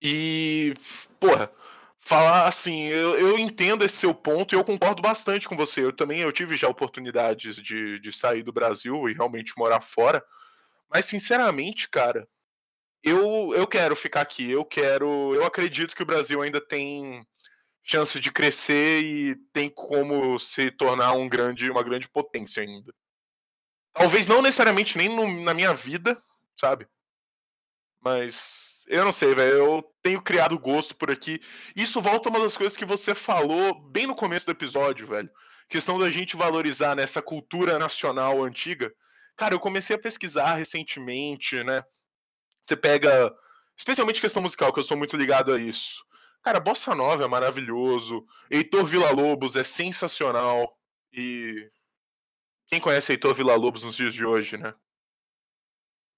E, 0.02 0.74
porra, 1.20 1.52
falar 2.00 2.48
assim, 2.48 2.86
eu, 2.88 3.18
eu 3.18 3.38
entendo 3.38 3.84
esse 3.84 3.98
seu 3.98 4.14
ponto 4.14 4.56
e 4.56 4.58
eu 4.58 4.64
concordo 4.64 5.02
bastante 5.02 5.48
com 5.48 5.56
você. 5.56 5.84
Eu 5.84 5.94
também 5.94 6.22
eu 6.22 6.32
tive 6.32 6.56
já 6.56 6.68
oportunidades 6.68 7.58
de, 7.58 8.00
de 8.00 8.14
sair 8.14 8.44
do 8.44 8.54
Brasil 8.54 9.10
e 9.10 9.14
realmente 9.14 9.54
morar 9.58 9.82
fora. 9.82 10.24
Mas, 10.90 11.06
sinceramente, 11.06 11.90
cara, 11.90 12.28
eu, 13.04 13.54
eu 13.56 13.68
quero 13.68 13.96
ficar 13.96 14.22
aqui. 14.22 14.50
Eu 14.50 14.66
quero. 14.66 15.34
Eu 15.36 15.46
acredito 15.46 15.96
que 15.96 16.04
o 16.04 16.06
Brasil 16.06 16.42
ainda 16.42 16.60
tem 16.60 17.26
chance 17.90 18.20
de 18.20 18.32
crescer 18.32 19.04
e 19.04 19.36
tem 19.52 19.68
como 19.68 20.38
se 20.38 20.70
tornar 20.70 21.14
um 21.14 21.28
grande, 21.28 21.72
uma 21.72 21.82
grande 21.82 22.08
potência 22.08 22.62
ainda. 22.62 22.94
Talvez 23.94 24.28
não 24.28 24.44
necessariamente 24.44 24.96
nem 24.96 25.10
no, 25.10 25.42
na 25.42 25.56
minha 25.56 25.74
vida, 25.74 26.22
sabe? 26.56 26.88
Mas 28.00 28.86
eu 28.88 29.04
não 29.04 29.12
sei, 29.12 29.34
velho. 29.34 29.56
Eu 29.56 29.96
tenho 30.04 30.22
criado 30.22 30.58
gosto 30.60 30.96
por 30.96 31.10
aqui. 31.10 31.42
Isso 31.76 32.00
volta 32.00 32.30
a 32.30 32.32
uma 32.32 32.40
das 32.40 32.56
coisas 32.56 32.78
que 32.78 32.86
você 32.86 33.16
falou 33.16 33.74
bem 33.90 34.06
no 34.06 34.16
começo 34.16 34.46
do 34.46 34.52
episódio, 34.52 35.08
velho. 35.08 35.30
Questão 35.68 35.98
da 35.98 36.12
gente 36.12 36.38
valorizar 36.38 36.96
nessa 36.96 37.24
cultura 37.24 37.80
nacional 37.80 38.44
antiga. 38.44 38.94
Cara, 39.36 39.56
eu 39.56 39.60
comecei 39.60 39.96
a 39.96 40.00
pesquisar 40.00 40.54
recentemente, 40.54 41.64
né? 41.64 41.84
Você 42.62 42.76
pega, 42.76 43.34
especialmente 43.76 44.22
questão 44.22 44.44
musical, 44.44 44.72
que 44.72 44.80
eu 44.80 44.84
sou 44.84 44.96
muito 44.96 45.18
ligado 45.18 45.52
a 45.52 45.60
isso. 45.60 46.08
Cara, 46.42 46.60
Bossa 46.60 46.96
Nova 46.96 47.24
é 47.24 47.28
maravilhoso. 47.28 48.26
Heitor 48.50 48.86
Villa-Lobos 48.86 49.56
é 49.56 49.64
sensacional. 49.64 50.78
E 51.12 51.70
quem 52.68 52.80
conhece 52.80 53.12
Heitor 53.12 53.34
Villa-Lobos 53.34 53.84
nos 53.84 53.96
dias 53.96 54.14
de 54.14 54.26
hoje, 54.26 54.58
né? 54.58 54.74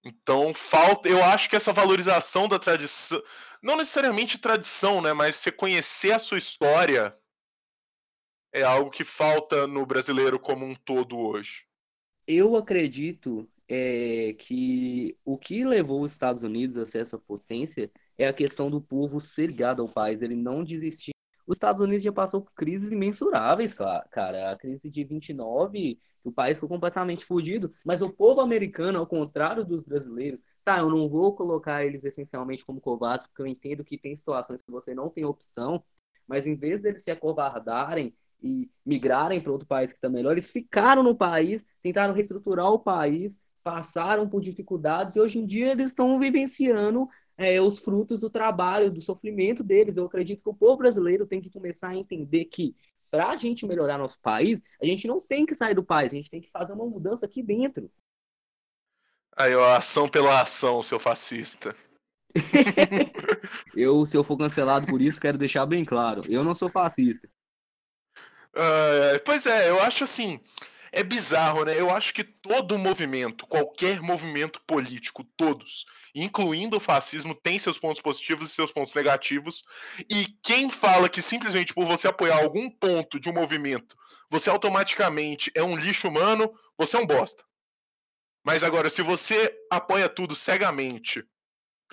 Então, 0.03 0.53
falta, 0.53 1.07
eu 1.07 1.23
acho 1.23 1.49
que 1.49 1.55
essa 1.55 1.71
valorização 1.71 2.47
da 2.47 2.57
tradição, 2.57 3.21
não 3.61 3.77
necessariamente 3.77 4.39
tradição, 4.39 4.99
né, 4.99 5.13
mas 5.13 5.35
você 5.35 5.51
conhecer 5.51 6.11
a 6.11 6.19
sua 6.19 6.39
história 6.39 7.15
é 8.51 8.63
algo 8.63 8.89
que 8.89 9.03
falta 9.03 9.67
no 9.67 9.85
brasileiro 9.85 10.39
como 10.39 10.65
um 10.65 10.75
todo 10.75 11.17
hoje. 11.17 11.65
Eu 12.27 12.55
acredito 12.55 13.47
é, 13.67 14.33
que 14.37 15.17
o 15.23 15.37
que 15.37 15.63
levou 15.63 16.01
os 16.01 16.11
Estados 16.11 16.41
Unidos 16.41 16.77
a 16.77 16.85
ser 16.85 16.99
essa 16.99 17.17
potência 17.17 17.91
é 18.21 18.27
a 18.27 18.33
questão 18.33 18.69
do 18.69 18.81
povo 18.81 19.19
ser 19.19 19.47
ligado 19.47 19.81
ao 19.81 19.89
país, 19.89 20.21
ele 20.21 20.35
não 20.35 20.63
desistir. 20.63 21.11
Os 21.47 21.55
Estados 21.55 21.81
Unidos 21.81 22.03
já 22.03 22.11
passou 22.11 22.41
por 22.41 22.53
crises 22.53 22.91
imensuráveis, 22.91 23.73
cara. 23.73 24.51
A 24.51 24.55
crise 24.55 24.89
de 24.89 25.03
29 25.03 25.99
o 26.23 26.31
país 26.31 26.57
ficou 26.57 26.69
completamente 26.69 27.25
fudido, 27.25 27.73
mas 27.83 28.01
o 28.01 28.09
povo 28.09 28.41
americano, 28.41 28.99
ao 28.99 29.07
contrário 29.07 29.65
dos 29.65 29.83
brasileiros, 29.83 30.43
tá, 30.63 30.79
eu 30.79 30.89
não 30.89 31.09
vou 31.09 31.33
colocar 31.35 31.83
eles 31.83 32.03
essencialmente 32.03 32.63
como 32.63 32.79
covardes, 32.79 33.25
porque 33.27 33.41
eu 33.41 33.47
entendo 33.47 33.83
que 33.83 33.97
tem 33.97 34.15
situações 34.15 34.61
que 34.61 34.71
você 34.71 34.93
não 34.93 35.09
tem 35.09 35.25
opção, 35.25 35.83
mas 36.27 36.45
em 36.45 36.55
vez 36.55 36.79
deles 36.79 37.03
se 37.03 37.11
acovardarem 37.11 38.13
e 38.41 38.69
migrarem 38.85 39.41
para 39.41 39.51
outro 39.51 39.67
país 39.67 39.91
que 39.91 39.97
está 39.97 40.09
melhor, 40.09 40.31
eles 40.31 40.51
ficaram 40.51 41.03
no 41.03 41.15
país, 41.15 41.65
tentaram 41.81 42.13
reestruturar 42.13 42.71
o 42.71 42.79
país, 42.79 43.41
passaram 43.63 44.27
por 44.27 44.41
dificuldades 44.41 45.15
e 45.15 45.19
hoje 45.19 45.39
em 45.39 45.45
dia 45.45 45.71
eles 45.71 45.89
estão 45.89 46.19
vivenciando 46.19 47.07
é, 47.37 47.61
os 47.61 47.79
frutos 47.79 48.21
do 48.21 48.29
trabalho, 48.29 48.91
do 48.91 49.01
sofrimento 49.01 49.63
deles. 49.63 49.97
Eu 49.97 50.05
acredito 50.05 50.43
que 50.43 50.49
o 50.49 50.53
povo 50.53 50.77
brasileiro 50.77 51.25
tem 51.25 51.41
que 51.41 51.49
começar 51.49 51.89
a 51.89 51.95
entender 51.95 52.45
que 52.45 52.75
para 53.09 53.29
a 53.29 53.35
gente 53.35 53.65
melhorar 53.65 53.97
nosso 53.97 54.19
país, 54.21 54.63
a 54.81 54.85
gente 54.85 55.05
não 55.05 55.19
tem 55.19 55.45
que 55.45 55.53
sair 55.53 55.75
do 55.75 55.83
país, 55.83 56.13
a 56.13 56.15
gente 56.15 56.31
tem 56.31 56.41
que 56.41 56.49
fazer 56.49 56.73
uma 56.73 56.85
mudança 56.85 57.25
aqui 57.25 57.43
dentro. 57.43 57.91
Aí, 59.35 59.53
ó, 59.53 59.75
ação 59.75 60.07
pela 60.07 60.41
ação, 60.41 60.81
seu 60.81 60.99
fascista. 60.99 61.75
eu, 63.75 64.05
se 64.05 64.15
eu 64.15 64.23
for 64.23 64.37
cancelado 64.37 64.85
por 64.87 65.01
isso, 65.01 65.19
quero 65.19 65.37
deixar 65.37 65.65
bem 65.65 65.83
claro, 65.83 66.21
eu 66.29 66.43
não 66.43 66.55
sou 66.55 66.69
fascista. 66.69 67.29
Uh, 68.53 69.19
pois 69.25 69.45
é, 69.45 69.69
eu 69.69 69.81
acho 69.81 70.03
assim, 70.03 70.39
é 70.91 71.03
bizarro, 71.03 71.63
né? 71.63 71.79
Eu 71.79 71.89
acho 71.89 72.13
que 72.13 72.23
todo 72.23 72.77
movimento, 72.77 73.47
qualquer 73.47 74.01
movimento 74.01 74.59
político, 74.67 75.23
todos, 75.37 75.85
incluindo 76.13 76.77
o 76.77 76.81
fascismo, 76.81 77.33
tem 77.33 77.57
seus 77.57 77.79
pontos 77.79 78.01
positivos 78.01 78.49
e 78.49 78.53
seus 78.53 78.71
pontos 78.71 78.93
negativos. 78.93 79.63
E 80.09 80.27
quem 80.43 80.69
fala 80.69 81.07
que 81.07 81.21
simplesmente 81.21 81.73
por 81.73 81.85
você 81.85 82.07
apoiar 82.07 82.37
algum 82.37 82.69
ponto 82.69 83.19
de 83.19 83.29
um 83.29 83.33
movimento, 83.33 83.95
você 84.29 84.49
automaticamente 84.49 85.49
é 85.55 85.63
um 85.63 85.77
lixo 85.77 86.09
humano, 86.09 86.51
você 86.77 86.97
é 86.97 86.99
um 86.99 87.07
bosta. 87.07 87.43
Mas 88.43 88.63
agora, 88.63 88.89
se 88.89 89.01
você 89.01 89.53
apoia 89.71 90.09
tudo 90.09 90.35
cegamente 90.35 91.23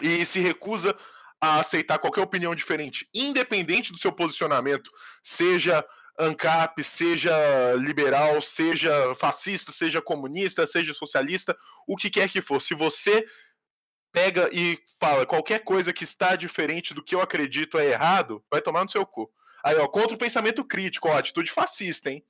e 0.01 0.25
se 0.25 0.41
recusa 0.41 0.97
a 1.41 1.61
aceitar 1.61 1.99
qualquer 1.99 2.23
opinião 2.23 2.55
diferente, 2.55 3.09
independente 3.15 3.93
do 3.93 3.99
seu 3.99 4.11
posicionamento, 4.11 4.91
seja 5.23 5.85
ANCAP, 6.19 6.83
seja 6.83 7.33
liberal, 7.75 8.41
seja 8.43 9.15
fascista, 9.15 9.71
seja 9.71 10.03
comunista, 10.03 10.67
seja 10.67 10.93
socialista, 10.93 11.57
o 11.87 11.97
que 11.97 12.11
quer 12.11 12.29
que 12.29 12.43
for. 12.43 12.61
Se 12.61 12.75
você 12.75 13.25
pega 14.13 14.51
e 14.53 14.79
fala 14.99 15.27
qualquer 15.27 15.61
coisa 15.61 15.93
que 15.93 16.05
está 16.05 16.35
diferente 16.35 16.93
do 16.93 17.05
que 17.05 17.15
eu 17.15 17.21
acredito 17.21 17.79
é 17.79 17.91
errado, 17.91 18.43
vai 18.51 18.61
tomar 18.61 18.85
no 18.85 18.91
seu 18.91 19.07
cu. 19.07 19.31
Aí, 19.65 19.77
ó, 19.77 19.87
contra 19.87 20.15
o 20.15 20.19
pensamento 20.19 20.65
crítico, 20.65 21.09
ó, 21.09 21.13
atitude 21.17 21.51
fascista, 21.51 22.11
hein? 22.11 22.25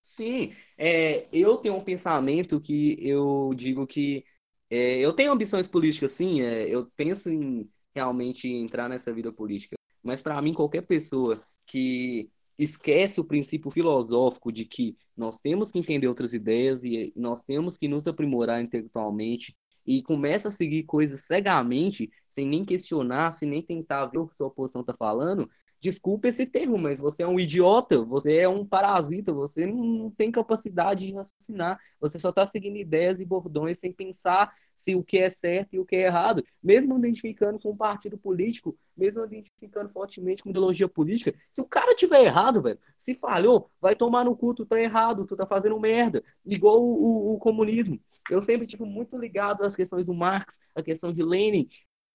Sim, 0.00 0.52
é, 0.78 1.26
eu 1.32 1.56
tenho 1.56 1.74
um 1.74 1.82
pensamento 1.82 2.60
que 2.60 2.96
eu 3.00 3.50
digo 3.56 3.86
que 3.86 4.24
é, 4.70 5.00
eu 5.00 5.12
tenho 5.12 5.32
ambições 5.32 5.66
políticas, 5.66 6.12
sim, 6.12 6.42
é, 6.42 6.68
eu 6.68 6.86
penso 6.96 7.28
em 7.30 7.68
realmente 7.94 8.48
entrar 8.48 8.88
nessa 8.88 9.12
vida 9.12 9.32
política, 9.32 9.74
mas 10.02 10.22
para 10.22 10.40
mim, 10.40 10.52
qualquer 10.54 10.82
pessoa 10.82 11.40
que 11.66 12.30
esquece 12.58 13.20
o 13.20 13.24
princípio 13.24 13.70
filosófico 13.70 14.50
de 14.50 14.64
que 14.64 14.96
nós 15.16 15.40
temos 15.40 15.70
que 15.70 15.78
entender 15.78 16.08
outras 16.08 16.32
ideias 16.32 16.84
e 16.84 17.12
nós 17.16 17.42
temos 17.42 17.76
que 17.76 17.88
nos 17.88 18.06
aprimorar 18.06 18.62
intelectualmente 18.62 19.56
e 19.86 20.02
começa 20.02 20.48
a 20.48 20.50
seguir 20.50 20.82
coisas 20.84 21.20
cegamente, 21.20 22.10
sem 22.28 22.46
nem 22.46 22.64
questionar, 22.64 23.30
sem 23.30 23.48
nem 23.48 23.62
tentar 23.62 24.06
ver 24.06 24.18
o 24.18 24.26
que 24.26 24.36
sua 24.36 24.48
oposição 24.48 24.80
está 24.80 24.94
falando, 24.94 25.48
desculpe 25.80 26.28
esse 26.28 26.46
termo, 26.46 26.76
mas 26.76 26.98
você 26.98 27.22
é 27.22 27.28
um 27.28 27.38
idiota, 27.38 28.02
você 28.04 28.38
é 28.38 28.48
um 28.48 28.66
parasita, 28.66 29.32
você 29.32 29.66
não 29.66 30.10
tem 30.10 30.30
capacidade 30.32 31.06
de 31.06 31.14
raciocinar, 31.14 31.78
você 32.00 32.18
só 32.18 32.30
está 32.30 32.44
seguindo 32.44 32.76
ideias 32.76 33.20
e 33.20 33.24
bordões 33.24 33.78
sem 33.78 33.92
pensar 33.92 34.52
se 34.76 34.94
o 34.94 35.02
que 35.02 35.18
é 35.18 35.28
certo 35.28 35.74
e 35.74 35.78
o 35.78 35.84
que 35.86 35.96
é 35.96 36.02
errado, 36.02 36.44
mesmo 36.62 36.96
identificando 36.98 37.58
com 37.58 37.70
um 37.70 37.76
partido 37.76 38.18
político, 38.18 38.78
mesmo 38.96 39.24
identificando 39.24 39.88
fortemente 39.90 40.42
com 40.42 40.50
ideologia 40.50 40.88
política, 40.88 41.34
se 41.52 41.60
o 41.60 41.64
cara 41.64 41.94
tiver 41.94 42.24
errado, 42.24 42.62
velho, 42.62 42.78
se 42.96 43.14
falhou, 43.14 43.70
vai 43.80 43.96
tomar 43.96 44.24
no 44.24 44.36
cu, 44.36 44.54
tu 44.54 44.66
tá 44.66 44.80
errado, 44.80 45.26
tu 45.26 45.34
tá 45.36 45.46
fazendo 45.46 45.80
merda, 45.80 46.22
igual 46.44 46.82
o, 46.82 47.32
o, 47.32 47.34
o 47.34 47.38
comunismo. 47.38 48.00
Eu 48.30 48.42
sempre 48.42 48.66
tive 48.66 48.84
muito 48.84 49.16
ligado 49.16 49.64
às 49.64 49.74
questões 49.74 50.06
do 50.06 50.14
Marx, 50.14 50.60
a 50.74 50.82
questão 50.82 51.12
de 51.12 51.22
Lenin, 51.22 51.68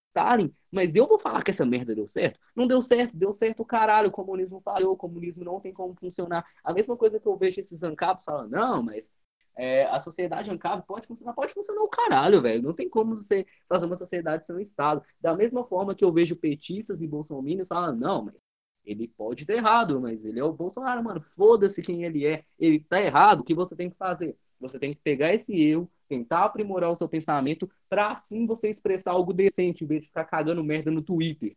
Stalin, 0.10 0.54
mas 0.70 0.96
eu 0.96 1.08
vou 1.08 1.18
falar 1.18 1.42
que 1.42 1.52
essa 1.52 1.66
merda 1.66 1.96
deu 1.96 2.08
certo? 2.08 2.40
Não 2.56 2.68
deu 2.68 2.82
certo, 2.82 3.16
deu 3.18 3.32
certo 3.34 3.62
o 3.62 3.66
caralho, 3.66 4.10
o 4.10 4.12
comunismo 4.12 4.62
falhou, 4.62 4.94
o 4.94 4.98
comunismo 4.98 5.44
não 5.44 5.60
tem 5.60 5.74
como 5.74 5.96
funcionar. 5.96 6.46
A 6.64 6.74
mesma 6.74 6.98
coisa 6.98 7.20
que 7.20 7.28
eu 7.28 7.38
vejo 7.38 7.60
esses 7.60 7.82
ancapos 7.82 8.26
falando, 8.26 8.52
não, 8.52 8.84
mas 8.84 9.14
é, 9.56 9.86
a 9.86 10.00
sociedade 10.00 10.50
ancap 10.50 10.86
pode 10.88 11.08
funcionar, 11.08 11.34
pode 11.34 11.54
funcionar 11.54 11.82
o 11.82 11.88
caralho, 11.88 12.42
velho. 12.42 12.64
Não 12.64 12.74
tem 12.74 12.90
como 12.90 13.18
você 13.18 13.46
fazer 13.68 13.86
uma 13.86 13.98
sociedade 13.98 14.46
sem 14.46 14.56
um 14.56 14.60
Estado. 14.60 15.04
Da 15.20 15.36
mesma 15.36 15.64
forma 15.66 15.96
que 15.96 16.04
eu 16.04 16.12
vejo 16.12 16.36
petistas 16.36 17.02
e 17.02 17.08
bolsominions 17.08 17.68
falando, 17.68 18.00
não, 18.00 18.26
mas 18.26 18.36
ele 18.86 19.08
pode 19.08 19.46
ter 19.46 19.58
errado, 19.58 20.00
mas 20.02 20.26
ele 20.26 20.40
é 20.40 20.44
o 20.44 20.54
Bolsonaro, 20.54 21.04
mano. 21.04 21.22
Foda-se 21.22 21.82
quem 21.82 22.04
ele 22.04 22.26
é. 22.26 22.44
Ele 22.60 22.80
tá 22.80 23.02
errado, 23.02 23.42
o 23.42 23.44
que 23.44 23.54
você 23.54 23.76
tem 23.76 23.90
que 23.90 23.98
fazer? 23.98 24.36
Você 24.60 24.80
tem 24.80 24.94
que 24.94 25.00
pegar 25.00 25.34
esse 25.34 25.60
erro, 25.60 25.90
tentar 26.08 26.46
aprimorar 26.46 26.92
o 26.92 26.96
seu 26.96 27.08
pensamento, 27.08 27.70
para 27.90 28.12
assim 28.12 28.46
você 28.46 28.70
expressar 28.70 29.12
algo 29.12 29.34
decente, 29.34 29.84
em 29.84 29.88
vez 29.88 30.02
de 30.02 30.08
ficar 30.08 30.26
cagando 30.26 30.64
merda 30.64 30.92
no 30.92 31.02
Twitter. 31.02 31.56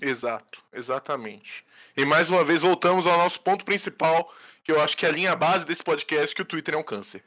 Exato, 0.00 0.62
exatamente. 0.72 1.64
E 1.96 2.04
mais 2.04 2.30
uma 2.30 2.44
vez 2.44 2.60
voltamos 2.60 3.06
ao 3.06 3.16
nosso 3.16 3.40
ponto 3.40 3.64
principal, 3.64 4.30
que 4.66 4.72
eu 4.72 4.80
acho 4.80 4.96
que 4.96 5.06
é 5.06 5.08
a 5.08 5.12
linha 5.12 5.36
base 5.36 5.64
desse 5.64 5.84
podcast, 5.84 6.34
que 6.34 6.42
o 6.42 6.44
Twitter 6.44 6.74
é 6.74 6.76
um 6.76 6.82
câncer. 6.82 7.24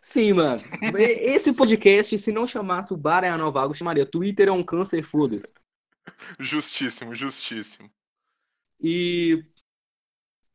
Sim, 0.00 0.34
mano. 0.34 0.62
Esse 0.96 1.52
podcast, 1.52 2.16
se 2.16 2.30
não 2.30 2.46
chamasse 2.46 2.94
o 2.94 2.96
Bar 2.96 3.24
é 3.24 3.28
a 3.28 3.36
Nova 3.36 3.60
Água, 3.60 3.74
chamaria 3.74 4.06
Twitter 4.06 4.46
é 4.46 4.52
um 4.52 4.62
câncer, 4.62 5.02
foda-se. 5.02 5.52
Justíssimo, 6.38 7.16
justíssimo. 7.16 7.90
E 8.80 9.44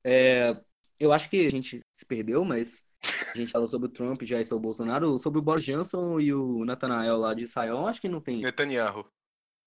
é, 0.02 0.58
eu 0.98 1.12
acho 1.12 1.30
que 1.30 1.46
a 1.46 1.50
gente 1.50 1.82
se 1.92 2.06
perdeu, 2.06 2.46
mas 2.46 2.88
a 3.34 3.38
gente 3.38 3.52
falou 3.52 3.68
sobre 3.68 3.90
o 3.90 3.92
Trump, 3.92 4.22
já 4.24 4.40
e 4.40 4.44
o 4.54 4.60
Bolsonaro, 4.62 5.20
sobre 5.20 5.40
o 5.40 5.42
Boris 5.42 5.66
Johnson 5.66 6.22
e 6.22 6.34
o 6.34 6.64
Nathanael 6.64 7.18
lá 7.18 7.34
de 7.34 7.44
Israel, 7.44 7.86
acho 7.86 8.00
que 8.00 8.08
não 8.08 8.22
tem. 8.22 8.40
Netanyahu. 8.40 9.06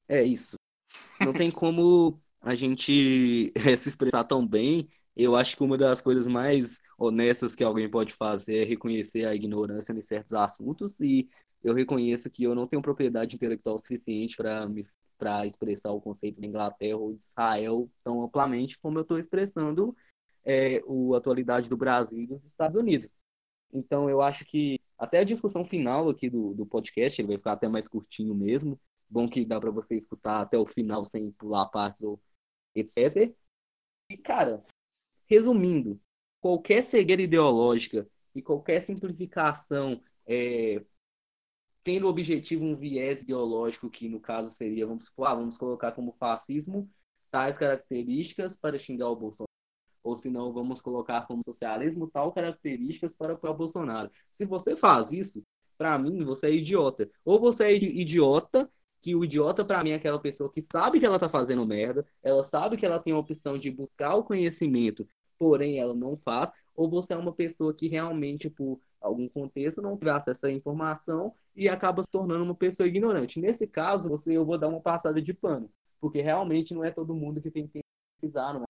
É 0.09 0.23
isso. 0.23 0.57
Não 1.21 1.35
tem 1.35 1.51
como 1.51 2.19
a 2.41 2.55
gente 2.55 3.53
se 3.77 3.89
expressar 3.91 4.25
tão 4.25 4.47
bem. 4.47 4.89
Eu 5.23 5.37
acho 5.37 5.55
que 5.55 5.63
uma 5.63 5.77
das 5.77 6.01
coisas 6.01 6.27
mais 6.27 6.81
honestas 6.99 7.55
que 7.55 7.63
alguém 7.63 7.91
pode 7.91 8.13
fazer 8.13 8.63
é 8.63 8.65
reconhecer 8.65 9.27
a 9.27 9.35
ignorância 9.35 9.93
em 9.93 10.01
certos 10.01 10.33
assuntos 10.33 10.99
e 11.01 11.29
eu 11.63 11.75
reconheço 11.75 12.31
que 12.31 12.45
eu 12.45 12.55
não 12.55 12.67
tenho 12.67 12.81
propriedade 12.81 13.37
intelectual 13.37 13.79
suficiente 13.79 14.37
para 14.37 14.67
me 14.67 14.87
para 15.19 15.45
expressar 15.45 15.93
o 15.93 16.01
conceito 16.01 16.41
da 16.41 16.47
Inglaterra 16.47 16.97
ou 16.97 17.13
de 17.13 17.23
Israel 17.23 17.91
tão 18.03 18.23
amplamente 18.23 18.79
como 18.79 18.97
eu 18.99 19.03
estou 19.03 19.19
expressando 19.19 19.95
é, 20.43 20.83
o 20.87 21.15
atualidade 21.15 21.69
do 21.69 21.77
Brasil 21.77 22.23
e 22.23 22.27
dos 22.27 22.47
Estados 22.47 22.81
Unidos. 22.81 23.13
Então, 23.71 24.09
eu 24.09 24.23
acho 24.23 24.47
que 24.47 24.81
até 24.99 25.19
a 25.19 25.25
discussão 25.25 25.63
final 25.63 26.09
aqui 26.09 26.31
do, 26.31 26.55
do 26.55 26.65
podcast, 26.65 27.21
ele 27.21 27.29
vai 27.29 27.37
ficar 27.37 27.53
até 27.53 27.69
mais 27.69 27.87
curtinho 27.87 28.35
mesmo. 28.35 28.81
Bom 29.11 29.29
que 29.29 29.45
dá 29.45 29.61
para 29.61 29.71
você 29.71 29.95
escutar 29.95 30.41
até 30.41 30.57
o 30.57 30.65
final 30.65 31.05
sem 31.05 31.31
pular 31.33 31.67
partes 31.67 32.03
ou 32.03 32.19
etc. 32.75 33.31
E, 34.09 34.17
cara, 34.17 34.65
resumindo, 35.31 36.01
qualquer 36.40 36.82
cegueira 36.82 37.23
ideológica 37.23 38.09
e 38.35 38.43
qualquer 38.43 38.81
simplificação 38.81 40.02
é, 40.27 40.85
tendo 41.85 42.09
objetivo 42.09 42.65
um 42.65 42.74
viés 42.74 43.23
ideológico, 43.23 43.89
que 43.89 44.09
no 44.09 44.20
caso 44.20 44.51
seria, 44.51 44.86
vamos 44.86 45.07
supor, 45.07 45.28
ah, 45.28 45.35
vamos 45.35 45.57
colocar 45.57 45.93
como 45.93 46.12
fascismo 46.12 46.90
tais 47.31 47.57
características 47.57 48.57
para 48.57 48.77
xingar 48.77 49.09
o 49.09 49.16
Bolsonaro. 49.16 49.48
Ou 50.02 50.16
se 50.16 50.31
não, 50.31 50.52
vamos 50.52 50.81
colocar 50.81 51.27
como 51.27 51.44
socialismo 51.44 52.11
tal 52.11 52.32
características 52.32 53.16
para 53.16 53.35
o 53.35 53.55
Bolsonaro. 53.55 54.11
Se 54.31 54.44
você 54.44 54.74
faz 54.74 55.12
isso, 55.12 55.44
para 55.78 55.98
mim, 55.98 56.24
você 56.24 56.48
é 56.48 56.55
idiota. 56.55 57.09
Ou 57.24 57.39
você 57.39 57.65
é 57.65 57.74
idiota, 57.74 58.70
que 59.01 59.15
o 59.15 59.24
idiota 59.24 59.65
para 59.65 59.82
mim 59.82 59.90
é 59.90 59.94
aquela 59.94 60.19
pessoa 60.19 60.52
que 60.52 60.61
sabe 60.61 61.01
que 61.01 61.07
ela 61.07 61.19
tá 61.19 61.28
fazendo 61.28 61.66
merda, 61.66 62.07
ela 62.23 62.43
sabe 62.43 62.77
que 62.77 62.85
ela 62.85 62.98
tem 62.98 63.12
a 63.12 63.19
opção 63.19 63.57
de 63.59 63.70
buscar 63.70 64.15
o 64.15 64.24
conhecimento, 64.24 65.09
porém 65.41 65.81
ela 65.81 65.95
não 65.95 66.19
faz, 66.19 66.53
ou 66.77 66.91
você 66.91 67.15
é 67.15 67.17
uma 67.17 67.33
pessoa 67.33 67.75
que 67.75 67.89
realmente, 67.89 68.51
por 68.51 68.79
algum 69.01 69.27
contexto, 69.29 69.81
não 69.81 69.97
traz 69.97 70.29
essa 70.29 70.51
informação 70.53 71.35
e 71.57 71.69
acaba 71.69 72.03
se 72.03 72.11
tornando 72.11 72.45
uma 72.45 72.55
pessoa 72.55 72.87
ignorante. 72.87 73.41
Nesse 73.41 73.67
caso, 73.67 74.11
você 74.11 74.37
eu 74.37 74.45
vou 74.45 74.59
dar 74.59 74.69
uma 74.69 74.83
passada 74.83 75.21
de 75.23 75.33
pano, 75.33 75.73
porque 75.99 76.21
realmente 76.21 76.75
não 76.75 76.85
é 76.85 76.91
todo 76.91 77.15
mundo 77.15 77.41
que 77.41 77.51
tem 77.51 77.67
que 77.67 77.81
pesquisar, 78.21 78.53
não 78.53 78.62
é? 78.65 78.67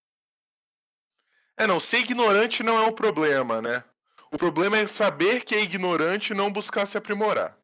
É, 1.56 1.66
não, 1.66 1.78
ser 1.78 1.98
ignorante 1.98 2.62
não 2.62 2.78
é 2.78 2.86
o 2.86 2.92
problema, 2.92 3.60
né? 3.60 3.84
O 4.32 4.38
problema 4.38 4.78
é 4.78 4.86
saber 4.86 5.44
que 5.44 5.54
é 5.54 5.62
ignorante 5.62 6.32
e 6.32 6.36
não 6.36 6.52
buscar 6.52 6.86
se 6.86 6.96
aprimorar. 6.96 7.58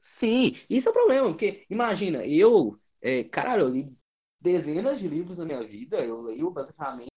Sim, 0.00 0.56
isso 0.68 0.88
é 0.88 0.90
o 0.90 0.94
problema, 0.94 1.28
porque 1.28 1.66
imagina, 1.68 2.26
eu, 2.26 2.80
é, 3.02 3.22
caralho, 3.24 3.64
eu 3.64 3.68
li 3.68 3.96
dezenas 4.40 4.98
de 5.00 5.08
livros 5.08 5.38
na 5.38 5.44
minha 5.44 5.62
vida, 5.62 5.98
eu 6.02 6.22
leio 6.22 6.50
basicamente 6.50 7.09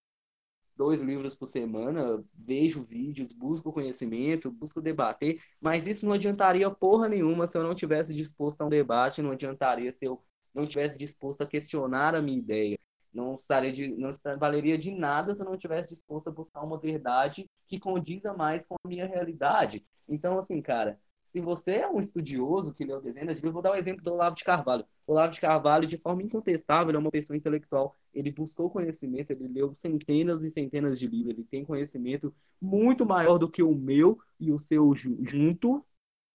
dois 0.76 1.02
livros 1.02 1.36
por 1.36 1.46
semana, 1.48 2.24
vejo 2.34 2.84
vídeos, 2.84 3.32
busco 3.34 3.72
conhecimento, 3.72 4.52
busco 4.52 4.82
debater, 4.82 5.42
mas 5.62 5.88
isso 5.88 6.06
não 6.06 6.14
adiantaria 6.14 6.70
porra 6.70 7.08
nenhuma 7.08 7.48
se 7.48 7.58
eu 7.58 7.64
não 7.64 7.76
tivesse 7.76 8.14
disposto 8.14 8.62
a 8.62 8.66
um 8.66 8.70
debate, 8.70 9.22
não 9.22 9.32
adiantaria 9.32 9.92
se 9.92 10.06
eu 10.06 10.24
não 10.54 10.68
tivesse 10.68 10.98
disposto 10.98 11.42
a 11.42 11.48
questionar 11.48 12.16
a 12.16 12.22
minha 12.22 12.38
ideia. 12.38 12.78
Não, 13.14 13.36
estaria 13.36 13.72
de, 13.72 13.96
não 13.96 14.12
valeria 14.40 14.78
de 14.78 14.92
nada 14.92 15.36
se 15.36 15.42
eu 15.42 15.46
não 15.46 15.58
tivesse 15.58 15.90
disposto 15.90 16.30
a 16.30 16.32
buscar 16.32 16.62
uma 16.62 16.80
verdade 16.80 17.48
que 17.68 17.80
condiza 17.80 18.34
mais 18.34 18.66
com 18.66 18.76
a 18.84 18.88
minha 18.88 19.06
realidade. 19.06 19.86
Então, 20.08 20.38
assim, 20.38 20.62
cara, 20.62 21.00
se 21.34 21.42
você 21.42 21.78
é 21.78 21.90
um 21.90 21.98
estudioso 21.98 22.72
que 22.76 22.86
leu 22.86 23.02
dezenas 23.02 23.38
de 23.38 23.42
livros, 23.42 23.54
vou 23.54 23.62
dar 23.64 23.72
o 23.72 23.74
um 23.74 23.76
exemplo 23.76 24.04
do 24.04 24.14
Olavo 24.14 24.36
de 24.36 24.44
Carvalho. 24.44 24.86
O 25.08 25.14
Olavo 25.14 25.34
de 25.34 25.42
Carvalho, 25.42 25.88
de 25.88 25.98
forma 25.98 26.22
incontestável, 26.22 26.94
é 26.94 26.98
uma 27.00 27.10
pessoa 27.10 27.36
intelectual. 27.36 27.96
Ele 28.14 28.32
buscou 28.32 28.70
conhecimento, 28.70 29.32
ele 29.32 29.48
leu 29.48 29.74
centenas 29.76 30.44
e 30.44 30.52
centenas 30.52 31.00
de 31.00 31.08
livros, 31.08 31.34
ele 31.34 31.44
tem 31.44 31.66
conhecimento 31.66 32.32
muito 32.62 33.04
maior 33.04 33.40
do 33.40 33.50
que 33.50 33.64
o 33.64 33.74
meu 33.74 34.20
e 34.40 34.52
o 34.52 34.60
seu 34.60 34.94
junto, 34.94 35.84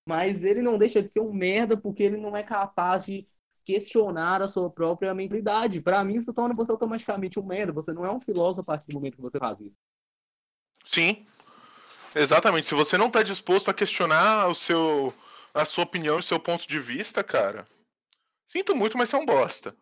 mas 0.05 0.45
ele 0.45 0.63
não 0.63 0.77
deixa 0.77 1.01
de 1.01 1.13
ser 1.13 1.21
um 1.21 1.33
merda 1.33 1.77
porque 1.77 2.03
ele 2.03 2.17
não 2.17 2.37
é 2.37 2.43
capaz 2.43 3.07
de 3.07 3.25
questionar 3.65 4.43
a 4.43 4.49
sua 4.49 4.69
própria 4.69 5.15
mentalidade. 5.15 5.81
Para 5.81 6.03
mim, 6.03 6.17
isso 6.17 6.35
torna 6.35 6.57
você 6.57 6.73
automaticamente 6.73 7.39
um 7.39 7.47
merda. 7.47 7.73
Você 7.73 7.93
não 7.93 8.05
é 8.05 8.11
um 8.11 8.21
filósofo 8.21 8.63
a 8.63 8.65
partir 8.65 8.89
do 8.89 8.95
momento 8.95 9.15
que 9.15 9.23
você 9.23 9.39
faz 9.39 9.61
isso. 9.61 9.79
Sim, 10.85 11.25
Exatamente. 12.19 12.67
Se 12.67 12.75
você 12.75 12.99
não 12.99 13.11
tá 13.11 13.23
disposto 13.23 13.71
a 13.71 13.75
questionar 13.75 14.49
o 14.49 14.55
seu, 14.55 15.15
a 15.55 15.65
sua 15.65 15.85
opinião, 15.85 16.19
o 16.19 16.23
seu 16.23 16.41
ponto 16.41 16.67
de 16.67 16.81
vista, 16.81 17.23
cara, 17.23 17.67
sinto 18.47 18.75
muito, 18.75 18.99
mas 18.99 19.09
você 19.09 19.17
é 19.17 19.19
um 19.19 19.27
bosta. 19.27 19.77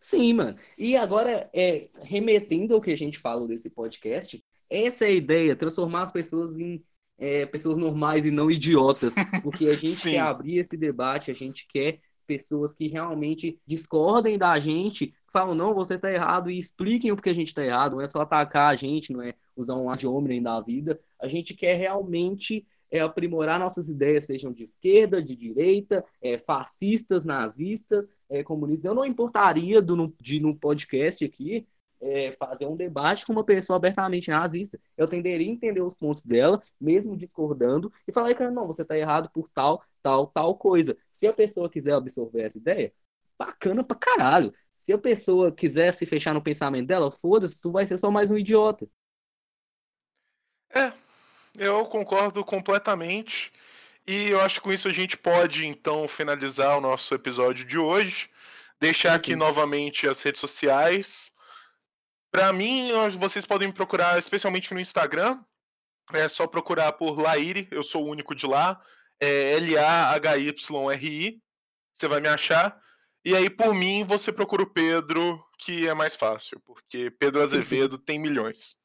Sim, 0.00 0.34
mano. 0.34 0.58
E 0.76 0.96
agora, 0.96 1.48
é, 1.54 1.88
remetendo 2.02 2.74
ao 2.74 2.80
que 2.80 2.90
a 2.90 2.96
gente 2.96 3.18
falou 3.18 3.46
desse 3.48 3.70
podcast, 3.70 4.42
essa 4.68 5.04
é 5.04 5.08
a 5.08 5.12
ideia, 5.12 5.56
transformar 5.56 6.02
as 6.02 6.12
pessoas 6.12 6.58
em 6.58 6.84
é, 7.18 7.46
pessoas 7.46 7.78
normais 7.78 8.26
e 8.26 8.30
não 8.30 8.50
idiotas. 8.50 9.14
Porque 9.42 9.68
a 9.68 9.74
gente 9.76 10.00
quer 10.02 10.18
abrir 10.18 10.58
esse 10.58 10.76
debate, 10.76 11.30
a 11.30 11.34
gente 11.34 11.66
quer 11.72 12.00
pessoas 12.26 12.74
que 12.74 12.88
realmente 12.88 13.60
discordem 13.66 14.36
da 14.36 14.58
gente, 14.58 15.14
falam, 15.38 15.54
não, 15.54 15.74
você 15.74 15.96
está 15.96 16.10
errado, 16.10 16.50
e 16.50 16.56
expliquem 16.56 17.12
o 17.12 17.16
que 17.16 17.28
a 17.28 17.32
gente 17.34 17.48
está 17.48 17.62
errado, 17.62 17.96
não 17.96 18.00
é 18.00 18.06
só 18.06 18.22
atacar 18.22 18.72
a 18.72 18.74
gente, 18.74 19.12
não 19.12 19.20
é 19.20 19.34
usar 19.54 19.74
um 19.74 19.90
ad 19.90 20.06
hominem 20.06 20.42
da 20.42 20.58
vida. 20.62 20.98
A 21.20 21.28
gente 21.28 21.52
quer 21.52 21.74
realmente 21.74 22.66
é, 22.90 23.00
aprimorar 23.00 23.58
nossas 23.58 23.86
ideias, 23.90 24.24
sejam 24.24 24.50
de 24.50 24.62
esquerda, 24.62 25.22
de 25.22 25.36
direita, 25.36 26.02
é, 26.22 26.38
fascistas, 26.38 27.22
nazistas, 27.22 28.10
é, 28.30 28.42
comunistas. 28.42 28.86
Eu 28.86 28.94
não 28.94 29.04
importaria 29.04 29.82
do, 29.82 30.14
de, 30.18 30.40
no 30.40 30.56
podcast 30.56 31.22
aqui 31.22 31.66
é, 32.00 32.32
fazer 32.32 32.64
um 32.64 32.76
debate 32.76 33.26
com 33.26 33.32
uma 33.34 33.44
pessoa 33.44 33.76
abertamente 33.76 34.30
nazista. 34.30 34.80
Eu 34.96 35.06
tenderia 35.06 35.46
a 35.46 35.50
entender 35.50 35.82
os 35.82 35.94
pontos 35.94 36.24
dela, 36.24 36.62
mesmo 36.80 37.14
discordando, 37.14 37.92
e 38.08 38.12
falar, 38.12 38.34
cara, 38.34 38.50
não, 38.50 38.66
você 38.66 38.80
está 38.80 38.96
errado 38.96 39.28
por 39.34 39.50
tal, 39.50 39.82
tal, 40.02 40.28
tal 40.28 40.54
coisa. 40.56 40.96
Se 41.12 41.26
a 41.26 41.32
pessoa 41.32 41.68
quiser 41.68 41.92
absorver 41.92 42.42
essa 42.42 42.56
ideia, 42.56 42.90
bacana 43.38 43.84
pra 43.84 43.96
caralho. 43.96 44.52
Se 44.86 44.92
a 44.92 44.98
pessoa 44.98 45.50
quiser 45.50 45.92
se 45.92 46.06
fechar 46.06 46.32
no 46.32 46.40
pensamento 46.40 46.86
dela, 46.86 47.10
foda-se, 47.10 47.60
tu 47.60 47.72
vai 47.72 47.84
ser 47.84 47.96
só 47.96 48.08
mais 48.08 48.30
um 48.30 48.38
idiota. 48.38 48.88
É, 50.72 50.92
eu 51.58 51.84
concordo 51.86 52.44
completamente. 52.44 53.52
E 54.06 54.28
eu 54.28 54.40
acho 54.40 54.60
que 54.60 54.60
com 54.60 54.72
isso 54.72 54.86
a 54.86 54.92
gente 54.92 55.16
pode, 55.16 55.66
então, 55.66 56.06
finalizar 56.06 56.78
o 56.78 56.80
nosso 56.80 57.12
episódio 57.16 57.64
de 57.64 57.76
hoje. 57.76 58.30
Deixar 58.78 59.08
sim, 59.08 59.14
sim. 59.14 59.20
aqui 59.20 59.34
novamente 59.34 60.06
as 60.06 60.22
redes 60.22 60.40
sociais. 60.40 61.34
Para 62.30 62.52
mim, 62.52 62.92
vocês 63.18 63.44
podem 63.44 63.66
me 63.66 63.74
procurar 63.74 64.20
especialmente 64.20 64.72
no 64.72 64.78
Instagram. 64.78 65.42
É 66.12 66.28
só 66.28 66.46
procurar 66.46 66.92
por 66.92 67.18
Laire, 67.18 67.66
eu 67.72 67.82
sou 67.82 68.04
o 68.04 68.08
único 68.08 68.36
de 68.36 68.46
lá. 68.46 68.80
É 69.18 69.54
L-A-H-Y-R-I. 69.54 71.42
Você 71.92 72.06
vai 72.06 72.20
me 72.20 72.28
achar. 72.28 72.85
E 73.26 73.34
aí, 73.34 73.50
por 73.50 73.74
mim, 73.74 74.04
você 74.04 74.32
procura 74.32 74.62
o 74.62 74.70
Pedro, 74.70 75.44
que 75.58 75.88
é 75.88 75.92
mais 75.92 76.14
fácil, 76.14 76.60
porque 76.60 77.10
Pedro 77.10 77.42
Azevedo 77.42 77.96
sim, 77.96 78.02
tem 78.02 78.20
milhões. 78.20 78.78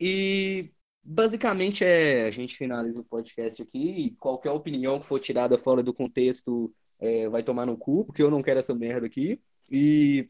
E 0.00 0.72
basicamente 1.00 1.84
é 1.84 2.26
a 2.26 2.30
gente 2.32 2.56
finaliza 2.56 3.00
o 3.00 3.04
podcast 3.04 3.62
aqui. 3.62 4.06
E 4.06 4.10
qualquer 4.16 4.50
opinião 4.50 4.98
que 4.98 5.06
for 5.06 5.20
tirada 5.20 5.56
fora 5.56 5.80
do 5.80 5.94
contexto 5.94 6.74
é, 6.98 7.28
vai 7.28 7.44
tomar 7.44 7.64
no 7.64 7.76
cu, 7.76 8.04
porque 8.04 8.20
eu 8.20 8.32
não 8.32 8.42
quero 8.42 8.58
essa 8.58 8.74
merda 8.74 9.06
aqui. 9.06 9.40
E 9.70 10.28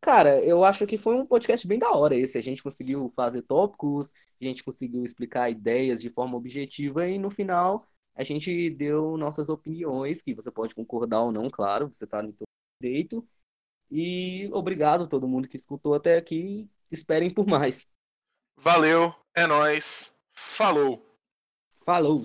Cara, 0.00 0.40
eu 0.42 0.64
acho 0.64 0.86
que 0.88 0.98
foi 0.98 1.14
um 1.14 1.26
podcast 1.26 1.64
bem 1.68 1.78
da 1.78 1.92
hora 1.92 2.16
esse. 2.16 2.36
A 2.36 2.42
gente 2.42 2.60
conseguiu 2.60 3.12
fazer 3.14 3.42
tópicos, 3.42 4.12
a 4.40 4.44
gente 4.44 4.64
conseguiu 4.64 5.04
explicar 5.04 5.48
ideias 5.48 6.00
de 6.00 6.10
forma 6.10 6.36
objetiva 6.36 7.06
e 7.06 7.20
no 7.20 7.30
final 7.30 7.86
a 8.20 8.24
gente 8.24 8.68
deu 8.68 9.16
nossas 9.16 9.48
opiniões, 9.48 10.20
que 10.20 10.34
você 10.34 10.50
pode 10.50 10.74
concordar 10.74 11.22
ou 11.22 11.32
não, 11.32 11.48
claro, 11.48 11.88
você 11.90 12.04
está 12.04 12.22
no 12.22 12.34
seu 12.34 12.46
direito. 12.80 13.26
E 13.90 14.48
obrigado 14.52 15.04
a 15.04 15.06
todo 15.06 15.26
mundo 15.26 15.48
que 15.48 15.56
escutou 15.56 15.94
até 15.94 16.18
aqui. 16.18 16.68
Esperem 16.92 17.32
por 17.32 17.46
mais. 17.46 17.88
Valeu, 18.58 19.14
é 19.34 19.46
nós. 19.46 20.14
Falou. 20.34 21.02
Falou. 21.82 22.22